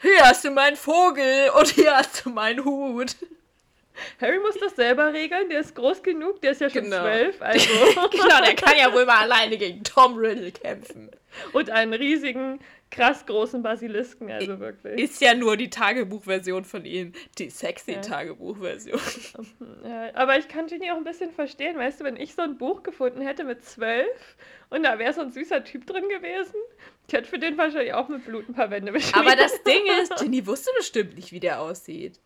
hier 0.00 0.20
hast 0.20 0.44
du 0.44 0.50
meinen 0.50 0.76
Vogel 0.76 1.50
und 1.58 1.68
hier 1.68 1.96
hast 1.96 2.24
du 2.24 2.30
meinen 2.30 2.64
Hut. 2.64 3.16
Harry 4.20 4.38
muss 4.38 4.56
das 4.58 4.76
selber 4.76 5.12
regeln, 5.12 5.50
der 5.50 5.60
ist 5.60 5.74
groß 5.74 6.02
genug, 6.02 6.40
der 6.40 6.52
ist 6.52 6.60
ja 6.60 6.70
schon 6.70 6.84
genau. 6.84 7.02
zwölf, 7.02 7.36
also. 7.40 7.68
genau, 8.10 8.40
der 8.44 8.54
kann 8.54 8.76
ja 8.78 8.92
wohl 8.92 9.04
mal 9.04 9.22
alleine 9.22 9.58
gegen 9.58 9.84
Tom 9.84 10.16
Riddle 10.16 10.52
kämpfen. 10.52 11.10
Und 11.52 11.70
einen 11.70 11.92
riesigen, 11.92 12.60
krass 12.92 13.26
großen 13.26 13.62
Basilisken, 13.62 14.30
also 14.30 14.60
wirklich. 14.60 15.00
Ist 15.00 15.20
ja 15.20 15.34
nur 15.34 15.56
die 15.56 15.70
Tagebuchversion 15.70 16.64
von 16.64 16.84
ihm, 16.84 17.12
die 17.38 17.50
sexy 17.50 17.92
ja. 17.92 18.00
Tagebuchversion. 18.00 19.00
Ja, 19.84 20.14
aber 20.14 20.38
ich 20.38 20.46
kann 20.48 20.66
Ginny 20.66 20.90
auch 20.90 20.96
ein 20.96 21.04
bisschen 21.04 21.32
verstehen, 21.32 21.76
weißt 21.76 22.00
du, 22.00 22.04
wenn 22.04 22.16
ich 22.16 22.34
so 22.34 22.42
ein 22.42 22.56
Buch 22.56 22.82
gefunden 22.82 23.20
hätte 23.20 23.44
mit 23.44 23.64
zwölf 23.64 24.36
und 24.70 24.84
da 24.84 24.98
wäre 24.98 25.12
so 25.12 25.22
ein 25.22 25.30
süßer 25.30 25.64
Typ 25.64 25.86
drin 25.86 26.08
gewesen, 26.08 26.54
ich 27.08 27.14
hätte 27.14 27.28
für 27.28 27.38
den 27.38 27.56
wahrscheinlich 27.58 27.94
auch 27.94 28.08
mit 28.08 28.24
Blut 28.24 28.48
ein 28.48 28.54
paar 28.54 28.70
Wände 28.70 28.92
beschrieben. 28.92 29.18
Aber 29.26 29.34
das 29.34 29.62
Ding 29.64 29.82
ist, 30.02 30.16
Ginny 30.16 30.46
wusste 30.46 30.70
bestimmt 30.76 31.16
nicht, 31.16 31.32
wie 31.32 31.40
der 31.40 31.60
aussieht. 31.60 32.20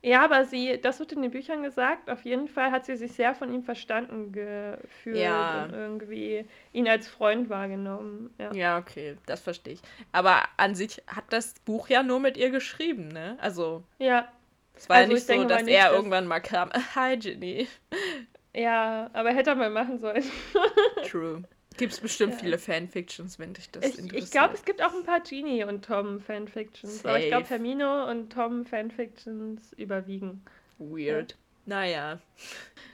Ja, 0.00 0.24
aber 0.24 0.44
sie, 0.44 0.80
das 0.80 1.00
wird 1.00 1.12
in 1.12 1.22
den 1.22 1.30
Büchern 1.32 1.62
gesagt, 1.62 2.08
auf 2.08 2.24
jeden 2.24 2.46
Fall 2.46 2.70
hat 2.70 2.86
sie 2.86 2.96
sich 2.96 3.12
sehr 3.12 3.34
von 3.34 3.52
ihm 3.52 3.64
verstanden 3.64 4.30
gefühlt 4.32 5.16
ja. 5.16 5.64
und 5.64 5.72
irgendwie 5.72 6.44
ihn 6.72 6.88
als 6.88 7.08
Freund 7.08 7.50
wahrgenommen. 7.50 8.32
Ja. 8.38 8.52
ja, 8.52 8.78
okay, 8.78 9.16
das 9.26 9.40
verstehe 9.40 9.74
ich. 9.74 9.80
Aber 10.12 10.42
an 10.56 10.76
sich 10.76 11.02
hat 11.08 11.24
das 11.30 11.54
Buch 11.64 11.88
ja 11.88 12.04
nur 12.04 12.20
mit 12.20 12.36
ihr 12.36 12.50
geschrieben, 12.50 13.08
ne? 13.08 13.36
Also. 13.40 13.82
Ja. 13.98 14.28
Es 14.76 14.88
war 14.88 14.98
also 14.98 15.10
ja 15.10 15.14
nicht 15.14 15.26
so, 15.26 15.44
dass 15.44 15.64
nicht, 15.64 15.74
er 15.74 15.86
dass 15.86 15.94
irgendwann 15.94 16.26
mal 16.28 16.40
kam. 16.40 16.70
Hi, 16.94 17.16
Ginny. 17.16 17.66
Ja, 18.54 19.10
aber 19.12 19.30
hätte 19.30 19.50
er 19.50 19.56
mal 19.56 19.70
machen 19.70 19.98
sollen. 19.98 20.24
True. 21.08 21.42
Gibt 21.78 21.92
es 21.94 22.00
bestimmt 22.00 22.34
ja. 22.34 22.38
viele 22.40 22.58
Fanfictions, 22.58 23.38
wenn 23.38 23.54
dich 23.54 23.70
das 23.70 23.84
ich, 23.84 23.98
interessiert. 23.98 24.24
Ich 24.24 24.30
glaube, 24.30 24.54
es 24.54 24.64
gibt 24.64 24.82
auch 24.82 24.92
ein 24.92 25.04
paar 25.04 25.20
Genie 25.20 25.64
und 25.64 25.84
Tom 25.84 26.20
Fanfictions. 26.20 26.98
Safe. 26.98 27.08
Aber 27.08 27.18
ich 27.20 27.28
glaube, 27.28 27.48
Hermine 27.48 28.06
und 28.06 28.30
Tom 28.30 28.66
Fanfictions 28.66 29.72
überwiegen. 29.74 30.42
Weird. 30.78 31.32
Ja. 31.32 31.36
Naja. 31.68 32.18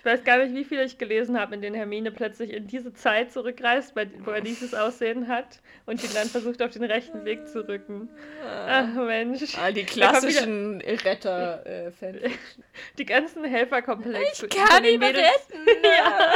Ich 0.00 0.04
weiß 0.04 0.24
gar 0.24 0.36
nicht, 0.38 0.52
wie 0.52 0.64
viel 0.64 0.80
ich 0.80 0.98
gelesen 0.98 1.38
habe, 1.38 1.54
in 1.54 1.62
denen 1.62 1.76
Hermine 1.76 2.10
plötzlich 2.10 2.50
in 2.50 2.66
diese 2.66 2.92
Zeit 2.92 3.32
zurückreist, 3.32 3.94
wo 3.96 4.32
er 4.32 4.40
dieses 4.40 4.74
Aussehen 4.74 5.28
hat 5.28 5.60
und 5.86 6.02
ihn 6.02 6.10
dann 6.12 6.28
versucht, 6.28 6.60
auf 6.60 6.72
den 6.72 6.82
rechten 6.82 7.24
Weg 7.24 7.48
zu 7.48 7.66
rücken. 7.66 8.10
Ach 8.44 8.92
Mensch. 8.94 9.56
Ah, 9.56 9.70
die 9.70 9.84
klassischen 9.84 10.82
retter 10.82 11.64
äh, 11.64 11.90
Die 12.98 13.06
ganzen 13.06 13.44
Helferkomplexe. 13.44 14.46
Ich 14.46 14.56
kann 14.56 14.84
ihn 14.84 15.02
retten. 15.02 15.66
ja. 15.84 16.32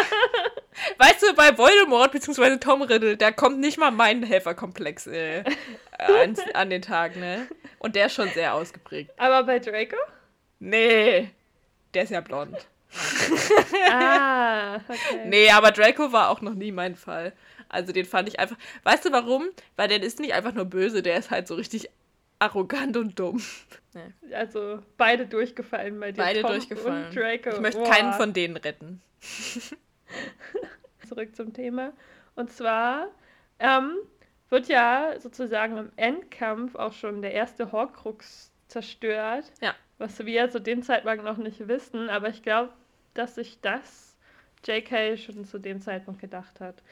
Weißt 0.96 1.22
du, 1.22 1.34
bei 1.34 1.58
Voldemort 1.58 2.12
bzw. 2.12 2.56
Tom 2.58 2.82
Riddle, 2.82 3.16
da 3.16 3.32
kommt 3.32 3.58
nicht 3.58 3.78
mal 3.78 3.90
mein 3.90 4.22
Helferkomplex 4.22 5.08
äh, 5.08 5.42
an, 5.98 6.36
an 6.54 6.70
den 6.70 6.82
Tag, 6.82 7.16
ne? 7.16 7.48
Und 7.80 7.96
der 7.96 8.06
ist 8.06 8.14
schon 8.14 8.28
sehr 8.28 8.54
ausgeprägt. 8.54 9.10
Aber 9.18 9.42
bei 9.42 9.58
Draco? 9.58 9.96
Nee. 10.60 11.30
Der 11.94 12.02
ist 12.02 12.10
ja 12.10 12.20
blond. 12.20 12.56
ah, 13.90 14.76
okay. 14.76 15.26
Nee, 15.26 15.50
aber 15.50 15.72
Draco 15.72 16.12
war 16.12 16.30
auch 16.30 16.40
noch 16.40 16.54
nie 16.54 16.72
mein 16.72 16.96
Fall. 16.96 17.32
Also 17.68 17.92
den 17.92 18.06
fand 18.06 18.28
ich 18.28 18.40
einfach. 18.40 18.56
Weißt 18.82 19.04
du 19.04 19.12
warum? 19.12 19.48
Weil 19.76 19.88
der 19.88 20.02
ist 20.02 20.20
nicht 20.20 20.32
einfach 20.32 20.54
nur 20.54 20.64
böse, 20.64 21.02
der 21.02 21.18
ist 21.18 21.30
halt 21.30 21.48
so 21.48 21.54
richtig 21.54 21.90
arrogant 22.38 22.96
und 22.96 23.18
dumm. 23.18 23.42
Nee. 23.92 24.34
Also 24.34 24.80
beide 24.96 25.26
durchgefallen 25.26 25.98
bei 26.00 26.12
dir. 26.12 26.22
Beide 26.22 26.42
Tom 26.42 26.52
durchgefallen. 26.52 27.06
Und 27.06 27.16
Draco. 27.16 27.50
Ich 27.50 27.60
möchte 27.60 27.80
Boah. 27.80 27.90
keinen 27.90 28.12
von 28.14 28.32
denen 28.32 28.56
retten. 28.56 29.02
Zurück 31.08 31.34
zum 31.36 31.52
Thema. 31.52 31.92
Und 32.36 32.52
zwar 32.52 33.08
ähm, 33.58 33.96
wird 34.48 34.68
ja 34.68 35.14
sozusagen 35.18 35.76
im 35.76 35.90
Endkampf 35.96 36.74
auch 36.74 36.92
schon 36.92 37.20
der 37.22 37.32
erste 37.32 37.72
Horcrux 37.72 38.50
zerstört. 38.68 39.44
Ja 39.60 39.74
was 39.98 40.24
wir 40.24 40.50
zu 40.50 40.60
dem 40.60 40.82
Zeitpunkt 40.82 41.24
noch 41.24 41.36
nicht 41.36 41.68
wissen, 41.68 42.08
aber 42.08 42.28
ich 42.28 42.42
glaube, 42.42 42.72
dass 43.14 43.34
sich 43.34 43.60
das 43.60 44.16
J.K. 44.64 45.16
schon 45.16 45.44
zu 45.44 45.58
dem 45.58 45.80
Zeitpunkt 45.80 46.20
gedacht 46.20 46.60
hat. 46.60 46.82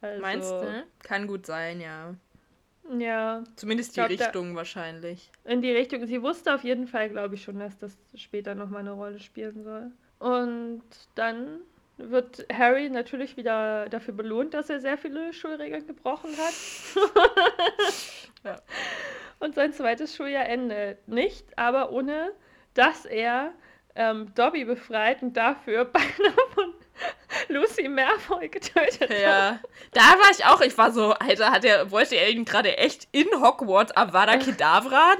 Also, 0.00 0.20
Meinst 0.20 0.50
du? 0.50 0.84
Kann 1.02 1.26
gut 1.26 1.46
sein, 1.46 1.80
ja. 1.80 2.14
Ja. 2.96 3.44
Zumindest 3.56 3.92
die 3.92 4.00
glaub, 4.00 4.10
Richtung 4.10 4.54
wahrscheinlich. 4.54 5.30
In 5.44 5.60
die 5.60 5.72
Richtung. 5.72 6.06
Sie 6.06 6.22
wusste 6.22 6.54
auf 6.54 6.64
jeden 6.64 6.86
Fall, 6.86 7.10
glaube 7.10 7.34
ich, 7.34 7.42
schon, 7.42 7.58
dass 7.58 7.76
das 7.78 7.96
später 8.14 8.54
nochmal 8.54 8.80
eine 8.80 8.92
Rolle 8.92 9.18
spielen 9.18 9.62
soll. 9.62 9.90
Und 10.18 10.82
dann 11.14 11.60
wird 11.98 12.46
Harry 12.52 12.88
natürlich 12.88 13.36
wieder 13.36 13.88
dafür 13.88 14.14
belohnt, 14.14 14.54
dass 14.54 14.70
er 14.70 14.80
sehr 14.80 14.96
viele 14.96 15.32
Schulregeln 15.32 15.86
gebrochen 15.86 16.30
hat. 16.38 16.54
ja. 18.44 18.56
Und 19.40 19.54
sein 19.54 19.72
zweites 19.72 20.16
Schuljahr 20.16 20.48
endet 20.48 21.06
nicht, 21.08 21.58
aber 21.58 21.92
ohne 21.92 22.32
dass 22.78 23.04
er 23.04 23.52
ähm, 23.96 24.32
Dobby 24.36 24.64
befreit 24.64 25.20
und 25.22 25.36
dafür 25.36 25.84
beinahe 25.92 26.48
von 26.54 26.74
Lucy 27.48 27.88
Malfoy 27.88 28.48
getötet 28.48 29.10
Ja, 29.10 29.58
da 29.92 30.00
war 30.00 30.30
ich 30.30 30.44
auch, 30.44 30.60
ich 30.60 30.78
war 30.78 30.92
so, 30.92 31.12
Alter, 31.12 31.50
hat 31.50 31.64
er, 31.64 31.90
wollte 31.90 32.14
er 32.14 32.30
ihn 32.30 32.44
gerade 32.44 32.78
echt 32.78 33.08
in 33.10 33.26
Hogwarts 33.42 33.96
Avada 33.96 34.36
Kedavra? 34.36 35.14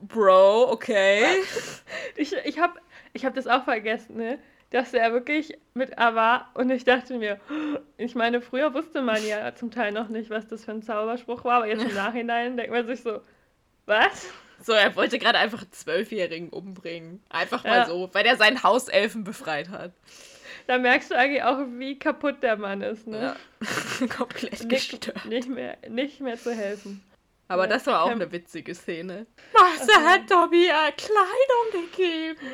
Bro, 0.00 0.70
okay. 0.70 1.42
Ich, 2.16 2.32
ich 2.44 2.58
habe 2.60 2.78
ich 3.12 3.24
hab 3.24 3.34
das 3.34 3.46
auch 3.46 3.64
vergessen, 3.64 4.16
ne? 4.16 4.38
Dass 4.70 4.94
er 4.94 5.12
wirklich 5.12 5.56
mit 5.74 5.98
Ava 5.98 6.48
und 6.54 6.70
ich 6.70 6.84
dachte 6.84 7.16
mir, 7.16 7.40
ich 7.96 8.14
meine, 8.14 8.40
früher 8.40 8.74
wusste 8.74 9.02
man 9.02 9.24
ja 9.26 9.54
zum 9.54 9.70
Teil 9.70 9.92
noch 9.92 10.08
nicht, 10.08 10.30
was 10.30 10.46
das 10.46 10.64
für 10.64 10.72
ein 10.72 10.82
Zauberspruch 10.82 11.44
war, 11.44 11.58
aber 11.58 11.66
jetzt 11.66 11.84
im 11.84 11.94
Nachhinein 12.04 12.56
denkt 12.56 12.72
man 12.72 12.86
sich 12.86 13.02
so, 13.02 13.20
was? 13.86 14.32
So, 14.62 14.72
er 14.72 14.96
wollte 14.96 15.18
gerade 15.18 15.38
einfach 15.38 15.62
einen 15.62 15.72
Zwölfjährigen 15.72 16.48
umbringen. 16.48 17.22
Einfach 17.28 17.64
mal 17.64 17.78
ja. 17.78 17.86
so, 17.86 18.10
weil 18.12 18.24
er 18.26 18.36
seinen 18.36 18.62
Hauselfen 18.62 19.24
befreit 19.24 19.68
hat. 19.68 19.92
Da 20.66 20.78
merkst 20.78 21.10
du 21.10 21.16
eigentlich 21.16 21.42
auch, 21.42 21.58
wie 21.76 21.98
kaputt 21.98 22.42
der 22.42 22.56
Mann 22.56 22.80
ist, 22.80 23.06
ne? 23.06 23.36
Ja. 24.00 24.06
Komplett 24.16 24.68
gestört. 24.68 25.26
Nicht 25.26 25.48
mehr, 25.48 25.76
nicht 25.88 26.20
mehr 26.20 26.38
zu 26.38 26.54
helfen. 26.54 27.02
Aber 27.48 27.64
ja. 27.64 27.68
das 27.68 27.86
war 27.86 28.02
auch 28.02 28.10
eine 28.10 28.32
witzige 28.32 28.74
Szene. 28.74 29.26
Master 29.52 29.92
okay. 29.98 30.06
hat 30.06 30.30
Dobby 30.30 30.68
Kleidung 30.96 31.86
gegeben. 31.90 32.40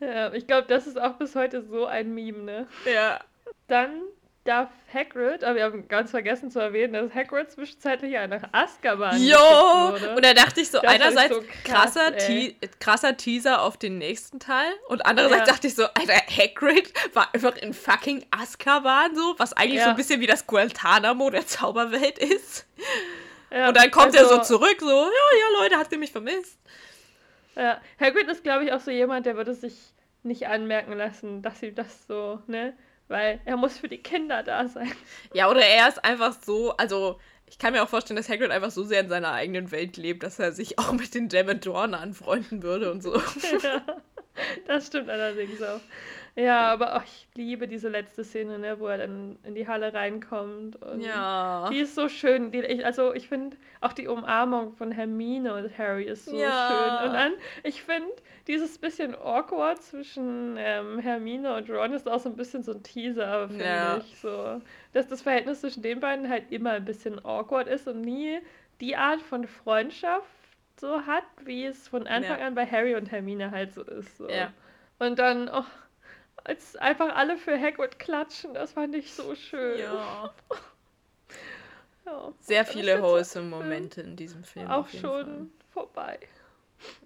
Ja, 0.00 0.32
ich 0.32 0.48
glaube, 0.48 0.66
das 0.66 0.88
ist 0.88 1.00
auch 1.00 1.12
bis 1.12 1.36
heute 1.36 1.62
so 1.62 1.86
ein 1.86 2.12
Meme, 2.12 2.42
ne? 2.42 2.66
Ja. 2.92 3.20
Dann 3.68 4.02
darf 4.44 4.70
Hagrid, 4.92 5.44
aber 5.44 5.56
wir 5.56 5.64
haben 5.64 5.86
ganz 5.86 6.10
vergessen 6.10 6.50
zu 6.50 6.58
erwähnen, 6.58 6.94
dass 6.94 7.14
Hagrid 7.14 7.50
zwischenzeitlich 7.50 8.12
ja 8.12 8.26
nach 8.26 8.42
Azkaban 8.52 9.22
Jo! 9.22 9.36
Wurde. 9.36 10.16
Und 10.16 10.24
da 10.24 10.34
dachte 10.34 10.60
ich 10.60 10.70
so, 10.70 10.80
das 10.80 10.90
einerseits 10.90 11.34
so 11.34 11.42
krass, 11.64 11.94
krasser, 11.94 12.16
te 12.16 12.56
krasser 12.80 13.16
Teaser 13.16 13.62
auf 13.62 13.76
den 13.76 13.98
nächsten 13.98 14.40
Teil 14.40 14.72
und 14.88 15.06
andererseits 15.06 15.46
ja. 15.46 15.52
dachte 15.54 15.66
ich 15.68 15.74
so, 15.74 15.84
Alter, 15.84 16.14
Hagrid 16.14 16.92
war 17.14 17.32
einfach 17.32 17.56
in 17.56 17.72
fucking 17.72 18.26
Azkaban 18.30 19.14
so, 19.14 19.34
was 19.38 19.52
eigentlich 19.52 19.78
ja. 19.78 19.84
so 19.84 19.90
ein 19.90 19.96
bisschen 19.96 20.20
wie 20.20 20.26
das 20.26 20.46
Guantanamo 20.46 21.30
der 21.30 21.46
Zauberwelt 21.46 22.18
ist. 22.18 22.66
Ja, 23.52 23.68
und 23.68 23.76
dann 23.76 23.90
kommt 23.90 24.16
also, 24.18 24.18
er 24.18 24.24
so 24.28 24.42
zurück, 24.42 24.76
so, 24.80 24.86
ja, 24.86 25.38
ja, 25.38 25.60
Leute, 25.60 25.76
habt 25.76 25.92
ihr 25.92 25.98
mich 25.98 26.10
vermisst? 26.10 26.58
Ja, 27.54 27.80
Hagrid 28.00 28.28
ist, 28.28 28.42
glaube 28.42 28.64
ich, 28.64 28.72
auch 28.72 28.80
so 28.80 28.90
jemand, 28.90 29.26
der 29.26 29.36
würde 29.36 29.54
sich 29.54 29.74
nicht 30.22 30.46
anmerken 30.48 30.94
lassen, 30.94 31.42
dass 31.42 31.60
sie 31.60 31.74
das 31.74 32.06
so, 32.06 32.40
ne, 32.46 32.74
weil 33.12 33.40
er 33.44 33.56
muss 33.56 33.78
für 33.78 33.88
die 33.88 34.02
Kinder 34.02 34.42
da 34.42 34.68
sein. 34.68 34.90
Ja, 35.32 35.48
oder 35.48 35.64
er 35.64 35.88
ist 35.88 36.04
einfach 36.04 36.34
so, 36.44 36.76
also 36.76 37.20
ich 37.46 37.58
kann 37.58 37.74
mir 37.74 37.82
auch 37.82 37.88
vorstellen, 37.88 38.16
dass 38.16 38.28
Hagrid 38.28 38.50
einfach 38.50 38.70
so 38.70 38.82
sehr 38.82 39.00
in 39.00 39.08
seiner 39.08 39.32
eigenen 39.32 39.70
Welt 39.70 39.96
lebt, 39.98 40.22
dass 40.22 40.38
er 40.38 40.52
sich 40.52 40.78
auch 40.78 40.92
mit 40.92 41.14
den 41.14 41.28
Dementoren 41.28 41.94
anfreunden 41.94 42.62
würde 42.62 42.90
und 42.90 43.02
so. 43.02 43.14
ja, 43.62 43.82
das 44.66 44.86
stimmt 44.86 45.10
allerdings 45.10 45.62
auch. 45.62 45.80
Ja, 46.34 46.72
aber 46.72 46.96
oh, 46.96 47.02
ich 47.04 47.28
liebe 47.34 47.68
diese 47.68 47.90
letzte 47.90 48.24
Szene, 48.24 48.58
ne, 48.58 48.80
wo 48.80 48.86
er 48.86 48.98
dann 48.98 49.38
in 49.44 49.54
die 49.54 49.68
Halle 49.68 49.92
reinkommt. 49.92 50.78
ja. 50.98 51.68
Die 51.70 51.80
ist 51.80 51.94
so 51.94 52.08
schön. 52.08 52.50
Die, 52.52 52.82
also 52.84 53.12
ich 53.12 53.28
finde 53.28 53.56
auch 53.82 53.92
die 53.92 54.08
Umarmung 54.08 54.72
von 54.72 54.92
Hermine 54.92 55.54
und 55.54 55.76
Harry 55.76 56.04
ist 56.04 56.24
so 56.24 56.36
ja. 56.36 56.68
schön. 56.68 57.08
Und 57.08 57.14
dann, 57.14 57.32
ich 57.64 57.82
finde, 57.82 58.10
dieses 58.46 58.78
bisschen 58.78 59.14
awkward 59.14 59.82
zwischen 59.82 60.56
ähm, 60.58 60.98
Hermine 61.00 61.54
und 61.54 61.68
Ron 61.68 61.92
ist 61.92 62.08
auch 62.08 62.20
so 62.20 62.30
ein 62.30 62.36
bisschen 62.36 62.62
so 62.62 62.72
ein 62.72 62.82
Teaser, 62.82 63.48
finde 63.48 63.64
ja. 63.64 63.98
ich. 63.98 64.18
So, 64.18 64.62
dass 64.94 65.08
das 65.08 65.20
Verhältnis 65.20 65.60
zwischen 65.60 65.82
den 65.82 66.00
beiden 66.00 66.30
halt 66.30 66.50
immer 66.50 66.70
ein 66.70 66.84
bisschen 66.86 67.22
awkward 67.24 67.68
ist 67.68 67.86
und 67.86 68.00
nie 68.00 68.40
die 68.80 68.96
Art 68.96 69.20
von 69.20 69.46
Freundschaft 69.46 70.26
so 70.80 71.06
hat, 71.06 71.24
wie 71.44 71.66
es 71.66 71.88
von 71.88 72.06
Anfang 72.06 72.40
ja. 72.40 72.46
an 72.46 72.54
bei 72.54 72.66
Harry 72.66 72.94
und 72.94 73.12
Hermine 73.12 73.50
halt 73.50 73.74
so 73.74 73.82
ist. 73.82 74.16
So. 74.16 74.28
Ja. 74.28 74.52
Und 74.98 75.18
dann, 75.18 75.48
oh, 75.52 75.64
als 76.44 76.76
einfach 76.76 77.14
alle 77.14 77.36
für 77.36 77.58
Hagrid 77.58 77.98
klatschen, 77.98 78.54
das 78.54 78.72
fand 78.72 78.94
ich 78.94 79.12
so 79.12 79.34
schön. 79.34 79.78
Ja. 79.78 80.32
ja. 82.06 82.32
Sehr 82.40 82.64
viele 82.64 83.02
wholesome 83.02 83.48
Momente 83.48 84.00
in 84.00 84.16
diesem 84.16 84.44
Film. 84.44 84.70
Auch 84.70 84.88
schon 84.88 85.24
Fall. 85.24 85.46
vorbei. 85.72 86.18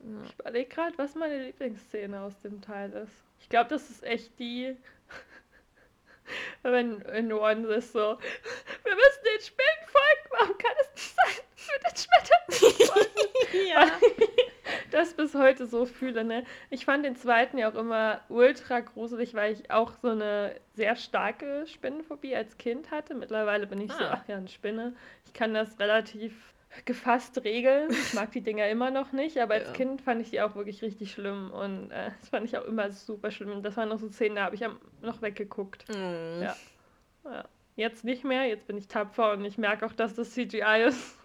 Ja. 0.04 0.24
Ich 0.24 0.34
überlege 0.38 0.68
gerade, 0.68 0.96
was 0.98 1.14
meine 1.14 1.44
Lieblingsszene 1.44 2.20
aus 2.20 2.38
dem 2.40 2.60
Teil 2.62 2.92
ist. 2.92 3.12
Ich 3.40 3.48
glaube, 3.48 3.70
das 3.70 3.90
ist 3.90 4.02
echt 4.02 4.38
die, 4.38 4.76
wenn 6.62 7.00
in 7.02 7.32
One 7.32 7.66
ist 7.74 7.92
so, 7.92 7.98
wir 8.84 8.94
müssen 8.94 9.24
den 9.24 9.40
Spinnen 9.40 9.86
folgen, 9.86 10.30
warum 10.30 10.58
kann 10.58 10.72
es 10.80 10.88
nicht 10.94 11.14
sein, 11.14 11.44
für 11.56 11.78
den 11.80 11.96
Schmetterling 11.96 12.86
folgen? 12.88 13.68
ja. 13.68 13.90
Das 14.90 15.14
bis 15.14 15.34
heute 15.34 15.66
so 15.66 15.86
fühle, 15.86 16.24
ne? 16.24 16.44
Ich 16.70 16.84
fand 16.84 17.04
den 17.04 17.16
zweiten 17.16 17.58
ja 17.58 17.70
auch 17.70 17.74
immer 17.74 18.20
ultra 18.28 18.80
gruselig, 18.80 19.34
weil 19.34 19.52
ich 19.52 19.70
auch 19.70 19.92
so 20.02 20.08
eine 20.08 20.54
sehr 20.74 20.96
starke 20.96 21.66
Spinnenphobie 21.66 22.34
als 22.34 22.56
Kind 22.58 22.90
hatte. 22.90 23.14
Mittlerweile 23.14 23.66
bin 23.66 23.80
ich 23.80 23.90
ah. 23.92 23.98
so, 23.98 24.04
ach 24.04 24.28
ja, 24.28 24.36
eine 24.36 24.48
Spinne. 24.48 24.94
Ich 25.24 25.32
kann 25.32 25.54
das 25.54 25.78
relativ 25.78 26.32
gefasst 26.84 27.42
regeln. 27.44 27.90
Ich 27.90 28.14
mag 28.14 28.30
die 28.32 28.42
Dinger 28.42 28.68
immer 28.68 28.90
noch 28.90 29.12
nicht, 29.12 29.38
aber 29.38 29.54
als 29.54 29.68
ja. 29.68 29.72
Kind 29.72 30.02
fand 30.02 30.20
ich 30.20 30.30
die 30.30 30.40
auch 30.40 30.54
wirklich 30.54 30.82
richtig 30.82 31.12
schlimm 31.12 31.50
und 31.50 31.90
äh, 31.90 32.10
das 32.20 32.28
fand 32.28 32.44
ich 32.44 32.56
auch 32.58 32.64
immer 32.64 32.90
super 32.92 33.30
schlimm. 33.30 33.62
Das 33.62 33.76
waren 33.76 33.88
noch 33.88 33.98
so 33.98 34.08
Szenen, 34.08 34.36
da 34.36 34.44
habe 34.44 34.54
ich 34.54 34.64
noch 35.00 35.22
weggeguckt. 35.22 35.88
Mhm. 35.88 36.42
Ja. 36.42 36.56
ja. 37.24 37.44
Jetzt 37.76 38.04
nicht 38.04 38.24
mehr, 38.24 38.44
jetzt 38.44 38.66
bin 38.66 38.78
ich 38.78 38.88
tapfer 38.88 39.32
und 39.32 39.44
ich 39.44 39.58
merke 39.58 39.84
auch, 39.86 39.92
dass 39.92 40.14
das 40.14 40.32
CGI 40.32 40.84
ist. 40.86 41.18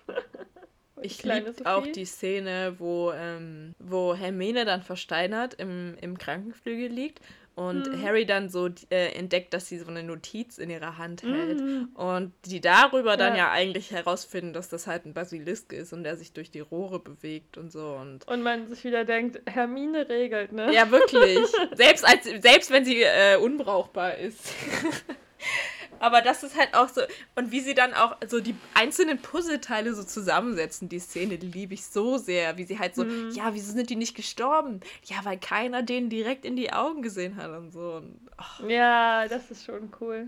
Ich 1.02 1.24
liebe 1.24 1.54
auch 1.66 1.88
die 1.88 2.06
Szene, 2.06 2.76
wo, 2.78 3.12
ähm, 3.12 3.76
wo 3.80 4.16
Hermine 4.16 4.66
dann 4.66 4.82
versteinert 4.82 5.54
im, 5.56 5.96
im 6.02 6.18
Krankenflügel 6.18 6.90
liegt 6.90 7.22
und 7.56 7.88
mhm. 7.88 8.02
Harry 8.02 8.26
dann 8.26 8.50
so 8.50 8.70
äh, 8.90 9.14
entdeckt, 9.14 9.54
dass 9.54 9.68
sie 9.68 9.78
so 9.78 9.88
eine 9.88 10.04
Notiz 10.04 10.58
in 10.58 10.70
ihrer 10.70 10.98
Hand 10.98 11.24
hält. 11.24 11.60
Mhm. 11.60 11.90
Und 11.96 12.34
die 12.46 12.62
darüber 12.62 13.18
dann 13.18 13.34
ja. 13.34 13.46
ja. 13.46 13.52
eigentlich 13.52 13.92
herausfinden, 13.92 14.54
dass 14.54 14.70
das 14.70 14.88
halt 14.88 15.06
ein 15.06 15.14
Basilisk 15.14 15.74
ist 15.74 15.92
und 15.92 16.04
der 16.04 16.16
sich 16.16 16.32
durch 16.32 16.50
die 16.50 16.62
Rohre 16.62 17.00
bewegt 17.00 17.58
und 17.58 17.72
so. 17.72 17.98
Und, 18.00 18.28
und 18.28 18.42
man 18.42 18.68
sich 18.68 18.84
wieder 18.84 19.04
denkt, 19.04 19.42
Hermine 19.46 20.08
regelt, 20.08 20.54
ne? 20.54 20.74
Ja, 20.74 20.90
wirklich. 20.92 21.40
selbst, 21.76 22.06
als, 22.08 22.24
selbst 22.42 22.72
wenn 22.72 22.86
sie 22.86 23.02
äh, 23.02 23.36
unbrauchbar 23.36 24.18
ist. 24.18 24.54
Aber 26.02 26.22
das 26.22 26.42
ist 26.42 26.58
halt 26.58 26.74
auch 26.74 26.90
so. 26.90 27.02
Und 27.36 27.52
wie 27.52 27.60
sie 27.60 27.76
dann 27.76 27.94
auch 27.94 28.18
so 28.28 28.40
die 28.40 28.56
einzelnen 28.74 29.20
Puzzleteile 29.20 29.94
so 29.94 30.04
zusammensetzen, 30.04 30.90
die 30.90 30.98
Szene, 30.98 31.38
die 31.38 31.48
liebe 31.48 31.76
ich 31.76 31.86
so 31.86 32.18
sehr. 32.18 32.58
Wie 32.58 32.64
sie 32.64 32.80
halt 32.80 32.96
so, 32.96 33.04
mhm. 33.04 33.30
ja, 33.32 33.54
wieso 33.54 33.72
sind 33.72 33.92
die 33.92 33.96
nicht 33.96 34.16
gestorben? 34.16 34.82
Ja, 35.06 35.18
weil 35.24 35.38
keiner 35.38 35.84
denen 35.84 36.10
direkt 36.10 36.44
in 36.44 36.56
die 36.56 36.74
Augen 36.74 37.04
gesehen 37.04 37.36
hat 37.36 37.52
und 37.52 37.72
so. 37.72 37.98
Und, 37.98 38.20
oh. 38.40 38.68
Ja, 38.68 39.28
das 39.28 39.52
ist 39.52 39.64
schon 39.64 39.92
cool. 40.02 40.28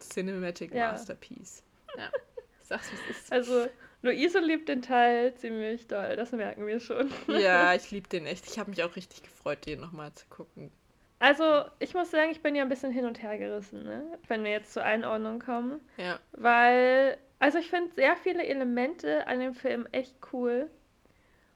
Cinematic 0.00 0.74
ja. 0.74 0.92
Masterpiece. 0.92 1.62
Ja. 1.96 2.10
Sag's, 2.62 2.90
wie 2.92 3.10
es 3.10 3.18
ist. 3.18 3.32
Also, 3.32 3.68
Luise 4.02 4.40
liebt 4.40 4.68
den 4.68 4.82
Teil 4.82 5.34
ziemlich 5.36 5.86
doll, 5.86 6.14
das 6.16 6.32
merken 6.32 6.66
wir 6.66 6.78
schon. 6.78 7.10
Ja, 7.28 7.72
ich 7.74 7.90
liebe 7.90 8.08
den 8.08 8.26
echt. 8.26 8.46
Ich 8.46 8.58
habe 8.58 8.68
mich 8.68 8.82
auch 8.82 8.96
richtig 8.96 9.22
gefreut, 9.22 9.64
den 9.64 9.80
nochmal 9.80 10.12
zu 10.12 10.26
gucken. 10.28 10.70
Also, 11.18 11.64
ich 11.78 11.94
muss 11.94 12.10
sagen, 12.10 12.30
ich 12.30 12.42
bin 12.42 12.54
ja 12.54 12.62
ein 12.62 12.68
bisschen 12.68 12.92
hin 12.92 13.06
und 13.06 13.22
her 13.22 13.38
gerissen, 13.38 13.84
ne? 13.84 14.18
wenn 14.28 14.44
wir 14.44 14.50
jetzt 14.50 14.72
zur 14.72 14.84
Einordnung 14.84 15.38
kommen. 15.38 15.80
Ja. 15.96 16.18
Weil, 16.32 17.16
also 17.38 17.58
ich 17.58 17.70
finde 17.70 17.94
sehr 17.94 18.16
viele 18.16 18.44
Elemente 18.44 19.26
an 19.26 19.40
dem 19.40 19.54
Film 19.54 19.88
echt 19.92 20.14
cool. 20.32 20.70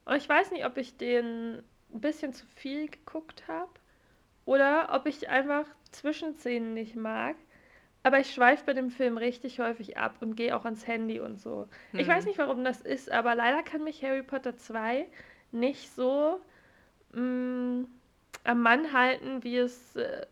Und 0.05 0.15
ich 0.15 0.27
weiß 0.27 0.51
nicht, 0.51 0.65
ob 0.65 0.77
ich 0.77 0.97
den 0.97 1.63
ein 1.93 2.01
bisschen 2.01 2.33
zu 2.33 2.45
viel 2.55 2.89
geguckt 2.89 3.47
habe 3.47 3.69
oder 4.45 4.89
ob 4.93 5.05
ich 5.05 5.29
einfach 5.29 5.65
Zwischenszenen 5.91 6.73
nicht 6.73 6.95
mag. 6.95 7.35
Aber 8.03 8.19
ich 8.19 8.33
schweife 8.33 8.65
bei 8.65 8.73
dem 8.73 8.89
Film 8.89 9.17
richtig 9.17 9.59
häufig 9.59 9.97
ab 9.97 10.15
und 10.21 10.35
gehe 10.35 10.55
auch 10.55 10.65
ans 10.65 10.87
Handy 10.87 11.19
und 11.19 11.39
so. 11.39 11.67
Hm. 11.91 11.99
Ich 11.99 12.07
weiß 12.07 12.25
nicht, 12.25 12.39
warum 12.39 12.63
das 12.63 12.81
ist, 12.81 13.11
aber 13.11 13.35
leider 13.35 13.61
kann 13.61 13.83
mich 13.83 14.03
Harry 14.03 14.23
Potter 14.23 14.57
2 14.57 15.05
nicht 15.51 15.93
so. 15.93 16.41
Mh, 17.11 17.21
mm, 17.21 17.87
am 18.43 18.61
Mann 18.61 18.93
halten, 18.93 19.43
wie 19.43 19.57
es 19.57 19.95
äh, 19.95 20.25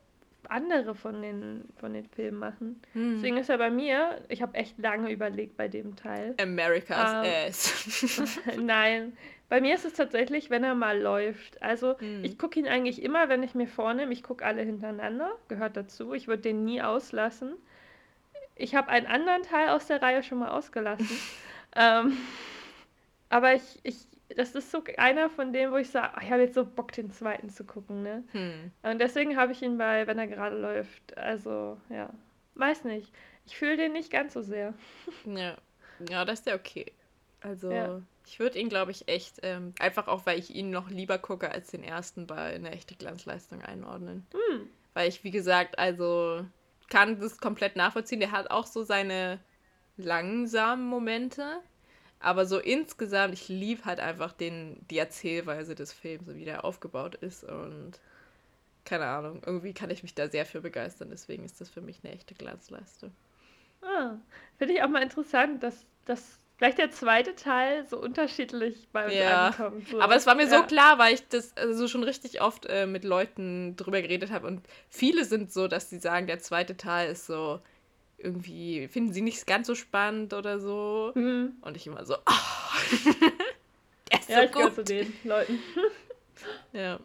andere 0.49 0.95
von 0.95 1.21
den, 1.21 1.63
von 1.77 1.93
den 1.93 2.05
Filmen 2.05 2.39
machen. 2.39 2.81
Hm. 2.93 3.15
Deswegen 3.15 3.37
ist 3.37 3.49
er 3.49 3.57
bei 3.57 3.69
mir, 3.69 4.21
ich 4.29 4.41
habe 4.41 4.55
echt 4.55 4.77
lange 4.79 5.11
überlegt 5.11 5.57
bei 5.57 5.67
dem 5.67 5.95
Teil. 5.95 6.35
America's 6.41 7.25
ähm, 7.25 7.49
Ass. 7.49 8.39
Nein, 8.59 9.13
bei 9.47 9.61
mir 9.61 9.75
ist 9.75 9.85
es 9.85 9.93
tatsächlich, 9.93 10.49
wenn 10.49 10.63
er 10.63 10.75
mal 10.75 10.99
läuft. 10.99 11.61
Also 11.61 11.99
hm. 11.99 12.23
ich 12.23 12.37
gucke 12.37 12.59
ihn 12.59 12.67
eigentlich 12.67 13.01
immer, 13.01 13.29
wenn 13.29 13.43
ich 13.43 13.55
mir 13.55 13.67
vornehme, 13.67 14.11
ich 14.11 14.23
gucke 14.23 14.45
alle 14.45 14.61
hintereinander, 14.61 15.31
gehört 15.47 15.77
dazu. 15.77 16.13
Ich 16.13 16.27
würde 16.27 16.43
den 16.43 16.65
nie 16.65 16.81
auslassen. 16.81 17.53
Ich 18.55 18.75
habe 18.75 18.89
einen 18.89 19.07
anderen 19.07 19.43
Teil 19.43 19.69
aus 19.69 19.87
der 19.87 20.01
Reihe 20.01 20.23
schon 20.23 20.39
mal 20.39 20.49
ausgelassen. 20.49 21.09
ähm, 21.75 22.17
aber 23.29 23.53
ich, 23.53 23.79
ich 23.83 23.95
das 24.35 24.55
ist 24.55 24.71
so 24.71 24.83
einer 24.97 25.29
von 25.29 25.53
denen, 25.53 25.71
wo 25.71 25.77
ich 25.77 25.89
sage, 25.89 26.19
ich 26.21 26.31
habe 26.31 26.41
jetzt 26.41 26.55
so 26.55 26.65
Bock, 26.65 26.91
den 26.91 27.11
zweiten 27.11 27.49
zu 27.49 27.63
gucken, 27.63 28.03
ne? 28.03 28.23
Hm. 28.31 28.71
Und 28.83 28.99
deswegen 28.99 29.37
habe 29.37 29.51
ich 29.51 29.61
ihn 29.61 29.77
bei, 29.77 30.05
wenn 30.07 30.19
er 30.19 30.27
gerade 30.27 30.57
läuft. 30.57 31.17
Also, 31.17 31.79
ja. 31.89 32.09
Weiß 32.55 32.83
nicht. 32.83 33.11
Ich 33.45 33.57
fühle 33.57 33.77
den 33.77 33.93
nicht 33.93 34.11
ganz 34.11 34.33
so 34.33 34.41
sehr. 34.41 34.73
Ja. 35.25 35.57
Ja, 36.09 36.23
das 36.23 36.39
ist 36.39 36.47
ja 36.47 36.55
okay. 36.55 36.93
Also, 37.41 37.71
ja. 37.71 38.01
ich 38.25 38.39
würde 38.39 38.57
ihn, 38.57 38.69
glaube 38.69 38.91
ich, 38.91 39.09
echt, 39.09 39.39
ähm, 39.43 39.73
einfach 39.79 40.07
auch, 40.07 40.25
weil 40.25 40.39
ich 40.39 40.55
ihn 40.55 40.69
noch 40.69 40.89
lieber 40.89 41.17
gucke 41.17 41.51
als 41.51 41.71
den 41.71 41.83
ersten 41.83 42.25
bei 42.25 42.55
einer 42.55 42.71
echte 42.71 42.95
Glanzleistung 42.95 43.61
einordnen. 43.61 44.25
Hm. 44.31 44.69
Weil 44.93 45.09
ich, 45.09 45.23
wie 45.25 45.31
gesagt, 45.31 45.77
also 45.77 46.45
kann 46.89 47.19
das 47.19 47.37
komplett 47.37 47.75
nachvollziehen. 47.75 48.19
Der 48.19 48.31
hat 48.31 48.49
auch 48.51 48.65
so 48.65 48.83
seine 48.83 49.39
langsamen 49.97 50.87
Momente. 50.87 51.61
Aber 52.19 52.45
so 52.45 52.59
insgesamt, 52.59 53.33
ich 53.33 53.47
liebe 53.47 53.85
halt 53.85 53.99
einfach 53.99 54.33
den, 54.33 54.85
die 54.89 54.97
Erzählweise 54.97 55.73
des 55.73 55.93
Films, 55.93 56.25
so 56.25 56.35
wie 56.35 56.45
der 56.45 56.65
aufgebaut 56.65 57.15
ist. 57.15 57.43
Und 57.45 57.93
keine 58.83 59.05
Ahnung, 59.05 59.41
irgendwie 59.45 59.73
kann 59.73 59.89
ich 59.89 60.03
mich 60.03 60.15
da 60.15 60.27
sehr 60.27 60.45
für 60.45 60.61
begeistern. 60.61 61.09
Deswegen 61.11 61.45
ist 61.45 61.61
das 61.61 61.69
für 61.69 61.81
mich 61.81 62.01
eine 62.03 62.13
echte 62.13 62.35
Glanzleiste. 62.35 63.11
Ah, 63.81 64.15
Finde 64.57 64.73
ich 64.73 64.83
auch 64.83 64.89
mal 64.89 65.01
interessant, 65.01 65.63
dass, 65.63 65.85
dass 66.05 66.39
vielleicht 66.57 66.77
der 66.77 66.91
zweite 66.91 67.35
Teil 67.35 67.87
so 67.87 67.97
unterschiedlich 67.97 68.89
bei 68.91 69.05
uns 69.05 69.13
ja. 69.13 69.47
ankommt. 69.47 69.87
So. 69.87 70.01
Aber 70.01 70.15
es 70.15 70.27
war 70.27 70.35
mir 70.35 70.47
ja. 70.47 70.57
so 70.57 70.63
klar, 70.63 70.99
weil 70.99 71.13
ich 71.13 71.25
das 71.29 71.55
also 71.55 71.87
schon 71.87 72.03
richtig 72.03 72.41
oft 72.41 72.65
äh, 72.65 72.85
mit 72.85 73.05
Leuten 73.05 73.77
drüber 73.77 74.01
geredet 74.01 74.29
habe. 74.29 74.45
Und 74.45 74.61
viele 74.89 75.23
sind 75.23 75.53
so, 75.53 75.69
dass 75.69 75.89
sie 75.89 75.99
sagen, 75.99 76.27
der 76.27 76.39
zweite 76.39 76.75
Teil 76.75 77.11
ist 77.11 77.27
so 77.27 77.61
irgendwie 78.19 78.87
finden 78.87 79.13
sie 79.13 79.21
nicht 79.21 79.45
ganz 79.47 79.67
so 79.67 79.75
spannend 79.75 80.33
oder 80.33 80.59
so. 80.59 81.11
Mhm. 81.15 81.53
Und 81.61 81.77
ich 81.77 81.87
immer 81.87 82.05
so, 82.05 82.15
oh, 82.15 82.91
der 84.11 84.19
ist 84.19 84.29
ja, 84.29 84.37
so 84.37 84.43
ich 84.43 84.51
gut. 84.51 84.75
zu 84.75 84.83
den 84.83 85.13
Leuten. 85.23 85.59
ja. 86.73 86.99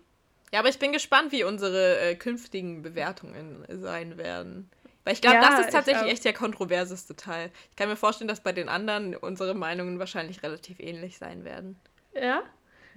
Ja, 0.53 0.61
aber 0.61 0.69
ich 0.69 0.79
bin 0.79 0.93
gespannt, 0.93 1.33
wie 1.33 1.43
unsere 1.43 1.99
äh, 1.99 2.15
künftigen 2.15 2.83
Bewertungen 2.83 3.65
sein 3.69 4.17
werden. 4.19 4.71
Weil 5.03 5.15
ich 5.15 5.21
glaube, 5.21 5.37
ja, 5.37 5.51
das 5.51 5.67
ist 5.67 5.73
tatsächlich 5.73 6.13
echt 6.13 6.25
der 6.25 6.33
kontroverseste 6.33 7.17
Teil. 7.17 7.51
Ich 7.71 7.77
kann 7.77 7.89
mir 7.89 7.97
vorstellen, 7.97 8.29
dass 8.29 8.41
bei 8.41 8.53
den 8.53 8.69
anderen 8.69 9.17
unsere 9.17 9.55
Meinungen 9.55 9.99
wahrscheinlich 9.99 10.43
relativ 10.43 10.79
ähnlich 10.79 11.19
sein 11.19 11.45
werden. 11.45 11.77
Ja, 12.15 12.43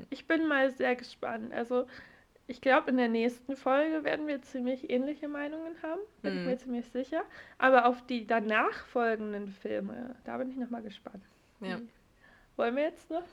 ich 0.09 0.27
bin 0.27 0.47
mal 0.47 0.71
sehr 0.71 0.95
gespannt. 0.95 1.51
Also 1.51 1.87
ich 2.49 2.61
glaube, 2.61 2.89
in 2.89 2.97
der 2.97 3.09
nächsten 3.09 3.57
Folge 3.57 4.05
werden 4.05 4.25
wir 4.25 4.41
ziemlich 4.41 4.89
ähnliche 4.89 5.27
Meinungen 5.27 5.75
haben, 5.83 5.99
bin 6.21 6.33
mhm. 6.33 6.39
ich 6.39 6.45
mir 6.45 6.57
ziemlich 6.57 6.85
sicher. 6.91 7.23
Aber 7.57 7.85
auf 7.85 8.05
die 8.07 8.25
danach 8.25 8.85
folgenden 8.87 9.49
Filme, 9.49 10.15
da 10.23 10.37
bin 10.37 10.49
ich 10.49 10.55
nochmal 10.55 10.81
gespannt. 10.81 11.23
Ja. 11.59 11.79
Wollen 12.55 12.77
wir 12.77 12.83
jetzt 12.83 13.09
noch 13.09 13.23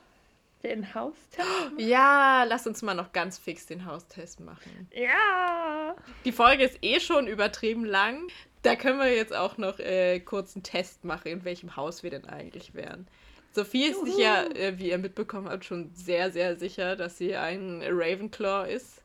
den 0.63 0.93
Haustest 0.93 1.37
machen? 1.61 1.79
Ja, 1.79 2.43
lass 2.43 2.67
uns 2.67 2.81
mal 2.81 2.93
noch 2.93 3.13
ganz 3.13 3.37
fix 3.37 3.65
den 3.65 3.85
Haustest 3.85 4.41
machen. 4.41 4.89
Ja! 4.91 5.95
Die 6.25 6.33
Folge 6.33 6.65
ist 6.65 6.79
eh 6.81 6.99
schon 6.99 7.27
übertrieben 7.27 7.85
lang. 7.85 8.27
Da 8.63 8.75
können 8.75 8.99
wir 8.99 9.15
jetzt 9.15 9.33
auch 9.33 9.57
noch 9.57 9.79
äh, 9.79 10.19
kurz 10.19 10.55
einen 10.55 10.63
Test 10.63 11.05
machen, 11.05 11.29
in 11.29 11.45
welchem 11.45 11.77
Haus 11.77 12.03
wir 12.03 12.09
denn 12.09 12.25
eigentlich 12.25 12.73
wären. 12.73 13.07
Sophie 13.53 13.85
ist 13.85 14.03
sich 14.03 14.17
ja, 14.17 14.43
äh, 14.43 14.77
wie 14.77 14.89
ihr 14.89 14.97
mitbekommen 14.97 15.47
habt, 15.47 15.63
schon 15.63 15.91
sehr, 15.93 16.31
sehr 16.31 16.57
sicher, 16.57 16.97
dass 16.97 17.17
sie 17.17 17.37
ein 17.37 17.81
Ravenclaw 17.81 18.69
ist 18.69 19.04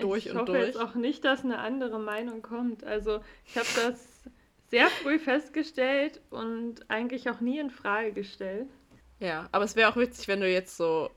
durch 0.00 0.26
ich 0.26 0.32
und 0.32 0.48
durch. 0.48 0.58
Ich 0.58 0.74
hoffe 0.74 0.78
jetzt 0.78 0.80
auch 0.80 0.94
nicht, 0.94 1.24
dass 1.24 1.44
eine 1.44 1.58
andere 1.58 1.98
Meinung 1.98 2.42
kommt. 2.42 2.84
Also 2.84 3.20
ich 3.46 3.56
habe 3.56 3.68
das 3.76 4.22
sehr 4.70 4.88
früh 4.88 5.18
festgestellt 5.18 6.20
und 6.30 6.90
eigentlich 6.90 7.30
auch 7.30 7.40
nie 7.40 7.58
in 7.58 7.70
Frage 7.70 8.12
gestellt. 8.12 8.68
Ja, 9.20 9.48
aber 9.52 9.64
es 9.64 9.76
wäre 9.76 9.90
auch 9.90 9.96
witzig, 9.96 10.28
wenn 10.28 10.40
du 10.40 10.48
jetzt 10.48 10.76
so 10.76 11.10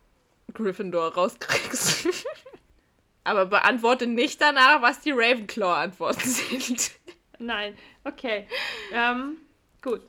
Gryffindor 0.54 1.14
rauskriegst. 1.14 2.08
aber 3.24 3.46
beantworte 3.46 4.08
nicht 4.08 4.42
danach, 4.42 4.82
was 4.82 5.02
die 5.02 5.12
Ravenclaw-Antworten 5.12 6.30
sind. 6.30 6.92
Nein, 7.40 7.78
okay. 8.04 8.48
Ähm, 8.94 9.38
gut. 9.82 10.02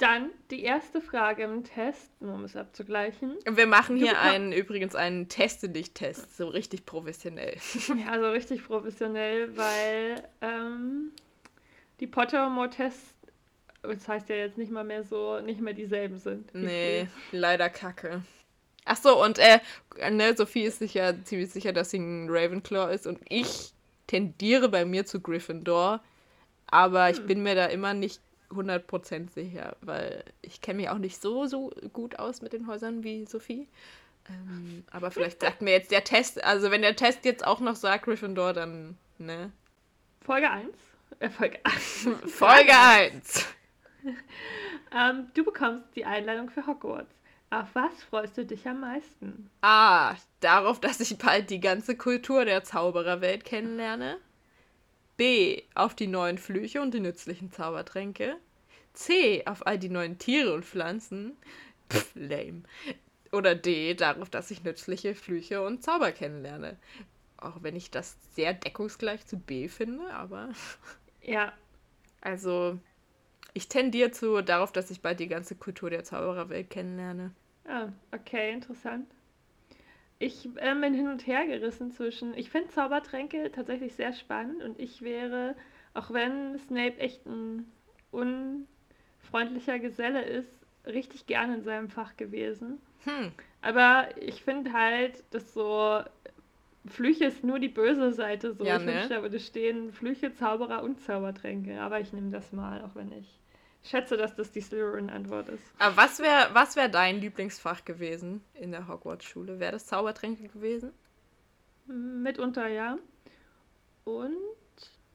Dann 0.00 0.30
die 0.50 0.62
erste 0.62 1.02
Frage 1.02 1.42
im 1.42 1.62
Test, 1.62 2.10
nur 2.22 2.32
um 2.32 2.44
es 2.44 2.56
abzugleichen. 2.56 3.36
Wir 3.44 3.66
machen 3.66 3.96
hier 3.96 4.18
einen, 4.18 4.50
übrigens 4.50 4.94
einen 4.94 5.28
Teste 5.28 5.68
dich 5.68 5.92
Test, 5.92 6.38
so 6.38 6.48
richtig 6.48 6.86
professionell. 6.86 7.56
Ja, 8.06 8.18
so 8.18 8.30
richtig 8.30 8.64
professionell, 8.64 9.54
weil 9.58 10.22
ähm, 10.40 11.12
die 12.00 12.06
Pottermore-Tests, 12.06 13.14
das 13.82 14.08
heißt 14.08 14.30
ja 14.30 14.36
jetzt 14.36 14.56
nicht 14.56 14.72
mal 14.72 14.84
mehr 14.84 15.04
so, 15.04 15.38
nicht 15.40 15.60
mehr 15.60 15.74
dieselben 15.74 16.16
sind. 16.16 16.54
Nee, 16.54 17.06
leider 17.30 17.68
kacke. 17.68 18.22
Ach 18.86 18.96
so, 18.96 19.22
und 19.22 19.38
äh, 19.38 19.58
ne, 20.10 20.34
Sophie 20.34 20.62
ist 20.62 20.78
sich 20.78 20.94
ja 20.94 21.12
ziemlich 21.24 21.50
sicher, 21.50 21.74
dass 21.74 21.90
sie 21.90 21.98
ein 21.98 22.28
Ravenclaw 22.30 22.90
ist 22.90 23.06
und 23.06 23.20
ich 23.28 23.74
tendiere 24.06 24.70
bei 24.70 24.86
mir 24.86 25.04
zu 25.04 25.20
Gryffindor, 25.20 26.02
aber 26.68 27.10
ich 27.10 27.18
hm. 27.18 27.26
bin 27.26 27.42
mir 27.42 27.54
da 27.54 27.66
immer 27.66 27.92
nicht 27.92 28.22
100% 28.50 29.30
sicher, 29.30 29.76
weil 29.80 30.24
ich 30.42 30.60
kenne 30.60 30.78
mich 30.78 30.88
auch 30.88 30.98
nicht 30.98 31.20
so, 31.20 31.46
so 31.46 31.70
gut 31.92 32.18
aus 32.18 32.42
mit 32.42 32.52
den 32.52 32.66
Häusern 32.66 33.04
wie 33.04 33.24
Sophie. 33.26 33.68
Ähm, 34.28 34.84
aber 34.90 35.10
vielleicht 35.10 35.40
sagt 35.42 35.62
mir 35.62 35.72
jetzt 35.72 35.90
der 35.90 36.04
Test, 36.04 36.42
also 36.44 36.70
wenn 36.70 36.82
der 36.82 36.96
Test 36.96 37.24
jetzt 37.24 37.46
auch 37.46 37.60
noch 37.60 37.76
sagt 37.76 38.04
Gryffindor, 38.04 38.52
dann, 38.52 38.96
ne? 39.18 39.52
Folge 40.22 40.50
1? 40.50 40.68
Äh, 41.20 41.30
Folge 41.30 41.58
1. 41.64 42.08
Folge 42.26 42.72
1. 42.72 43.46
ähm, 44.96 45.30
du 45.34 45.44
bekommst 45.44 45.86
die 45.94 46.04
Einladung 46.04 46.50
für 46.50 46.66
Hogwarts. 46.66 47.14
Auf 47.50 47.74
was 47.74 48.04
freust 48.04 48.38
du 48.38 48.46
dich 48.46 48.66
am 48.68 48.80
meisten? 48.80 49.50
Ah, 49.60 50.14
darauf, 50.38 50.80
dass 50.80 51.00
ich 51.00 51.18
bald 51.18 51.50
die 51.50 51.58
ganze 51.58 51.96
Kultur 51.96 52.44
der 52.44 52.62
Zaubererwelt 52.62 53.44
kennenlerne. 53.44 54.18
B. 55.20 55.64
Auf 55.74 55.94
die 55.94 56.06
neuen 56.06 56.38
Flüche 56.38 56.80
und 56.80 56.94
die 56.94 57.00
nützlichen 57.00 57.52
Zaubertränke. 57.52 58.38
C. 58.94 59.44
Auf 59.44 59.66
all 59.66 59.78
die 59.78 59.90
neuen 59.90 60.16
Tiere 60.16 60.54
und 60.54 60.64
Pflanzen. 60.64 61.36
Pff, 61.90 62.12
lame. 62.14 62.62
Oder 63.30 63.54
D. 63.54 63.92
Darauf, 63.92 64.30
dass 64.30 64.50
ich 64.50 64.64
nützliche 64.64 65.14
Flüche 65.14 65.60
und 65.60 65.82
Zauber 65.82 66.12
kennenlerne. 66.12 66.78
Auch 67.36 67.62
wenn 67.62 67.76
ich 67.76 67.90
das 67.90 68.16
sehr 68.34 68.54
deckungsgleich 68.54 69.26
zu 69.26 69.38
B 69.38 69.68
finde, 69.68 70.10
aber. 70.10 70.54
Ja. 71.20 71.52
Also, 72.22 72.78
ich 73.52 73.68
tendiere 73.68 74.12
zu 74.12 74.40
darauf, 74.40 74.72
dass 74.72 74.90
ich 74.90 75.02
bald 75.02 75.20
die 75.20 75.28
ganze 75.28 75.54
Kultur 75.54 75.90
der 75.90 76.02
Zaubererwelt 76.02 76.70
kennenlerne. 76.70 77.34
Ah, 77.68 77.88
okay, 78.10 78.54
interessant. 78.54 79.06
Ich 80.20 80.46
äh, 80.56 80.74
bin 80.74 80.92
hin 80.92 81.08
und 81.08 81.26
her 81.26 81.46
gerissen 81.46 81.90
zwischen. 81.90 82.34
Ich 82.36 82.50
finde 82.50 82.68
Zaubertränke 82.68 83.50
tatsächlich 83.50 83.94
sehr 83.94 84.12
spannend 84.12 84.62
und 84.62 84.78
ich 84.78 85.00
wäre, 85.00 85.56
auch 85.94 86.12
wenn 86.12 86.58
Snape 86.58 86.98
echt 86.98 87.24
ein 87.26 87.66
unfreundlicher 88.12 89.78
Geselle 89.78 90.22
ist, 90.22 90.52
richtig 90.86 91.26
gerne 91.26 91.54
in 91.54 91.62
seinem 91.62 91.88
Fach 91.88 92.18
gewesen. 92.18 92.80
Hm. 93.04 93.32
Aber 93.62 94.08
ich 94.20 94.42
finde 94.42 94.74
halt, 94.74 95.24
dass 95.30 95.54
so 95.54 96.02
Flüche 96.86 97.24
ist 97.24 97.42
nur 97.42 97.58
die 97.58 97.68
böse 97.68 98.12
Seite. 98.12 98.52
So. 98.52 98.64
Ja, 98.64 98.76
ich 98.76 98.84
ne? 98.84 98.92
wünschte, 98.92 99.14
da 99.14 99.22
würde 99.22 99.40
stehen 99.40 99.90
Flüche, 99.90 100.34
Zauberer 100.34 100.82
und 100.82 101.00
Zaubertränke. 101.00 101.80
Aber 101.80 101.98
ich 101.98 102.12
nehme 102.12 102.30
das 102.30 102.52
mal, 102.52 102.82
auch 102.82 102.94
wenn 102.94 103.10
ich 103.12 103.40
schätze, 103.82 104.16
dass 104.16 104.34
das 104.34 104.50
die 104.52 104.60
Slytherin-Antwort 104.60 105.48
ist. 105.50 105.62
Aber 105.78 105.96
was 105.96 106.18
wäre 106.18 106.48
was 106.52 106.76
wär 106.76 106.88
dein 106.88 107.20
Lieblingsfach 107.20 107.84
gewesen 107.84 108.44
in 108.54 108.72
der 108.72 108.88
Hogwarts-Schule? 108.88 109.58
Wäre 109.60 109.72
das 109.72 109.86
Zaubertränke 109.86 110.48
gewesen? 110.48 110.92
Mitunter 111.86 112.68
ja. 112.68 112.98
Und 114.04 114.36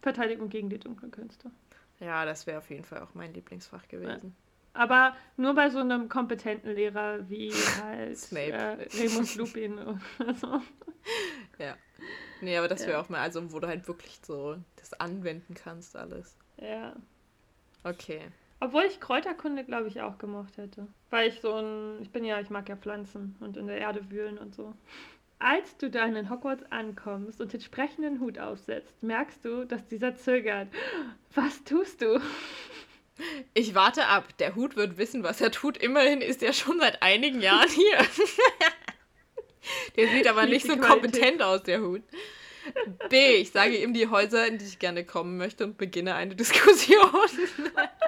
Verteidigung 0.02 0.50
gegen 0.50 0.70
die 0.70 0.80
dunklen 0.80 1.12
Künste. 1.12 1.52
Ja, 2.00 2.26
das 2.26 2.46
wäre 2.46 2.58
auf 2.58 2.70
jeden 2.70 2.84
Fall 2.84 3.02
auch 3.02 3.14
mein 3.14 3.34
Lieblingsfach 3.34 3.88
gewesen. 3.88 4.36
Ja. 4.36 4.82
Aber 4.82 5.16
nur 5.38 5.56
bei 5.56 5.70
so 5.70 5.80
einem 5.80 6.10
kompetenten 6.10 6.76
Lehrer 6.76 7.30
wie 7.30 7.52
halt 7.82 8.18
Snape. 8.18 8.52
Äh, 8.52 8.88
Remus 8.94 9.36
Lupin 9.36 9.80
oder 9.80 10.34
so. 10.36 10.62
Ja. 11.60 11.78
Nee, 12.42 12.58
aber 12.58 12.68
das 12.68 12.82
wäre 12.82 12.94
ja. 12.94 13.02
auch 13.02 13.10
mal, 13.10 13.22
also 13.22 13.54
wo 13.54 13.60
du 13.60 13.68
halt 13.68 13.88
wirklich 13.88 14.20
so 14.26 14.58
das 14.76 14.94
anwenden 14.94 15.54
kannst, 15.54 15.96
alles. 15.96 16.36
Ja. 16.58 16.96
Okay. 17.84 18.22
Obwohl 18.66 18.86
ich 18.86 19.00
Kräuterkunde, 19.00 19.64
glaube 19.64 19.90
ich, 19.90 20.02
auch 20.02 20.18
gemocht 20.18 20.58
hätte. 20.58 20.88
Weil 21.12 21.30
ich 21.30 21.40
so 21.40 21.54
ein, 21.54 22.02
ich 22.02 22.10
bin 22.10 22.26
ja, 22.26 22.40
ich 22.40 22.50
mag 22.50 22.68
ja 22.68 22.76
Pflanzen 22.76 23.36
und 23.40 23.58
in 23.58 23.68
der 23.68 23.78
Erde 23.78 24.10
wühlen 24.10 24.40
und 24.40 24.56
so. 24.56 24.74
Als 25.38 25.78
du 25.78 25.92
dann 25.92 26.16
in 26.16 26.32
Hogwarts 26.32 26.64
ankommst 26.72 27.40
und 27.42 27.54
den 27.54 27.62
sprechenden 27.62 28.20
Hut 28.20 28.40
aufsetzt, 28.40 29.04
merkst 29.04 29.46
du, 29.46 29.66
dass 29.66 29.86
dieser 29.86 30.16
zögert. 30.16 30.70
Was 31.36 31.64
tust 31.64 32.02
du? 32.02 32.20
Ich 33.54 33.76
warte 33.76 34.08
ab. 34.08 34.36
Der 34.40 34.56
Hut 34.56 34.76
wird 34.76 34.98
wissen, 34.98 35.22
was 35.22 35.42
er 35.42 35.52
tut. 35.52 35.78
Immerhin 35.78 36.22
ist 36.22 36.42
er 36.42 36.52
schon 36.52 36.80
seit 36.80 37.04
einigen 37.04 37.42
Jahren 37.42 37.70
hier. 37.70 37.98
der 39.96 40.08
sieht 40.08 40.28
aber 40.28 40.48
nicht 40.48 40.66
so 40.66 40.76
kompetent 40.78 41.44
aus, 41.44 41.62
der 41.62 41.82
Hut. 41.82 42.02
B. 43.10 43.36
Ich 43.36 43.52
sage 43.52 43.78
ihm 43.78 43.94
die 43.94 44.08
Häuser, 44.08 44.48
in 44.48 44.58
die 44.58 44.66
ich 44.66 44.80
gerne 44.80 45.06
kommen 45.06 45.38
möchte 45.38 45.66
und 45.66 45.78
beginne 45.78 46.16
eine 46.16 46.36
Diskussion. 46.36 47.12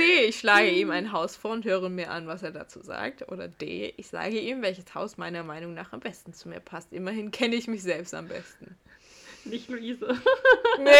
C. 0.00 0.24
Ich 0.24 0.38
schlage 0.38 0.70
ihm 0.70 0.90
ein 0.90 1.12
Haus 1.12 1.36
vor 1.36 1.52
und 1.52 1.64
höre 1.64 1.90
mir 1.90 2.10
an, 2.10 2.26
was 2.26 2.42
er 2.42 2.52
dazu 2.52 2.80
sagt. 2.82 3.28
Oder 3.30 3.48
D. 3.48 3.92
Ich 3.96 4.08
sage 4.08 4.38
ihm, 4.38 4.62
welches 4.62 4.94
Haus 4.94 5.18
meiner 5.18 5.42
Meinung 5.42 5.74
nach 5.74 5.92
am 5.92 6.00
besten 6.00 6.32
zu 6.32 6.48
mir 6.48 6.60
passt. 6.60 6.92
Immerhin 6.92 7.30
kenne 7.30 7.56
ich 7.56 7.68
mich 7.68 7.82
selbst 7.82 8.14
am 8.14 8.28
besten. 8.28 8.76
Nicht 9.44 9.68
Luise. 9.68 10.20
Nee. 10.78 10.92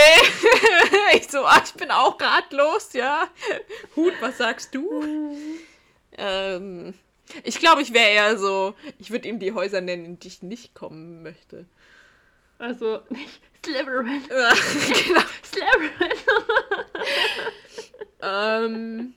ich 1.16 1.30
so, 1.30 1.46
ah, 1.46 1.62
ich 1.64 1.72
bin 1.72 1.90
auch 1.90 2.20
ratlos, 2.20 2.92
ja. 2.92 3.28
Hut, 3.96 4.12
was 4.20 4.36
sagst 4.36 4.74
du? 4.74 5.34
ähm, 6.18 6.92
ich 7.44 7.58
glaube, 7.58 7.80
ich 7.80 7.94
wäre 7.94 8.10
eher 8.10 8.36
so, 8.36 8.74
ich 8.98 9.10
würde 9.10 9.28
ihm 9.28 9.38
die 9.38 9.52
Häuser 9.52 9.80
nennen, 9.80 10.04
in 10.04 10.18
die 10.18 10.28
ich 10.28 10.42
nicht 10.42 10.74
kommen 10.74 11.22
möchte. 11.22 11.64
Also, 12.58 13.00
nicht 13.08 13.40
Slytherin. 13.64 14.22
genau. 14.28 15.20
Slytherin. 15.44 16.18
Ähm, 18.22 19.14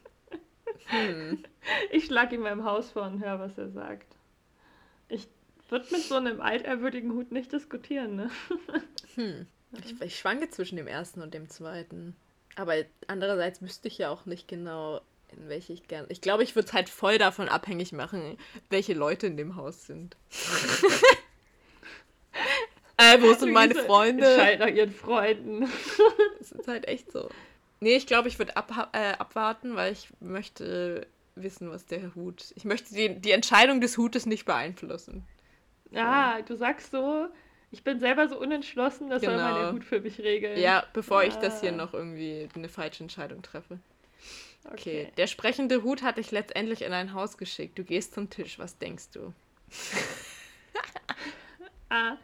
hm. 0.85 1.43
Ich 1.91 2.05
schlage 2.05 2.35
ihm 2.35 2.41
meinem 2.41 2.65
Haus 2.65 2.91
vor 2.91 3.03
und 3.03 3.23
höre, 3.23 3.39
was 3.39 3.57
er 3.57 3.69
sagt. 3.69 4.15
Ich 5.07 5.27
würde 5.69 5.85
mit 5.91 6.01
so 6.01 6.15
einem 6.15 6.41
altehrwürdigen 6.41 7.13
Hut 7.13 7.31
nicht 7.31 7.51
diskutieren, 7.51 8.15
ne? 8.15 8.29
hm. 9.15 9.47
Ich, 9.83 10.01
ich 10.01 10.19
schwanke 10.19 10.49
zwischen 10.49 10.75
dem 10.75 10.87
ersten 10.87 11.21
und 11.21 11.33
dem 11.33 11.49
zweiten. 11.49 12.15
Aber 12.55 12.75
andererseits 13.07 13.61
wüsste 13.61 13.87
ich 13.87 13.97
ja 13.97 14.09
auch 14.09 14.25
nicht 14.25 14.47
genau, 14.47 15.01
in 15.31 15.49
welche 15.49 15.73
ich 15.73 15.87
gerne. 15.87 16.07
Ich 16.09 16.21
glaube, 16.21 16.43
ich 16.43 16.55
würde 16.55 16.67
es 16.67 16.73
halt 16.73 16.89
voll 16.89 17.17
davon 17.17 17.49
abhängig 17.49 17.91
machen, 17.91 18.37
welche 18.69 18.93
Leute 18.93 19.25
in 19.25 19.37
dem 19.37 19.55
Haus 19.55 19.87
sind. 19.87 20.15
äh, 22.97 23.19
wo 23.19 23.33
sind 23.33 23.51
meine 23.51 23.73
Freunde? 23.73 24.35
Schalt 24.35 24.59
nach 24.59 24.67
ihren 24.67 24.91
Freunden. 24.91 25.67
das 26.37 26.51
ist 26.51 26.67
halt 26.67 26.87
echt 26.87 27.11
so. 27.11 27.29
Nee, 27.83 27.97
ich 27.97 28.07
glaube, 28.07 28.29
ich 28.29 28.39
würde 28.39 28.55
ab, 28.55 28.89
äh, 28.93 29.11
abwarten, 29.19 29.75
weil 29.75 29.91
ich 29.91 30.07
möchte 30.21 31.05
wissen, 31.35 31.69
was 31.69 31.85
der 31.85 32.15
Hut. 32.15 32.53
Ich 32.55 32.63
möchte 32.63 32.93
die, 32.93 33.19
die 33.19 33.31
Entscheidung 33.31 33.81
des 33.81 33.97
Hutes 33.97 34.25
nicht 34.25 34.45
beeinflussen. 34.45 35.25
Ja, 35.91 36.41
du 36.43 36.55
sagst 36.55 36.91
so, 36.91 37.27
ich 37.71 37.83
bin 37.83 37.99
selber 37.99 38.29
so 38.29 38.39
unentschlossen, 38.39 39.09
das 39.09 39.21
genau. 39.21 39.33
soll 39.33 39.43
meine 39.43 39.73
Hut 39.73 39.83
für 39.83 39.99
mich 39.99 40.17
regeln. 40.19 40.57
Ja, 40.57 40.85
bevor 40.93 41.23
ja. 41.23 41.27
ich 41.27 41.35
das 41.35 41.59
hier 41.59 41.73
noch 41.73 41.93
irgendwie 41.93 42.47
eine 42.55 42.69
falsche 42.69 43.03
Entscheidung 43.03 43.41
treffe. 43.41 43.79
Okay. 44.63 44.73
okay. 44.73 45.11
Der 45.17 45.27
sprechende 45.27 45.83
Hut 45.83 46.03
hat 46.03 46.17
dich 46.17 46.31
letztendlich 46.31 46.83
in 46.83 46.93
ein 46.93 47.13
Haus 47.13 47.37
geschickt. 47.37 47.77
Du 47.77 47.83
gehst 47.83 48.13
zum 48.13 48.29
Tisch. 48.29 48.59
Was 48.59 48.77
denkst 48.77 49.09
du? 49.11 49.33
ah, 51.89 52.15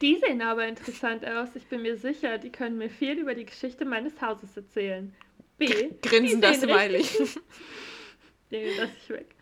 die 0.00 0.16
sehen 0.16 0.42
aber 0.42 0.66
interessant 0.66 1.26
aus. 1.26 1.48
Ich 1.54 1.66
bin 1.66 1.82
mir 1.82 1.96
sicher, 1.96 2.38
die 2.38 2.50
können 2.50 2.78
mir 2.78 2.90
viel 2.90 3.18
über 3.18 3.34
die 3.34 3.44
Geschichte 3.44 3.84
meines 3.84 4.20
Hauses 4.20 4.56
erzählen. 4.56 5.14
B. 5.56 5.90
Grinsen 6.02 6.40
das 6.40 6.60
Smiley. 6.60 7.04
Den 8.50 8.76
lass 8.78 8.90
ich 9.02 9.10
weg. 9.10 9.34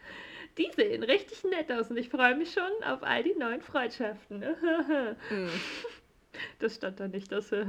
Die 0.57 0.71
sehen 0.75 1.03
richtig 1.03 1.45
nett 1.45 1.71
aus 1.71 1.91
und 1.91 1.99
ich 1.99 2.09
freue 2.09 2.35
mich 2.35 2.53
schon 2.53 2.73
auf 2.85 3.03
all 3.03 3.23
die 3.23 3.35
neuen 3.35 3.61
Freundschaften. 3.61 4.41
mm. 4.41 5.49
Das 6.59 6.75
stand 6.75 7.01
da 7.01 7.09
nicht, 7.09 7.33
das. 7.33 7.51
ähm, 7.53 7.67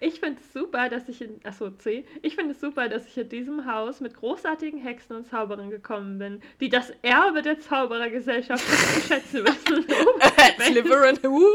ich 0.00 0.20
finde 0.20 0.40
es 0.40 0.52
super, 0.52 0.88
dass 0.88 1.08
ich 1.08 1.22
in. 1.22 1.40
Achso, 1.44 1.70
C. 1.70 2.04
Ich 2.22 2.34
finde 2.36 2.52
es 2.52 2.60
super, 2.60 2.88
dass 2.88 3.06
ich 3.06 3.16
in 3.16 3.28
diesem 3.28 3.66
Haus 3.66 4.00
mit 4.00 4.14
großartigen 4.14 4.80
Hexen 4.80 5.16
und 5.16 5.26
Zauberern 5.28 5.70
gekommen 5.70 6.18
bin, 6.18 6.42
die 6.60 6.68
das 6.68 6.90
Erbe 7.02 7.42
der 7.42 7.60
Zauberergesellschaft 7.60 8.66
zu 8.66 9.00
schätzen 9.00 9.44
wissen. 9.44 9.86
Slytherin 10.60 11.18
who? 11.22 11.46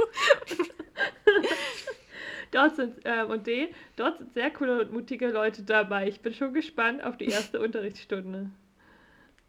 Dort 2.51 2.75
sind, 2.75 3.05
äh, 3.05 3.23
und 3.23 3.45
D, 3.45 3.69
dort 3.95 4.17
sind 4.17 4.33
sehr 4.33 4.49
coole 4.49 4.81
und 4.81 4.91
mutige 4.91 5.27
Leute 5.27 5.61
dabei. 5.61 6.07
Ich 6.07 6.21
bin 6.21 6.33
schon 6.33 6.53
gespannt 6.53 7.03
auf 7.03 7.17
die 7.17 7.27
erste 7.27 7.59
Unterrichtsstunde. 7.61 8.49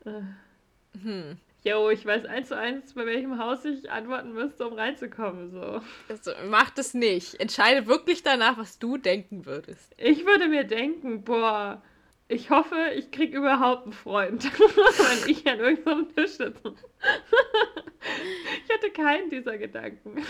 Äh. 0.05 0.21
Hm. 1.03 1.39
Jo, 1.62 1.91
ich 1.91 2.07
weiß 2.07 2.24
eins 2.24 2.49
zu 2.49 2.57
eins, 2.57 2.95
bei 2.95 3.05
welchem 3.05 3.39
Haus 3.39 3.65
ich 3.66 3.91
antworten 3.91 4.32
müsste, 4.32 4.66
um 4.66 4.73
reinzukommen. 4.73 5.51
So. 5.51 5.82
Also, 6.09 6.32
mach 6.49 6.70
das 6.70 6.95
nicht. 6.95 7.39
Entscheide 7.39 7.87
wirklich 7.87 8.23
danach, 8.23 8.57
was 8.57 8.78
du 8.78 8.97
denken 8.97 9.45
würdest. 9.45 9.93
Ich 9.99 10.24
würde 10.24 10.49
mir 10.49 10.65
denken, 10.65 11.23
boah, 11.23 11.82
ich 12.28 12.49
hoffe, 12.49 12.77
ich 12.97 13.11
krieg 13.11 13.35
überhaupt 13.35 13.85
einen 13.85 13.93
Freund, 13.93 14.45
wenn 14.59 15.31
ich 15.31 15.47
an 15.47 15.59
irgendeinem 15.59 16.15
Tisch 16.15 16.32
sitze. 16.32 16.74
ich 18.65 18.74
hatte 18.74 18.91
keinen 18.91 19.28
dieser 19.28 19.59
Gedanken. 19.59 20.24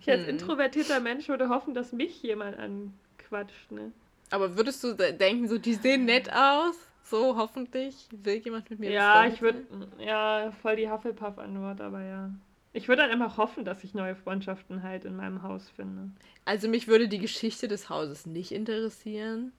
Ich 0.00 0.10
als 0.10 0.22
hm. 0.22 0.30
introvertierter 0.30 1.00
Mensch 1.00 1.28
würde 1.28 1.48
hoffen, 1.48 1.72
dass 1.72 1.92
mich 1.92 2.22
jemand 2.22 2.58
anquatscht. 2.58 3.70
Ne? 3.70 3.92
Aber 4.30 4.56
würdest 4.56 4.82
du 4.82 4.94
denken, 4.94 5.48
so, 5.48 5.56
die 5.58 5.74
sehen 5.74 6.04
nett 6.06 6.32
aus? 6.32 6.76
So, 7.04 7.36
hoffentlich 7.36 8.08
will 8.10 8.36
jemand 8.38 8.70
mit 8.70 8.78
mir 8.78 8.90
Ja, 8.90 9.26
ich 9.26 9.42
würde, 9.42 9.66
ja, 9.98 10.50
voll 10.62 10.76
die 10.76 10.90
Hufflepuff-Antwort, 10.90 11.80
aber 11.82 12.02
ja. 12.02 12.30
Ich 12.72 12.88
würde 12.88 13.02
dann 13.02 13.10
einfach 13.10 13.36
hoffen, 13.36 13.64
dass 13.64 13.84
ich 13.84 13.94
neue 13.94 14.16
Freundschaften 14.16 14.82
halt 14.82 15.04
in 15.04 15.14
meinem 15.14 15.42
Haus 15.42 15.70
finde. 15.70 16.10
Also 16.44 16.66
mich 16.66 16.88
würde 16.88 17.06
die 17.06 17.18
Geschichte 17.18 17.68
des 17.68 17.88
Hauses 17.90 18.26
nicht 18.26 18.52
interessieren. 18.52 19.52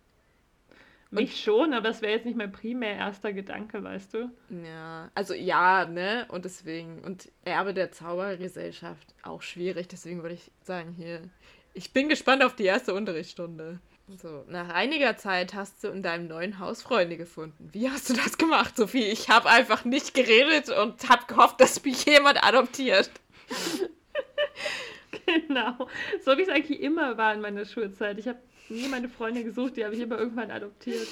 Mich 1.12 1.30
und, 1.30 1.38
schon, 1.38 1.74
aber 1.74 1.88
das 1.88 2.02
wäre 2.02 2.14
jetzt 2.14 2.26
nicht 2.26 2.36
mein 2.36 2.52
primär 2.52 2.96
erster 2.96 3.32
Gedanke, 3.32 3.82
weißt 3.82 4.16
du? 4.16 4.32
Ja, 4.50 5.12
also 5.14 5.34
ja, 5.34 5.86
ne? 5.86 6.26
Und 6.30 6.46
deswegen, 6.46 7.04
und 7.04 7.32
Erbe 7.46 7.74
der 7.74 7.92
Zaubergesellschaft 7.92 9.14
auch 9.22 9.44
schwierig, 9.44 9.88
deswegen 9.88 10.24
würde 10.24 10.36
ich 10.36 10.52
sagen, 10.64 10.94
hier, 10.98 11.22
ich 11.74 11.94
bin 11.94 12.10
gespannt 12.10 12.44
auf 12.44 12.56
die 12.56 12.66
erste 12.66 12.94
Unterrichtsstunde. 12.94 13.80
So, 14.08 14.46
nach 14.48 14.70
einiger 14.70 15.18
Zeit 15.18 15.56
hast 15.56 15.84
du 15.84 15.88
in 15.88 16.04
deinem 16.04 16.28
neuen 16.28 16.60
Haus 16.60 16.84
Freunde 16.84 17.18
gefunden. 17.18 17.70
Wie 17.74 17.90
hast 17.90 18.08
du 18.10 18.14
das 18.14 18.38
gemacht, 18.38 18.78
Sophie? 18.78 19.06
Ich 19.06 19.30
habe 19.30 19.50
einfach 19.50 19.84
nicht 19.84 20.14
geredet 20.14 20.70
und 20.70 21.10
habe 21.10 21.26
gehofft, 21.26 21.60
dass 21.60 21.84
mich 21.84 22.06
jemand 22.06 22.44
adoptiert. 22.44 23.10
genau. 25.26 25.90
So 26.24 26.38
wie 26.38 26.44
es 26.44 26.50
eigentlich 26.50 26.82
immer 26.82 27.18
war 27.18 27.34
in 27.34 27.42
meiner 27.42 27.66
Schulzeit. 27.66 28.20
Ich 28.20 28.28
habe 28.28 28.40
nie 28.70 28.88
meine 28.88 29.10
Freunde 29.10 29.44
gesucht, 29.44 29.76
die 29.76 29.84
habe 29.84 29.96
ich 29.96 30.02
immer 30.02 30.20
irgendwann 30.20 30.52
adoptiert. 30.52 31.08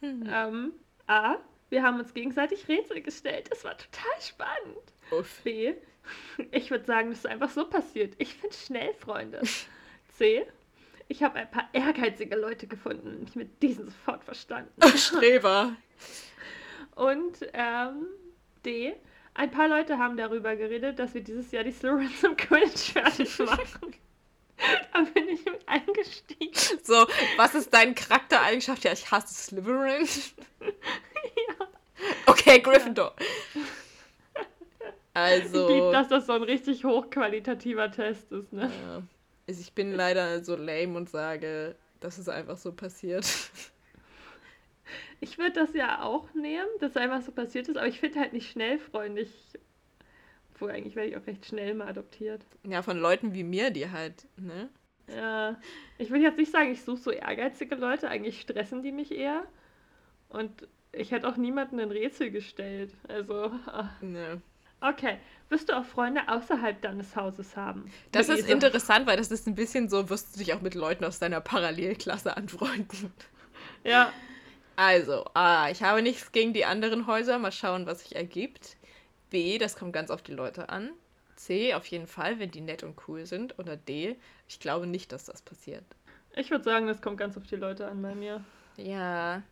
Hm. 0.00 0.28
Ähm, 0.30 0.72
A. 1.06 1.36
Wir 1.70 1.82
haben 1.82 2.00
uns 2.00 2.12
gegenseitig 2.12 2.68
Rätsel 2.68 3.00
gestellt. 3.00 3.46
Das 3.50 3.64
war 3.64 3.78
total 3.78 4.20
spannend. 4.20 4.92
Uff. 5.10 5.40
B. 5.42 5.74
Ich 6.50 6.72
würde 6.72 6.84
sagen, 6.86 7.10
das 7.10 7.20
ist 7.20 7.26
einfach 7.26 7.50
so 7.50 7.66
passiert. 7.66 8.14
Ich 8.18 8.34
finde 8.34 8.56
schnell 8.56 8.94
Freunde. 8.94 9.42
C. 10.16 10.44
Ich 11.10 11.24
habe 11.24 11.40
ein 11.40 11.50
paar 11.50 11.68
ehrgeizige 11.72 12.36
Leute 12.36 12.68
gefunden. 12.68 13.26
Ich 13.26 13.34
mit 13.34 13.60
diesen 13.64 13.86
sofort 13.86 14.22
verstanden. 14.22 14.70
Streber. 14.96 15.74
Und 16.94 17.36
ähm, 17.52 18.06
D. 18.64 18.94
Ein 19.34 19.50
paar 19.50 19.66
Leute 19.66 19.98
haben 19.98 20.16
darüber 20.16 20.54
geredet, 20.54 21.00
dass 21.00 21.12
wir 21.12 21.24
dieses 21.24 21.50
Jahr 21.50 21.64
die 21.64 21.72
Slytherin 21.72 22.14
zum 22.20 22.36
Quidditch 22.36 22.92
fertig 22.92 23.36
machen. 23.40 23.92
da 24.92 25.00
bin 25.00 25.28
ich 25.30 25.44
mit 25.44 25.68
eingestiegen. 25.68 26.52
So, 26.84 27.08
was 27.36 27.56
ist 27.56 27.74
deine 27.74 27.94
Charaktereigenschaft? 27.94 28.84
Ja, 28.84 28.92
ich 28.92 29.10
hasse 29.10 29.34
Slytherin. 29.34 30.06
ja. 30.60 31.66
Okay, 32.26 32.60
Gryffindor. 32.60 33.16
Also. 35.12 35.68
Ich 35.68 35.92
dass 35.92 36.06
das 36.06 36.26
so 36.26 36.34
ein 36.34 36.44
richtig 36.44 36.84
hochqualitativer 36.84 37.90
Test 37.90 38.30
ist, 38.30 38.52
ne? 38.52 38.70
Ja. 38.86 39.02
Also 39.50 39.62
ich 39.62 39.72
bin 39.72 39.92
leider 39.92 40.44
so 40.44 40.54
lame 40.54 40.96
und 40.96 41.10
sage, 41.10 41.74
dass 41.98 42.18
es 42.18 42.28
einfach 42.28 42.56
so 42.56 42.70
passiert. 42.72 43.26
Ich 45.20 45.38
würde 45.38 45.54
das 45.54 45.74
ja 45.74 46.04
auch 46.04 46.32
nehmen, 46.34 46.68
dass 46.78 46.92
es 46.92 46.96
einfach 46.96 47.20
so 47.20 47.32
passiert 47.32 47.66
ist, 47.66 47.76
aber 47.76 47.88
ich 47.88 47.98
finde 47.98 48.20
halt 48.20 48.32
nicht 48.32 48.52
schnellfreundlich. 48.52 49.32
Obwohl, 50.54 50.70
eigentlich 50.70 50.94
werde 50.94 51.10
ich 51.10 51.16
auch 51.16 51.26
recht 51.26 51.44
schnell 51.46 51.74
mal 51.74 51.88
adoptiert. 51.88 52.46
Ja, 52.62 52.82
von 52.82 52.96
Leuten 52.96 53.34
wie 53.34 53.42
mir, 53.42 53.72
die 53.72 53.90
halt, 53.90 54.28
ne? 54.36 54.68
Ja, 55.08 55.60
ich 55.98 56.12
will 56.12 56.22
jetzt 56.22 56.38
nicht 56.38 56.52
sagen, 56.52 56.70
ich 56.70 56.82
suche 56.82 57.02
so 57.02 57.10
ehrgeizige 57.10 57.74
Leute, 57.74 58.08
eigentlich 58.08 58.40
stressen 58.40 58.84
die 58.84 58.92
mich 58.92 59.10
eher. 59.10 59.48
Und 60.28 60.68
ich 60.92 61.10
hätte 61.10 61.26
auch 61.28 61.36
niemanden 61.36 61.80
ein 61.80 61.90
Rätsel 61.90 62.30
gestellt. 62.30 62.94
Also. 63.08 63.50
Ach. 63.66 64.00
Ne. 64.00 64.40
Okay. 64.80 65.18
Wirst 65.50 65.68
du 65.68 65.76
auch 65.76 65.84
Freunde 65.84 66.22
außerhalb 66.28 66.80
deines 66.80 67.16
Hauses 67.16 67.56
haben? 67.56 67.90
Das 68.12 68.28
ist 68.28 68.48
interessant, 68.48 69.06
weil 69.06 69.16
das 69.16 69.32
ist 69.32 69.48
ein 69.48 69.56
bisschen 69.56 69.88
so, 69.88 70.08
wirst 70.08 70.34
du 70.34 70.38
dich 70.38 70.54
auch 70.54 70.60
mit 70.60 70.76
Leuten 70.76 71.04
aus 71.04 71.18
deiner 71.18 71.40
Parallelklasse 71.40 72.36
anfreunden. 72.36 73.12
Ja. 73.82 74.12
Also, 74.76 75.26
A, 75.34 75.68
ich 75.68 75.82
habe 75.82 76.02
nichts 76.02 76.30
gegen 76.30 76.54
die 76.54 76.64
anderen 76.64 77.08
Häuser. 77.08 77.38
Mal 77.38 77.50
schauen, 77.50 77.84
was 77.84 78.00
sich 78.00 78.14
ergibt. 78.14 78.76
B, 79.30 79.58
das 79.58 79.76
kommt 79.76 79.92
ganz 79.92 80.10
auf 80.10 80.22
die 80.22 80.32
Leute 80.32 80.68
an. 80.68 80.90
C, 81.34 81.74
auf 81.74 81.86
jeden 81.86 82.06
Fall, 82.06 82.38
wenn 82.38 82.52
die 82.52 82.60
nett 82.60 82.84
und 82.84 82.96
cool 83.08 83.26
sind. 83.26 83.58
Oder 83.58 83.76
D, 83.76 84.16
ich 84.48 84.60
glaube 84.60 84.86
nicht, 84.86 85.10
dass 85.10 85.24
das 85.24 85.42
passiert. 85.42 85.84
Ich 86.36 86.50
würde 86.50 86.64
sagen, 86.64 86.86
das 86.86 87.02
kommt 87.02 87.18
ganz 87.18 87.36
auf 87.36 87.46
die 87.46 87.56
Leute 87.56 87.88
an 87.88 88.00
bei 88.00 88.14
mir. 88.14 88.44
Ja. 88.76 89.42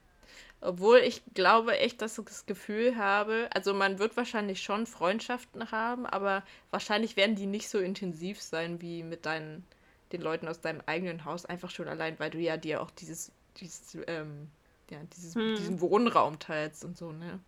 Obwohl 0.60 0.98
ich 0.98 1.22
glaube 1.34 1.78
echt, 1.78 2.02
dass 2.02 2.18
ich 2.18 2.24
das 2.24 2.46
Gefühl 2.46 2.96
habe, 2.96 3.48
also 3.54 3.74
man 3.74 4.00
wird 4.00 4.16
wahrscheinlich 4.16 4.62
schon 4.62 4.86
Freundschaften 4.86 5.70
haben, 5.70 6.04
aber 6.04 6.42
wahrscheinlich 6.70 7.16
werden 7.16 7.36
die 7.36 7.46
nicht 7.46 7.68
so 7.68 7.78
intensiv 7.78 8.42
sein 8.42 8.80
wie 8.80 9.04
mit 9.04 9.24
deinen, 9.24 9.64
den 10.12 10.20
Leuten 10.20 10.48
aus 10.48 10.60
deinem 10.60 10.82
eigenen 10.86 11.24
Haus, 11.24 11.46
einfach 11.46 11.70
schon 11.70 11.86
allein, 11.86 12.18
weil 12.18 12.30
du 12.30 12.38
ja 12.38 12.56
dir 12.56 12.82
auch 12.82 12.90
dieses, 12.90 13.30
dieses, 13.58 13.96
ähm, 14.08 14.48
ja, 14.90 14.98
dieses, 15.16 15.36
hm. 15.36 15.54
diesen 15.56 15.80
Wohnraum 15.80 16.40
teilst 16.40 16.84
und 16.84 16.96
so, 16.96 17.12
ne? 17.12 17.38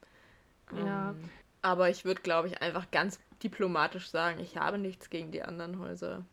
Ja. 0.72 1.10
Um, 1.10 1.16
ähm, 1.16 1.30
aber 1.62 1.90
ich 1.90 2.04
würde, 2.04 2.22
glaube 2.22 2.48
ich, 2.48 2.62
einfach 2.62 2.90
ganz 2.90 3.18
diplomatisch 3.42 4.08
sagen, 4.08 4.40
ich 4.40 4.56
habe 4.56 4.78
nichts 4.78 5.10
gegen 5.10 5.30
die 5.30 5.42
anderen 5.42 5.78
Häuser. 5.78 6.24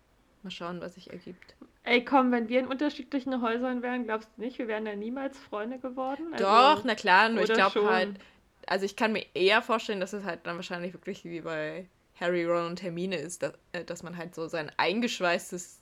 Mal 0.43 0.51
schauen, 0.51 0.79
was 0.79 0.95
sich 0.95 1.11
ergibt. 1.11 1.55
Ey, 1.87 2.03
komm, 2.03 2.33
wenn 2.33 2.49
wir 2.49 2.59
in 2.59 2.67
unterschiedlichen 2.67 3.41
Häusern 3.41 3.81
wären, 3.81 4.03
glaubst 4.03 4.29
du 4.35 4.41
nicht, 4.41 4.59
wir 4.59 4.67
wären 4.67 4.83
da 4.83 4.93
niemals 4.93 5.37
Freunde 5.37 5.79
geworden? 5.79 6.33
Also, 6.33 6.43
Doch, 6.43 6.83
na 6.83 6.95
klar, 6.95 7.29
nur 7.29 7.43
ich 7.43 7.53
glaube 7.53 7.89
halt, 7.89 8.19
also 8.65 8.83
ich 8.83 8.97
kann 8.97 9.13
mir 9.13 9.25
eher 9.33 9.61
vorstellen, 9.61 10.01
dass 10.01 10.11
es 10.11 10.25
halt 10.25 10.41
dann 10.43 10.57
wahrscheinlich 10.57 10.93
wirklich 10.93 11.23
wie 11.23 11.39
bei 11.39 11.87
Harry, 12.19 12.43
Ron 12.43 12.65
und 12.65 12.83
Hermine 12.83 13.15
ist, 13.15 13.41
dass, 13.41 13.53
äh, 13.71 13.85
dass 13.85 14.03
man 14.03 14.17
halt 14.17 14.35
so 14.35 14.49
sein 14.49 14.69
eingeschweißtes 14.75 15.79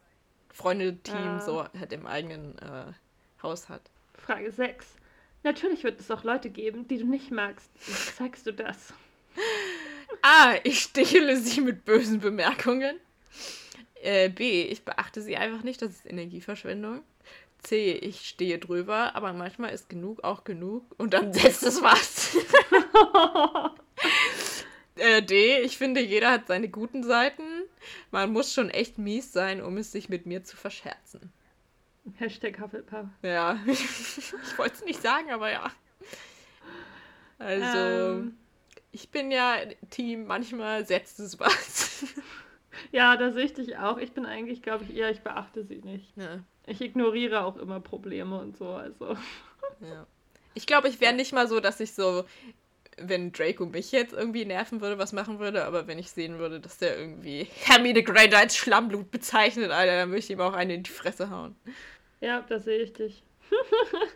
Freundeteam 0.54 1.16
ja. 1.16 1.42
so 1.42 1.64
halt 1.64 1.92
im 1.92 2.06
eigenen 2.06 2.56
äh, 2.60 2.94
Haus 3.42 3.68
hat. 3.68 3.82
Frage 4.14 4.52
6. 4.52 4.86
Natürlich 5.42 5.84
wird 5.84 6.00
es 6.00 6.12
auch 6.12 6.24
Leute 6.24 6.52
geben, 6.52 6.88
die 6.88 7.00
du 7.00 7.08
nicht 7.08 7.32
magst. 7.32 7.72
Wie 7.88 7.94
zeigst 7.94 8.46
du 8.46 8.54
das? 8.54 8.94
A. 10.22 10.54
Ich 10.64 10.82
stehle 10.82 11.38
sie 11.38 11.62
mit 11.62 11.84
bösen 11.84 12.20
Bemerkungen. 12.20 13.00
Äh, 14.02 14.30
B, 14.30 14.64
ich 14.64 14.84
beachte 14.84 15.22
sie 15.22 15.38
einfach 15.38 15.64
nicht, 15.64 15.82
das 15.82 15.92
ist 15.92 16.06
Energieverschwendung. 16.06 17.04
C, 17.64 17.94
ich 17.94 18.28
stehe 18.28 18.60
drüber, 18.60 19.16
aber 19.16 19.34
manchmal 19.34 19.74
ist 19.74 19.90
genug 19.90 20.24
auch 20.24 20.44
genug 20.44 20.84
und 20.98 21.14
dann 21.14 21.34
setzt 21.34 21.64
es 21.64 21.82
was. 21.82 22.36
äh, 24.98 25.24
D, 25.24 25.60
ich 25.62 25.78
finde, 25.78 26.02
jeder 26.02 26.32
hat 26.32 26.48
seine 26.48 26.70
guten 26.70 27.04
Seiten. 27.04 27.44
Man 28.12 28.32
muss 28.32 28.54
schon 28.54 28.70
echt 28.70 28.98
mies 28.98 29.34
sein, 29.34 29.62
um 29.64 29.78
es 29.78 29.92
sich 29.92 30.10
mit 30.10 30.26
mir 30.26 30.44
zu 30.44 30.56
verscherzen. 30.56 31.34
Hashtag 32.18 32.60
Hufflepuff. 32.60 33.08
Ja, 33.24 33.60
ich 33.68 34.58
wollte 34.58 34.76
es 34.76 34.86
nicht 34.86 35.02
sagen, 35.02 35.32
aber 35.32 35.52
ja. 35.52 35.72
Also, 37.40 38.20
ähm. 38.20 38.38
ich 38.92 39.10
bin 39.10 39.32
ja 39.32 39.58
Team, 39.90 40.26
manchmal 40.26 40.86
setzt 40.86 41.20
es 41.20 41.40
was. 41.40 42.06
Ja, 42.92 43.18
da 43.18 43.32
sehe 43.32 43.46
ich 43.46 43.54
dich 43.54 43.78
auch. 43.78 43.98
Ich 43.98 44.12
bin 44.12 44.26
eigentlich, 44.26 44.62
glaube 44.62 44.84
ich, 44.84 44.96
eher, 44.96 45.12
ich 45.12 45.22
beachte 45.22 45.64
sie 45.64 45.82
nicht. 45.82 46.06
Ja. 46.16 46.40
Ich 46.68 46.82
ignoriere 46.82 47.44
auch 47.44 47.58
immer 47.58 47.80
Probleme 47.80 48.40
und 48.40 48.58
so, 48.58 48.70
also. 48.70 49.18
Ja. 49.82 50.06
Ich 50.54 50.66
glaube, 50.66 50.88
ich 50.88 51.02
wäre 51.02 51.14
nicht 51.14 51.34
mal 51.34 51.48
so, 51.48 51.60
dass 51.60 51.80
ich 51.80 51.94
so, 51.94 52.26
wenn 52.98 53.32
Draco 53.32 53.66
mich 53.66 53.92
jetzt 53.92 54.14
irgendwie 54.14 54.46
nerven 54.46 54.82
würde, 54.82 54.98
was 54.98 55.12
machen 55.12 55.40
würde, 55.40 55.66
aber 55.66 55.88
wenn 55.88 56.00
ich 56.00 56.12
sehen 56.12 56.40
würde, 56.40 56.60
dass 56.60 56.78
der 56.78 56.98
irgendwie 56.98 57.48
Hermine 57.64 58.04
Granger 58.04 58.38
als 58.38 58.56
Schlammblut 58.56 59.12
bezeichnet, 59.12 59.72
Alter, 59.72 59.98
dann 59.98 60.10
würde 60.10 60.20
ich 60.20 60.30
ihm 60.30 60.40
auch 60.40 60.54
eine 60.54 60.76
in 60.76 60.84
die 60.84 60.92
Fresse 60.92 61.30
hauen. 61.30 61.56
Ja, 62.22 62.42
da 62.48 62.60
sehe 62.60 62.80
ich 62.80 62.94
dich. 62.94 63.24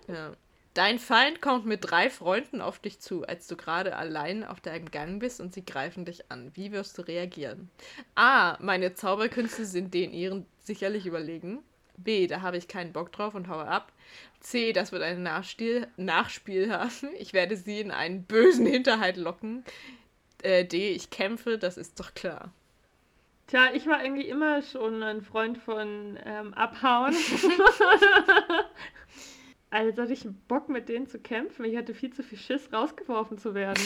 ja. 0.07 0.33
Dein 0.79 0.97
Feind 0.97 1.41
kommt 1.41 1.65
mit 1.65 1.91
drei 1.91 2.09
Freunden 2.09 2.61
auf 2.61 2.79
dich 2.79 3.01
zu, 3.01 3.27
als 3.27 3.47
du 3.47 3.57
gerade 3.57 3.97
allein 3.97 4.45
auf 4.45 4.61
deinem 4.61 4.89
Gang 4.89 5.19
bist 5.19 5.41
und 5.41 5.53
sie 5.53 5.65
greifen 5.65 6.05
dich 6.05 6.31
an. 6.31 6.51
Wie 6.53 6.71
wirst 6.71 6.97
du 6.97 7.01
reagieren? 7.01 7.69
A. 8.15 8.55
Meine 8.61 8.93
Zauberkünste 8.93 9.65
sind 9.65 9.93
den 9.93 10.13
ihren 10.13 10.45
sicherlich 10.61 11.05
überlegen. 11.05 11.59
B. 11.97 12.27
Da 12.27 12.39
habe 12.39 12.55
ich 12.55 12.69
keinen 12.69 12.93
Bock 12.93 13.11
drauf 13.11 13.35
und 13.35 13.49
haue 13.49 13.67
ab. 13.67 13.91
C. 14.39 14.71
Das 14.71 14.93
wird 14.93 15.03
ein 15.03 15.21
Nachspiel, 15.21 15.89
Nachspiel 15.97 16.71
haben. 16.71 17.09
Ich 17.17 17.33
werde 17.33 17.57
sie 17.57 17.81
in 17.81 17.91
einen 17.91 18.23
bösen 18.23 18.65
Hinterhalt 18.65 19.17
locken. 19.17 19.65
Äh, 20.43 20.63
D. 20.63 20.91
Ich 20.91 21.09
kämpfe, 21.09 21.57
das 21.57 21.75
ist 21.75 21.99
doch 21.99 22.13
klar. 22.13 22.53
Tja, 23.47 23.71
ich 23.73 23.85
war 23.85 24.01
irgendwie 24.01 24.29
immer 24.29 24.61
schon 24.61 25.03
ein 25.03 25.23
Freund 25.23 25.57
von 25.57 26.17
ähm, 26.23 26.53
Abhauen. 26.53 27.13
Also 29.71 30.01
hatte 30.01 30.13
ich 30.13 30.25
Bock 30.47 30.69
mit 30.69 30.89
denen 30.89 31.07
zu 31.07 31.19
kämpfen. 31.19 31.65
Ich 31.65 31.77
hatte 31.77 31.93
viel 31.93 32.11
zu 32.11 32.23
viel 32.23 32.39
Schiss, 32.39 32.69
rausgeworfen 32.73 33.37
zu 33.37 33.53
werden. 33.53 33.81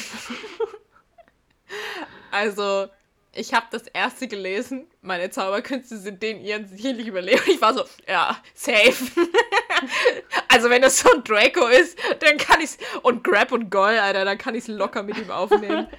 also, 2.31 2.87
ich 3.33 3.53
habe 3.53 3.65
das 3.71 3.87
erste 3.87 4.29
gelesen. 4.29 4.87
Meine 5.01 5.29
Zauberkünste 5.29 5.97
sind 5.97 6.23
denen 6.23 6.41
ihren 6.41 6.67
sicherlich 6.67 7.07
überleben. 7.07 7.41
Ich 7.47 7.61
war 7.61 7.73
so, 7.73 7.83
ja, 8.07 8.37
safe. 8.53 8.93
also, 10.47 10.69
wenn 10.69 10.81
das 10.81 10.99
so 10.99 11.11
ein 11.11 11.23
Draco 11.23 11.67
ist, 11.67 11.97
dann 12.19 12.37
kann 12.37 12.61
ich's. 12.61 12.77
Und 13.01 13.23
Grab 13.23 13.51
und 13.51 13.69
Goll, 13.69 13.97
Alter, 13.97 14.23
dann 14.23 14.37
kann 14.37 14.55
ich's 14.55 14.69
locker 14.69 15.03
mit 15.03 15.17
ihm 15.17 15.31
aufnehmen. 15.31 15.89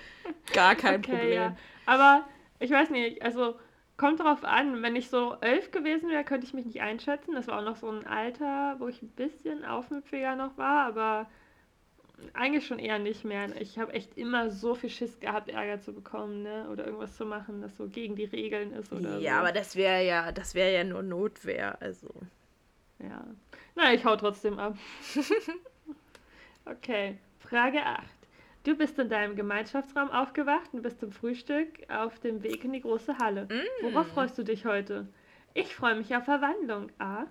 Gar 0.54 0.76
kein 0.76 1.00
okay, 1.00 1.10
Problem. 1.10 1.32
Ja. 1.32 1.56
Aber 1.84 2.26
ich 2.58 2.70
weiß 2.70 2.88
nicht, 2.88 3.20
also 3.22 3.56
Kommt 3.96 4.20
drauf 4.20 4.44
an, 4.44 4.82
wenn 4.82 4.96
ich 4.96 5.08
so 5.08 5.36
elf 5.40 5.70
gewesen 5.70 6.08
wäre, 6.10 6.24
könnte 6.24 6.46
ich 6.46 6.54
mich 6.54 6.66
nicht 6.66 6.80
einschätzen. 6.82 7.34
Das 7.34 7.46
war 7.46 7.60
auch 7.60 7.64
noch 7.64 7.76
so 7.76 7.88
ein 7.88 8.06
Alter, 8.06 8.76
wo 8.80 8.88
ich 8.88 9.00
ein 9.02 9.08
bisschen 9.10 9.64
aufmüpfiger 9.64 10.34
noch 10.34 10.56
war, 10.58 10.86
aber 10.86 11.26
eigentlich 12.32 12.66
schon 12.66 12.78
eher 12.78 12.98
nicht 12.98 13.24
mehr. 13.24 13.48
Ich 13.60 13.78
habe 13.78 13.92
echt 13.92 14.16
immer 14.16 14.50
so 14.50 14.74
viel 14.74 14.90
Schiss 14.90 15.20
gehabt, 15.20 15.48
Ärger 15.48 15.80
zu 15.80 15.92
bekommen, 15.92 16.42
ne? 16.42 16.68
Oder 16.70 16.86
irgendwas 16.86 17.16
zu 17.16 17.24
machen, 17.24 17.60
das 17.60 17.76
so 17.76 17.88
gegen 17.88 18.16
die 18.16 18.24
Regeln 18.24 18.72
ist 18.72 18.92
oder 18.92 19.18
Ja, 19.18 19.34
so. 19.34 19.40
aber 19.40 19.52
das 19.52 19.76
wäre 19.76 20.04
ja, 20.04 20.32
das 20.32 20.54
wäre 20.54 20.72
ja 20.72 20.84
nur 20.84 21.02
Notwehr, 21.02 21.80
also. 21.80 22.08
Ja. 23.00 23.24
Na, 23.76 23.92
ich 23.92 24.04
hau 24.04 24.16
trotzdem 24.16 24.58
ab. 24.58 24.76
okay. 26.66 27.18
Frage 27.40 27.84
8. 27.84 28.02
Du 28.64 28.74
bist 28.74 28.98
in 28.98 29.10
deinem 29.10 29.36
Gemeinschaftsraum 29.36 30.10
aufgewacht 30.10 30.72
und 30.72 30.80
bist 30.80 30.98
zum 30.98 31.12
Frühstück 31.12 31.68
auf 31.88 32.18
dem 32.20 32.42
Weg 32.42 32.64
in 32.64 32.72
die 32.72 32.80
große 32.80 33.18
Halle. 33.18 33.44
Mm. 33.44 33.84
Worauf 33.84 34.08
freust 34.08 34.38
du 34.38 34.42
dich 34.42 34.64
heute? 34.64 35.06
Ich 35.52 35.74
freue 35.74 35.94
mich 35.96 36.16
auf 36.16 36.24
Verwandlung. 36.24 36.90
A. 36.98 37.26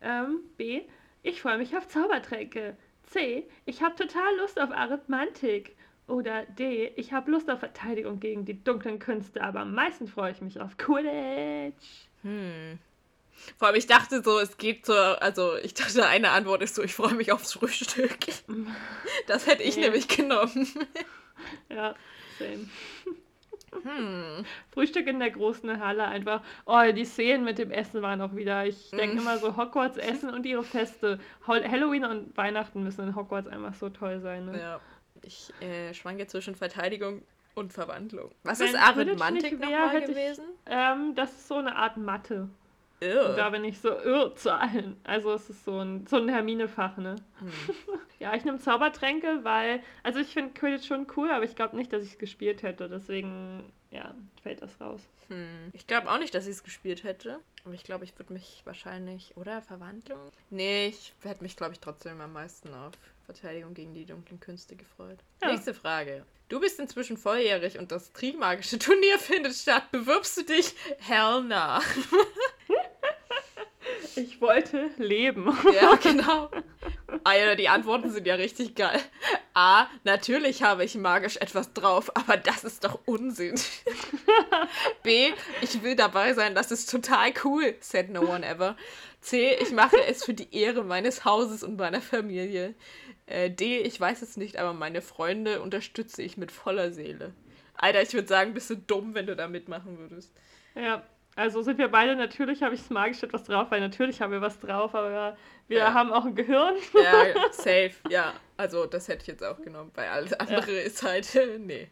Ähm, 0.00 0.38
B. 0.56 0.82
Ich 1.24 1.42
freue 1.42 1.58
mich 1.58 1.76
auf 1.76 1.88
Zaubertränke. 1.88 2.76
C. 3.02 3.48
Ich 3.64 3.82
habe 3.82 3.96
total 3.96 4.36
Lust 4.36 4.60
auf 4.60 4.70
Arithmantik. 4.70 5.76
Oder 6.06 6.44
D. 6.44 6.92
Ich 6.94 7.12
habe 7.12 7.32
Lust 7.32 7.50
auf 7.50 7.58
Verteidigung 7.58 8.20
gegen 8.20 8.44
die 8.44 8.62
dunklen 8.62 9.00
Künste, 9.00 9.42
aber 9.42 9.60
am 9.60 9.74
meisten 9.74 10.06
freue 10.06 10.30
ich 10.30 10.40
mich 10.40 10.60
auf 10.60 10.76
Quidditch. 10.76 12.06
Hm. 12.22 12.78
Vor 13.58 13.68
allem, 13.68 13.76
ich 13.76 13.86
dachte 13.86 14.22
so, 14.22 14.38
es 14.38 14.56
geht 14.58 14.86
so, 14.86 14.94
also 14.94 15.56
ich 15.56 15.74
dachte, 15.74 16.06
eine 16.06 16.30
Antwort 16.30 16.62
ist 16.62 16.74
so, 16.74 16.82
ich 16.82 16.94
freue 16.94 17.14
mich 17.14 17.32
aufs 17.32 17.52
Frühstück. 17.52 18.18
Das 19.26 19.46
hätte 19.46 19.62
ich 19.62 19.76
nee. 19.76 19.82
nämlich 19.82 20.08
genommen. 20.08 20.68
Ja, 21.68 21.94
same. 22.38 22.66
Hm. 23.82 24.44
Frühstück 24.70 25.06
in 25.06 25.18
der 25.18 25.30
großen 25.30 25.80
Halle 25.80 26.04
einfach. 26.04 26.42
Oh, 26.64 26.80
die 26.92 27.04
Szenen 27.04 27.44
mit 27.44 27.58
dem 27.58 27.70
Essen 27.70 28.02
waren 28.02 28.20
auch 28.22 28.34
wieder. 28.34 28.64
Ich 28.66 28.90
denke 28.90 29.16
hm. 29.16 29.18
immer 29.18 29.38
so 29.38 29.56
Hogwarts 29.56 29.96
Essen 29.98 30.30
und 30.30 30.46
ihre 30.46 30.64
Feste. 30.64 31.18
Halloween 31.46 32.04
und 32.04 32.36
Weihnachten 32.36 32.82
müssen 32.82 33.08
in 33.08 33.16
Hogwarts 33.16 33.48
einfach 33.48 33.74
so 33.74 33.90
toll 33.90 34.20
sein. 34.20 34.46
Ne? 34.46 34.58
Ja. 34.58 34.80
Ich 35.22 35.52
äh, 35.60 35.92
schwanke 35.92 36.26
zwischen 36.26 36.54
Verteidigung 36.54 37.22
und 37.54 37.72
Verwandlung. 37.72 38.30
Was 38.44 38.60
Wenn 38.60 38.68
ist 38.68 38.76
Arithmantik 38.76 39.58
nochmal 39.58 40.00
gewesen? 40.00 40.44
Ich, 40.64 40.72
ähm, 40.72 41.14
das 41.14 41.32
ist 41.32 41.48
so 41.48 41.56
eine 41.56 41.74
Art 41.76 41.96
Mathe. 41.96 42.48
Da 43.00 43.50
bin 43.50 43.64
ich 43.64 43.78
so, 43.78 43.90
Irr, 43.90 44.34
zu 44.34 44.54
allen. 44.54 44.96
Also 45.04 45.32
es 45.32 45.50
ist 45.50 45.64
so 45.64 45.80
ein, 45.80 46.06
so 46.06 46.16
ein 46.16 46.28
Hermine-Fach, 46.28 46.96
ne? 46.96 47.16
Hm. 47.38 47.52
ja, 48.18 48.34
ich 48.34 48.44
nehme 48.44 48.58
Zaubertränke, 48.58 49.40
weil, 49.42 49.82
also 50.02 50.18
ich 50.18 50.28
finde 50.28 50.54
Quidditch 50.54 50.86
schon 50.86 51.06
cool, 51.16 51.30
aber 51.30 51.44
ich 51.44 51.56
glaube 51.56 51.76
nicht, 51.76 51.92
dass 51.92 52.02
ich 52.02 52.12
es 52.12 52.18
gespielt 52.18 52.62
hätte. 52.62 52.88
Deswegen, 52.88 53.72
ja, 53.90 54.14
fällt 54.42 54.62
das 54.62 54.80
raus. 54.80 55.02
Hm. 55.28 55.70
Ich 55.72 55.86
glaube 55.86 56.10
auch 56.10 56.18
nicht, 56.18 56.34
dass 56.34 56.46
ich 56.46 56.52
es 56.52 56.64
gespielt 56.64 57.04
hätte. 57.04 57.40
Aber 57.64 57.74
ich 57.74 57.84
glaube, 57.84 58.04
ich 58.04 58.16
würde 58.18 58.32
mich 58.32 58.62
wahrscheinlich, 58.64 59.36
oder 59.36 59.60
Verwandlung? 59.60 60.30
Nee, 60.50 60.86
ich 60.88 61.12
hätte 61.22 61.42
mich, 61.42 61.56
glaube 61.56 61.72
ich, 61.72 61.80
trotzdem 61.80 62.20
am 62.20 62.32
meisten 62.32 62.72
auf 62.72 62.92
Verteidigung 63.24 63.74
gegen 63.74 63.92
die 63.92 64.06
dunklen 64.06 64.40
Künste 64.40 64.76
gefreut. 64.76 65.18
Ja. 65.42 65.50
Nächste 65.50 65.74
Frage. 65.74 66.24
Du 66.48 66.60
bist 66.60 66.78
inzwischen 66.78 67.16
volljährig 67.16 67.76
und 67.78 67.90
das 67.90 68.12
Trimagische 68.12 68.78
Turnier 68.78 69.18
findet 69.18 69.54
statt. 69.54 69.90
Bewirbst 69.90 70.36
du 70.38 70.44
dich? 70.44 70.74
Hell 70.98 71.42
nah. 71.42 71.82
Ich 74.16 74.40
wollte 74.40 74.90
leben. 74.96 75.56
Ja, 75.74 75.94
genau. 75.96 76.50
Ja, 77.26 77.54
die 77.54 77.68
Antworten 77.68 78.10
sind 78.10 78.26
ja 78.26 78.34
richtig 78.34 78.74
geil. 78.74 79.00
A, 79.52 79.86
natürlich 80.04 80.62
habe 80.62 80.84
ich 80.84 80.94
magisch 80.94 81.36
etwas 81.36 81.72
drauf, 81.72 82.14
aber 82.16 82.36
das 82.36 82.64
ist 82.64 82.84
doch 82.84 83.00
Unsinn. 83.04 83.54
B, 85.02 85.32
ich 85.60 85.82
will 85.82 85.96
dabei 85.96 86.34
sein, 86.34 86.54
das 86.54 86.70
ist 86.70 86.90
total 86.90 87.32
cool, 87.44 87.74
said 87.80 88.10
no 88.10 88.22
one 88.22 88.46
ever. 88.46 88.76
C, 89.20 89.54
ich 89.60 89.72
mache 89.72 89.96
es 90.08 90.24
für 90.24 90.34
die 90.34 90.54
Ehre 90.56 90.84
meines 90.84 91.24
Hauses 91.24 91.62
und 91.62 91.76
meiner 91.76 92.00
Familie. 92.00 92.74
Äh, 93.26 93.50
D, 93.50 93.80
ich 93.80 94.00
weiß 94.00 94.22
es 94.22 94.36
nicht, 94.36 94.56
aber 94.56 94.72
meine 94.72 95.02
Freunde 95.02 95.60
unterstütze 95.60 96.22
ich 96.22 96.36
mit 96.36 96.52
voller 96.52 96.92
Seele. 96.92 97.34
Alter, 97.74 98.02
ich 98.02 98.14
würde 98.14 98.28
sagen, 98.28 98.54
bist 98.54 98.70
du 98.70 98.76
dumm, 98.76 99.14
wenn 99.14 99.26
du 99.26 99.36
da 99.36 99.48
mitmachen 99.48 99.98
würdest. 99.98 100.32
Ja, 100.74 101.02
also 101.36 101.60
sind 101.60 101.76
wir 101.76 101.88
beide, 101.88 102.16
natürlich 102.16 102.62
habe 102.62 102.74
ich 102.74 102.80
es 102.80 102.88
magisch 102.88 103.22
etwas 103.22 103.44
drauf, 103.44 103.70
weil 103.70 103.80
natürlich 103.80 104.22
haben 104.22 104.32
wir 104.32 104.40
was 104.40 104.58
drauf, 104.58 104.94
aber 104.94 105.36
wir 105.68 105.78
ja. 105.78 105.92
haben 105.92 106.10
auch 106.10 106.24
ein 106.24 106.34
Gehirn. 106.34 106.74
Ja, 106.94 107.26
safe, 107.52 107.92
ja. 108.08 108.32
Also 108.56 108.86
das 108.86 109.06
hätte 109.08 109.20
ich 109.22 109.26
jetzt 109.28 109.44
auch 109.44 109.60
genommen, 109.60 109.90
weil 109.94 110.08
alles 110.08 110.32
andere 110.32 110.72
ja. 110.72 110.80
ist 110.80 111.02
halt, 111.02 111.28
nee. 111.58 111.88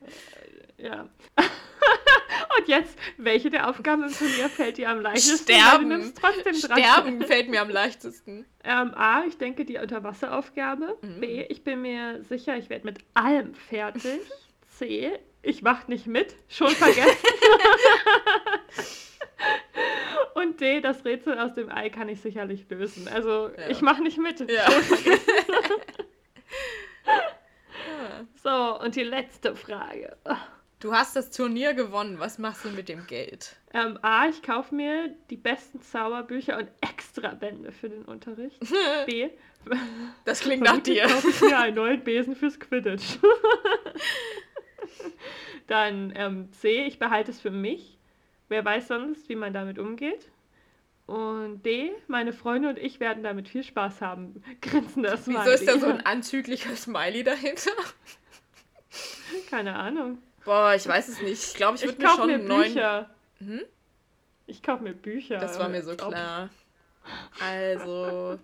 Ja. 0.79 1.09
Und 2.59 2.69
jetzt, 2.69 2.97
welche 3.19 3.51
der 3.51 3.69
Aufgaben 3.69 4.05
im 4.05 4.13
Turnier 4.13 4.49
fällt 4.49 4.79
dir 4.79 4.89
am 4.89 5.01
leichtesten? 5.01 5.55
Sterben. 5.55 6.15
Sterben 6.55 7.23
fällt 7.23 7.51
mir 7.51 7.61
am 7.61 7.69
leichtesten. 7.69 8.47
Ähm, 8.63 8.95
A, 8.95 9.25
ich 9.27 9.37
denke 9.37 9.67
die 9.67 9.77
Unterwasseraufgabe. 9.77 10.97
Mhm. 11.03 11.21
B, 11.21 11.43
ich 11.43 11.65
bin 11.65 11.83
mir 11.83 12.23
sicher, 12.25 12.57
ich 12.57 12.71
werde 12.71 12.87
mit 12.87 13.01
allem 13.13 13.55
fertig. 13.55 14.21
C, 14.79 15.19
ich 15.43 15.63
mache 15.63 15.91
nicht 15.91 16.07
mit. 16.07 16.35
Schon 16.49 16.71
vergessen. 16.71 17.19
Und 20.35 20.61
D, 20.61 20.81
das 20.81 21.05
Rätsel 21.05 21.39
aus 21.39 21.55
dem 21.55 21.71
Ei 21.71 21.91
kann 21.91 22.09
ich 22.09 22.21
sicherlich 22.21 22.69
lösen. 22.69 23.09
Also 23.09 23.51
ja. 23.57 23.69
ich 23.69 23.81
mache 23.83 24.03
nicht 24.03 24.19
mit. 24.19 24.41
Ja. 24.51 24.67
so, 28.43 28.81
und 28.81 28.97
die 28.97 29.05
letzte 29.05 29.55
Frage. 29.55 30.17
Du 30.81 30.93
hast 30.93 31.17
das 31.17 31.31
Turnier 31.31 31.73
gewonnen. 31.73 32.19
Was 32.19 32.39
machst 32.39 32.65
du 32.65 32.69
mit 32.69 32.91
dem 32.91 33.07
Geld? 33.07 33.57
Ähm, 33.73 33.99
A, 34.03 34.29
ich 34.29 34.43
kaufe 34.43 34.75
mir 34.75 35.15
die 35.31 35.37
besten 35.37 35.81
Zauberbücher 35.81 36.59
und 36.59 36.69
extra 36.83 37.29
Bände 37.29 37.73
für 37.73 37.89
den 37.89 38.05
Unterricht. 38.05 38.61
B, 39.07 39.31
das 40.27 40.41
klingt 40.41 40.63
nach 40.63 40.81
dir. 40.81 41.05
kaufe 41.05 41.31
ich 41.31 41.41
mir 41.41 41.59
einen 41.59 41.77
neuen 41.77 42.05
Besen 42.05 42.37
fürs 42.37 42.61
Quidditch. 42.61 43.19
Dann 45.67 46.13
ähm, 46.17 46.53
C, 46.53 46.85
ich 46.85 46.99
behalte 46.99 47.31
es 47.31 47.41
für 47.41 47.51
mich. 47.51 47.94
Wer 48.55 48.65
weiß 48.65 48.87
sonst, 48.87 49.29
wie 49.29 49.35
man 49.35 49.53
damit 49.53 49.81
umgeht. 49.81 50.31
Und 51.07 51.65
D, 51.65 51.91
meine 52.07 52.33
Freunde 52.33 52.69
und 52.69 52.79
ich 52.79 53.01
werden 53.01 53.25
damit 53.25 53.49
viel 53.49 53.65
Spaß 53.65 54.01
haben. 54.01 54.45
Grinsender 54.63 55.17
Smiley. 55.17 55.41
Wieso 55.41 55.51
ist 55.51 55.67
da 55.67 55.77
so 55.81 55.87
ein 55.87 56.07
anzüglicher 56.07 56.77
Smiley 56.77 57.25
dahinter? 57.25 57.73
Keine 59.51 59.75
Ahnung. 59.75 60.19
Boah, 60.45 60.73
ich 60.73 60.87
weiß 60.87 61.09
es 61.09 61.21
nicht. 61.21 61.49
Ich 61.49 61.55
glaube, 61.55 61.79
ich 61.79 61.83
würde 61.83 62.01
mir 62.01 62.09
schon 62.11 62.27
mir 62.29 62.39
Bücher. 62.39 63.11
Hm? 63.41 63.63
Ich 64.47 64.63
kaufe 64.63 64.85
mir 64.85 64.95
Bücher. 64.95 65.39
Das 65.39 65.59
war 65.59 65.69
mir 65.69 65.83
so 65.83 65.97
klar. 65.97 66.49
Also, 67.41 68.39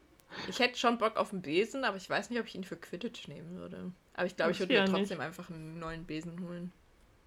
ich 0.49 0.59
hätte 0.59 0.77
schon 0.77 0.99
Bock 0.99 1.19
auf 1.19 1.33
einen 1.33 1.43
Besen, 1.43 1.85
aber 1.85 1.99
ich 1.99 2.11
weiß 2.11 2.31
nicht, 2.31 2.41
ob 2.41 2.47
ich 2.47 2.57
ihn 2.57 2.65
für 2.65 2.77
Quidditch 2.77 3.29
nehmen 3.29 3.55
würde. 3.61 3.93
Aber 4.15 4.27
ich 4.27 4.35
glaube, 4.35 4.51
ich 4.51 4.59
würde 4.59 4.73
mir 4.73 4.87
trotzdem 4.87 5.19
nicht. 5.19 5.21
einfach 5.21 5.51
einen 5.51 5.79
neuen 5.79 6.05
Besen 6.05 6.41
holen. 6.41 6.73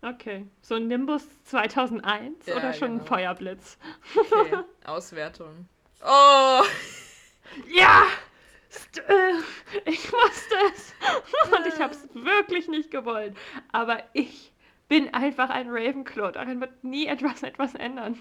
Okay. 0.04 0.46
So 0.62 0.76
ein 0.76 0.88
Nimbus 0.88 1.26
2001 1.46 2.46
ja, 2.46 2.56
oder 2.58 2.74
schon 2.74 2.90
genau. 2.90 3.04
ein 3.04 3.08
Feuerblitz? 3.08 3.78
Okay. 4.16 4.58
Auswertung. 4.86 5.70
Oh! 6.02 6.62
Ja! 7.74 8.04
Äh, 9.08 9.90
ich 9.90 10.12
wusste 10.12 10.56
es. 10.74 10.94
Und 11.58 11.68
ich 11.68 11.80
habe 11.80 11.94
es 11.94 12.10
wirklich 12.14 12.68
nicht 12.68 12.92
gewollt. 12.92 13.38
Aber 13.72 14.04
ich 14.14 14.52
bin 14.90 15.14
einfach 15.14 15.50
ein 15.50 15.70
Ravenclaw. 15.70 16.34
Daran 16.34 16.60
wird 16.60 16.84
nie 16.84 17.08
etwas 17.08 17.44
etwas 17.44 17.74
ändern. 17.76 18.20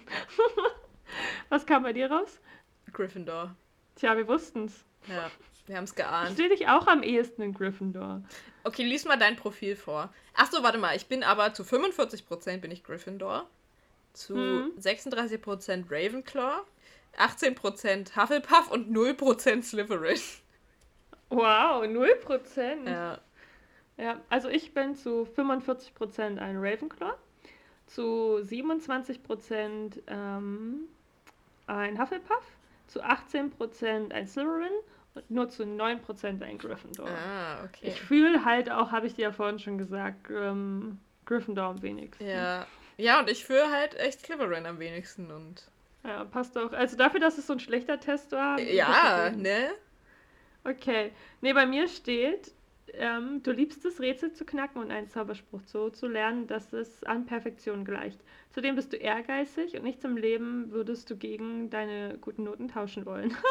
Was 1.49 1.67
kam 1.67 1.83
bei 1.83 1.93
dir 1.93 2.11
raus? 2.11 2.41
Gryffindor. 2.93 3.57
Tja, 3.97 4.17
wir 4.17 4.29
wussten 4.29 4.67
es. 4.67 4.85
Ja, 5.09 5.31
wir 5.67 5.77
haben 5.77 5.85
es 5.85 5.95
geahnt. 5.95 6.33
Stehe 6.33 6.49
dich 6.49 6.69
auch 6.69 6.87
am 6.87 7.03
ehesten 7.03 7.43
in 7.43 7.55
Gryffindor. 7.55 8.23
Okay, 8.65 8.85
lies 8.85 9.05
mal 9.05 9.19
dein 9.19 9.37
Profil 9.37 9.77
vor. 9.77 10.13
Achso, 10.35 10.63
warte 10.63 10.79
mal. 10.79 10.97
Ich 10.97 11.07
bin 11.07 11.23
aber 11.23 11.55
zu 11.55 11.63
45% 11.63 12.59
bin 12.59 12.71
ich 12.71 12.83
Gryffindor. 12.83 13.49
Zu 14.13 14.35
hm. 14.35 14.73
36% 14.79 15.85
Ravenclaw. 15.91 16.63
18% 17.19 18.17
Hufflepuff 18.17 18.71
und 18.71 18.91
0% 18.91 19.63
Slytherin. 19.63 20.19
Wow, 21.29 21.85
0%? 21.85 22.89
Ja. 22.89 23.19
Ja, 23.99 24.21
also 24.31 24.49
ich 24.49 24.73
bin 24.73 24.97
zu 24.97 25.29
45% 25.37 26.39
ein 26.39 26.57
Ravenclaw, 26.57 27.15
zu 27.87 28.39
27% 28.43 30.01
ähm, 30.07 30.89
ein 31.67 32.01
Hufflepuff, 32.01 32.45
zu 32.87 33.03
18% 33.03 34.13
ein 34.13 34.27
Slytherin 34.27 34.73
nur 35.29 35.49
zu 35.49 35.65
9% 35.65 36.43
ein 36.43 36.59
Gryffindor. 36.59 37.09
Ah, 37.09 37.65
okay. 37.65 37.89
Ich 37.89 38.01
fühle 38.01 38.45
halt 38.45 38.71
auch, 38.71 38.93
habe 38.93 39.07
ich 39.07 39.15
dir 39.15 39.23
ja 39.23 39.33
vorhin 39.33 39.59
schon 39.59 39.79
gesagt, 39.79 40.31
ähm, 40.31 40.99
Gryffindor 41.27 41.65
am 41.65 41.83
wenigsten. 41.83 42.27
Ja. 42.27 42.67
Ja, 42.97 43.21
und 43.21 43.31
ich 43.31 43.45
fühle 43.45 43.71
halt 43.71 43.95
echt 43.95 44.21
Slytherin 44.21 44.67
am 44.67 44.79
wenigsten 44.79 45.31
und. 45.31 45.67
Ja, 46.05 46.25
passt 46.25 46.57
auch. 46.59 46.73
Also 46.73 46.97
dafür, 46.97 47.21
dass 47.21 47.39
es 47.39 47.47
so 47.47 47.53
ein 47.53 47.61
schlechter 47.61 48.01
Test 48.01 48.33
war. 48.33 48.59
Ja, 48.59 49.31
ne? 49.31 49.71
Okay. 50.65 51.13
Nee, 51.41 51.53
bei 51.53 51.67
mir 51.67 51.89
steht, 51.89 52.53
ähm, 52.95 53.43
du 53.43 53.53
liebst 53.53 53.85
es, 53.85 54.01
Rätsel 54.01 54.33
zu 54.33 54.45
knacken 54.45 54.81
und 54.81 54.91
einen 54.91 55.09
Zauberspruch 55.09 55.63
so 55.67 55.91
zu 55.91 56.07
lernen, 56.07 56.47
dass 56.47 56.73
es 56.73 57.03
an 57.05 57.27
Perfektion 57.27 57.85
gleicht. 57.85 58.21
Zudem 58.51 58.77
bist 58.77 58.93
du 58.93 58.97
ehrgeizig 58.97 59.77
und 59.77 59.85
nichts 59.85 60.05
im 60.05 60.17
Leben 60.17 60.71
würdest 60.73 61.09
du 61.09 61.17
gegen 61.17 61.71
deine 61.71 62.19
guten 62.21 62.45
Noten 62.45 62.69
tauschen 62.69 63.07
wollen. 63.07 63.31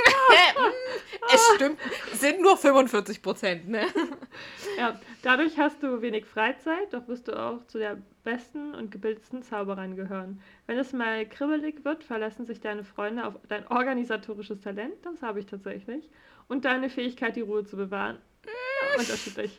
es 1.32 1.54
stimmt, 1.54 1.78
sind 2.14 2.40
nur 2.40 2.56
45 2.56 3.22
Prozent, 3.22 3.68
ne? 3.68 3.86
Ja, 4.76 4.98
dadurch 5.22 5.58
hast 5.58 5.82
du 5.82 6.02
wenig 6.02 6.26
Freizeit, 6.26 6.92
doch 6.92 7.06
wirst 7.08 7.28
du 7.28 7.38
auch 7.38 7.64
zu 7.66 7.78
der 7.78 7.98
besten 8.24 8.74
und 8.74 8.90
gebildetsten 8.90 9.42
Zauberern 9.42 9.96
gehören. 9.96 10.40
Wenn 10.66 10.78
es 10.78 10.92
mal 10.92 11.26
kribbelig 11.26 11.84
wird, 11.84 12.04
verlassen 12.04 12.46
sich 12.46 12.60
deine 12.60 12.84
Freunde 12.84 13.26
auf 13.26 13.34
dein 13.48 13.66
organisatorisches 13.68 14.60
Talent, 14.60 14.94
das 15.02 15.22
habe 15.22 15.40
ich 15.40 15.46
tatsächlich, 15.46 16.08
und 16.48 16.64
deine 16.64 16.90
Fähigkeit, 16.90 17.36
die 17.36 17.40
Ruhe 17.42 17.64
zu 17.64 17.76
bewahren. 17.76 18.18
Unterschiedlich. 18.98 19.58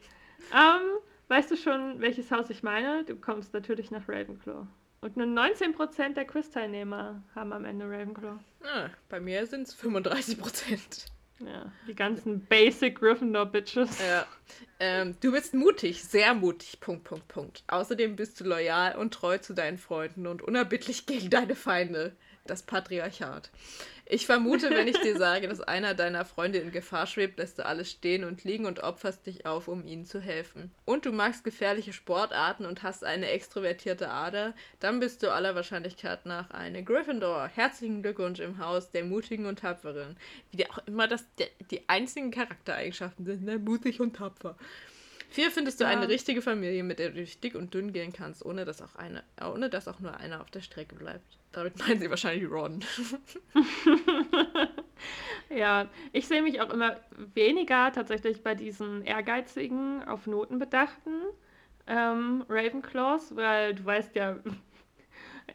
Ähm, 0.53 0.81
weißt 1.27 1.51
du 1.51 1.57
schon, 1.57 1.99
welches 1.99 2.31
Haus 2.31 2.49
ich 2.49 2.63
meine? 2.63 3.03
Du 3.05 3.15
kommst 3.15 3.53
natürlich 3.53 3.91
nach 3.91 4.07
Ravenclaw. 4.07 4.67
Und 5.01 5.17
nur 5.17 5.27
19% 5.27 6.13
der 6.13 6.25
Quiz-Teilnehmer 6.25 7.21
haben 7.35 7.51
am 7.51 7.65
Ende 7.65 7.85
Ravenclaw. 7.85 8.39
Ah, 8.63 8.89
bei 9.09 9.19
mir 9.19 9.45
sind 9.45 9.67
es 9.67 9.75
35%. 9.77 11.07
Ja, 11.39 11.71
die 11.87 11.95
ganzen 11.95 12.45
Basic 12.45 12.99
Gryffindor-Bitches. 12.99 13.99
Ja. 13.99 14.25
Ähm, 14.79 15.17
du 15.19 15.31
bist 15.31 15.53
mutig, 15.53 16.03
sehr 16.03 16.33
mutig, 16.33 16.79
Punkt, 16.79 17.03
Punkt, 17.03 17.27
Punkt. 17.27 17.63
Außerdem 17.67 18.15
bist 18.15 18.39
du 18.39 18.45
loyal 18.45 18.95
und 18.95 19.13
treu 19.13 19.37
zu 19.39 19.53
deinen 19.53 19.77
Freunden 19.77 20.27
und 20.27 20.41
unerbittlich 20.41 21.05
gegen 21.05 21.29
deine 21.29 21.55
Feinde. 21.55 22.15
Das 22.45 22.63
Patriarchat. 22.63 23.51
Ich 24.05 24.25
vermute, 24.25 24.69
wenn 24.69 24.89
ich 24.89 24.99
dir 24.99 25.17
sage, 25.17 25.47
dass 25.47 25.61
einer 25.61 25.93
deiner 25.93 26.25
Freunde 26.25 26.59
in 26.59 26.71
Gefahr 26.71 27.07
schwebt, 27.07 27.37
lässt 27.39 27.57
du 27.57 27.65
alles 27.65 27.89
stehen 27.89 28.25
und 28.25 28.43
liegen 28.43 28.65
und 28.65 28.83
opferst 28.83 29.25
dich 29.25 29.45
auf, 29.45 29.69
um 29.69 29.87
ihnen 29.87 30.05
zu 30.05 30.19
helfen. 30.19 30.71
Und 30.83 31.05
du 31.05 31.13
magst 31.13 31.45
gefährliche 31.45 31.93
Sportarten 31.93 32.65
und 32.65 32.83
hast 32.83 33.05
eine 33.05 33.29
extrovertierte 33.29 34.09
Ader, 34.09 34.53
dann 34.81 34.99
bist 34.99 35.23
du 35.23 35.31
aller 35.31 35.55
Wahrscheinlichkeit 35.55 36.25
nach 36.25 36.51
eine 36.51 36.83
Gryffindor. 36.83 37.47
Herzlichen 37.47 38.01
Glückwunsch 38.01 38.41
im 38.41 38.57
Haus 38.57 38.91
der 38.91 39.05
Mutigen 39.05 39.45
und 39.45 39.59
Tapferen. 39.59 40.17
Wie 40.51 40.69
auch 40.69 40.79
immer 40.85 41.07
das 41.07 41.23
die 41.71 41.87
einzigen 41.87 42.31
Charaktereigenschaften 42.31 43.25
sind, 43.25 43.43
ne? 43.43 43.57
Mutig 43.57 44.01
und 44.01 44.17
tapfer. 44.17 44.57
Hier 45.33 45.51
findest 45.51 45.79
du 45.79 45.83
ja. 45.83 45.89
eine 45.89 46.07
richtige 46.07 46.41
Familie, 46.41 46.83
mit 46.83 46.99
der 46.99 47.09
du 47.09 47.15
durch 47.15 47.39
dick 47.39 47.55
und 47.55 47.73
dünn 47.73 47.91
gehen 47.91 48.13
kannst, 48.13 48.45
ohne 48.45 48.65
dass 48.65 48.81
auch 48.81 48.95
eine, 48.95 49.23
ohne 49.43 49.69
dass 49.69 49.87
auch 49.87 49.99
nur 49.99 50.15
einer 50.17 50.41
auf 50.41 50.51
der 50.51 50.61
Strecke 50.61 50.95
bleibt. 50.95 51.39
Damit 51.51 51.77
meinen 51.79 51.99
sie 51.99 52.09
wahrscheinlich 52.09 52.49
Ron. 52.49 52.83
ja, 55.49 55.87
ich 56.11 56.27
sehe 56.27 56.41
mich 56.41 56.61
auch 56.61 56.69
immer 56.71 56.97
weniger 57.35 57.91
tatsächlich 57.91 58.43
bei 58.43 58.55
diesen 58.55 59.03
ehrgeizigen, 59.03 60.03
auf 60.03 60.27
Noten 60.27 60.59
bedachten 60.59 61.11
ähm, 61.87 62.45
Ravenclaws, 62.49 63.35
weil 63.35 63.75
du 63.75 63.85
weißt 63.85 64.15
ja, 64.15 64.37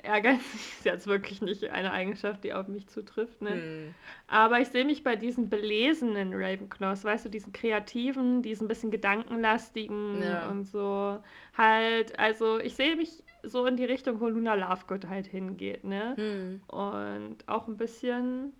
Ehrgeiz 0.03 0.41
ist 0.55 0.85
jetzt 0.85 1.07
wirklich 1.07 1.43
nicht 1.43 1.65
eine 1.71 1.93
Eigenschaft, 1.93 2.45
die 2.45 2.53
auf 2.53 2.69
mich 2.69 2.89
zutrifft. 2.89 3.41
Ne? 3.43 3.51
Hm. 3.51 3.95
Aber 4.27 4.61
ich 4.61 4.69
sehe 4.69 4.85
mich 4.85 5.03
bei 5.03 5.17
diesen 5.17 5.49
belesenen 5.49 6.33
Ravenclaws, 6.35 7.05
weißt 7.05 7.27
du, 7.27 7.29
diesen 7.29 7.53
kreativen, 7.53 8.43
diesen 8.43 8.69
bisschen 8.69 8.91
gedankenlastigen 8.91 10.23
ja. 10.23 10.49
und 10.49 10.65
so. 10.65 11.23
Halt, 11.57 12.19
also 12.19 12.59
ich 12.59 12.75
sehe 12.75 12.97
mich 12.97 13.23
so 13.43 13.67
in 13.67 13.77
die 13.77 13.85
Richtung, 13.85 14.21
wo 14.21 14.29
Luna 14.29 14.55
Lovegood 14.55 15.09
halt 15.09 15.27
hingeht, 15.27 15.85
ne? 15.85 16.15
Hm. 16.17 16.61
Und 16.67 17.37
auch 17.47 17.69
ein 17.69 17.77
bisschen, 17.77 18.53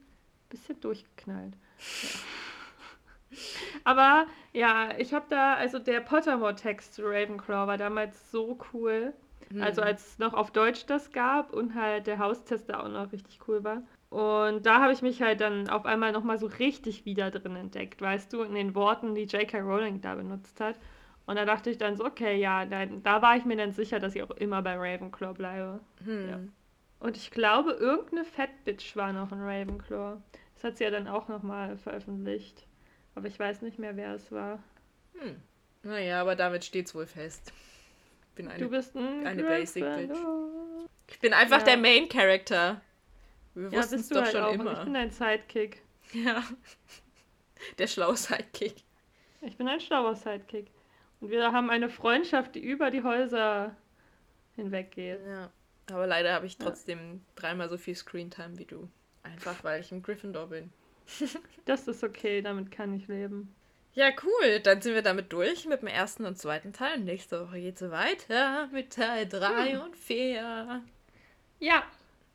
bisschen 0.49 0.81
durchgeknallt. 0.81 1.55
Ja. 2.03 2.09
Aber 3.85 4.27
ja, 4.53 4.91
ich 4.97 5.13
habe 5.13 5.27
da, 5.29 5.55
also 5.55 5.79
der 5.79 6.01
Pottermore-Text 6.01 6.95
zu 6.95 7.03
Ravenclaw 7.05 7.67
war 7.67 7.77
damals 7.77 8.31
so 8.31 8.59
cool. 8.73 9.13
Hm. 9.51 9.63
Also 9.63 9.83
als 9.83 10.07
es 10.07 10.19
noch 10.19 10.35
auf 10.35 10.51
Deutsch 10.51 10.87
das 10.87 11.13
gab 11.13 11.53
und 11.53 11.75
halt 11.75 12.07
der 12.07 12.19
Haustest 12.19 12.69
da 12.69 12.81
auch 12.81 12.89
noch 12.89 13.13
richtig 13.13 13.41
cool 13.49 13.65
war. 13.65 13.83
Und 14.11 14.65
da 14.65 14.81
habe 14.81 14.93
ich 14.93 15.03
mich 15.03 15.21
halt 15.23 15.41
dann 15.41 15.69
auf 15.69 15.85
einmal 15.85 16.13
nochmal 16.13 16.39
so 16.39 16.47
richtig 16.47 17.05
wieder 17.05 17.31
drin 17.31 17.57
entdeckt, 17.57 18.01
weißt 18.01 18.33
du, 18.33 18.43
in 18.43 18.55
den 18.55 18.75
Worten, 18.75 19.15
die 19.15 19.25
J.K. 19.25 19.61
Rowling 19.61 20.01
da 20.01 20.15
benutzt 20.15 20.61
hat. 20.61 20.77
Und 21.27 21.37
da 21.37 21.45
dachte 21.45 21.69
ich 21.69 21.77
dann 21.77 21.97
so, 21.97 22.07
okay, 22.07 22.37
ja, 22.39 22.65
da, 22.65 22.87
da 22.87 23.21
war 23.21 23.37
ich 23.37 23.45
mir 23.45 23.57
dann 23.57 23.73
sicher, 23.73 23.99
dass 23.99 24.15
ich 24.15 24.23
auch 24.23 24.31
immer 24.31 24.63
bei 24.63 24.77
Ravenclaw 24.77 25.35
bleibe. 25.35 25.81
Hm. 26.05 26.29
Ja. 26.29 26.41
Und 27.01 27.17
ich 27.17 27.31
glaube, 27.31 27.73
irgendeine 27.73 28.25
Fatbitch 28.25 28.97
war 28.97 29.13
noch 29.13 29.31
in 29.31 29.41
Ravenclaw. 29.41 30.17
Das 30.55 30.65
hat 30.65 30.79
sie 30.79 30.85
ja 30.85 30.91
dann 30.91 31.07
auch 31.07 31.29
nochmal 31.29 31.77
veröffentlicht. 31.77 32.67
Aber 33.15 33.29
ich 33.29 33.39
weiß 33.39 33.63
nicht 33.63 33.79
mehr, 33.79 33.97
wer 33.97 34.15
es 34.15 34.33
war. 34.33 34.63
Hm. 35.19 35.37
Naja, 35.83 36.21
aber 36.21 36.35
damit 36.35 36.65
steht's 36.65 36.95
wohl 36.95 37.07
fest. 37.07 37.53
Bin 38.39 38.47
eine, 38.47 38.59
du 38.63 38.71
bist 38.71 38.95
ein 38.97 39.27
eine 39.27 39.43
Basic 39.43 39.85
Bitch. 39.85 40.17
Ich 41.09 41.19
bin 41.19 41.33
einfach 41.33 41.59
ja. 41.59 41.65
der 41.65 41.77
Main 41.77 42.09
Character. 42.09 42.81
Wir 43.55 43.69
ja, 43.69 43.79
wussten 43.79 43.97
es 43.97 44.09
doch 44.09 44.23
halt 44.23 44.31
schon 44.31 44.43
auch. 44.43 44.53
immer. 44.53 44.79
ich 44.79 44.85
bin 44.85 44.95
ein 44.95 45.11
Sidekick. 45.11 45.83
Ja. 46.13 46.45
Der 47.79 47.89
schlaue 47.89 48.17
Sidekick. 48.17 48.85
Ich 49.41 49.57
bin 49.57 49.67
ein 49.67 49.81
schlauer 49.81 50.15
Sidekick. 50.15 50.71
Und 51.21 51.31
wir 51.31 51.51
haben 51.51 51.69
eine 51.69 51.89
Freundschaft, 51.89 52.55
die 52.55 52.61
über 52.61 52.93
die 52.93 53.03
Häuser 53.03 53.75
hinweggeht. 54.55 55.19
Ja. 55.27 55.51
Aber 55.91 56.07
leider 56.07 56.33
habe 56.33 56.47
ich 56.47 56.59
trotzdem 56.59 56.99
ja. 56.99 57.21
dreimal 57.35 57.69
so 57.69 57.77
viel 57.77 57.97
Screentime 57.97 58.57
wie 58.57 58.67
du. 58.67 58.89
Einfach 59.25 59.65
weil 59.65 59.81
ich 59.81 59.91
im 59.91 60.01
Gryffindor 60.01 60.47
bin. 60.47 60.73
das 61.65 61.89
ist 61.89 62.05
okay, 62.05 62.41
damit 62.41 62.71
kann 62.71 62.95
ich 62.95 63.09
leben. 63.09 63.53
Ja, 63.95 64.11
cool. 64.23 64.61
Dann 64.61 64.81
sind 64.81 64.95
wir 64.95 65.03
damit 65.03 65.33
durch 65.33 65.67
mit 65.67 65.83
dem 65.83 65.89
ersten 65.89 66.25
und 66.25 66.39
zweiten 66.39 66.73
Teil. 66.73 67.01
Nächste 67.01 67.47
Woche 67.47 67.61
geht 67.61 67.81
es 67.81 67.91
weiter 67.91 68.69
mit 68.69 68.93
Teil 68.93 69.27
3 69.29 69.73
hm. 69.73 69.81
und 69.81 69.97
4. 69.97 70.83
Ja, 71.61 71.83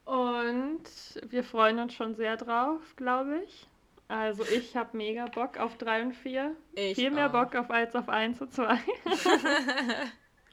und 0.05 0.83
wir 1.29 1.43
freuen 1.43 1.79
uns 1.79 1.93
schon 1.93 2.15
sehr 2.15 2.35
drauf, 2.37 2.81
glaube 2.95 3.41
ich. 3.45 3.67
Also 4.09 4.43
ich 4.43 4.75
habe 4.75 4.97
mega 4.97 5.25
Bock 5.25 5.57
auf 5.57 5.77
3 5.77 6.03
und 6.03 6.13
4. 6.13 6.55
Ich 6.75 6.95
Viel 6.95 7.11
mehr 7.11 7.29
Bock 7.29 7.55
auf 7.55 7.71
als 7.71 7.95
auf 7.95 8.09
1 8.09 8.41
und 8.41 8.53
2. 8.53 8.67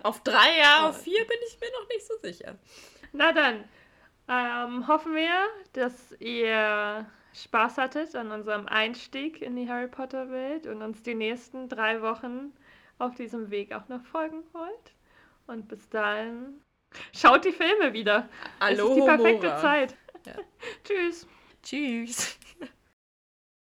auf 0.02 0.22
3, 0.22 0.32
ja, 0.58 0.88
auf 0.88 1.02
4 1.02 1.26
bin 1.26 1.36
ich 1.46 1.60
mir 1.60 1.70
noch 1.80 1.88
nicht 1.88 2.06
so 2.06 2.14
sicher. 2.22 2.56
Na 3.12 3.32
dann, 3.32 3.64
ähm, 4.28 4.86
hoffen 4.86 5.14
wir, 5.14 5.48
dass 5.72 6.12
ihr 6.20 7.06
Spaß 7.32 7.78
hattet 7.78 8.14
an 8.16 8.32
unserem 8.32 8.66
Einstieg 8.66 9.40
in 9.40 9.56
die 9.56 9.68
Harry 9.68 9.88
Potter 9.88 10.30
Welt 10.30 10.66
und 10.66 10.82
uns 10.82 11.02
die 11.02 11.14
nächsten 11.14 11.68
drei 11.68 12.02
Wochen 12.02 12.52
auf 12.98 13.14
diesem 13.14 13.50
Weg 13.50 13.72
auch 13.72 13.88
noch 13.88 14.04
folgen 14.04 14.42
wollt. 14.52 14.94
Und 15.46 15.68
bis 15.68 15.88
dahin 15.88 16.60
schaut 17.14 17.44
die 17.44 17.52
Filme 17.52 17.92
wieder. 17.92 18.28
Hallo, 18.60 18.84
es 18.84 18.90
ist 18.90 18.94
die 18.96 19.08
perfekte 19.08 19.56
Zeit. 19.60 19.96
Ja. 20.26 20.34
Tschüss. 20.84 21.26
Tschüss. 21.62 22.38